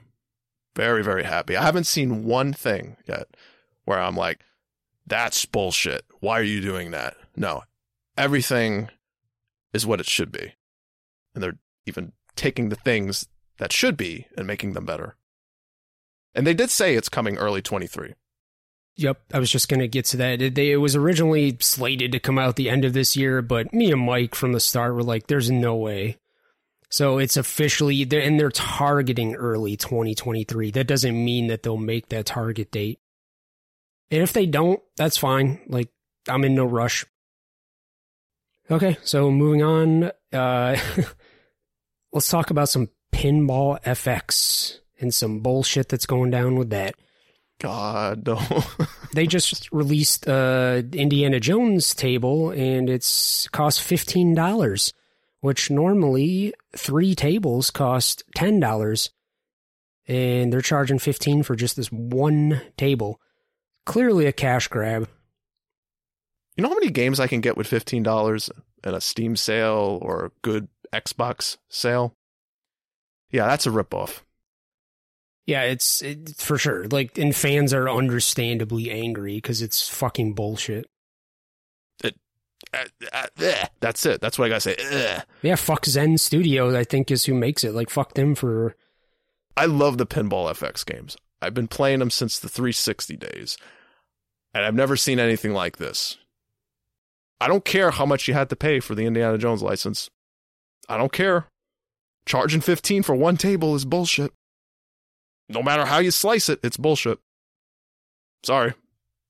Very, 0.76 1.04
very 1.04 1.24
happy. 1.24 1.56
I 1.56 1.64
haven't 1.64 1.86
seen 1.86 2.24
one 2.24 2.54
thing 2.54 2.98
yet 3.08 3.28
where 3.86 4.00
I'm 4.00 4.16
like, 4.16 4.40
that's 5.06 5.46
bullshit. 5.46 6.06
Why 6.20 6.40
are 6.40 6.44
you 6.44 6.62
doing 6.62 6.92
that? 6.92 7.16
No, 7.36 7.64
everything 8.20 8.90
is 9.74 9.88
what 9.88 10.00
it 10.00 10.06
should 10.06 10.32
be. 10.32 10.54
And 11.34 11.44
they're 11.44 11.58
even 11.88 12.12
taking 12.36 12.70
the 12.70 12.76
things 12.76 13.28
that 13.58 13.74
should 13.74 13.98
be 13.98 14.28
and 14.38 14.46
making 14.46 14.74
them 14.74 14.86
better. 14.86 15.16
And 16.36 16.46
they 16.46 16.54
did 16.54 16.70
say 16.70 16.96
it's 16.96 17.10
coming 17.10 17.38
early 17.38 17.62
23. 17.62 18.14
Yep, 18.98 19.22
I 19.34 19.40
was 19.40 19.50
just 19.50 19.70
going 19.70 19.80
to 19.80 19.88
get 19.88 20.06
to 20.06 20.18
that. 20.18 20.42
It, 20.42 20.56
they, 20.56 20.72
it 20.72 20.78
was 20.78 20.96
originally 20.96 21.58
slated 21.62 22.12
to 22.12 22.20
come 22.20 22.38
out 22.38 22.58
the 22.58 22.70
end 22.70 22.84
of 22.84 22.94
this 22.94 23.16
year, 23.16 23.42
but 23.42 23.74
me 23.74 23.92
and 23.92 24.02
Mike 24.02 24.36
from 24.36 24.52
the 24.52 24.60
start 24.60 24.94
were 24.94 25.04
like, 25.04 25.28
there's 25.28 25.50
no 25.50 25.76
way 25.76 26.18
So 26.90 27.18
it's 27.18 27.38
officially 27.38 28.04
they're 28.04 28.22
and 28.22 28.40
they're 28.40 28.50
targeting 28.50 29.36
early 29.36 29.78
2023. 29.78 30.72
That 30.72 30.88
doesn't 30.88 31.24
mean 31.26 31.48
that 31.48 31.64
they'll 31.64 31.78
make 31.78 32.10
that 32.10 32.26
target 32.26 32.72
date. 32.72 33.00
And 34.12 34.22
if 34.22 34.34
they 34.34 34.46
don't, 34.46 34.82
that's 34.98 35.18
fine. 35.18 35.62
Like 35.68 35.90
I'm 36.28 36.44
in 36.44 36.56
no 36.56 36.66
rush. 36.66 37.06
Okay, 38.72 38.98
so 39.04 39.32
moving 39.32 39.64
on. 39.64 40.12
Uh, 40.32 40.78
let's 42.14 42.30
talk 42.30 42.52
about 42.52 42.70
some 42.70 42.90
pinball 43.12 43.82
FX 43.84 44.80
and 45.00 45.14
some 45.14 45.40
bullshit 45.40 45.90
that's 45.90 46.06
going 46.06 46.30
down 46.30 46.56
with 46.56 46.70
that. 46.70 46.96
God, 47.60 48.28
no. 48.28 48.40
they 49.14 49.28
just 49.28 49.70
released 49.72 50.28
uh 50.30 50.82
Indiana 50.94 51.40
Jones 51.40 51.94
table 51.94 52.52
and 52.52 52.90
it's 52.90 53.48
cost 53.50 53.82
fifteen 53.82 54.34
dollars, 54.34 54.94
which 55.42 55.70
normally 55.70 56.54
three 56.76 57.16
tables 57.16 57.70
cost 57.70 58.24
ten 58.36 58.60
dollars. 58.60 59.10
And 60.08 60.54
they're 60.54 60.62
charging 60.62 61.00
fifteen 61.00 61.44
for 61.44 61.56
just 61.56 61.76
this 61.76 61.92
one 61.92 62.62
table. 62.78 63.20
Clearly 63.86 64.26
a 64.26 64.32
cash 64.32 64.68
grab. 64.68 65.10
You 66.60 66.64
know 66.64 66.68
how 66.68 66.76
many 66.76 66.92
games 66.92 67.22
I 67.22 67.28
can 67.28 67.40
get 67.40 67.56
with 67.56 67.68
fifteen 67.68 68.04
dollars 68.04 68.50
in 68.84 68.94
a 68.94 69.00
Steam 69.00 69.38
sale 69.38 69.98
or 70.02 70.26
a 70.26 70.32
good 70.42 70.68
Xbox 70.92 71.56
sale? 71.70 72.14
Yeah, 73.32 73.48
that's 73.48 73.66
a 73.66 73.70
ripoff. 73.70 74.24
Yeah, 75.46 75.62
it's 75.64 76.02
it, 76.02 76.36
for 76.36 76.58
sure. 76.58 76.86
Like, 76.90 77.18
and 77.18 77.34
fans 77.34 77.74
are 77.74 77.90
understandably 77.90 78.92
angry 78.92 79.36
because 79.36 79.62
it's 79.62 79.88
fucking 79.88 80.34
bullshit. 80.34 80.88
Uh, 82.74 82.84
uh, 83.14 83.28
eh, 83.40 83.66
That's 83.80 84.06
it. 84.06 84.20
That's 84.20 84.38
what 84.38 84.46
I 84.46 84.50
gotta 84.50 84.62
say. 84.62 84.76
Ugh. 84.92 85.24
Yeah, 85.42 85.56
fuck 85.56 85.86
Zen 85.86 86.18
Studio. 86.18 86.78
I 86.78 86.84
think 86.84 87.10
is 87.10 87.24
who 87.24 87.34
makes 87.34 87.64
it. 87.64 87.74
Like, 87.74 87.90
fuck 87.90 88.16
them 88.16 88.36
for. 88.36 88.76
I 89.56 89.66
love 89.66 89.98
the 89.98 90.06
Pinball 90.06 90.52
FX 90.52 90.86
games. 90.86 91.16
I've 91.42 91.54
been 91.54 91.70
playing 91.70 92.00
them 92.00 92.10
since 92.10 92.38
the 92.38 92.50
360 92.50 93.16
days, 93.16 93.58
and 94.54 94.66
I've 94.66 94.76
never 94.76 94.98
seen 94.98 95.20
anything 95.20 95.54
like 95.54 95.78
this. 95.78 96.18
I 97.42 97.48
don't 97.48 97.66
care 97.66 97.92
how 97.92 98.06
much 98.06 98.28
you 98.28 98.34
had 98.34 98.50
to 98.50 98.56
pay 98.56 98.80
for 98.80 98.96
the 98.96 99.06
Indiana 99.06 99.38
Jones 99.38 99.62
license. 99.62 100.10
I 100.88 100.98
don't 100.98 101.12
care. 101.12 101.48
Charging 102.26 102.62
15 102.62 103.04
for 103.04 103.16
one 103.16 103.38
table 103.38 103.76
is 103.76 103.86
bullshit. 103.86 104.32
No 105.48 105.64
matter 105.64 105.86
how 105.86 106.00
you 106.00 106.12
slice 106.12 106.50
it, 106.50 106.60
it's 106.64 106.78
bullshit. 106.78 107.20
Sorry. 108.44 108.74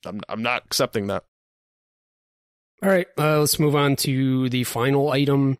I'm 0.06 0.22
I'm 0.30 0.42
not 0.42 0.64
accepting 0.66 1.08
that. 1.08 1.24
All 2.82 2.90
right, 2.90 3.08
uh, 3.18 3.40
let's 3.40 3.60
move 3.60 3.76
on 3.76 3.98
to 3.98 4.48
the 4.50 4.64
final 4.64 5.12
item. 5.12 5.58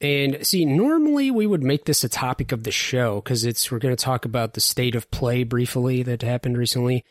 And 0.00 0.46
see, 0.46 0.66
normally 0.66 1.30
we 1.30 1.46
would 1.46 1.62
make 1.62 1.86
this 1.86 2.04
a 2.04 2.08
topic 2.08 2.52
of 2.52 2.64
the 2.64 2.70
show 2.70 3.16
because 3.22 3.44
it's 3.44 3.70
we're 3.70 3.78
going 3.78 3.96
to 3.96 4.04
talk 4.04 4.26
about 4.26 4.52
the 4.52 4.60
state 4.60 4.94
of 4.94 5.10
play 5.10 5.44
briefly 5.44 6.02
that 6.02 6.20
happened 6.20 6.58
recently, 6.58 7.04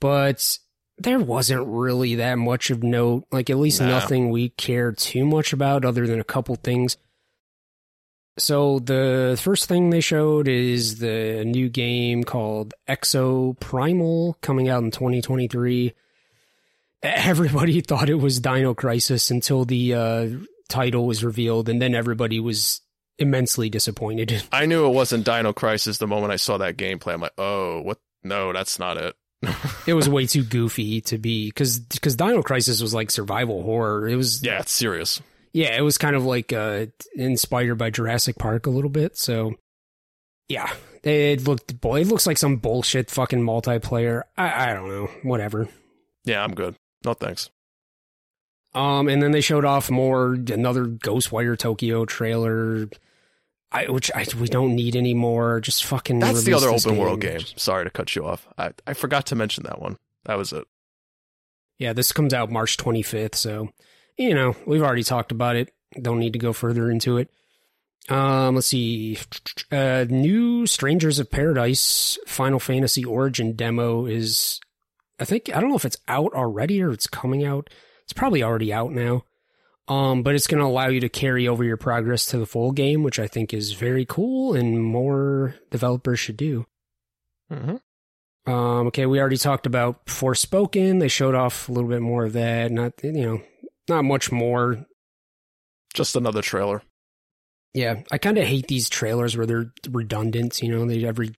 but 0.00 0.58
there 1.00 1.18
wasn't 1.18 1.66
really 1.66 2.16
that 2.16 2.36
much 2.36 2.70
of 2.70 2.82
note. 2.82 3.24
Like 3.32 3.50
at 3.50 3.58
least 3.58 3.80
No. 3.80 3.88
nothing 3.88 4.30
we 4.30 4.50
cared 4.50 4.98
too 4.98 5.24
much 5.24 5.52
about, 5.52 5.84
other 5.84 6.06
than 6.06 6.20
a 6.20 6.24
couple 6.24 6.54
things. 6.56 6.96
So 8.38 8.78
the 8.78 9.38
first 9.42 9.66
thing 9.68 9.90
they 9.90 10.00
showed 10.00 10.46
is 10.48 10.98
the 10.98 11.44
new 11.44 11.68
game 11.68 12.24
called 12.24 12.74
Exoprimal 12.88 14.34
coming 14.40 14.68
out 14.68 14.82
in 14.82 14.90
2023 14.90 15.92
everybody 17.02 17.80
thought 17.86 18.08
it 18.08 18.14
was 18.14 18.40
Dino 18.40 18.74
Crisis 18.74 19.30
until 19.30 19.64
the 19.64 19.94
uh, 19.94 20.28
title 20.68 21.06
was 21.06 21.24
revealed, 21.24 21.68
and 21.68 21.80
then 21.80 21.94
everybody 21.94 22.40
was 22.40 22.82
immensely 23.18 23.70
disappointed. 23.70 24.42
I 24.52 24.66
knew 24.66 24.86
it 24.86 24.94
wasn't 24.94 25.24
Dino 25.24 25.52
Crisis 25.52 25.98
the 25.98 26.06
moment 26.06 26.32
I 26.32 26.36
saw 26.36 26.58
that 26.58 26.76
gameplay. 26.76 27.14
I'm 27.14 27.20
like, 27.20 27.32
oh, 27.38 27.80
what? 27.80 27.98
No, 28.22 28.52
that's 28.52 28.78
not 28.78 28.98
it. 28.98 29.16
It 29.86 29.94
was 29.94 30.08
way 30.08 30.26
too 30.26 30.44
goofy 30.44 31.00
to 31.02 31.18
be 31.18 31.48
because 31.48 31.78
because 31.80 32.16
Dino 32.16 32.42
Crisis 32.42 32.80
was 32.82 32.92
like 32.94 33.10
survival 33.10 33.62
horror. 33.62 34.08
It 34.08 34.16
was 34.16 34.42
Yeah, 34.42 34.60
it's 34.60 34.72
serious. 34.72 35.22
yeah, 35.52 35.76
it 35.76 35.80
was 35.82 35.98
kind 35.98 36.14
of 36.16 36.24
like 36.24 36.52
uh, 36.52 36.86
inspired 37.14 37.76
by 37.76 37.90
Jurassic 37.90 38.36
Park 38.36 38.66
a 38.66 38.70
little 38.70 38.90
bit. 38.90 39.16
So 39.16 39.54
yeah, 40.48 40.70
it 41.02 41.46
looked 41.46 41.80
boy, 41.80 42.00
it 42.02 42.06
looks 42.08 42.26
like 42.26 42.36
some 42.38 42.56
bullshit 42.56 43.10
fucking 43.10 43.40
multiplayer. 43.42 44.24
I 44.36 44.70
I 44.70 44.74
don't 44.74 44.88
know, 44.88 45.06
whatever. 45.22 45.68
Yeah, 46.24 46.44
I'm 46.44 46.54
good. 46.54 46.74
No 47.04 47.14
thanks. 47.14 47.48
Um, 48.74 49.08
and 49.08 49.20
then 49.22 49.32
they 49.32 49.40
showed 49.40 49.64
off 49.64 49.90
more 49.90 50.34
another 50.34 50.84
Ghostwire 50.86 51.58
Tokyo 51.58 52.04
trailer, 52.04 52.88
I, 53.72 53.86
which 53.86 54.10
I, 54.14 54.26
we 54.38 54.48
don't 54.48 54.74
need 54.74 54.96
anymore. 54.96 55.60
Just 55.60 55.84
fucking. 55.84 56.18
That's 56.18 56.42
the 56.42 56.54
other 56.54 56.70
open 56.70 56.96
world 56.96 57.20
game. 57.20 57.40
Sorry 57.56 57.84
to 57.84 57.90
cut 57.90 58.16
you 58.16 58.26
off. 58.26 58.48
I, 58.58 58.72
I 58.86 58.94
forgot 58.94 59.26
to 59.26 59.36
mention 59.36 59.64
that 59.64 59.80
one. 59.80 59.96
That 60.24 60.38
was 60.38 60.52
it. 60.52 60.64
Yeah, 61.78 61.92
this 61.92 62.12
comes 62.12 62.34
out 62.34 62.50
March 62.50 62.76
25th, 62.76 63.36
so 63.36 63.70
you 64.18 64.34
know 64.34 64.54
we've 64.66 64.82
already 64.82 65.04
talked 65.04 65.32
about 65.32 65.56
it. 65.56 65.72
Don't 66.00 66.18
need 66.18 66.34
to 66.34 66.38
go 66.38 66.52
further 66.52 66.90
into 66.90 67.16
it. 67.16 67.30
Um, 68.08 68.56
let's 68.56 68.66
see. 68.66 69.18
Uh, 69.70 70.04
new 70.08 70.66
Strangers 70.66 71.18
of 71.18 71.30
Paradise 71.30 72.18
Final 72.26 72.58
Fantasy 72.58 73.04
Origin 73.04 73.54
demo 73.54 74.06
is, 74.06 74.60
I 75.18 75.24
think 75.24 75.48
I 75.54 75.60
don't 75.60 75.70
know 75.70 75.76
if 75.76 75.84
it's 75.84 75.98
out 76.08 76.32
already 76.34 76.82
or 76.82 76.90
it's 76.90 77.06
coming 77.06 77.44
out. 77.44 77.70
It's 78.02 78.12
probably 78.12 78.42
already 78.42 78.72
out 78.72 78.92
now. 78.92 79.24
Um, 79.90 80.22
but 80.22 80.36
it's 80.36 80.46
going 80.46 80.60
to 80.60 80.66
allow 80.66 80.86
you 80.86 81.00
to 81.00 81.08
carry 81.08 81.48
over 81.48 81.64
your 81.64 81.76
progress 81.76 82.24
to 82.26 82.38
the 82.38 82.46
full 82.46 82.70
game, 82.70 83.02
which 83.02 83.18
I 83.18 83.26
think 83.26 83.52
is 83.52 83.72
very 83.72 84.04
cool 84.04 84.54
and 84.54 84.80
more 84.80 85.56
developers 85.72 86.20
should 86.20 86.36
do. 86.36 86.64
Mm-hmm. 87.50 88.50
Um, 88.50 88.86
okay, 88.86 89.06
we 89.06 89.18
already 89.18 89.36
talked 89.36 89.66
about 89.66 90.06
Forspoken. 90.06 91.00
They 91.00 91.08
showed 91.08 91.34
off 91.34 91.68
a 91.68 91.72
little 91.72 91.90
bit 91.90 92.02
more 92.02 92.24
of 92.24 92.34
that. 92.34 92.70
Not 92.70 92.94
you 93.02 93.12
know, 93.12 93.42
not 93.88 94.04
much 94.04 94.30
more. 94.30 94.86
Just 95.92 96.14
another 96.14 96.40
trailer. 96.40 96.82
Yeah, 97.74 98.02
I 98.12 98.18
kind 98.18 98.38
of 98.38 98.44
hate 98.44 98.68
these 98.68 98.88
trailers 98.88 99.36
where 99.36 99.46
they're 99.46 99.72
redundant. 99.90 100.62
You 100.62 100.70
know, 100.70 100.86
they 100.86 101.04
every 101.04 101.34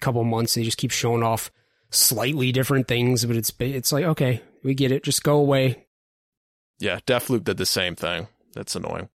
couple 0.00 0.22
months 0.22 0.54
they 0.54 0.62
just 0.62 0.78
keep 0.78 0.92
showing 0.92 1.24
off 1.24 1.50
slightly 1.90 2.52
different 2.52 2.86
things, 2.86 3.24
but 3.24 3.34
it's 3.34 3.52
it's 3.58 3.92
like 3.92 4.04
okay, 4.04 4.40
we 4.62 4.74
get 4.74 4.92
it. 4.92 5.02
Just 5.02 5.24
go 5.24 5.36
away. 5.38 5.87
Yeah, 6.78 7.00
Deathloop 7.06 7.44
did 7.44 7.56
the 7.56 7.66
same 7.66 7.96
thing. 7.96 8.28
That's 8.54 8.76
annoying. 8.76 9.08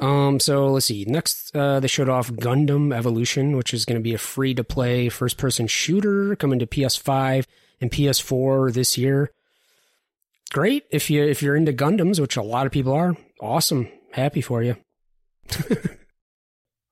Um, 0.00 0.40
so 0.40 0.68
let's 0.68 0.86
see. 0.86 1.04
Next, 1.06 1.54
uh, 1.56 1.80
they 1.80 1.88
showed 1.88 2.08
off 2.08 2.30
Gundam 2.30 2.94
Evolution, 2.94 3.56
which 3.56 3.72
is 3.72 3.84
going 3.84 3.98
to 3.98 4.02
be 4.02 4.14
a 4.14 4.18
free 4.18 4.54
to 4.54 4.62
play 4.62 5.08
first 5.08 5.38
person 5.38 5.66
shooter 5.66 6.36
coming 6.36 6.58
to 6.58 6.66
PS5 6.66 7.46
and 7.80 7.90
PS4 7.90 8.72
this 8.72 8.98
year. 8.98 9.30
Great 10.52 10.84
if 10.90 11.10
you 11.10 11.24
if 11.24 11.42
you're 11.42 11.56
into 11.56 11.72
Gundams, 11.72 12.20
which 12.20 12.36
a 12.36 12.42
lot 12.42 12.66
of 12.66 12.72
people 12.72 12.92
are. 12.92 13.16
Awesome, 13.40 13.88
happy 14.12 14.40
for 14.40 14.62
you. 14.62 14.76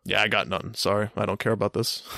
Yeah, 0.04 0.22
I 0.22 0.28
got 0.28 0.48
nothing. 0.48 0.74
Sorry, 0.74 1.10
I 1.16 1.24
don't 1.24 1.40
care 1.40 1.52
about 1.52 1.72
this. 1.72 2.02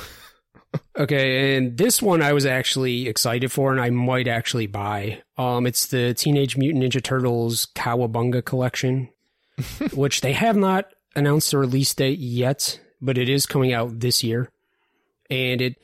Okay, 0.98 1.56
and 1.56 1.76
this 1.76 2.00
one 2.00 2.22
I 2.22 2.32
was 2.32 2.46
actually 2.46 3.06
excited 3.06 3.52
for, 3.52 3.70
and 3.70 3.80
I 3.80 3.90
might 3.90 4.28
actually 4.28 4.66
buy. 4.66 5.22
Um, 5.36 5.66
it's 5.66 5.86
the 5.86 6.14
Teenage 6.14 6.56
Mutant 6.56 6.82
Ninja 6.82 7.02
Turtles 7.02 7.66
Cowabunga 7.74 8.44
collection, 8.44 9.10
which 9.92 10.22
they 10.22 10.32
have 10.32 10.56
not 10.56 10.86
announced 11.14 11.50
the 11.50 11.58
release 11.58 11.94
date 11.94 12.18
yet, 12.18 12.80
but 13.00 13.18
it 13.18 13.28
is 13.28 13.44
coming 13.44 13.72
out 13.72 14.00
this 14.00 14.24
year, 14.24 14.50
and 15.28 15.60
it 15.60 15.76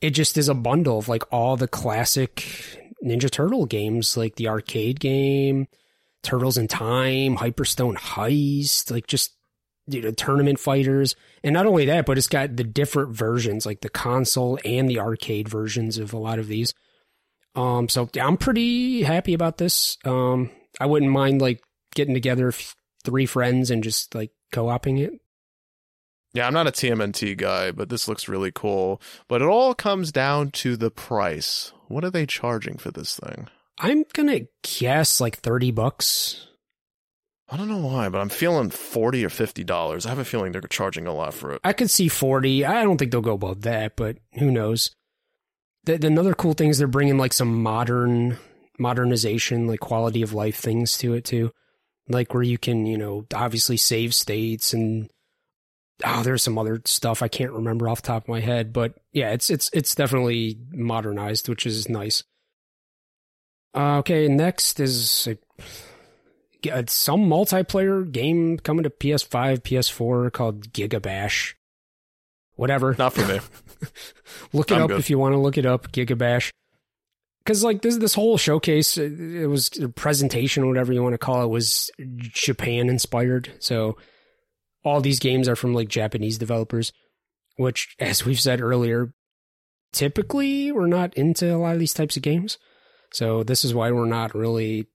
it 0.00 0.10
just 0.10 0.38
is 0.38 0.48
a 0.48 0.54
bundle 0.54 0.98
of 0.98 1.08
like 1.08 1.22
all 1.30 1.56
the 1.56 1.68
classic 1.68 2.46
Ninja 3.04 3.30
Turtle 3.30 3.66
games, 3.66 4.16
like 4.16 4.36
the 4.36 4.48
arcade 4.48 4.98
game, 4.98 5.68
Turtles 6.22 6.56
in 6.56 6.68
Time, 6.68 7.36
Hyperstone 7.36 7.96
Heist, 7.96 8.90
like 8.90 9.06
just 9.06 9.32
you 9.86 10.00
know 10.00 10.10
tournament 10.10 10.58
fighters 10.58 11.14
and 11.42 11.52
not 11.52 11.66
only 11.66 11.84
that 11.86 12.06
but 12.06 12.16
it's 12.16 12.26
got 12.28 12.56
the 12.56 12.64
different 12.64 13.10
versions 13.14 13.66
like 13.66 13.80
the 13.82 13.88
console 13.88 14.58
and 14.64 14.88
the 14.88 14.98
arcade 14.98 15.48
versions 15.48 15.98
of 15.98 16.12
a 16.12 16.18
lot 16.18 16.38
of 16.38 16.46
these 16.48 16.72
um 17.54 17.88
so 17.88 18.08
i'm 18.20 18.36
pretty 18.36 19.02
happy 19.02 19.34
about 19.34 19.58
this 19.58 19.98
um 20.04 20.50
i 20.80 20.86
wouldn't 20.86 21.12
mind 21.12 21.40
like 21.42 21.60
getting 21.94 22.14
together 22.14 22.48
f- 22.48 22.74
three 23.04 23.26
friends 23.26 23.70
and 23.70 23.84
just 23.84 24.14
like 24.14 24.30
co-oping 24.52 24.98
it 24.98 25.12
Yeah, 26.32 26.46
I'm 26.48 26.54
not 26.54 26.66
a 26.66 26.72
TMNT 26.72 27.36
guy, 27.36 27.70
but 27.70 27.90
this 27.90 28.08
looks 28.08 28.26
really 28.28 28.50
cool. 28.50 29.00
But 29.28 29.40
it 29.40 29.46
all 29.46 29.72
comes 29.72 30.10
down 30.10 30.50
to 30.62 30.76
the 30.76 30.90
price. 30.90 31.72
What 31.86 32.04
are 32.04 32.10
they 32.10 32.26
charging 32.26 32.76
for 32.76 32.90
this 32.90 33.16
thing? 33.20 33.48
i'm 33.78 34.04
gonna 34.14 34.40
guess 34.78 35.20
like 35.20 35.36
30 35.38 35.70
bucks 35.72 36.46
I 37.54 37.56
don't 37.56 37.68
know 37.68 37.86
why, 37.86 38.08
but 38.08 38.20
I'm 38.20 38.30
feeling 38.30 38.70
forty 38.70 39.24
or 39.24 39.28
fifty 39.28 39.62
dollars. 39.62 40.06
I 40.06 40.08
have 40.08 40.18
a 40.18 40.24
feeling 40.24 40.50
they're 40.50 40.60
charging 40.62 41.06
a 41.06 41.14
lot 41.14 41.34
for 41.34 41.52
it. 41.52 41.60
i 41.62 41.72
could 41.72 41.88
see 41.88 42.08
40 42.08 42.64
i 42.64 42.82
don't 42.82 42.98
think 42.98 43.12
they'll 43.12 43.20
go 43.20 43.34
above 43.34 43.62
that 43.62 43.94
but 43.94 44.18
who 44.34 44.50
knows 44.50 44.90
the, 45.84 45.96
the 45.96 46.08
another 46.08 46.34
cool 46.34 46.54
thing 46.54 46.70
is 46.70 46.78
they're 46.78 46.88
bringing 46.88 47.16
like 47.16 47.32
some 47.32 47.62
modern 47.62 48.38
modernization 48.76 49.68
like 49.68 49.78
quality 49.78 50.20
of 50.20 50.32
life 50.32 50.56
things 50.56 50.98
to 50.98 51.14
it 51.14 51.24
too 51.24 51.52
like 52.08 52.34
where 52.34 52.42
you 52.42 52.58
can 52.58 52.86
you 52.86 52.98
know 52.98 53.24
obviously 53.32 53.76
save 53.76 54.12
states 54.14 54.72
and 54.72 55.08
oh, 56.04 56.24
there's 56.24 56.42
some 56.42 56.58
other 56.58 56.82
stuff 56.86 57.22
I 57.22 57.28
can't 57.28 57.52
remember 57.52 57.88
off 57.88 58.02
the 58.02 58.08
top 58.08 58.24
of 58.24 58.28
my 58.28 58.40
head, 58.40 58.72
but 58.72 58.94
yeah, 59.12 59.30
it's 59.30 59.48
it's 59.48 59.70
it's 59.72 59.94
definitely 59.94 60.58
modernized, 60.72 61.48
which 61.48 61.66
is 61.66 61.88
nice. 61.88 62.24
Uh, 63.76 63.98
okay, 63.98 64.28
next 64.28 64.80
is 64.80 65.28
Uh, 66.66 66.84
some 66.86 67.26
multiplayer 67.28 68.10
game 68.10 68.58
coming 68.58 68.84
to 68.84 68.90
PS5, 68.90 69.60
PS4 69.60 70.32
called 70.32 70.72
Gigabash. 70.72 71.54
Whatever. 72.56 72.94
Not 72.98 73.12
for 73.14 73.26
me. 73.26 73.40
look 74.52 74.70
it 74.70 74.76
I'm 74.76 74.82
up 74.82 74.88
good. 74.88 75.00
if 75.00 75.10
you 75.10 75.18
want 75.18 75.34
to 75.34 75.38
look 75.38 75.58
it 75.58 75.66
up. 75.66 75.92
Gigabash. 75.92 76.50
Because 77.44 77.62
like 77.62 77.82
this 77.82 77.98
this 77.98 78.14
whole 78.14 78.38
showcase, 78.38 78.96
it 78.96 79.48
was 79.48 79.70
a 79.78 79.88
presentation, 79.88 80.66
whatever 80.66 80.92
you 80.92 81.02
want 81.02 81.12
to 81.12 81.18
call 81.18 81.42
it, 81.42 81.48
was 81.50 81.90
Japan 82.18 82.88
inspired. 82.88 83.52
So 83.58 83.98
all 84.82 85.00
these 85.00 85.18
games 85.18 85.48
are 85.48 85.56
from 85.56 85.74
like 85.74 85.88
Japanese 85.88 86.38
developers, 86.38 86.92
which, 87.56 87.96
as 87.98 88.24
we've 88.24 88.40
said 88.40 88.62
earlier, 88.62 89.12
typically 89.92 90.72
we're 90.72 90.86
not 90.86 91.14
into 91.14 91.54
a 91.54 91.58
lot 91.58 91.74
of 91.74 91.80
these 91.80 91.94
types 91.94 92.16
of 92.16 92.22
games. 92.22 92.56
So 93.12 93.42
this 93.42 93.64
is 93.64 93.74
why 93.74 93.90
we're 93.92 94.06
not 94.06 94.34
really 94.34 94.86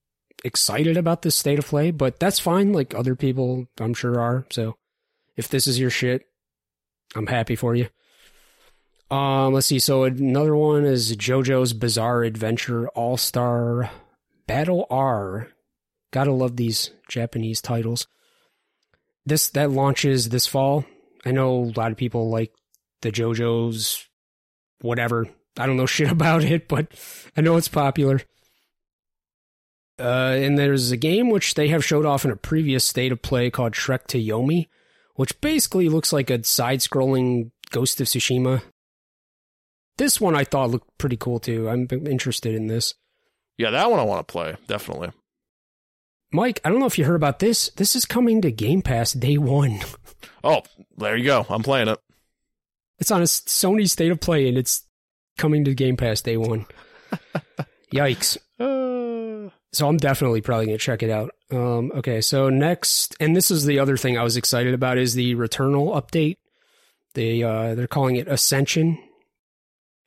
excited 0.43 0.97
about 0.97 1.21
this 1.21 1.35
state 1.35 1.59
of 1.59 1.67
play, 1.67 1.91
but 1.91 2.19
that's 2.19 2.39
fine. 2.39 2.73
Like 2.73 2.93
other 2.93 3.15
people, 3.15 3.67
I'm 3.79 3.93
sure 3.93 4.19
are. 4.19 4.45
So 4.49 4.75
if 5.35 5.47
this 5.47 5.67
is 5.67 5.79
your 5.79 5.89
shit, 5.89 6.25
I'm 7.15 7.27
happy 7.27 7.55
for 7.55 7.75
you. 7.75 7.87
Um, 9.11 9.53
let's 9.53 9.67
see. 9.67 9.79
So 9.79 10.03
another 10.03 10.55
one 10.55 10.85
is 10.85 11.15
JoJo's 11.15 11.73
Bizarre 11.73 12.23
Adventure 12.23 12.87
All 12.89 13.17
Star 13.17 13.89
Battle 14.45 14.85
R. 14.89 15.49
Gotta 16.11 16.31
love 16.31 16.55
these 16.57 16.91
Japanese 17.07 17.61
titles. 17.61 18.07
This 19.25 19.49
that 19.51 19.71
launches 19.71 20.29
this 20.29 20.47
fall. 20.47 20.85
I 21.25 21.31
know 21.31 21.71
a 21.75 21.79
lot 21.79 21.91
of 21.91 21.97
people 21.97 22.29
like 22.29 22.53
the 23.01 23.11
JoJo's, 23.11 24.07
whatever. 24.81 25.27
I 25.57 25.65
don't 25.65 25.77
know 25.77 25.85
shit 25.87 26.11
about 26.11 26.43
it, 26.43 26.67
but 26.67 26.87
I 27.35 27.41
know 27.41 27.57
it's 27.57 27.67
popular. 27.67 28.21
Uh, 29.99 30.37
and 30.39 30.57
there's 30.57 30.91
a 30.91 30.97
game 30.97 31.29
which 31.29 31.55
they 31.55 31.67
have 31.67 31.83
showed 31.83 32.05
off 32.05 32.23
in 32.23 32.31
a 32.31 32.35
previous 32.35 32.85
state 32.85 33.11
of 33.11 33.21
play 33.21 33.49
called 33.49 33.73
Trek 33.73 34.07
to 34.07 34.17
Yomi, 34.17 34.67
which 35.15 35.39
basically 35.41 35.89
looks 35.89 36.13
like 36.13 36.29
a 36.29 36.43
side-scrolling 36.43 37.51
Ghost 37.71 37.99
of 37.99 38.07
Tsushima. 38.07 38.61
This 39.97 40.21
one 40.21 40.35
I 40.35 40.45
thought 40.45 40.69
looked 40.69 40.97
pretty 40.97 41.17
cool 41.17 41.39
too. 41.39 41.69
I'm 41.69 41.87
interested 41.91 42.55
in 42.55 42.67
this. 42.67 42.93
Yeah, 43.57 43.71
that 43.71 43.91
one 43.91 43.99
I 43.99 44.03
want 44.03 44.25
to 44.25 44.31
play 44.31 44.55
definitely. 44.67 45.11
Mike, 46.31 46.61
I 46.63 46.69
don't 46.69 46.79
know 46.79 46.85
if 46.85 46.97
you 46.97 47.05
heard 47.05 47.15
about 47.15 47.39
this. 47.39 47.69
This 47.75 47.95
is 47.95 48.05
coming 48.05 48.41
to 48.43 48.51
Game 48.51 48.81
Pass 48.81 49.13
day 49.13 49.37
one. 49.37 49.79
Oh, 50.41 50.63
there 50.97 51.17
you 51.17 51.25
go. 51.25 51.45
I'm 51.49 51.63
playing 51.63 51.89
it. 51.89 51.99
It's 52.97 53.11
on 53.11 53.21
a 53.21 53.25
Sony 53.25 53.89
State 53.89 54.11
of 54.11 54.21
Play, 54.21 54.47
and 54.47 54.57
it's 54.57 54.85
coming 55.37 55.65
to 55.65 55.73
Game 55.73 55.97
Pass 55.97 56.21
day 56.21 56.37
one. 56.37 56.65
Yikes. 57.93 58.37
Uh... 58.57 58.98
So 59.71 59.87
I'm 59.87 59.97
definitely 59.97 60.41
probably 60.41 60.65
going 60.65 60.77
to 60.77 60.83
check 60.83 61.03
it 61.03 61.11
out. 61.11 61.31
Um, 61.51 61.91
okay, 61.95 62.21
so 62.21 62.49
next, 62.49 63.15
and 63.19 63.35
this 63.35 63.51
is 63.51 63.65
the 63.65 63.79
other 63.79 63.97
thing 63.97 64.17
I 64.17 64.23
was 64.23 64.37
excited 64.37 64.73
about 64.73 64.97
is 64.97 65.13
the 65.13 65.35
Returnal 65.35 65.95
update. 65.95 66.37
They 67.13 67.43
uh, 67.43 67.75
they're 67.75 67.87
calling 67.87 68.15
it 68.15 68.27
Ascension, 68.27 68.97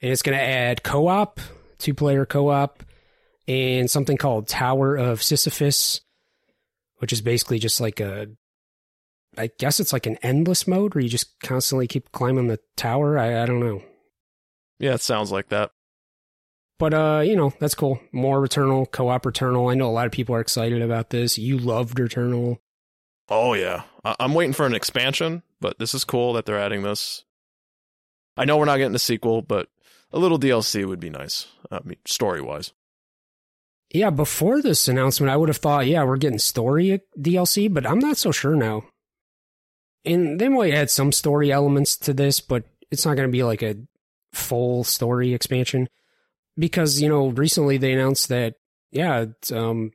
and 0.00 0.12
it's 0.12 0.22
going 0.22 0.36
to 0.36 0.44
add 0.44 0.82
co-op, 0.82 1.40
two-player 1.78 2.26
co-op, 2.26 2.82
and 3.46 3.90
something 3.90 4.16
called 4.16 4.48
Tower 4.48 4.96
of 4.96 5.22
Sisyphus, 5.22 6.00
which 6.98 7.12
is 7.12 7.20
basically 7.20 7.58
just 7.58 7.80
like 7.80 8.00
a 8.00 8.28
I 9.36 9.50
guess 9.58 9.80
it's 9.80 9.92
like 9.92 10.06
an 10.06 10.18
endless 10.22 10.66
mode 10.66 10.94
where 10.94 11.02
you 11.02 11.08
just 11.08 11.40
constantly 11.40 11.86
keep 11.86 12.12
climbing 12.12 12.48
the 12.48 12.60
tower. 12.76 13.18
I, 13.18 13.42
I 13.42 13.46
don't 13.46 13.60
know. 13.60 13.82
Yeah, 14.78 14.94
it 14.94 15.00
sounds 15.00 15.32
like 15.32 15.48
that. 15.48 15.70
But 16.82 16.94
uh, 16.94 17.22
you 17.24 17.36
know, 17.36 17.52
that's 17.60 17.76
cool. 17.76 18.00
More 18.10 18.40
Returnal, 18.44 18.90
co-op 18.90 19.22
Returnal. 19.22 19.70
I 19.70 19.76
know 19.76 19.88
a 19.88 19.92
lot 19.94 20.06
of 20.06 20.10
people 20.10 20.34
are 20.34 20.40
excited 20.40 20.82
about 20.82 21.10
this. 21.10 21.38
You 21.38 21.56
loved 21.56 21.96
Returnal. 21.96 22.58
Oh 23.28 23.54
yeah, 23.54 23.82
I- 24.04 24.16
I'm 24.18 24.34
waiting 24.34 24.52
for 24.52 24.66
an 24.66 24.74
expansion, 24.74 25.44
but 25.60 25.78
this 25.78 25.94
is 25.94 26.02
cool 26.02 26.32
that 26.32 26.44
they're 26.44 26.58
adding 26.58 26.82
this. 26.82 27.22
I 28.36 28.46
know 28.46 28.58
we're 28.58 28.64
not 28.64 28.78
getting 28.78 28.96
a 28.96 28.98
sequel, 28.98 29.42
but 29.42 29.68
a 30.12 30.18
little 30.18 30.40
DLC 30.40 30.84
would 30.84 30.98
be 30.98 31.08
nice. 31.08 31.46
I 31.70 31.78
mean, 31.84 31.98
story 32.04 32.40
wise. 32.40 32.72
Yeah, 33.94 34.10
before 34.10 34.60
this 34.60 34.88
announcement, 34.88 35.30
I 35.30 35.36
would 35.36 35.50
have 35.50 35.58
thought, 35.58 35.86
yeah, 35.86 36.02
we're 36.02 36.16
getting 36.16 36.40
story 36.40 37.00
DLC, 37.16 37.72
but 37.72 37.86
I'm 37.86 38.00
not 38.00 38.16
so 38.16 38.32
sure 38.32 38.56
now. 38.56 38.86
And 40.04 40.40
they 40.40 40.48
might 40.48 40.74
add 40.74 40.90
some 40.90 41.12
story 41.12 41.52
elements 41.52 41.96
to 41.98 42.12
this, 42.12 42.40
but 42.40 42.64
it's 42.90 43.06
not 43.06 43.14
going 43.14 43.28
to 43.28 43.32
be 43.32 43.44
like 43.44 43.62
a 43.62 43.76
full 44.32 44.82
story 44.82 45.32
expansion 45.32 45.88
because 46.58 47.00
you 47.00 47.08
know 47.08 47.28
recently 47.28 47.76
they 47.76 47.92
announced 47.92 48.28
that 48.28 48.54
yeah, 48.90 49.26
um, 49.52 49.92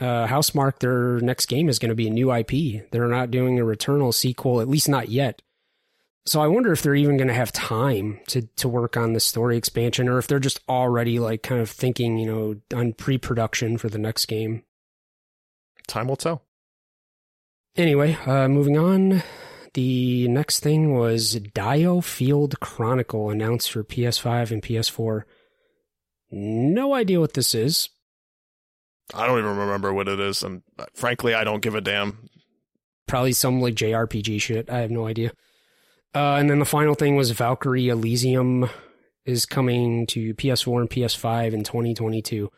uh, 0.00 0.26
Housemarque 0.26 0.80
their 0.80 1.20
next 1.20 1.46
game 1.46 1.68
is 1.68 1.78
going 1.78 1.90
to 1.90 1.94
be 1.94 2.08
a 2.08 2.10
new 2.10 2.32
IP. 2.32 2.90
They're 2.90 3.08
not 3.08 3.30
doing 3.30 3.58
a 3.58 3.64
Returnal 3.64 4.12
sequel, 4.12 4.60
at 4.60 4.68
least 4.68 4.88
not 4.88 5.08
yet. 5.08 5.40
So 6.26 6.40
I 6.40 6.48
wonder 6.48 6.72
if 6.72 6.82
they're 6.82 6.94
even 6.94 7.16
going 7.16 7.28
to 7.28 7.34
have 7.34 7.52
time 7.52 8.18
to 8.28 8.42
to 8.56 8.68
work 8.68 8.96
on 8.96 9.12
the 9.12 9.20
story 9.20 9.56
expansion, 9.56 10.08
or 10.08 10.18
if 10.18 10.26
they're 10.26 10.38
just 10.38 10.60
already 10.68 11.18
like 11.18 11.42
kind 11.42 11.60
of 11.60 11.70
thinking, 11.70 12.18
you 12.18 12.26
know, 12.26 12.56
on 12.76 12.92
pre-production 12.92 13.78
for 13.78 13.88
the 13.88 13.98
next 13.98 14.26
game. 14.26 14.64
Time 15.86 16.08
will 16.08 16.16
tell. 16.16 16.42
Anyway, 17.76 18.16
uh, 18.26 18.48
moving 18.48 18.78
on. 18.78 19.22
The 19.74 20.28
next 20.28 20.60
thing 20.60 20.94
was 20.94 21.34
DioField 21.36 22.60
Chronicle 22.60 23.30
announced 23.30 23.72
for 23.72 23.82
PS5 23.82 24.52
and 24.52 24.62
PS4. 24.62 25.24
No 26.36 26.94
idea 26.94 27.20
what 27.20 27.34
this 27.34 27.54
is. 27.54 27.90
I 29.14 29.28
don't 29.28 29.38
even 29.38 29.56
remember 29.56 29.94
what 29.94 30.08
it 30.08 30.18
is, 30.18 30.42
and 30.42 30.62
uh, 30.80 30.86
frankly, 30.92 31.32
I 31.32 31.44
don't 31.44 31.62
give 31.62 31.76
a 31.76 31.80
damn. 31.80 32.28
Probably 33.06 33.32
some 33.32 33.60
like 33.60 33.74
JRPG 33.74 34.40
shit. 34.40 34.68
I 34.68 34.78
have 34.78 34.90
no 34.90 35.06
idea. 35.06 35.30
Uh, 36.12 36.34
and 36.34 36.50
then 36.50 36.58
the 36.58 36.64
final 36.64 36.94
thing 36.94 37.14
was 37.14 37.30
Valkyrie 37.30 37.88
Elysium 37.88 38.68
is 39.24 39.46
coming 39.46 40.08
to 40.08 40.34
PS4 40.34 40.80
and 40.80 40.90
PS5 40.90 41.52
in 41.52 41.62
2022. 41.62 42.50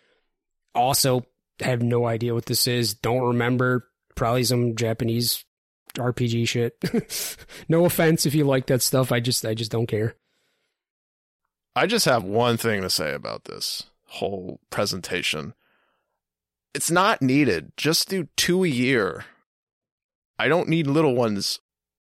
Also, 0.74 1.26
have 1.60 1.82
no 1.82 2.06
idea 2.06 2.32
what 2.32 2.46
this 2.46 2.66
is. 2.66 2.94
Don't 2.94 3.26
remember. 3.26 3.88
Probably 4.14 4.44
some 4.44 4.74
Japanese 4.74 5.44
RPG 5.98 6.48
shit. 6.48 7.46
no 7.68 7.84
offense 7.84 8.24
if 8.24 8.34
you 8.34 8.44
like 8.44 8.66
that 8.68 8.80
stuff. 8.80 9.12
I 9.12 9.20
just 9.20 9.44
I 9.44 9.52
just 9.52 9.70
don't 9.70 9.86
care. 9.86 10.14
I 11.76 11.86
just 11.86 12.06
have 12.06 12.24
one 12.24 12.56
thing 12.56 12.80
to 12.80 12.88
say 12.88 13.12
about 13.12 13.44
this 13.44 13.84
whole 14.06 14.60
presentation. 14.70 15.52
It's 16.74 16.90
not 16.90 17.20
needed. 17.20 17.72
Just 17.76 18.08
do 18.08 18.28
two 18.34 18.64
a 18.64 18.68
year. 18.68 19.26
I 20.38 20.48
don't 20.48 20.70
need 20.70 20.86
little 20.86 21.14
ones 21.14 21.60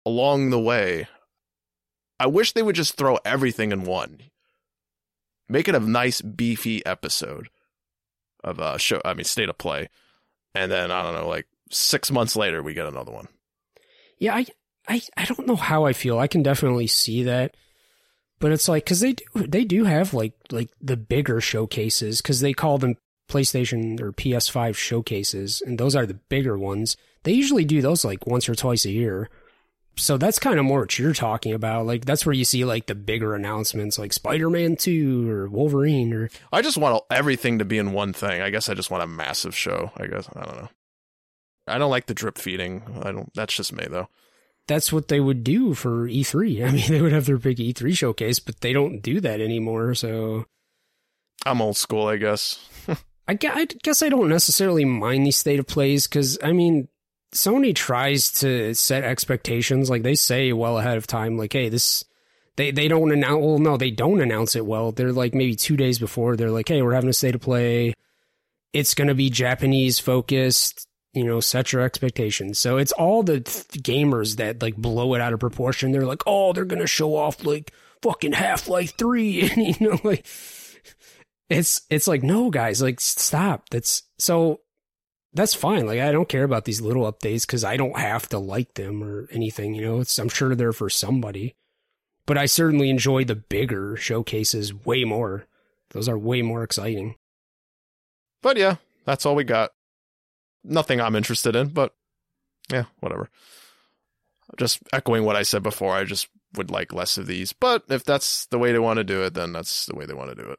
along 0.07 0.49
the 0.49 0.59
way. 0.59 1.07
I 2.19 2.27
wish 2.27 2.53
they 2.53 2.63
would 2.63 2.75
just 2.75 2.97
throw 2.97 3.19
everything 3.23 3.71
in 3.71 3.85
one. 3.85 4.21
Make 5.47 5.69
it 5.69 5.75
a 5.75 5.81
nice 5.81 6.23
beefy 6.23 6.85
episode 6.87 7.51
of 8.43 8.61
a 8.61 8.79
show. 8.79 9.03
I 9.05 9.13
mean, 9.13 9.25
state 9.25 9.51
of 9.51 9.59
play, 9.59 9.91
and 10.55 10.73
then 10.73 10.91
I 10.91 11.03
don't 11.03 11.15
know, 11.15 11.29
like 11.29 11.47
six 11.71 12.11
months 12.11 12.35
later, 12.35 12.63
we 12.63 12.73
get 12.73 12.87
another 12.87 13.13
one. 13.13 13.29
Yeah, 14.19 14.37
I, 14.37 14.47
I, 14.89 15.03
I 15.17 15.25
don't 15.27 15.47
know 15.47 15.57
how 15.57 15.85
I 15.85 15.93
feel. 15.93 16.19
I 16.19 16.29
can 16.29 16.43
definitely 16.43 16.87
see 16.87 17.25
that, 17.25 17.57
but 18.41 18.53
it's 18.53 18.69
like 18.69 18.85
because 18.85 19.01
they 19.01 19.13
do 19.13 19.25
they 19.35 19.65
do 19.65 19.85
have 19.85 20.13
like 20.13 20.33
like 20.51 20.71
the 20.81 20.97
bigger 20.97 21.41
showcases 21.41 22.21
because 22.21 22.41
they 22.41 22.53
call 22.53 22.79
them 22.79 22.97
PlayStation 23.29 24.01
or 24.01 24.13
PS5 24.13 24.75
showcases, 24.75 25.63
and 25.63 25.79
those 25.79 25.95
are 25.95 26.07
the 26.07 26.15
bigger 26.15 26.59
ones. 26.59 26.97
They 27.23 27.33
usually 27.33 27.65
do 27.65 27.81
those 27.81 28.05
like 28.05 28.27
once 28.27 28.49
or 28.49 28.55
twice 28.55 28.85
a 28.85 28.91
year 28.91 29.29
so 30.01 30.17
that's 30.17 30.39
kind 30.39 30.59
of 30.59 30.65
more 30.65 30.81
what 30.81 30.99
you're 30.99 31.13
talking 31.13 31.53
about. 31.53 31.87
Like 31.87 32.05
that's 32.05 32.25
where 32.25 32.35
you 32.35 32.45
see 32.45 32.65
like 32.65 32.87
the 32.87 32.95
bigger 32.95 33.35
announcements, 33.35 33.99
like 33.99 34.13
Spider-Man 34.13 34.77
Two 34.77 35.31
or 35.31 35.49
Wolverine. 35.49 36.13
Or 36.13 36.31
I 36.53 36.63
just 36.63 36.79
want 36.79 37.05
everything 37.11 37.59
to 37.59 37.65
be 37.65 37.79
in 37.79 37.93
one 37.93 38.13
thing. 38.13 38.41
I 38.41 38.51
guess 38.51 38.69
I 38.69 38.75
just 38.75 38.91
want 38.91 39.03
a 39.03 39.07
massive 39.07 39.55
show. 39.55 39.93
I 39.97 40.07
guess 40.07 40.29
I 40.35 40.45
don't 40.45 40.57
know. 40.57 40.69
I 41.67 41.79
don't 41.79 41.91
like 41.91 42.07
the 42.07 42.15
drip 42.15 42.39
feeding. 42.39 42.83
I 43.03 43.13
don't. 43.13 43.33
That's 43.35 43.55
just 43.55 43.73
me 43.73 43.87
though. 43.91 44.09
That's 44.71 44.93
what 44.93 45.09
they 45.09 45.19
would 45.19 45.43
do 45.43 45.75
for 45.75 46.07
E3. 46.07 46.65
I 46.69 46.71
mean, 46.71 46.87
they 46.89 47.03
would 47.03 47.11
have 47.11 47.27
their 47.27 47.39
big 47.39 47.57
E3 47.57 47.93
showcase, 47.97 48.39
but 48.39 48.61
they 48.61 48.73
don't 48.73 49.01
do 49.01 49.21
that 49.21 49.41
anymore. 49.41 49.97
So 49.97 50.47
I'm 51.45 51.61
old 51.61 51.77
school, 51.77 52.07
I 52.07 52.19
guess. 52.19 52.65
I 53.29 53.35
guess 53.35 54.01
I 54.01 54.09
don't 54.09 54.29
necessarily 54.29 54.85
mind 54.85 55.27
these 55.27 55.37
state 55.37 55.59
of 55.59 55.67
plays 55.67 56.07
because 56.07 56.39
I 56.41 56.53
mean 56.53 56.87
Sony 57.33 57.75
tries 57.75 58.31
to 58.41 58.73
set 58.75 59.03
expectations. 59.03 59.91
Like 59.91 60.05
they 60.05 60.15
say 60.15 60.53
well 60.53 60.79
ahead 60.79 60.97
of 60.97 61.07
time, 61.09 61.37
like, 61.37 61.53
hey, 61.53 61.69
this 61.69 62.05
they 62.57 62.71
they 62.71 62.87
don't 62.87 63.11
announce. 63.11 63.45
Well, 63.45 63.59
no, 63.59 63.77
they 63.77 63.91
don't 63.91 64.21
announce 64.21 64.55
it 64.55 64.67
well. 64.67 64.93
They're 64.93 65.13
like 65.13 65.35
maybe 65.35 65.57
two 65.57 65.77
days 65.77 65.99
before. 65.99 66.37
They're 66.37 66.51
like, 66.51 66.69
hey, 66.69 66.81
we're 66.81 66.95
having 66.95 67.11
a 67.11 67.13
state 67.13 67.35
of 67.35 67.41
play. 67.41 67.95
It's 68.73 68.95
going 68.95 69.09
to 69.09 69.15
be 69.17 69.31
Japanese 69.31 69.99
focused. 69.99 70.87
You 71.13 71.25
know, 71.25 71.41
set 71.41 71.73
your 71.73 71.83
expectations. 71.83 72.59
So 72.59 72.77
it's 72.77 72.93
all 72.93 73.23
the 73.23 73.41
th- 73.41 73.67
gamers 73.83 74.37
that 74.37 74.63
like 74.63 74.77
blow 74.77 75.15
it 75.15 75.21
out 75.21 75.33
of 75.33 75.41
proportion. 75.41 75.93
They're 75.93 76.07
like, 76.07 76.23
oh, 76.27 76.53
they're 76.53 76.65
gonna 76.65 76.87
show 76.87 77.17
off 77.17 77.45
like 77.45 77.73
fucking 78.03 78.33
Half 78.33 78.69
Life 78.69 78.97
Three, 78.97 79.51
and 79.51 79.67
you 79.67 79.75
know, 79.81 80.01
like 80.05 80.27
it's 81.49 81.83
it's 81.91 82.07
like 82.07 82.23
no, 82.23 82.51
guys, 82.51 82.81
like 82.81 83.01
stop. 83.01 83.69
That's 83.71 84.05
so 84.19 84.61
that's 85.33 85.55
fine. 85.55 85.87
Like 85.87 86.01
I 86.01 86.13
don't 86.13 86.29
care 86.29 86.45
about 86.45 86.65
these 86.65 86.81
little 86.81 87.11
updates 87.11 87.47
because 87.47 87.65
I 87.65 87.77
don't 87.77 87.99
have 87.99 88.29
to 88.31 88.39
like 88.39 88.75
them 88.75 89.03
or 89.03 89.29
anything. 89.33 89.75
You 89.75 89.83
know, 89.83 90.01
it's 90.01 90.19
I'm 90.19 90.29
sure 90.29 90.55
they're 90.55 90.73
for 90.73 90.91
somebody, 90.91 91.57
but 92.27 92.39
I 92.39 92.47
certainly 92.47 92.91
enjoy 92.91 93.25
the 93.25 93.35
bigger 93.37 93.97
showcases 93.97 94.73
way 94.73 95.05
more. 95.05 95.47
Those 95.91 96.09
are 96.09 96.19
way 96.19 96.43
more 96.43 96.63
exciting. 96.63 97.17
But 98.43 98.57
yeah, 98.57 98.77
that's 99.05 99.27
all 99.27 99.35
we 99.35 99.45
got. 99.45 99.73
Nothing 100.63 101.01
I'm 101.01 101.17
interested 101.17 101.57
in, 101.57 101.69
but 101.69 101.95
yeah, 102.71 102.85
whatever. 103.01 103.31
Just 104.59 104.81
echoing 104.93 105.25
what 105.25 105.37
I 105.37 105.43
said 105.43 105.63
before, 105.63 105.95
I 105.95 106.05
just 106.05 106.29
would 106.55 106.71
like 106.71 106.93
less 106.93 107.17
of 107.19 107.27
these. 107.27 107.53
But 107.53 107.85
if 107.89 108.05
that's 108.05 108.47
the 108.47 108.59
way 108.59 108.73
they 108.73 108.79
want 108.79 108.99
to 108.99 109.05
do 109.05 109.23
it, 109.23 109.35
then 109.35 109.53
that's 109.53 109.87
the 109.87 109.95
way 109.95 110.07
they 110.07 110.15
want 110.15 110.31
to 110.31 110.43
do 110.43 110.51
it. 110.51 110.59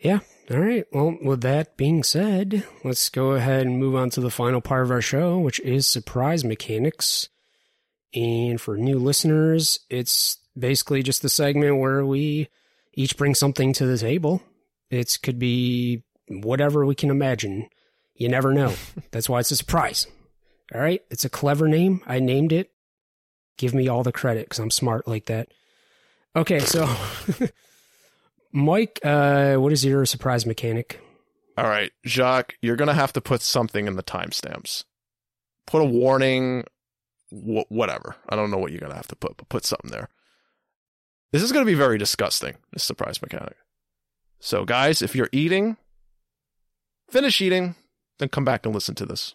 Yeah. 0.00 0.20
All 0.50 0.58
right. 0.58 0.84
Well, 0.92 1.16
with 1.22 1.40
that 1.40 1.76
being 1.76 2.02
said, 2.02 2.64
let's 2.84 3.08
go 3.08 3.30
ahead 3.30 3.66
and 3.66 3.78
move 3.78 3.94
on 3.94 4.10
to 4.10 4.20
the 4.20 4.30
final 4.30 4.60
part 4.60 4.84
of 4.84 4.90
our 4.90 5.00
show, 5.00 5.38
which 5.38 5.58
is 5.60 5.86
surprise 5.86 6.44
mechanics. 6.44 7.28
And 8.14 8.60
for 8.60 8.76
new 8.76 8.98
listeners, 8.98 9.80
it's 9.90 10.38
basically 10.56 11.02
just 11.02 11.22
the 11.22 11.28
segment 11.28 11.78
where 11.78 12.04
we 12.04 12.48
each 12.94 13.16
bring 13.16 13.34
something 13.34 13.72
to 13.74 13.86
the 13.86 13.98
table. 13.98 14.42
It 14.90 15.18
could 15.22 15.38
be 15.38 16.04
whatever 16.28 16.86
we 16.86 16.94
can 16.94 17.10
imagine. 17.10 17.68
You 18.16 18.28
never 18.28 18.52
know. 18.52 18.74
That's 19.10 19.28
why 19.28 19.40
it's 19.40 19.50
a 19.50 19.56
surprise. 19.56 20.06
All 20.74 20.80
right. 20.80 21.02
It's 21.10 21.24
a 21.24 21.30
clever 21.30 21.68
name. 21.68 22.00
I 22.06 22.18
named 22.18 22.52
it. 22.52 22.70
Give 23.58 23.74
me 23.74 23.88
all 23.88 24.02
the 24.02 24.12
credit 24.12 24.46
because 24.46 24.58
I'm 24.58 24.70
smart 24.70 25.06
like 25.06 25.26
that. 25.26 25.48
Okay. 26.34 26.58
So, 26.60 26.88
Mike, 28.52 29.00
uh, 29.04 29.56
what 29.56 29.72
is 29.72 29.84
your 29.84 30.04
surprise 30.06 30.46
mechanic? 30.46 31.00
All 31.58 31.68
right, 31.68 31.90
Jacques, 32.04 32.54
you're 32.60 32.76
going 32.76 32.88
to 32.88 32.94
have 32.94 33.14
to 33.14 33.20
put 33.22 33.40
something 33.40 33.86
in 33.86 33.96
the 33.96 34.02
timestamps. 34.02 34.84
Put 35.66 35.80
a 35.80 35.86
warning, 35.86 36.64
wh- 37.30 37.70
whatever. 37.70 38.16
I 38.28 38.36
don't 38.36 38.50
know 38.50 38.58
what 38.58 38.72
you're 38.72 38.80
going 38.80 38.92
to 38.92 38.96
have 38.96 39.08
to 39.08 39.16
put, 39.16 39.38
but 39.38 39.48
put 39.48 39.64
something 39.64 39.90
there. 39.90 40.10
This 41.32 41.42
is 41.42 41.52
going 41.52 41.64
to 41.64 41.70
be 41.70 41.74
very 41.74 41.96
disgusting, 41.96 42.56
this 42.72 42.84
surprise 42.84 43.22
mechanic. 43.22 43.56
So, 44.38 44.66
guys, 44.66 45.00
if 45.00 45.16
you're 45.16 45.30
eating, 45.32 45.78
finish 47.10 47.40
eating, 47.40 47.74
then 48.18 48.28
come 48.28 48.44
back 48.44 48.64
and 48.64 48.74
listen 48.74 48.94
to 48.96 49.06
this. 49.06 49.34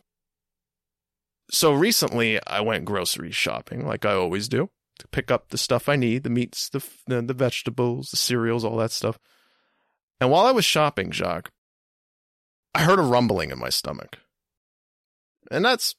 So, 1.50 1.74
recently 1.74 2.40
I 2.48 2.62
went 2.62 2.86
grocery 2.86 3.32
shopping, 3.32 3.86
like 3.86 4.06
I 4.06 4.14
always 4.14 4.48
do, 4.48 4.70
to 5.00 5.08
pick 5.08 5.30
up 5.30 5.50
the 5.50 5.58
stuff 5.58 5.90
I 5.90 5.96
need 5.96 6.24
the 6.24 6.30
meats, 6.30 6.70
the, 6.70 6.84
the, 7.08 7.34
vegetables, 7.34 8.12
the 8.12 8.18
cereals, 8.18 8.64
all 8.64 8.78
that 8.78 8.92
stuff. 8.92 9.20
And 10.20 10.30
while 10.30 10.46
I 10.46 10.52
was 10.52 10.66
shopping, 10.66 11.12
Jacques, 11.12 11.52
I 12.74 12.84
heard 12.84 13.00
a 13.00 13.04
rumbling 13.04 13.52
in 13.52 13.60
my 13.60 13.70
stomach. 13.70 14.20
And 15.50 15.66
that's 15.66 15.96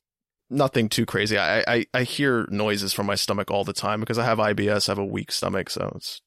nothing 0.48 0.88
too 0.88 1.04
crazy. 1.04 1.36
I, 1.36 1.64
I, 1.66 1.86
I 1.92 2.02
hear 2.04 2.46
noises 2.50 2.92
from 2.92 3.06
my 3.06 3.14
stomach 3.14 3.50
all 3.50 3.64
the 3.64 3.72
time 3.72 4.00
because 4.00 4.18
I 4.18 4.24
have 4.24 4.38
IBS, 4.38 4.88
I 4.88 4.92
have 4.92 4.98
a 4.98 5.04
weak 5.04 5.32
stomach, 5.32 5.70
so 5.70 5.92
it's 5.96 6.22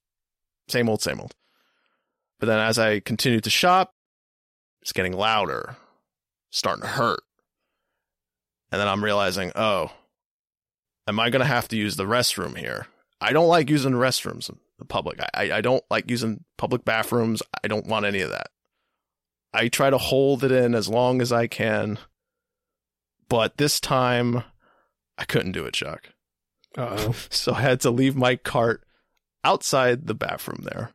same 0.68 0.90
old, 0.90 1.02
same 1.02 1.19
old. 1.19 1.34
But 2.40 2.48
then 2.48 2.60
as 2.60 2.77
I 2.77 2.99
continued 2.99 3.45
to 3.45 3.49
shop, 3.49 3.94
it's 4.82 4.91
getting 4.91 5.14
louder, 5.14 5.77
starting 6.56 6.82
to 6.84 6.88
hurt. 6.88 7.19
And 8.72 8.80
then 8.80 8.88
I'm 8.88 9.03
realizing, 9.03 9.52
oh, 9.56 9.91
am 11.06 11.19
I 11.19 11.30
going 11.30 11.41
to 11.41 11.45
have 11.45 11.68
to 11.68 11.77
use 11.77 11.98
the 11.98 12.06
restroom 12.06 12.57
here? 12.57 12.88
I 13.19 13.34
don't 13.34 13.48
like 13.48 13.69
using 13.69 13.91
restrooms 13.91 14.49
in 14.49 14.57
the 14.80 14.86
public. 14.86 15.19
I, 15.34 15.52
I 15.52 15.61
don't 15.61 15.84
like 15.91 16.10
using 16.10 16.45
public 16.57 16.86
bathrooms. 16.86 17.44
I 17.64 17.68
don't 17.68 17.88
want 17.88 18.06
any 18.06 18.22
of 18.22 18.32
that. 18.32 18.48
I 19.53 19.68
try 19.68 19.90
to 19.90 19.98
hold 19.98 20.44
it 20.44 20.52
in 20.52 20.76
as 20.76 20.88
long 20.88 21.22
as 21.22 21.32
I 21.32 21.48
can. 21.48 21.99
But 23.27 23.57
this 23.57 23.80
time, 23.80 24.44
I 25.18 25.26
couldn't 25.26 25.53
do 25.53 25.65
it, 25.65 25.73
Chuck. 25.73 26.10
Uh-oh. 26.77 27.15
So 27.30 27.53
I 27.53 27.61
had 27.61 27.82
to 27.82 27.91
leave 27.91 28.15
my 28.15 28.38
cart 28.38 28.84
outside 29.44 30.07
the 30.07 30.14
bathroom 30.15 30.64
there. 30.64 30.91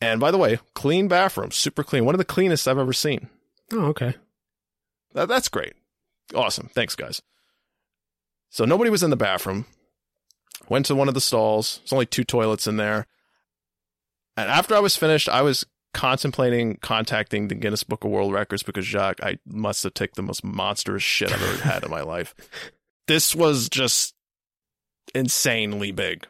And 0.00 0.20
by 0.20 0.30
the 0.32 0.38
way, 0.38 0.58
clean 0.74 1.06
bathroom, 1.06 1.52
super 1.52 1.84
clean. 1.84 2.04
One 2.04 2.14
of 2.14 2.18
the 2.18 2.24
cleanest 2.24 2.66
I've 2.66 2.78
ever 2.78 2.92
seen. 2.92 3.28
Oh, 3.72 3.86
okay. 3.86 4.14
That, 5.14 5.28
that's 5.28 5.48
great. 5.48 5.74
Awesome. 6.34 6.68
Thanks, 6.74 6.96
guys. 6.96 7.22
So 8.50 8.64
nobody 8.64 8.90
was 8.90 9.02
in 9.02 9.10
the 9.10 9.16
bathroom. 9.16 9.66
Went 10.68 10.86
to 10.86 10.94
one 10.94 11.08
of 11.08 11.14
the 11.14 11.20
stalls. 11.20 11.78
There's 11.78 11.92
only 11.92 12.06
two 12.06 12.24
toilets 12.24 12.66
in 12.66 12.76
there. 12.76 13.06
And 14.36 14.50
after 14.50 14.74
I 14.74 14.80
was 14.80 14.96
finished, 14.96 15.28
I 15.28 15.42
was 15.42 15.66
contemplating 15.92 16.76
contacting 16.76 17.48
the 17.48 17.54
Guinness 17.54 17.84
Book 17.84 18.04
of 18.04 18.10
World 18.10 18.32
Records 18.32 18.62
because 18.62 18.84
Jacques, 18.84 19.22
I 19.22 19.38
must 19.46 19.84
have 19.84 19.94
taken 19.94 20.14
the 20.16 20.22
most 20.22 20.44
monstrous 20.44 21.02
shit 21.02 21.32
I've 21.32 21.42
ever 21.42 21.62
had 21.62 21.84
in 21.84 21.90
my 21.90 22.02
life. 22.02 22.34
This 23.06 23.34
was 23.34 23.68
just 23.68 24.14
insanely 25.14 25.92
big. 25.92 26.26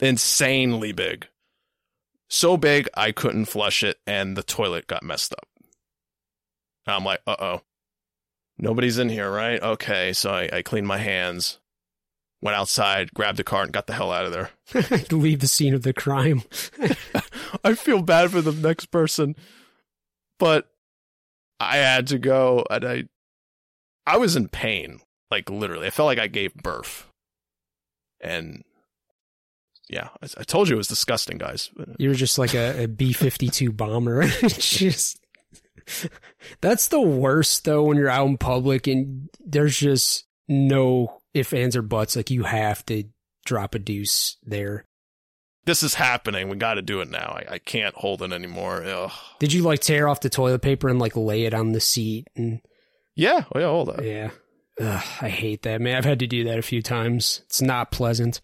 Insanely 0.00 0.92
big. 0.92 1.28
So 2.28 2.58
big 2.58 2.90
I 2.92 3.10
couldn't 3.10 3.46
flush 3.46 3.82
it 3.82 3.96
and 4.06 4.36
the 4.36 4.42
toilet 4.42 4.86
got 4.86 5.02
messed 5.02 5.32
up. 5.32 5.48
And 6.86 6.94
I'm 6.94 7.04
like, 7.06 7.20
uh 7.26 7.36
oh. 7.40 7.60
Nobody's 8.58 8.98
in 8.98 9.08
here, 9.08 9.30
right? 9.30 9.62
Okay, 9.62 10.12
so 10.12 10.30
I, 10.30 10.48
I 10.52 10.62
cleaned 10.62 10.86
my 10.86 10.98
hands, 10.98 11.58
went 12.42 12.56
outside, 12.56 13.14
grabbed 13.14 13.38
a 13.38 13.44
cart, 13.44 13.66
and 13.66 13.72
got 13.72 13.86
the 13.86 13.92
hell 13.92 14.10
out 14.10 14.26
of 14.26 14.32
there. 14.32 14.50
Leave 15.10 15.40
the 15.40 15.46
scene 15.46 15.74
of 15.74 15.82
the 15.82 15.92
crime. 15.92 16.42
I 17.64 17.74
feel 17.74 18.02
bad 18.02 18.30
for 18.32 18.40
the 18.40 18.52
next 18.52 18.86
person, 18.86 19.36
but 20.38 20.68
I 21.60 21.76
had 21.76 22.08
to 22.08 22.18
go, 22.18 22.64
and 22.68 22.84
I, 22.84 23.04
I 24.06 24.16
was 24.16 24.34
in 24.34 24.48
pain, 24.48 25.00
like 25.30 25.48
literally. 25.50 25.86
I 25.86 25.90
felt 25.90 26.06
like 26.06 26.18
I 26.18 26.26
gave 26.26 26.54
birth, 26.54 27.06
and 28.20 28.64
yeah, 29.88 30.08
I, 30.22 30.26
I 30.38 30.42
told 30.42 30.68
you 30.68 30.74
it 30.74 30.78
was 30.78 30.88
disgusting, 30.88 31.38
guys. 31.38 31.70
You 31.98 32.08
were 32.08 32.14
just 32.14 32.38
like 32.38 32.54
a, 32.54 32.84
a 32.84 32.88
B 32.88 33.12
fifty 33.12 33.48
two 33.48 33.70
bomber. 33.72 34.26
just 34.48 35.20
that's 36.60 36.88
the 36.88 37.00
worst 37.00 37.64
though 37.64 37.84
when 37.84 37.96
you're 37.96 38.08
out 38.08 38.26
in 38.28 38.38
public 38.38 38.86
and 38.86 39.28
there's 39.44 39.76
just 39.78 40.26
no 40.48 41.20
if 41.34 41.52
ands 41.52 41.76
or 41.76 41.82
buts. 41.82 42.16
Like 42.16 42.30
you 42.30 42.44
have 42.44 42.84
to 42.86 43.04
drop 43.44 43.74
a 43.74 43.78
deuce 43.78 44.36
there. 44.44 44.84
This 45.64 45.82
is 45.82 45.94
happening. 45.94 46.48
We 46.48 46.56
got 46.56 46.74
to 46.74 46.82
do 46.82 47.00
it 47.00 47.10
now. 47.10 47.36
I, 47.38 47.54
I 47.54 47.58
can't 47.58 47.94
hold 47.94 48.22
it 48.22 48.32
anymore. 48.32 48.82
Ugh. 48.84 49.10
Did 49.38 49.52
you 49.52 49.62
like 49.62 49.80
tear 49.80 50.08
off 50.08 50.20
the 50.20 50.30
toilet 50.30 50.62
paper 50.62 50.88
and 50.88 50.98
like 50.98 51.14
lay 51.16 51.44
it 51.44 51.52
on 51.52 51.72
the 51.72 51.80
seat 51.80 52.26
and 52.36 52.60
Yeah, 53.14 53.44
oh, 53.54 53.58
yeah, 53.58 53.66
hold 53.66 53.90
on. 53.90 54.02
yeah. 54.04 54.30
Ugh, 54.80 55.04
I 55.20 55.28
hate 55.28 55.62
that, 55.64 55.80
man. 55.82 55.96
I've 55.96 56.04
had 56.06 56.20
to 56.20 56.26
do 56.26 56.44
that 56.44 56.58
a 56.58 56.62
few 56.62 56.80
times. 56.82 57.42
It's 57.46 57.60
not 57.60 57.90
pleasant. 57.90 58.40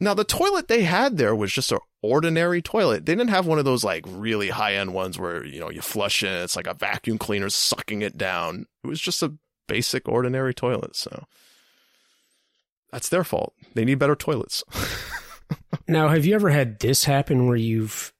Now 0.00 0.14
the 0.14 0.24
toilet 0.24 0.68
they 0.68 0.82
had 0.82 1.16
there 1.16 1.34
was 1.34 1.52
just 1.52 1.72
an 1.72 1.78
ordinary 2.02 2.62
toilet. 2.62 3.04
They 3.06 3.14
didn't 3.14 3.30
have 3.30 3.46
one 3.46 3.58
of 3.58 3.64
those 3.64 3.84
like 3.84 4.04
really 4.06 4.50
high 4.50 4.74
end 4.74 4.94
ones 4.94 5.18
where 5.18 5.44
you 5.44 5.58
know 5.58 5.70
you 5.70 5.80
flush 5.80 6.22
it. 6.22 6.28
It's 6.28 6.56
like 6.56 6.66
a 6.66 6.74
vacuum 6.74 7.18
cleaner 7.18 7.50
sucking 7.50 8.02
it 8.02 8.16
down. 8.16 8.66
It 8.84 8.86
was 8.86 9.00
just 9.00 9.22
a 9.22 9.34
basic 9.66 10.08
ordinary 10.08 10.54
toilet. 10.54 10.94
So 10.96 11.24
that's 12.92 13.08
their 13.08 13.24
fault. 13.24 13.54
They 13.74 13.84
need 13.84 13.98
better 13.98 14.16
toilets. 14.16 14.64
Now, 15.86 16.08
have 16.08 16.26
you 16.26 16.34
ever 16.34 16.50
had 16.50 16.78
this 16.80 17.04
happen 17.04 17.46
where 17.46 17.56
you've 17.56 18.12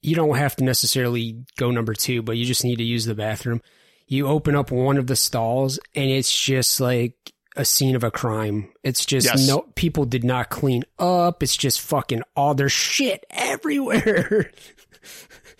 you 0.00 0.16
don't 0.16 0.36
have 0.36 0.56
to 0.56 0.64
necessarily 0.64 1.44
go 1.56 1.70
number 1.70 1.94
two, 1.94 2.22
but 2.22 2.36
you 2.36 2.44
just 2.44 2.64
need 2.64 2.76
to 2.76 2.84
use 2.84 3.04
the 3.04 3.14
bathroom? 3.14 3.62
You 4.08 4.26
open 4.26 4.56
up 4.56 4.72
one 4.72 4.98
of 4.98 5.06
the 5.06 5.14
stalls 5.14 5.78
and 5.94 6.10
it's 6.10 6.36
just 6.36 6.80
like 6.80 7.14
a 7.56 7.64
scene 7.64 7.94
of 7.96 8.02
a 8.04 8.10
crime. 8.10 8.72
It's 8.82 9.04
just 9.04 9.26
Yes. 9.26 9.46
no 9.46 9.60
people 9.74 10.04
did 10.04 10.24
not 10.24 10.48
clean 10.50 10.84
up. 10.98 11.42
It's 11.42 11.56
just 11.56 11.80
fucking 11.80 12.22
all 12.34 12.54
their 12.54 12.68
shit 12.68 13.24
everywhere. 13.30 14.50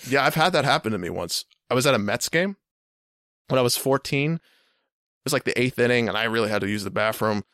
yeah, 0.09 0.25
I've 0.25 0.35
had 0.35 0.51
that 0.55 0.65
happen 0.65 0.93
to 0.93 0.99
me 0.99 1.11
once. 1.11 1.45
I 1.71 1.75
was 1.75 1.87
at 1.87 1.95
a 1.95 1.99
Mets 1.99 2.29
game 2.29 2.57
when 3.49 3.59
I 3.59 3.63
was 3.63 3.77
14. 3.77 4.35
It 4.35 4.41
was 5.25 5.33
like 5.33 5.45
the 5.45 5.59
eighth 5.61 5.79
inning, 5.79 6.09
and 6.09 6.17
I 6.17 6.25
really 6.25 6.49
had 6.51 6.63
to 6.63 6.69
use 6.69 6.85
the 6.85 6.91
bathroom. 6.91 7.45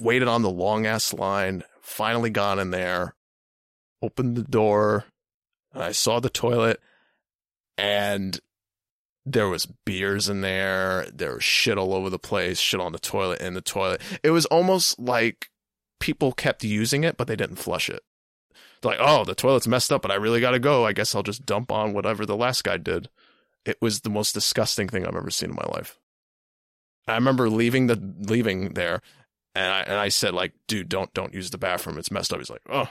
Waited 0.00 0.28
on 0.28 0.42
the 0.42 0.50
long 0.50 0.86
ass 0.86 1.12
line. 1.14 1.62
Finally 1.80 2.30
got 2.30 2.58
in 2.58 2.70
there. 2.70 3.14
Opened 4.02 4.36
the 4.36 4.42
door. 4.42 5.04
And 5.72 5.82
I 5.82 5.92
saw 5.92 6.20
the 6.20 6.30
toilet, 6.30 6.80
and 7.76 8.38
there 9.26 9.48
was 9.48 9.66
beers 9.66 10.28
in 10.28 10.40
there. 10.40 11.08
There 11.12 11.34
was 11.34 11.44
shit 11.44 11.76
all 11.76 11.92
over 11.92 12.08
the 12.08 12.18
place. 12.18 12.60
Shit 12.60 12.80
on 12.80 12.92
the 12.92 12.98
toilet, 12.98 13.40
in 13.40 13.54
the 13.54 13.60
toilet. 13.60 14.00
It 14.22 14.30
was 14.30 14.46
almost 14.46 14.98
like 14.98 15.50
people 15.98 16.32
kept 16.32 16.62
using 16.62 17.02
it, 17.02 17.16
but 17.16 17.26
they 17.26 17.36
didn't 17.36 17.56
flush 17.56 17.90
it. 17.90 18.02
Like, 18.84 18.98
oh, 19.00 19.24
the 19.24 19.34
toilet's 19.34 19.66
messed 19.66 19.90
up, 19.90 20.02
but 20.02 20.12
I 20.12 20.14
really 20.14 20.40
got 20.40 20.52
to 20.52 20.60
go. 20.60 20.86
I 20.86 20.92
guess 20.92 21.14
I'll 21.14 21.24
just 21.24 21.44
dump 21.44 21.72
on 21.72 21.92
whatever 21.92 22.24
the 22.24 22.36
last 22.36 22.62
guy 22.62 22.76
did. 22.76 23.08
It 23.64 23.78
was 23.80 24.02
the 24.02 24.10
most 24.10 24.32
disgusting 24.32 24.86
thing 24.88 25.04
I've 25.04 25.16
ever 25.16 25.30
seen 25.30 25.50
in 25.50 25.56
my 25.56 25.66
life. 25.72 25.98
I 27.08 27.14
remember 27.14 27.50
leaving 27.50 27.88
the 27.88 28.00
leaving 28.20 28.74
there, 28.74 29.00
and 29.56 29.72
I 29.72 29.80
and 29.80 29.94
I 29.94 30.08
said 30.08 30.34
like, 30.34 30.52
dude, 30.68 30.88
don't 30.88 31.12
don't 31.14 31.34
use 31.34 31.50
the 31.50 31.58
bathroom. 31.58 31.98
It's 31.98 32.10
messed 32.12 32.32
up. 32.32 32.38
He's 32.38 32.50
like, 32.50 32.62
oh, 32.70 32.88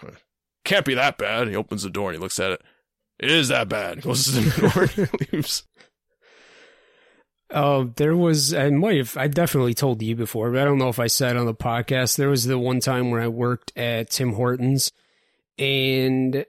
can't 0.66 0.86
be 0.86 0.96
that 0.96 1.18
bad. 1.18 1.48
He 1.48 1.56
opens 1.56 1.84
the 1.84 1.90
door 1.90 2.10
and 2.10 2.18
he 2.18 2.22
looks 2.22 2.40
at 2.40 2.52
it. 2.52 2.62
It 3.20 3.32
is 3.32 3.48
that 3.48 3.70
bad. 3.70 3.98
He 3.98 4.02
to 4.02 4.10
the 4.10 4.72
door 4.72 5.08
and 5.08 5.32
leaves. 5.34 5.64
Uh, 7.52 7.86
there 7.96 8.16
was, 8.16 8.54
I 8.54 8.70
might 8.72 8.98
have, 8.98 9.16
I 9.18 9.28
definitely 9.28 9.74
told 9.74 10.02
you 10.02 10.16
before, 10.16 10.52
but 10.52 10.60
I 10.60 10.66
don't 10.66 10.80
know 10.80 10.90
if 10.90 11.00
I 11.00 11.08
said 11.08 11.38
on 11.38 11.46
the 11.46 11.54
podcast. 11.54 12.18
There 12.18 12.30
was 12.30 12.46
the 12.46 12.58
one 12.58 12.80
time 12.80 13.12
where 13.12 13.22
I 13.22 13.28
worked 13.28 13.72
at 13.78 14.10
Tim 14.10 14.34
Hortons 14.34 14.92
and 15.58 16.46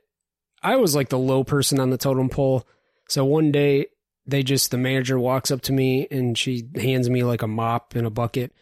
I 0.62 0.76
was 0.76 0.94
like 0.94 1.10
the 1.10 1.18
low 1.18 1.44
person 1.44 1.78
on 1.78 1.90
the 1.90 1.98
totem 1.98 2.30
pole. 2.30 2.66
So 3.08 3.24
one 3.24 3.52
day 3.52 3.86
they 4.26 4.42
just, 4.42 4.70
the 4.70 4.78
manager 4.78 5.18
walks 5.18 5.50
up 5.50 5.60
to 5.62 5.72
me 5.72 6.08
and 6.10 6.36
she 6.36 6.68
hands 6.74 7.10
me 7.10 7.22
like 7.22 7.42
a 7.42 7.46
mop 7.46 7.94
and 7.94 8.06
a 8.06 8.10
bucket 8.10 8.52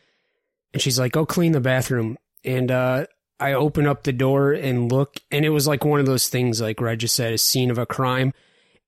and 0.73 0.83
she's 0.83 0.99
like, 0.99 1.13
go 1.13 1.25
clean 1.25 1.53
the 1.53 1.61
bathroom. 1.61 2.19
And, 2.45 2.71
uh, 2.71 3.07
I 3.41 3.55
open 3.55 3.87
up 3.87 4.05
the 4.05 4.13
door 4.13 4.53
and 4.53 4.91
look 4.91 5.17
and 5.31 5.45
it 5.45 5.51
was 5.51 5.67
like 5.67 5.85
one 5.85 6.01
of 6.01 6.07
those 6.07 6.29
things 6.29 6.61
like 6.61 6.81
where 6.81 6.91
I 6.91 6.97
just 6.97 7.15
said 7.15 7.33
a 7.33 7.39
scene 7.39 7.71
of 7.71 7.79
a 7.79 7.87
crime 7.87 8.33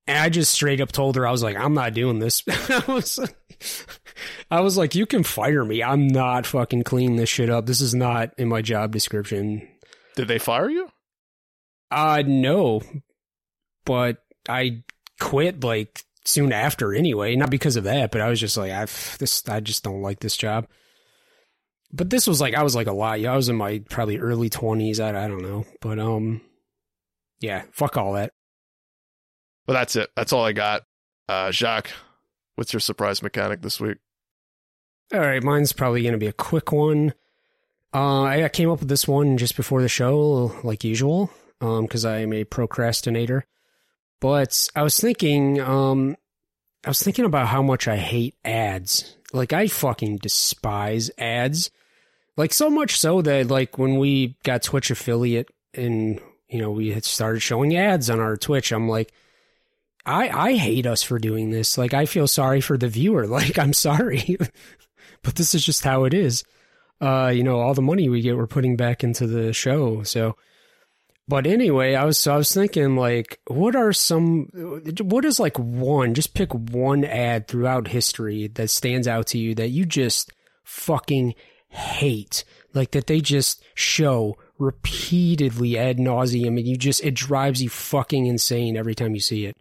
and 0.07 0.17
I 0.17 0.29
just 0.29 0.51
straight 0.51 0.81
up 0.81 0.91
told 0.91 1.15
her, 1.17 1.27
I 1.27 1.31
was 1.31 1.43
like, 1.43 1.57
I'm 1.57 1.73
not 1.73 1.93
doing 1.93 2.19
this. 2.19 2.43
I 2.69 2.83
was, 2.87 3.19
I 4.49 4.61
was 4.61 4.77
like, 4.77 4.95
you 4.95 5.05
can 5.05 5.23
fire 5.23 5.65
me. 5.65 5.83
I'm 5.83 6.07
not 6.07 6.45
fucking 6.45 6.83
cleaning 6.83 7.17
this 7.17 7.29
shit 7.29 7.49
up. 7.49 7.65
This 7.65 7.81
is 7.81 7.93
not 7.93 8.31
in 8.37 8.47
my 8.47 8.61
job 8.61 8.91
description. 8.91 9.67
Did 10.15 10.27
they 10.27 10.39
fire 10.39 10.69
you? 10.69 10.89
Uh, 11.91 12.23
no, 12.25 12.81
but 13.85 14.17
I 14.47 14.83
quit 15.19 15.63
like 15.63 16.03
soon 16.25 16.51
after 16.51 16.93
anyway. 16.93 17.35
Not 17.35 17.49
because 17.49 17.75
of 17.75 17.85
that, 17.85 18.11
but 18.11 18.21
I 18.21 18.29
was 18.29 18.39
just 18.39 18.57
like, 18.57 18.71
I 18.71 18.85
this, 19.19 19.43
I 19.47 19.59
just 19.59 19.83
don't 19.83 20.01
like 20.01 20.19
this 20.19 20.37
job. 20.37 20.67
But 21.93 22.09
this 22.09 22.27
was 22.27 22.41
like, 22.41 22.53
I 22.53 22.63
was 22.63 22.75
like 22.75 22.87
a 22.87 22.93
lot. 22.93 23.23
I 23.23 23.35
was 23.35 23.47
in 23.47 23.55
my 23.55 23.81
probably 23.89 24.17
early 24.17 24.49
twenties. 24.49 24.99
I, 24.99 25.09
I 25.09 25.27
don't 25.27 25.41
know, 25.41 25.65
but 25.81 25.99
um, 25.99 26.41
yeah, 27.39 27.63
fuck 27.71 27.95
all 27.95 28.13
that. 28.13 28.33
Well, 29.67 29.75
that's 29.75 29.95
it. 29.95 30.09
That's 30.15 30.31
all 30.31 30.45
I 30.45 30.53
got. 30.53 30.83
Uh, 31.27 31.51
Jacques, 31.51 31.91
what's 32.55 32.71
your 32.71 32.79
surprise 32.79 33.21
mechanic 33.21 33.61
this 33.61 33.79
week? 33.79 33.97
All 35.13 35.19
right, 35.19 35.43
mine's 35.43 35.73
probably 35.73 36.01
going 36.01 36.13
to 36.13 36.17
be 36.17 36.27
a 36.27 36.33
quick 36.33 36.71
one. 36.71 37.13
Uh, 37.93 38.23
I 38.23 38.49
came 38.49 38.69
up 38.69 38.79
with 38.79 38.89
this 38.89 39.07
one 39.07 39.37
just 39.37 39.55
before 39.55 39.81
the 39.81 39.89
show, 39.89 40.53
like 40.63 40.83
usual, 40.83 41.31
because 41.59 42.05
um, 42.05 42.11
I 42.11 42.19
am 42.19 42.33
a 42.33 42.43
procrastinator. 42.43 43.45
But 44.19 44.67
I 44.75 44.83
was 44.83 44.97
thinking, 44.97 45.61
um, 45.61 46.17
I 46.85 46.89
was 46.89 47.01
thinking 47.01 47.25
about 47.25 47.47
how 47.47 47.61
much 47.61 47.87
I 47.87 47.97
hate 47.97 48.35
ads. 48.43 49.15
Like 49.33 49.53
I 49.53 49.67
fucking 49.67 50.17
despise 50.17 51.11
ads. 51.17 51.69
Like 52.35 52.53
so 52.53 52.69
much 52.69 52.99
so 52.99 53.21
that 53.21 53.47
like 53.47 53.77
when 53.77 53.97
we 53.97 54.37
got 54.43 54.63
Twitch 54.63 54.91
affiliate 54.91 55.49
and 55.73 56.21
you 56.49 56.59
know 56.59 56.71
we 56.71 56.91
had 56.91 57.03
started 57.03 57.41
showing 57.41 57.75
ads 57.75 58.09
on 58.09 58.19
our 58.19 58.37
Twitch, 58.37 58.71
I'm 58.71 58.87
like, 58.87 59.11
I 60.07 60.29
I 60.29 60.55
hate 60.55 60.85
us 60.85 61.03
for 61.03 61.19
doing 61.19 61.51
this. 61.51 61.77
Like 61.77 61.93
I 61.93 62.05
feel 62.05 62.27
sorry 62.27 62.61
for 62.61 62.77
the 62.77 62.87
viewer. 62.87 63.27
Like 63.37 63.59
I'm 63.59 63.73
sorry. 63.73 64.37
but 65.21 65.35
this 65.35 65.53
is 65.53 65.63
just 65.63 65.83
how 65.83 66.05
it 66.05 66.13
is. 66.13 66.43
Uh, 66.99 67.31
you 67.33 67.43
know, 67.43 67.59
all 67.59 67.75
the 67.75 67.81
money 67.81 68.09
we 68.09 68.21
get 68.21 68.37
we're 68.37 68.47
putting 68.47 68.75
back 68.75 69.03
into 69.03 69.27
the 69.27 69.53
show. 69.53 70.01
So 70.03 70.35
but 71.29 71.45
anyway, 71.45 71.93
I 71.95 72.05
was 72.05 72.17
so 72.17 72.33
I 72.33 72.37
was 72.37 72.53
thinking 72.53 72.95
like 72.95 73.39
what 73.47 73.75
are 73.75 73.91
some 73.91 74.49
what 75.01 75.25
is 75.25 75.39
like 75.39 75.59
one 75.59 76.13
just 76.13 76.33
pick 76.33 76.53
one 76.53 77.03
ad 77.03 77.47
throughout 77.47 77.89
history 77.89 78.47
that 78.55 78.69
stands 78.69 79.07
out 79.07 79.27
to 79.27 79.37
you 79.37 79.53
that 79.55 79.69
you 79.69 79.85
just 79.85 80.31
fucking 80.63 81.35
hate. 81.67 82.45
Like 82.73 82.91
that 82.91 83.07
they 83.07 83.19
just 83.19 83.61
show 83.75 84.37
repeatedly 84.57 85.77
ad 85.77 85.97
nauseum 85.97 86.57
and 86.57 86.67
you 86.67 86.77
just 86.77 87.03
it 87.03 87.13
drives 87.13 87.61
you 87.61 87.69
fucking 87.69 88.25
insane 88.25 88.77
every 88.77 88.95
time 88.95 89.13
you 89.13 89.21
see 89.21 89.45
it. 89.45 89.57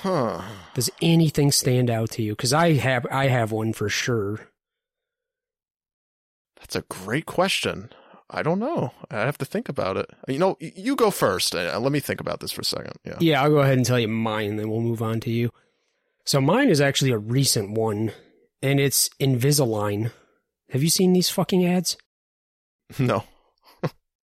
Huh. 0.00 0.42
Does 0.74 0.90
anything 1.00 1.52
stand 1.52 1.90
out 1.90 2.10
to 2.12 2.22
you? 2.22 2.32
Because 2.32 2.52
I 2.52 2.72
have 2.74 3.06
I 3.10 3.28
have 3.28 3.52
one 3.52 3.72
for 3.72 3.88
sure. 3.88 4.48
That's 6.58 6.74
a 6.76 6.82
great 6.82 7.26
question. 7.26 7.90
I 8.30 8.42
don't 8.42 8.58
know. 8.58 8.92
I 9.10 9.20
have 9.20 9.36
to 9.38 9.44
think 9.44 9.68
about 9.68 9.98
it. 9.98 10.08
You 10.26 10.38
know, 10.38 10.56
you 10.60 10.96
go 10.96 11.10
first. 11.10 11.54
Uh, 11.54 11.78
let 11.78 11.92
me 11.92 12.00
think 12.00 12.20
about 12.20 12.40
this 12.40 12.50
for 12.52 12.62
a 12.62 12.64
second. 12.64 12.94
Yeah. 13.04 13.16
Yeah, 13.20 13.42
I'll 13.42 13.50
go 13.50 13.58
ahead 13.58 13.76
and 13.76 13.84
tell 13.84 13.98
you 13.98 14.08
mine, 14.08 14.56
then 14.56 14.70
we'll 14.70 14.80
move 14.80 15.02
on 15.02 15.20
to 15.20 15.30
you. 15.30 15.50
So 16.24 16.40
mine 16.40 16.70
is 16.70 16.80
actually 16.80 17.10
a 17.10 17.18
recent 17.18 17.72
one, 17.72 18.12
and 18.62 18.80
it's 18.80 19.10
Invisalign. 19.20 20.12
Have 20.70 20.82
you 20.82 20.88
seen 20.88 21.12
these 21.12 21.28
fucking 21.28 21.66
ads? 21.66 21.96
No. 22.98 23.24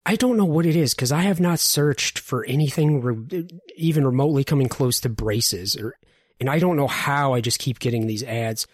I 0.05 0.15
don't 0.15 0.37
know 0.37 0.45
what 0.45 0.65
it 0.65 0.75
is 0.75 0.93
because 0.93 1.11
I 1.11 1.21
have 1.21 1.39
not 1.39 1.59
searched 1.59 2.19
for 2.19 2.43
anything 2.45 3.01
re- 3.01 3.47
even 3.77 4.05
remotely 4.05 4.43
coming 4.43 4.67
close 4.67 4.99
to 5.01 5.09
braces, 5.09 5.77
or, 5.77 5.97
and 6.39 6.49
I 6.49 6.59
don't 6.59 6.75
know 6.75 6.87
how 6.87 7.33
I 7.33 7.41
just 7.41 7.59
keep 7.59 7.79
getting 7.79 8.05
these 8.05 8.23
ads. 8.23 8.67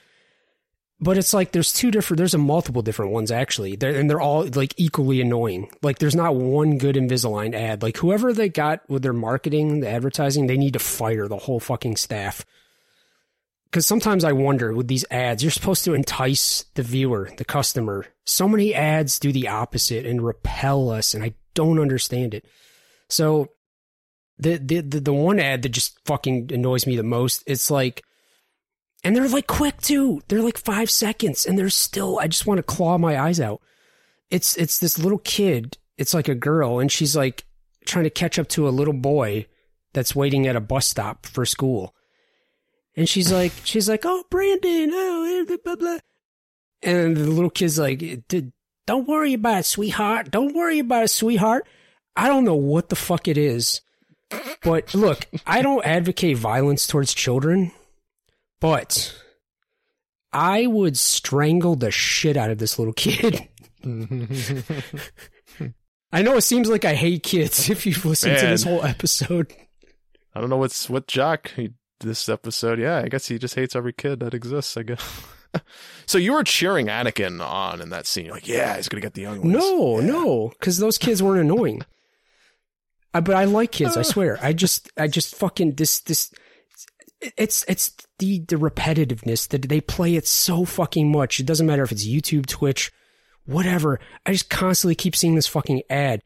But 1.01 1.17
it's 1.17 1.33
like 1.33 1.51
there's 1.51 1.71
two 1.71 1.91
different, 1.91 2.17
there's 2.17 2.33
a 2.33 2.39
multiple 2.39 2.81
different 2.81 3.11
ones 3.13 3.31
actually, 3.31 3.77
they're, 3.77 3.97
and 3.97 4.09
they're 4.09 4.19
all 4.19 4.45
like 4.47 4.73
equally 4.75 5.21
annoying. 5.21 5.71
Like 5.81 5.99
there's 5.99 6.15
not 6.15 6.35
one 6.35 6.77
good 6.77 6.95
Invisalign 6.95 7.53
ad. 7.53 7.81
Like 7.81 7.97
whoever 7.97 8.33
they 8.33 8.49
got 8.49 8.81
with 8.89 9.03
their 9.03 9.13
marketing, 9.13 9.79
the 9.79 9.89
advertising, 9.89 10.47
they 10.47 10.57
need 10.57 10.73
to 10.73 10.79
fire 10.79 11.27
the 11.27 11.37
whole 11.37 11.61
fucking 11.61 11.95
staff. 11.95 12.45
Because 13.69 13.85
sometimes 13.85 14.23
I 14.23 14.31
wonder 14.31 14.73
with 14.73 14.87
these 14.87 15.05
ads, 15.11 15.43
you're 15.43 15.51
supposed 15.51 15.85
to 15.85 15.93
entice 15.93 16.65
the 16.73 16.83
viewer, 16.83 17.29
the 17.37 17.45
customer. 17.45 18.07
So 18.25 18.47
many 18.47 18.73
ads 18.73 19.19
do 19.19 19.31
the 19.31 19.47
opposite 19.47 20.05
and 20.05 20.25
repel 20.25 20.89
us, 20.89 21.13
and 21.13 21.23
I 21.23 21.35
don't 21.53 21.79
understand 21.79 22.33
it. 22.33 22.45
So 23.09 23.49
the 24.39 24.57
the 24.57 24.81
the, 24.81 24.99
the 24.99 25.13
one 25.13 25.39
ad 25.39 25.61
that 25.61 25.69
just 25.69 25.99
fucking 26.05 26.51
annoys 26.51 26.87
me 26.87 26.95
the 26.95 27.03
most, 27.03 27.43
it's 27.45 27.69
like 27.69 28.03
and 29.03 29.15
they're 29.15 29.29
like 29.29 29.47
quick 29.47 29.81
too. 29.81 30.21
They're 30.27 30.41
like 30.41 30.57
five 30.57 30.89
seconds, 30.89 31.45
and 31.45 31.57
they're 31.57 31.69
still. 31.69 32.19
I 32.19 32.27
just 32.27 32.45
want 32.45 32.57
to 32.57 32.63
claw 32.63 32.97
my 32.97 33.19
eyes 33.19 33.39
out. 33.39 33.61
It's 34.29 34.57
it's 34.57 34.79
this 34.79 34.99
little 34.99 35.19
kid. 35.19 35.77
It's 35.97 36.13
like 36.13 36.27
a 36.27 36.35
girl, 36.35 36.79
and 36.79 36.91
she's 36.91 37.15
like 37.15 37.45
trying 37.85 38.03
to 38.03 38.09
catch 38.09 38.37
up 38.37 38.47
to 38.49 38.67
a 38.67 38.71
little 38.71 38.93
boy 38.93 39.47
that's 39.93 40.15
waiting 40.15 40.47
at 40.47 40.55
a 40.55 40.61
bus 40.61 40.87
stop 40.87 41.25
for 41.25 41.45
school. 41.45 41.95
And 42.99 43.09
she's 43.09 43.31
like, 43.31 43.53
she's 43.63 43.89
like, 43.89 44.01
oh 44.03 44.23
Brandon, 44.29 44.91
oh 44.93 45.39
eh, 45.41 45.43
blah 45.45 45.57
blah. 45.63 45.75
blah. 45.75 45.99
And 46.83 47.17
the 47.17 47.25
little 47.25 47.49
kid's 47.49 47.79
like, 47.79 48.03
don't 48.85 49.07
worry 49.07 49.33
about 49.33 49.59
it, 49.59 49.65
sweetheart. 49.65 50.31
Don't 50.31 50.55
worry 50.55 50.79
about 50.79 51.05
it, 51.05 51.09
sweetheart. 51.09 51.67
I 52.15 52.27
don't 52.27 52.45
know 52.45 52.55
what 52.55 52.89
the 52.89 52.95
fuck 52.95 53.27
it 53.27 53.37
is, 53.37 53.81
but 54.61 54.93
look, 54.93 55.25
I 55.47 55.61
don't 55.61 55.85
advocate 55.85 56.37
violence 56.37 56.85
towards 56.85 57.13
children 57.13 57.71
but 58.59 59.15
I 60.31 60.67
would 60.67 60.97
strangle 60.97 61.75
the 61.75 61.91
shit 61.91 62.37
out 62.37 62.51
of 62.51 62.57
this 62.57 62.77
little 62.77 62.93
kid. 62.93 63.47
I 66.11 66.21
know 66.21 66.37
it 66.37 66.41
seems 66.41 66.69
like 66.69 66.85
I 66.85 66.95
hate 66.95 67.23
kids 67.23 67.69
if 67.69 67.85
you've 67.85 68.05
listened 68.05 68.33
Man. 68.33 68.43
to 68.43 68.49
this 68.49 68.63
whole 68.63 68.83
episode. 68.83 69.53
I 70.33 70.41
don't 70.41 70.49
know 70.49 70.57
what's 70.57 70.89
what 70.89 71.07
Jock 71.07 71.51
he, 71.55 71.71
this 71.99 72.29
episode. 72.29 72.79
Yeah, 72.79 72.99
I 72.99 73.07
guess 73.07 73.27
he 73.27 73.37
just 73.37 73.55
hates 73.55 73.75
every 73.75 73.93
kid 73.93 74.19
that 74.19 74.33
exists. 74.33 74.77
I 74.77 74.83
guess. 74.83 75.23
so 76.05 76.17
you 76.17 76.33
were 76.33 76.43
cheering 76.43 76.87
Anakin 76.87 77.45
on 77.45 77.81
in 77.81 77.89
that 77.89 78.05
scene. 78.05 78.25
You're 78.25 78.35
like, 78.35 78.47
yeah, 78.47 78.75
he's 78.75 78.89
gonna 78.89 79.01
get 79.01 79.13
the 79.13 79.23
young 79.23 79.41
ones. 79.41 79.53
No, 79.53 79.99
yeah. 79.99 80.05
no, 80.05 80.49
because 80.49 80.77
those 80.77 80.97
kids 80.97 81.21
weren't 81.23 81.41
annoying. 81.41 81.81
I, 83.13 83.21
but 83.21 83.35
I 83.35 83.45
like 83.45 83.71
kids. 83.71 83.97
I 83.97 84.03
swear. 84.03 84.37
I 84.39 84.53
just, 84.53 84.91
I 84.95 85.07
just 85.07 85.33
fucking 85.33 85.73
this, 85.73 85.99
this 86.01 86.31
it's 87.21 87.65
it's 87.67 87.91
the 88.19 88.39
the 88.39 88.55
repetitiveness 88.55 89.47
that 89.49 89.63
they 89.63 89.81
play 89.81 90.15
it 90.15 90.27
so 90.27 90.65
fucking 90.65 91.11
much. 91.11 91.39
It 91.39 91.45
doesn't 91.45 91.65
matter 91.65 91.83
if 91.83 91.91
it's 91.91 92.07
YouTube, 92.07 92.45
Twitch, 92.45 92.91
whatever. 93.45 93.99
I 94.25 94.31
just 94.31 94.49
constantly 94.49 94.95
keep 94.95 95.15
seeing 95.15 95.35
this 95.35 95.47
fucking 95.47 95.83
ad. 95.89 96.21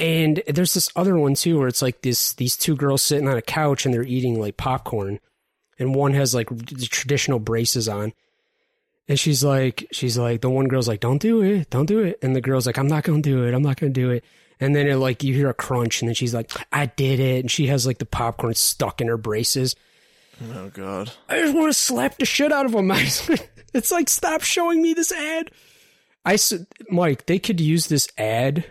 And 0.00 0.42
there's 0.46 0.74
this 0.74 0.90
other 0.94 1.18
one 1.18 1.34
too 1.34 1.58
where 1.58 1.68
it's 1.68 1.82
like 1.82 2.02
this 2.02 2.32
these 2.34 2.56
two 2.56 2.76
girls 2.76 3.02
sitting 3.02 3.28
on 3.28 3.36
a 3.36 3.42
couch 3.42 3.84
and 3.84 3.92
they're 3.92 4.02
eating 4.04 4.40
like 4.40 4.56
popcorn 4.56 5.18
and 5.78 5.94
one 5.94 6.14
has 6.14 6.34
like 6.34 6.48
the 6.50 6.86
traditional 6.86 7.38
braces 7.38 7.88
on. 7.88 8.12
And 9.08 9.18
she's 9.18 9.42
like 9.42 9.88
she's 9.90 10.18
like 10.18 10.40
the 10.40 10.50
one 10.50 10.68
girl's 10.68 10.88
like 10.88 11.00
don't 11.00 11.20
do 11.20 11.42
it, 11.42 11.70
don't 11.70 11.86
do 11.86 12.00
it. 12.00 12.18
And 12.22 12.36
the 12.36 12.40
girl's 12.40 12.66
like 12.66 12.78
I'm 12.78 12.88
not 12.88 13.04
going 13.04 13.22
to 13.22 13.28
do 13.28 13.44
it. 13.44 13.54
I'm 13.54 13.62
not 13.62 13.78
going 13.78 13.92
to 13.92 14.00
do 14.00 14.10
it. 14.10 14.24
And 14.60 14.74
then 14.74 14.88
it 14.88 14.96
like 14.96 15.22
you 15.22 15.34
hear 15.34 15.48
a 15.48 15.54
crunch, 15.54 16.02
and 16.02 16.08
then 16.08 16.16
she's 16.16 16.34
like, 16.34 16.50
"I 16.72 16.86
did 16.86 17.20
it," 17.20 17.40
and 17.40 17.50
she 17.50 17.68
has 17.68 17.86
like 17.86 17.98
the 17.98 18.04
popcorn 18.04 18.54
stuck 18.54 19.00
in 19.00 19.06
her 19.06 19.16
braces. 19.16 19.76
Oh 20.52 20.68
god! 20.70 21.12
I 21.28 21.40
just 21.40 21.54
want 21.54 21.72
to 21.72 21.78
slap 21.78 22.18
the 22.18 22.26
shit 22.26 22.50
out 22.50 22.66
of 22.66 22.72
them. 22.72 22.90
it's 23.74 23.92
like, 23.92 24.08
stop 24.08 24.42
showing 24.42 24.82
me 24.82 24.94
this 24.94 25.12
ad. 25.12 25.52
I 26.24 26.36
said, 26.36 26.66
Mike, 26.90 27.26
they 27.26 27.38
could 27.38 27.60
use 27.60 27.86
this 27.86 28.08
ad. 28.18 28.64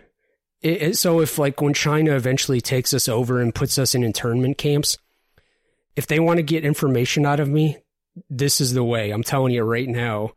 It, 0.61 0.97
so 0.97 1.21
if 1.21 1.37
like 1.37 1.61
when 1.61 1.73
China 1.73 2.15
eventually 2.15 2.61
takes 2.61 2.93
us 2.93 3.07
over 3.07 3.39
and 3.39 3.53
puts 3.53 3.77
us 3.77 3.93
in 3.93 4.03
internment 4.03 4.57
camps, 4.57 4.97
if 5.95 6.07
they 6.07 6.19
want 6.19 6.37
to 6.37 6.43
get 6.43 6.65
information 6.65 7.25
out 7.25 7.39
of 7.39 7.47
me, 7.47 7.77
this 8.29 8.59
is 8.59 8.73
the 8.73 8.83
way. 8.83 9.11
I'm 9.11 9.23
telling 9.23 9.53
you 9.53 9.63
right 9.63 9.87
now. 9.87 10.31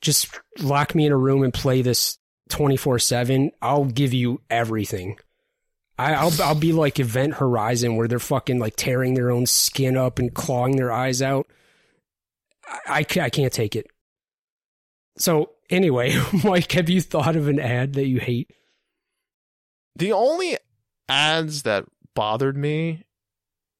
Just 0.00 0.40
lock 0.58 0.94
me 0.94 1.04
in 1.06 1.12
a 1.12 1.16
room 1.16 1.42
and 1.42 1.52
play 1.52 1.82
this 1.82 2.18
24 2.48 2.98
7. 2.98 3.50
I'll 3.60 3.84
give 3.84 4.12
you 4.12 4.40
everything. 4.48 5.16
I, 5.98 6.14
I'll 6.14 6.32
I'll 6.42 6.54
be 6.54 6.72
like 6.72 6.98
Event 6.98 7.34
Horizon 7.34 7.96
where 7.96 8.08
they're 8.08 8.18
fucking 8.18 8.58
like 8.58 8.76
tearing 8.76 9.14
their 9.14 9.30
own 9.30 9.44
skin 9.44 9.96
up 9.96 10.18
and 10.18 10.32
clawing 10.32 10.76
their 10.76 10.90
eyes 10.90 11.20
out. 11.20 11.46
I, 12.66 13.00
I, 13.00 13.20
I 13.20 13.30
can't 13.30 13.52
take 13.52 13.76
it. 13.76 13.86
So 15.18 15.50
anyway, 15.68 16.18
Mike, 16.44 16.72
have 16.72 16.88
you 16.88 17.02
thought 17.02 17.36
of 17.36 17.48
an 17.48 17.60
ad 17.60 17.92
that 17.94 18.06
you 18.06 18.18
hate? 18.18 18.50
The 19.96 20.12
only 20.12 20.56
ads 21.08 21.62
that 21.62 21.84
bothered 22.14 22.56
me 22.56 23.04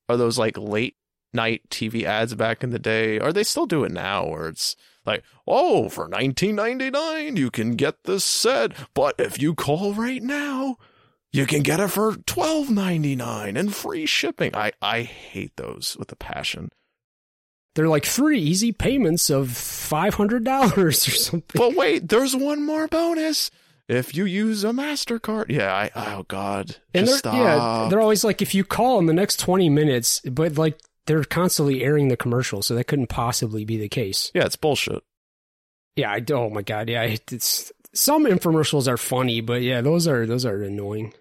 are 0.09 0.16
those 0.16 0.39
like 0.39 0.59
late 0.59 0.97
night 1.32 1.62
TV 1.70 2.05
ads 2.05 2.35
back 2.35 2.62
in 2.62 2.70
the 2.70 2.78
day. 2.78 3.19
Or 3.19 3.32
they 3.32 3.45
still 3.45 3.66
do 3.66 3.85
it 3.85 3.93
now 3.93 4.27
where 4.27 4.49
it's 4.49 4.77
like, 5.07 5.23
oh, 5.47 5.89
for 5.89 6.09
19.99 6.09 7.37
you 7.37 7.51
can 7.51 7.77
get 7.77 8.05
this 8.05 8.24
set, 8.24 8.73
but 8.95 9.15
if 9.19 9.41
you 9.41 9.55
call 9.55 9.95
right 9.95 10.23
now, 10.23 10.77
you 11.32 11.47
can 11.47 11.62
get 11.62 11.81
it 11.81 11.89
for 11.89 12.12
12.99 12.12 13.59
and 13.59 13.74
free 13.74 14.05
shipping. 14.07 14.55
I 14.55 14.73
I 14.82 15.03
hate 15.03 15.53
those 15.57 15.97
with 15.99 16.11
a 16.11 16.16
passion. 16.16 16.70
They're 17.77 17.89
like 17.89 18.05
three 18.05 18.41
easy 18.41 18.73
payments 18.73 19.31
of 19.31 19.53
five 19.53 20.15
hundred 20.15 20.45
dollars 20.45 21.07
or 21.07 21.12
something. 21.12 21.53
But 21.55 21.77
wait, 21.77 22.09
there's 22.09 22.35
one 22.35 22.65
more 22.65 22.89
bonus. 22.89 23.51
If 23.91 24.15
you 24.15 24.25
use 24.25 24.62
a 24.62 24.69
MasterCard. 24.69 25.47
Yeah, 25.51 25.75
I 25.75 25.91
oh 25.97 26.25
god. 26.29 26.77
and 26.95 27.09
they're 27.09 27.19
stop. 27.19 27.35
yeah, 27.35 27.89
they're 27.91 28.01
always 28.01 28.23
like 28.23 28.41
if 28.41 28.55
you 28.55 28.62
call 28.62 29.01
in 29.01 29.07
the 29.07 29.12
next 29.12 29.41
twenty 29.41 29.69
minutes, 29.69 30.21
but 30.21 30.57
like 30.57 30.79
they're 31.07 31.25
constantly 31.25 31.83
airing 31.83 32.07
the 32.07 32.17
commercial, 32.17 32.62
so 32.62 32.75
that 32.77 32.85
couldn't 32.85 33.09
possibly 33.09 33.65
be 33.65 33.77
the 33.77 33.89
case. 33.89 34.31
yeah, 34.33 34.45
it's 34.45 34.55
bullshit. 34.55 35.03
Yeah, 35.97 36.12
I 36.12 36.25
oh 36.33 36.51
my 36.51 36.62
god, 36.62 36.89
yeah, 36.89 37.03
it's 37.03 37.73
some 37.93 38.27
infomercials 38.27 38.87
are 38.87 38.97
funny, 38.97 39.41
but 39.41 39.62
yeah, 39.62 39.81
those 39.81 40.07
are 40.07 40.25
those 40.25 40.47
are 40.47 40.62
annoying. 40.62 41.12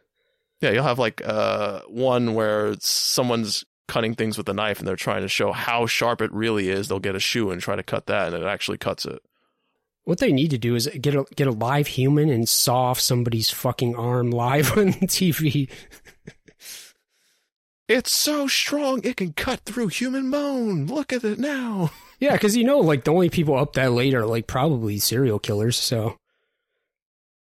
Yeah, 0.61 0.69
you'll 0.71 0.83
have 0.83 0.99
like 0.99 1.21
uh 1.25 1.81
one 1.87 2.35
where 2.35 2.75
someone's 2.79 3.63
cutting 3.87 4.13
things 4.13 4.37
with 4.37 4.47
a 4.47 4.53
knife 4.53 4.77
and 4.77 4.87
they're 4.87 4.95
trying 4.95 5.23
to 5.23 5.27
show 5.27 5.51
how 5.51 5.87
sharp 5.87 6.21
it 6.21 6.31
really 6.31 6.69
is. 6.69 6.87
They'll 6.87 6.99
get 6.99 7.15
a 7.15 7.19
shoe 7.19 7.49
and 7.49 7.59
try 7.59 7.75
to 7.75 7.81
cut 7.81 8.05
that 8.05 8.31
and 8.33 8.43
it 8.43 8.47
actually 8.47 8.77
cuts 8.77 9.05
it. 9.05 9.19
What 10.05 10.19
they 10.19 10.31
need 10.31 10.49
to 10.51 10.57
do 10.57 10.75
is 10.75 10.87
get 10.99 11.13
a 11.15 11.25
get 11.35 11.47
a 11.47 11.51
live 11.51 11.87
human 11.87 12.29
and 12.29 12.49
saw 12.49 12.85
off 12.85 12.99
somebody's 12.99 13.49
fucking 13.51 13.95
arm 13.95 14.31
live 14.31 14.71
on 14.77 14.93
TV. 14.93 15.69
It's 17.87 18.11
so 18.11 18.47
strong 18.47 19.01
it 19.03 19.17
can 19.17 19.33
cut 19.33 19.61
through 19.61 19.87
human 19.87 20.29
bone. 20.29 20.85
Look 20.85 21.11
at 21.13 21.23
it 21.23 21.39
now. 21.39 21.91
Yeah, 22.21 22.33
because 22.33 22.57
you 22.57 22.65
know, 22.65 22.79
like 22.79 23.05
the 23.05 23.13
only 23.13 23.29
people 23.29 23.57
up 23.57 23.71
that 23.75 23.93
late 23.93 24.13
are 24.13 24.25
like 24.25 24.45
probably 24.45 24.99
serial 24.99 25.39
killers. 25.39 25.77
So 25.77 26.17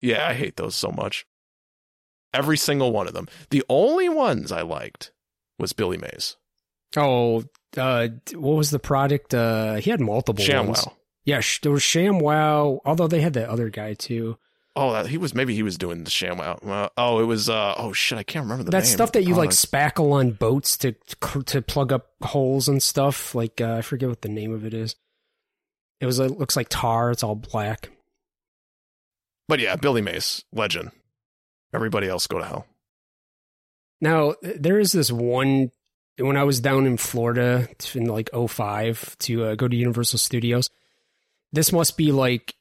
Yeah, 0.03 0.29
I 0.29 0.35
hate 0.35 0.57
those 0.57 0.75
so 0.75 0.91
much. 0.91 1.25
Every 2.35 2.59
single 2.59 2.93
one 2.93 3.09
of 3.09 3.15
them. 3.15 3.27
The 3.49 3.65
only 3.71 4.11
ones 4.11 4.53
I 4.53 4.61
liked 4.61 5.13
was 5.59 5.73
Billy 5.73 5.97
Mays. 5.97 6.37
oh, 6.95 7.45
uh, 7.79 8.09
what 8.35 8.57
was 8.57 8.71
the 8.71 8.79
product? 8.79 9.33
Uh, 9.33 9.77
he 9.77 9.89
had 9.89 10.03
multiple 10.03 10.45
ones. 10.67 10.87
Yeah, 11.27 11.43
there 11.63 11.73
was 11.73 11.83
ShamWow. 11.83 12.79
Although 12.87 13.09
they 13.09 13.21
had 13.21 13.35
that 13.35 13.49
other 13.51 13.69
guy 13.69 13.93
too. 13.95 14.39
Oh, 14.79 14.93
that, 14.93 15.07
he 15.07 15.17
was 15.19 15.35
maybe 15.35 15.55
he 15.55 15.63
was 15.63 15.77
doing 15.77 16.05
the 16.05 16.11
ShamWow. 16.11 16.67
Uh, 16.67 16.89
oh, 16.97 17.19
it 17.21 17.25
was 17.25 17.49
uh 17.51 17.75
oh 17.77 17.93
shit, 17.93 18.17
I 18.19 18.23
can't 18.23 18.45
remember 18.45 18.65
the 18.65 18.71
that 18.71 18.85
name. 18.85 18.87
stuff 18.93 19.13
that 19.13 19.25
you 19.25 19.35
like 19.35 19.49
Oh, 19.49 19.53
spackle 19.53 20.13
on 20.13 20.31
boats 20.33 20.77
to 20.79 20.93
to 21.47 21.61
plug 21.63 21.93
up 21.93 22.09
holes 22.23 22.69
and 22.69 22.83
stuff. 22.83 23.35
Like 23.35 23.61
uh, 23.61 23.75
I 23.75 23.83
forget 23.83 24.09
what 24.09 24.23
the 24.23 24.29
name 24.29 24.53
of 24.55 24.65
it 24.65 24.73
is. 24.73 24.95
It 26.01 26.07
was 26.07 26.19
it 26.19 26.39
looks 26.39 26.57
like 26.57 26.69
tar. 26.71 27.11
It's 27.11 27.23
all 27.23 27.35
black. 27.35 27.91
But 29.49 29.61
yeah, 29.61 29.77
Billy 29.77 30.03
Mays, 30.03 30.45
legend. 30.53 30.91
Everybody 31.73 32.09
else 32.09 32.27
go 32.27 32.39
to 32.39 32.45
hell. 32.45 32.67
Now 34.01 34.35
there 34.43 34.79
is 34.79 34.93
this 34.93 35.11
one 35.11 35.71
when 36.19 36.37
I 36.37 36.45
was 36.45 36.61
down 36.61 36.87
in 36.87 36.97
Florida 36.97 37.69
in 37.95 38.07
like 38.07 38.29
05 38.33 39.17
to 39.21 39.45
uh, 39.45 39.55
go 39.55 39.69
to 39.69 39.77
Universal 39.77 40.19
Studios. 40.19 40.69
This 41.57 41.73
must 41.73 41.97
be 41.97 42.13
like 42.13 42.55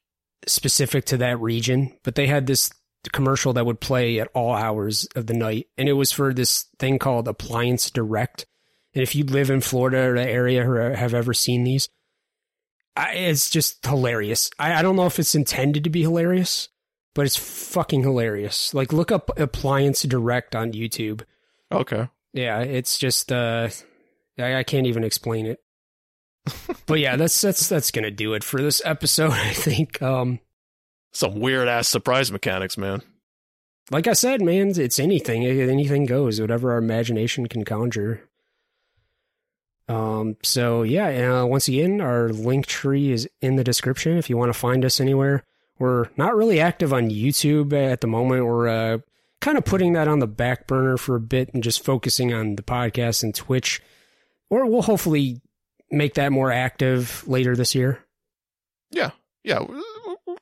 specific 0.47 1.03
to 1.07 1.17
that 1.17 1.41
region, 1.41 1.97
but 2.03 2.15
they 2.15 2.27
had 2.27 2.47
this 2.47 2.71
commercial 3.11 3.51
that 3.51 3.65
would 3.65 3.81
play 3.81 4.21
at 4.21 4.29
all 4.33 4.53
hours 4.53 5.05
of 5.17 5.27
the 5.27 5.33
night, 5.33 5.67
and 5.77 5.89
it 5.89 5.93
was 5.93 6.13
for 6.13 6.33
this 6.33 6.67
thing 6.79 6.97
called 6.97 7.27
Appliance 7.27 7.89
Direct. 7.89 8.45
And 8.93 9.03
if 9.03 9.13
you 9.13 9.25
live 9.25 9.49
in 9.49 9.59
Florida 9.59 10.09
or 10.09 10.13
the 10.13 10.25
area 10.25 10.65
or 10.65 10.95
have 10.95 11.13
ever 11.13 11.33
seen 11.33 11.65
these, 11.65 11.89
I, 12.95 13.15
it's 13.15 13.49
just 13.49 13.85
hilarious. 13.85 14.49
I, 14.57 14.75
I 14.75 14.81
don't 14.81 14.95
know 14.95 15.07
if 15.07 15.19
it's 15.19 15.35
intended 15.35 15.83
to 15.83 15.89
be 15.89 16.01
hilarious, 16.01 16.69
but 17.13 17.25
it's 17.25 17.35
fucking 17.35 18.03
hilarious. 18.03 18.73
Like 18.73 18.93
look 18.93 19.11
up 19.11 19.37
Appliance 19.37 20.03
Direct 20.03 20.55
on 20.55 20.71
YouTube. 20.71 21.23
Okay. 21.69 22.07
Yeah, 22.31 22.61
it's 22.61 22.97
just 22.97 23.29
uh 23.29 23.67
I, 24.39 24.55
I 24.55 24.63
can't 24.63 24.87
even 24.87 25.03
explain 25.03 25.47
it. 25.47 25.59
But 26.85 26.99
yeah, 26.99 27.15
that's 27.15 27.39
that's 27.41 27.67
that's 27.69 27.91
gonna 27.91 28.11
do 28.11 28.33
it 28.33 28.43
for 28.43 28.61
this 28.61 28.81
episode, 28.85 29.31
I 29.33 29.53
think. 29.53 30.01
Um 30.01 30.39
Some 31.13 31.39
weird 31.39 31.67
ass 31.67 31.87
surprise 31.87 32.31
mechanics, 32.31 32.77
man. 32.77 33.01
like 33.91 34.07
I 34.07 34.13
said, 34.13 34.41
man, 34.41 34.73
it's 34.79 34.99
anything. 34.99 35.45
Anything 35.45 36.05
goes, 36.05 36.39
whatever 36.41 36.71
our 36.71 36.77
imagination 36.77 37.47
can 37.47 37.63
conjure. 37.65 38.27
Um 39.87 40.37
so 40.43 40.83
yeah, 40.83 41.41
uh, 41.41 41.45
once 41.45 41.67
again, 41.67 42.01
our 42.01 42.29
link 42.29 42.65
tree 42.65 43.11
is 43.11 43.29
in 43.41 43.55
the 43.55 43.63
description 43.63 44.17
if 44.17 44.29
you 44.29 44.37
want 44.37 44.51
to 44.51 44.57
find 44.59 44.83
us 44.83 44.99
anywhere. 44.99 45.43
We're 45.77 46.05
not 46.17 46.35
really 46.35 46.59
active 46.59 46.93
on 46.93 47.09
YouTube 47.09 47.73
at 47.73 47.99
the 48.01 48.07
moment. 48.07 48.45
We're 48.45 48.67
uh, 48.67 48.97
kind 49.41 49.57
of 49.57 49.65
putting 49.65 49.91
that 49.93 50.07
on 50.07 50.19
the 50.19 50.27
back 50.27 50.67
burner 50.67 50.95
for 50.95 51.15
a 51.15 51.19
bit 51.19 51.53
and 51.53 51.61
just 51.61 51.83
focusing 51.83 52.33
on 52.33 52.55
the 52.55 52.63
podcast 52.63 53.23
and 53.23 53.35
Twitch. 53.35 53.81
Or 54.49 54.65
we'll 54.65 54.83
hopefully 54.83 55.41
make 55.95 56.15
that 56.15 56.31
more 56.31 56.51
active 56.51 57.23
later 57.27 57.55
this 57.55 57.73
year. 57.75 57.99
Yeah. 58.91 59.11
Yeah. 59.43 59.59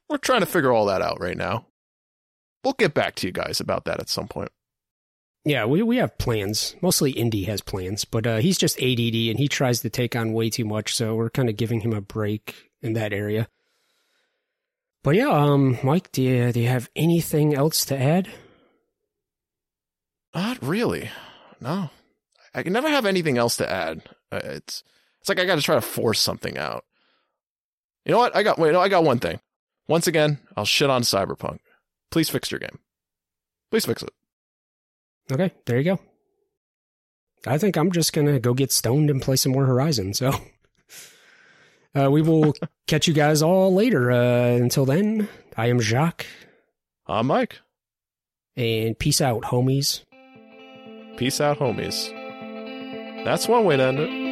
We're 0.10 0.18
trying 0.18 0.42
to 0.42 0.46
figure 0.46 0.72
all 0.72 0.86
that 0.88 1.02
out 1.02 1.20
right 1.20 1.38
now. 1.38 1.66
We'll 2.64 2.74
get 2.74 2.94
back 2.94 3.16
to 3.16 3.28
you 3.28 3.34
guys 3.34 3.60
about 3.60 3.86
that 3.86 4.00
at 4.00 4.10
some 4.10 4.28
point. 4.28 4.52
Yeah, 5.46 5.66
we, 5.66 5.82
we 5.82 5.98
have 5.98 6.18
plans. 6.18 6.76
Mostly 6.82 7.12
Indy 7.12 7.44
has 7.44 7.60
plans, 7.62 8.06
but 8.06 8.26
uh, 8.26 8.38
he's 8.38 8.58
just 8.58 8.78
ADD 8.78 9.14
and 9.30 9.38
he 9.38 9.50
tries 9.50 9.82
to 9.82 9.90
take 9.90 10.16
on 10.16 10.32
way 10.32 10.50
too 10.50 10.64
much, 10.64 10.96
so 10.96 11.16
we're 11.16 11.30
kind 11.30 11.50
of 11.50 11.58
giving 11.58 11.82
him 11.82 11.92
a 11.92 12.00
break 12.00 12.70
in 12.82 12.94
that 12.94 13.12
area. 13.12 13.50
But 15.04 15.16
yeah, 15.16 15.28
um, 15.28 15.78
Mike, 15.84 16.14
do 16.14 16.22
you, 16.22 16.54
do 16.54 16.62
you 16.62 16.70
have 16.70 16.90
anything 16.96 17.54
else 17.54 17.84
to 17.86 18.00
add? 18.00 18.30
Not 20.34 20.62
really. 20.62 21.10
No. 21.60 21.90
I 22.56 22.64
can 22.64 22.72
never 22.72 22.88
have 22.90 23.06
anything 23.06 23.38
else 23.38 23.58
to 23.58 23.70
add. 23.70 24.02
Uh, 24.32 24.40
It's 24.44 24.84
it's 25.24 25.30
like 25.30 25.40
I 25.40 25.46
got 25.46 25.56
to 25.56 25.62
try 25.62 25.76
to 25.76 25.82
force 25.82 26.20
something 26.20 26.58
out. 26.58 26.84
You 28.04 28.12
know 28.12 28.18
what? 28.18 28.36
I 28.36 28.44
got 28.44 28.60
wait, 28.60 28.74
no, 28.74 28.82
I 28.82 28.90
got 28.90 29.06
one 29.06 29.20
thing. 29.20 29.40
Once 29.88 30.06
again, 30.06 30.38
I'll 30.58 30.66
shit 30.66 30.90
on 30.90 31.04
Cyberpunk. 31.04 31.60
Please 32.12 32.30
fix 32.30 32.52
your 32.52 32.60
game. 32.60 32.80
Please 33.72 33.86
fix 33.86 34.04
it. 34.04 34.10
Okay, 35.32 35.54
there 35.66 35.78
you 35.78 35.86
go. 35.86 36.00
I 37.48 37.58
think 37.58 37.78
I'm 37.78 37.90
just 37.90 38.12
gonna 38.12 38.38
go 38.38 38.54
get 38.54 38.74
stoned 38.74 39.10
and 39.10 39.22
play 39.22 39.38
some 39.38 39.54
more 39.54 39.66
Horizon. 39.66 40.14
So 40.14 40.34
uh, 41.96 42.12
we 42.12 42.22
will 42.22 42.54
catch 42.88 43.08
you 43.08 43.14
guys 43.14 43.42
all 43.42 43.74
later. 43.74 44.12
Uh, 44.12 44.58
until 44.58 44.84
then, 44.84 45.30
I 45.56 45.68
am 45.68 45.80
Jacques, 45.80 46.26
I'm 47.08 47.28
Mike. 47.28 47.60
and 48.58 49.00
peace 49.00 49.22
out, 49.22 49.44
homies. 49.44 50.04
Peace 51.16 51.40
out, 51.40 51.60
homies. 51.60 52.12
That's 53.24 53.48
one 53.48 53.64
way 53.64 53.78
to 53.78 53.84
end 53.84 54.00
it. 54.00 54.23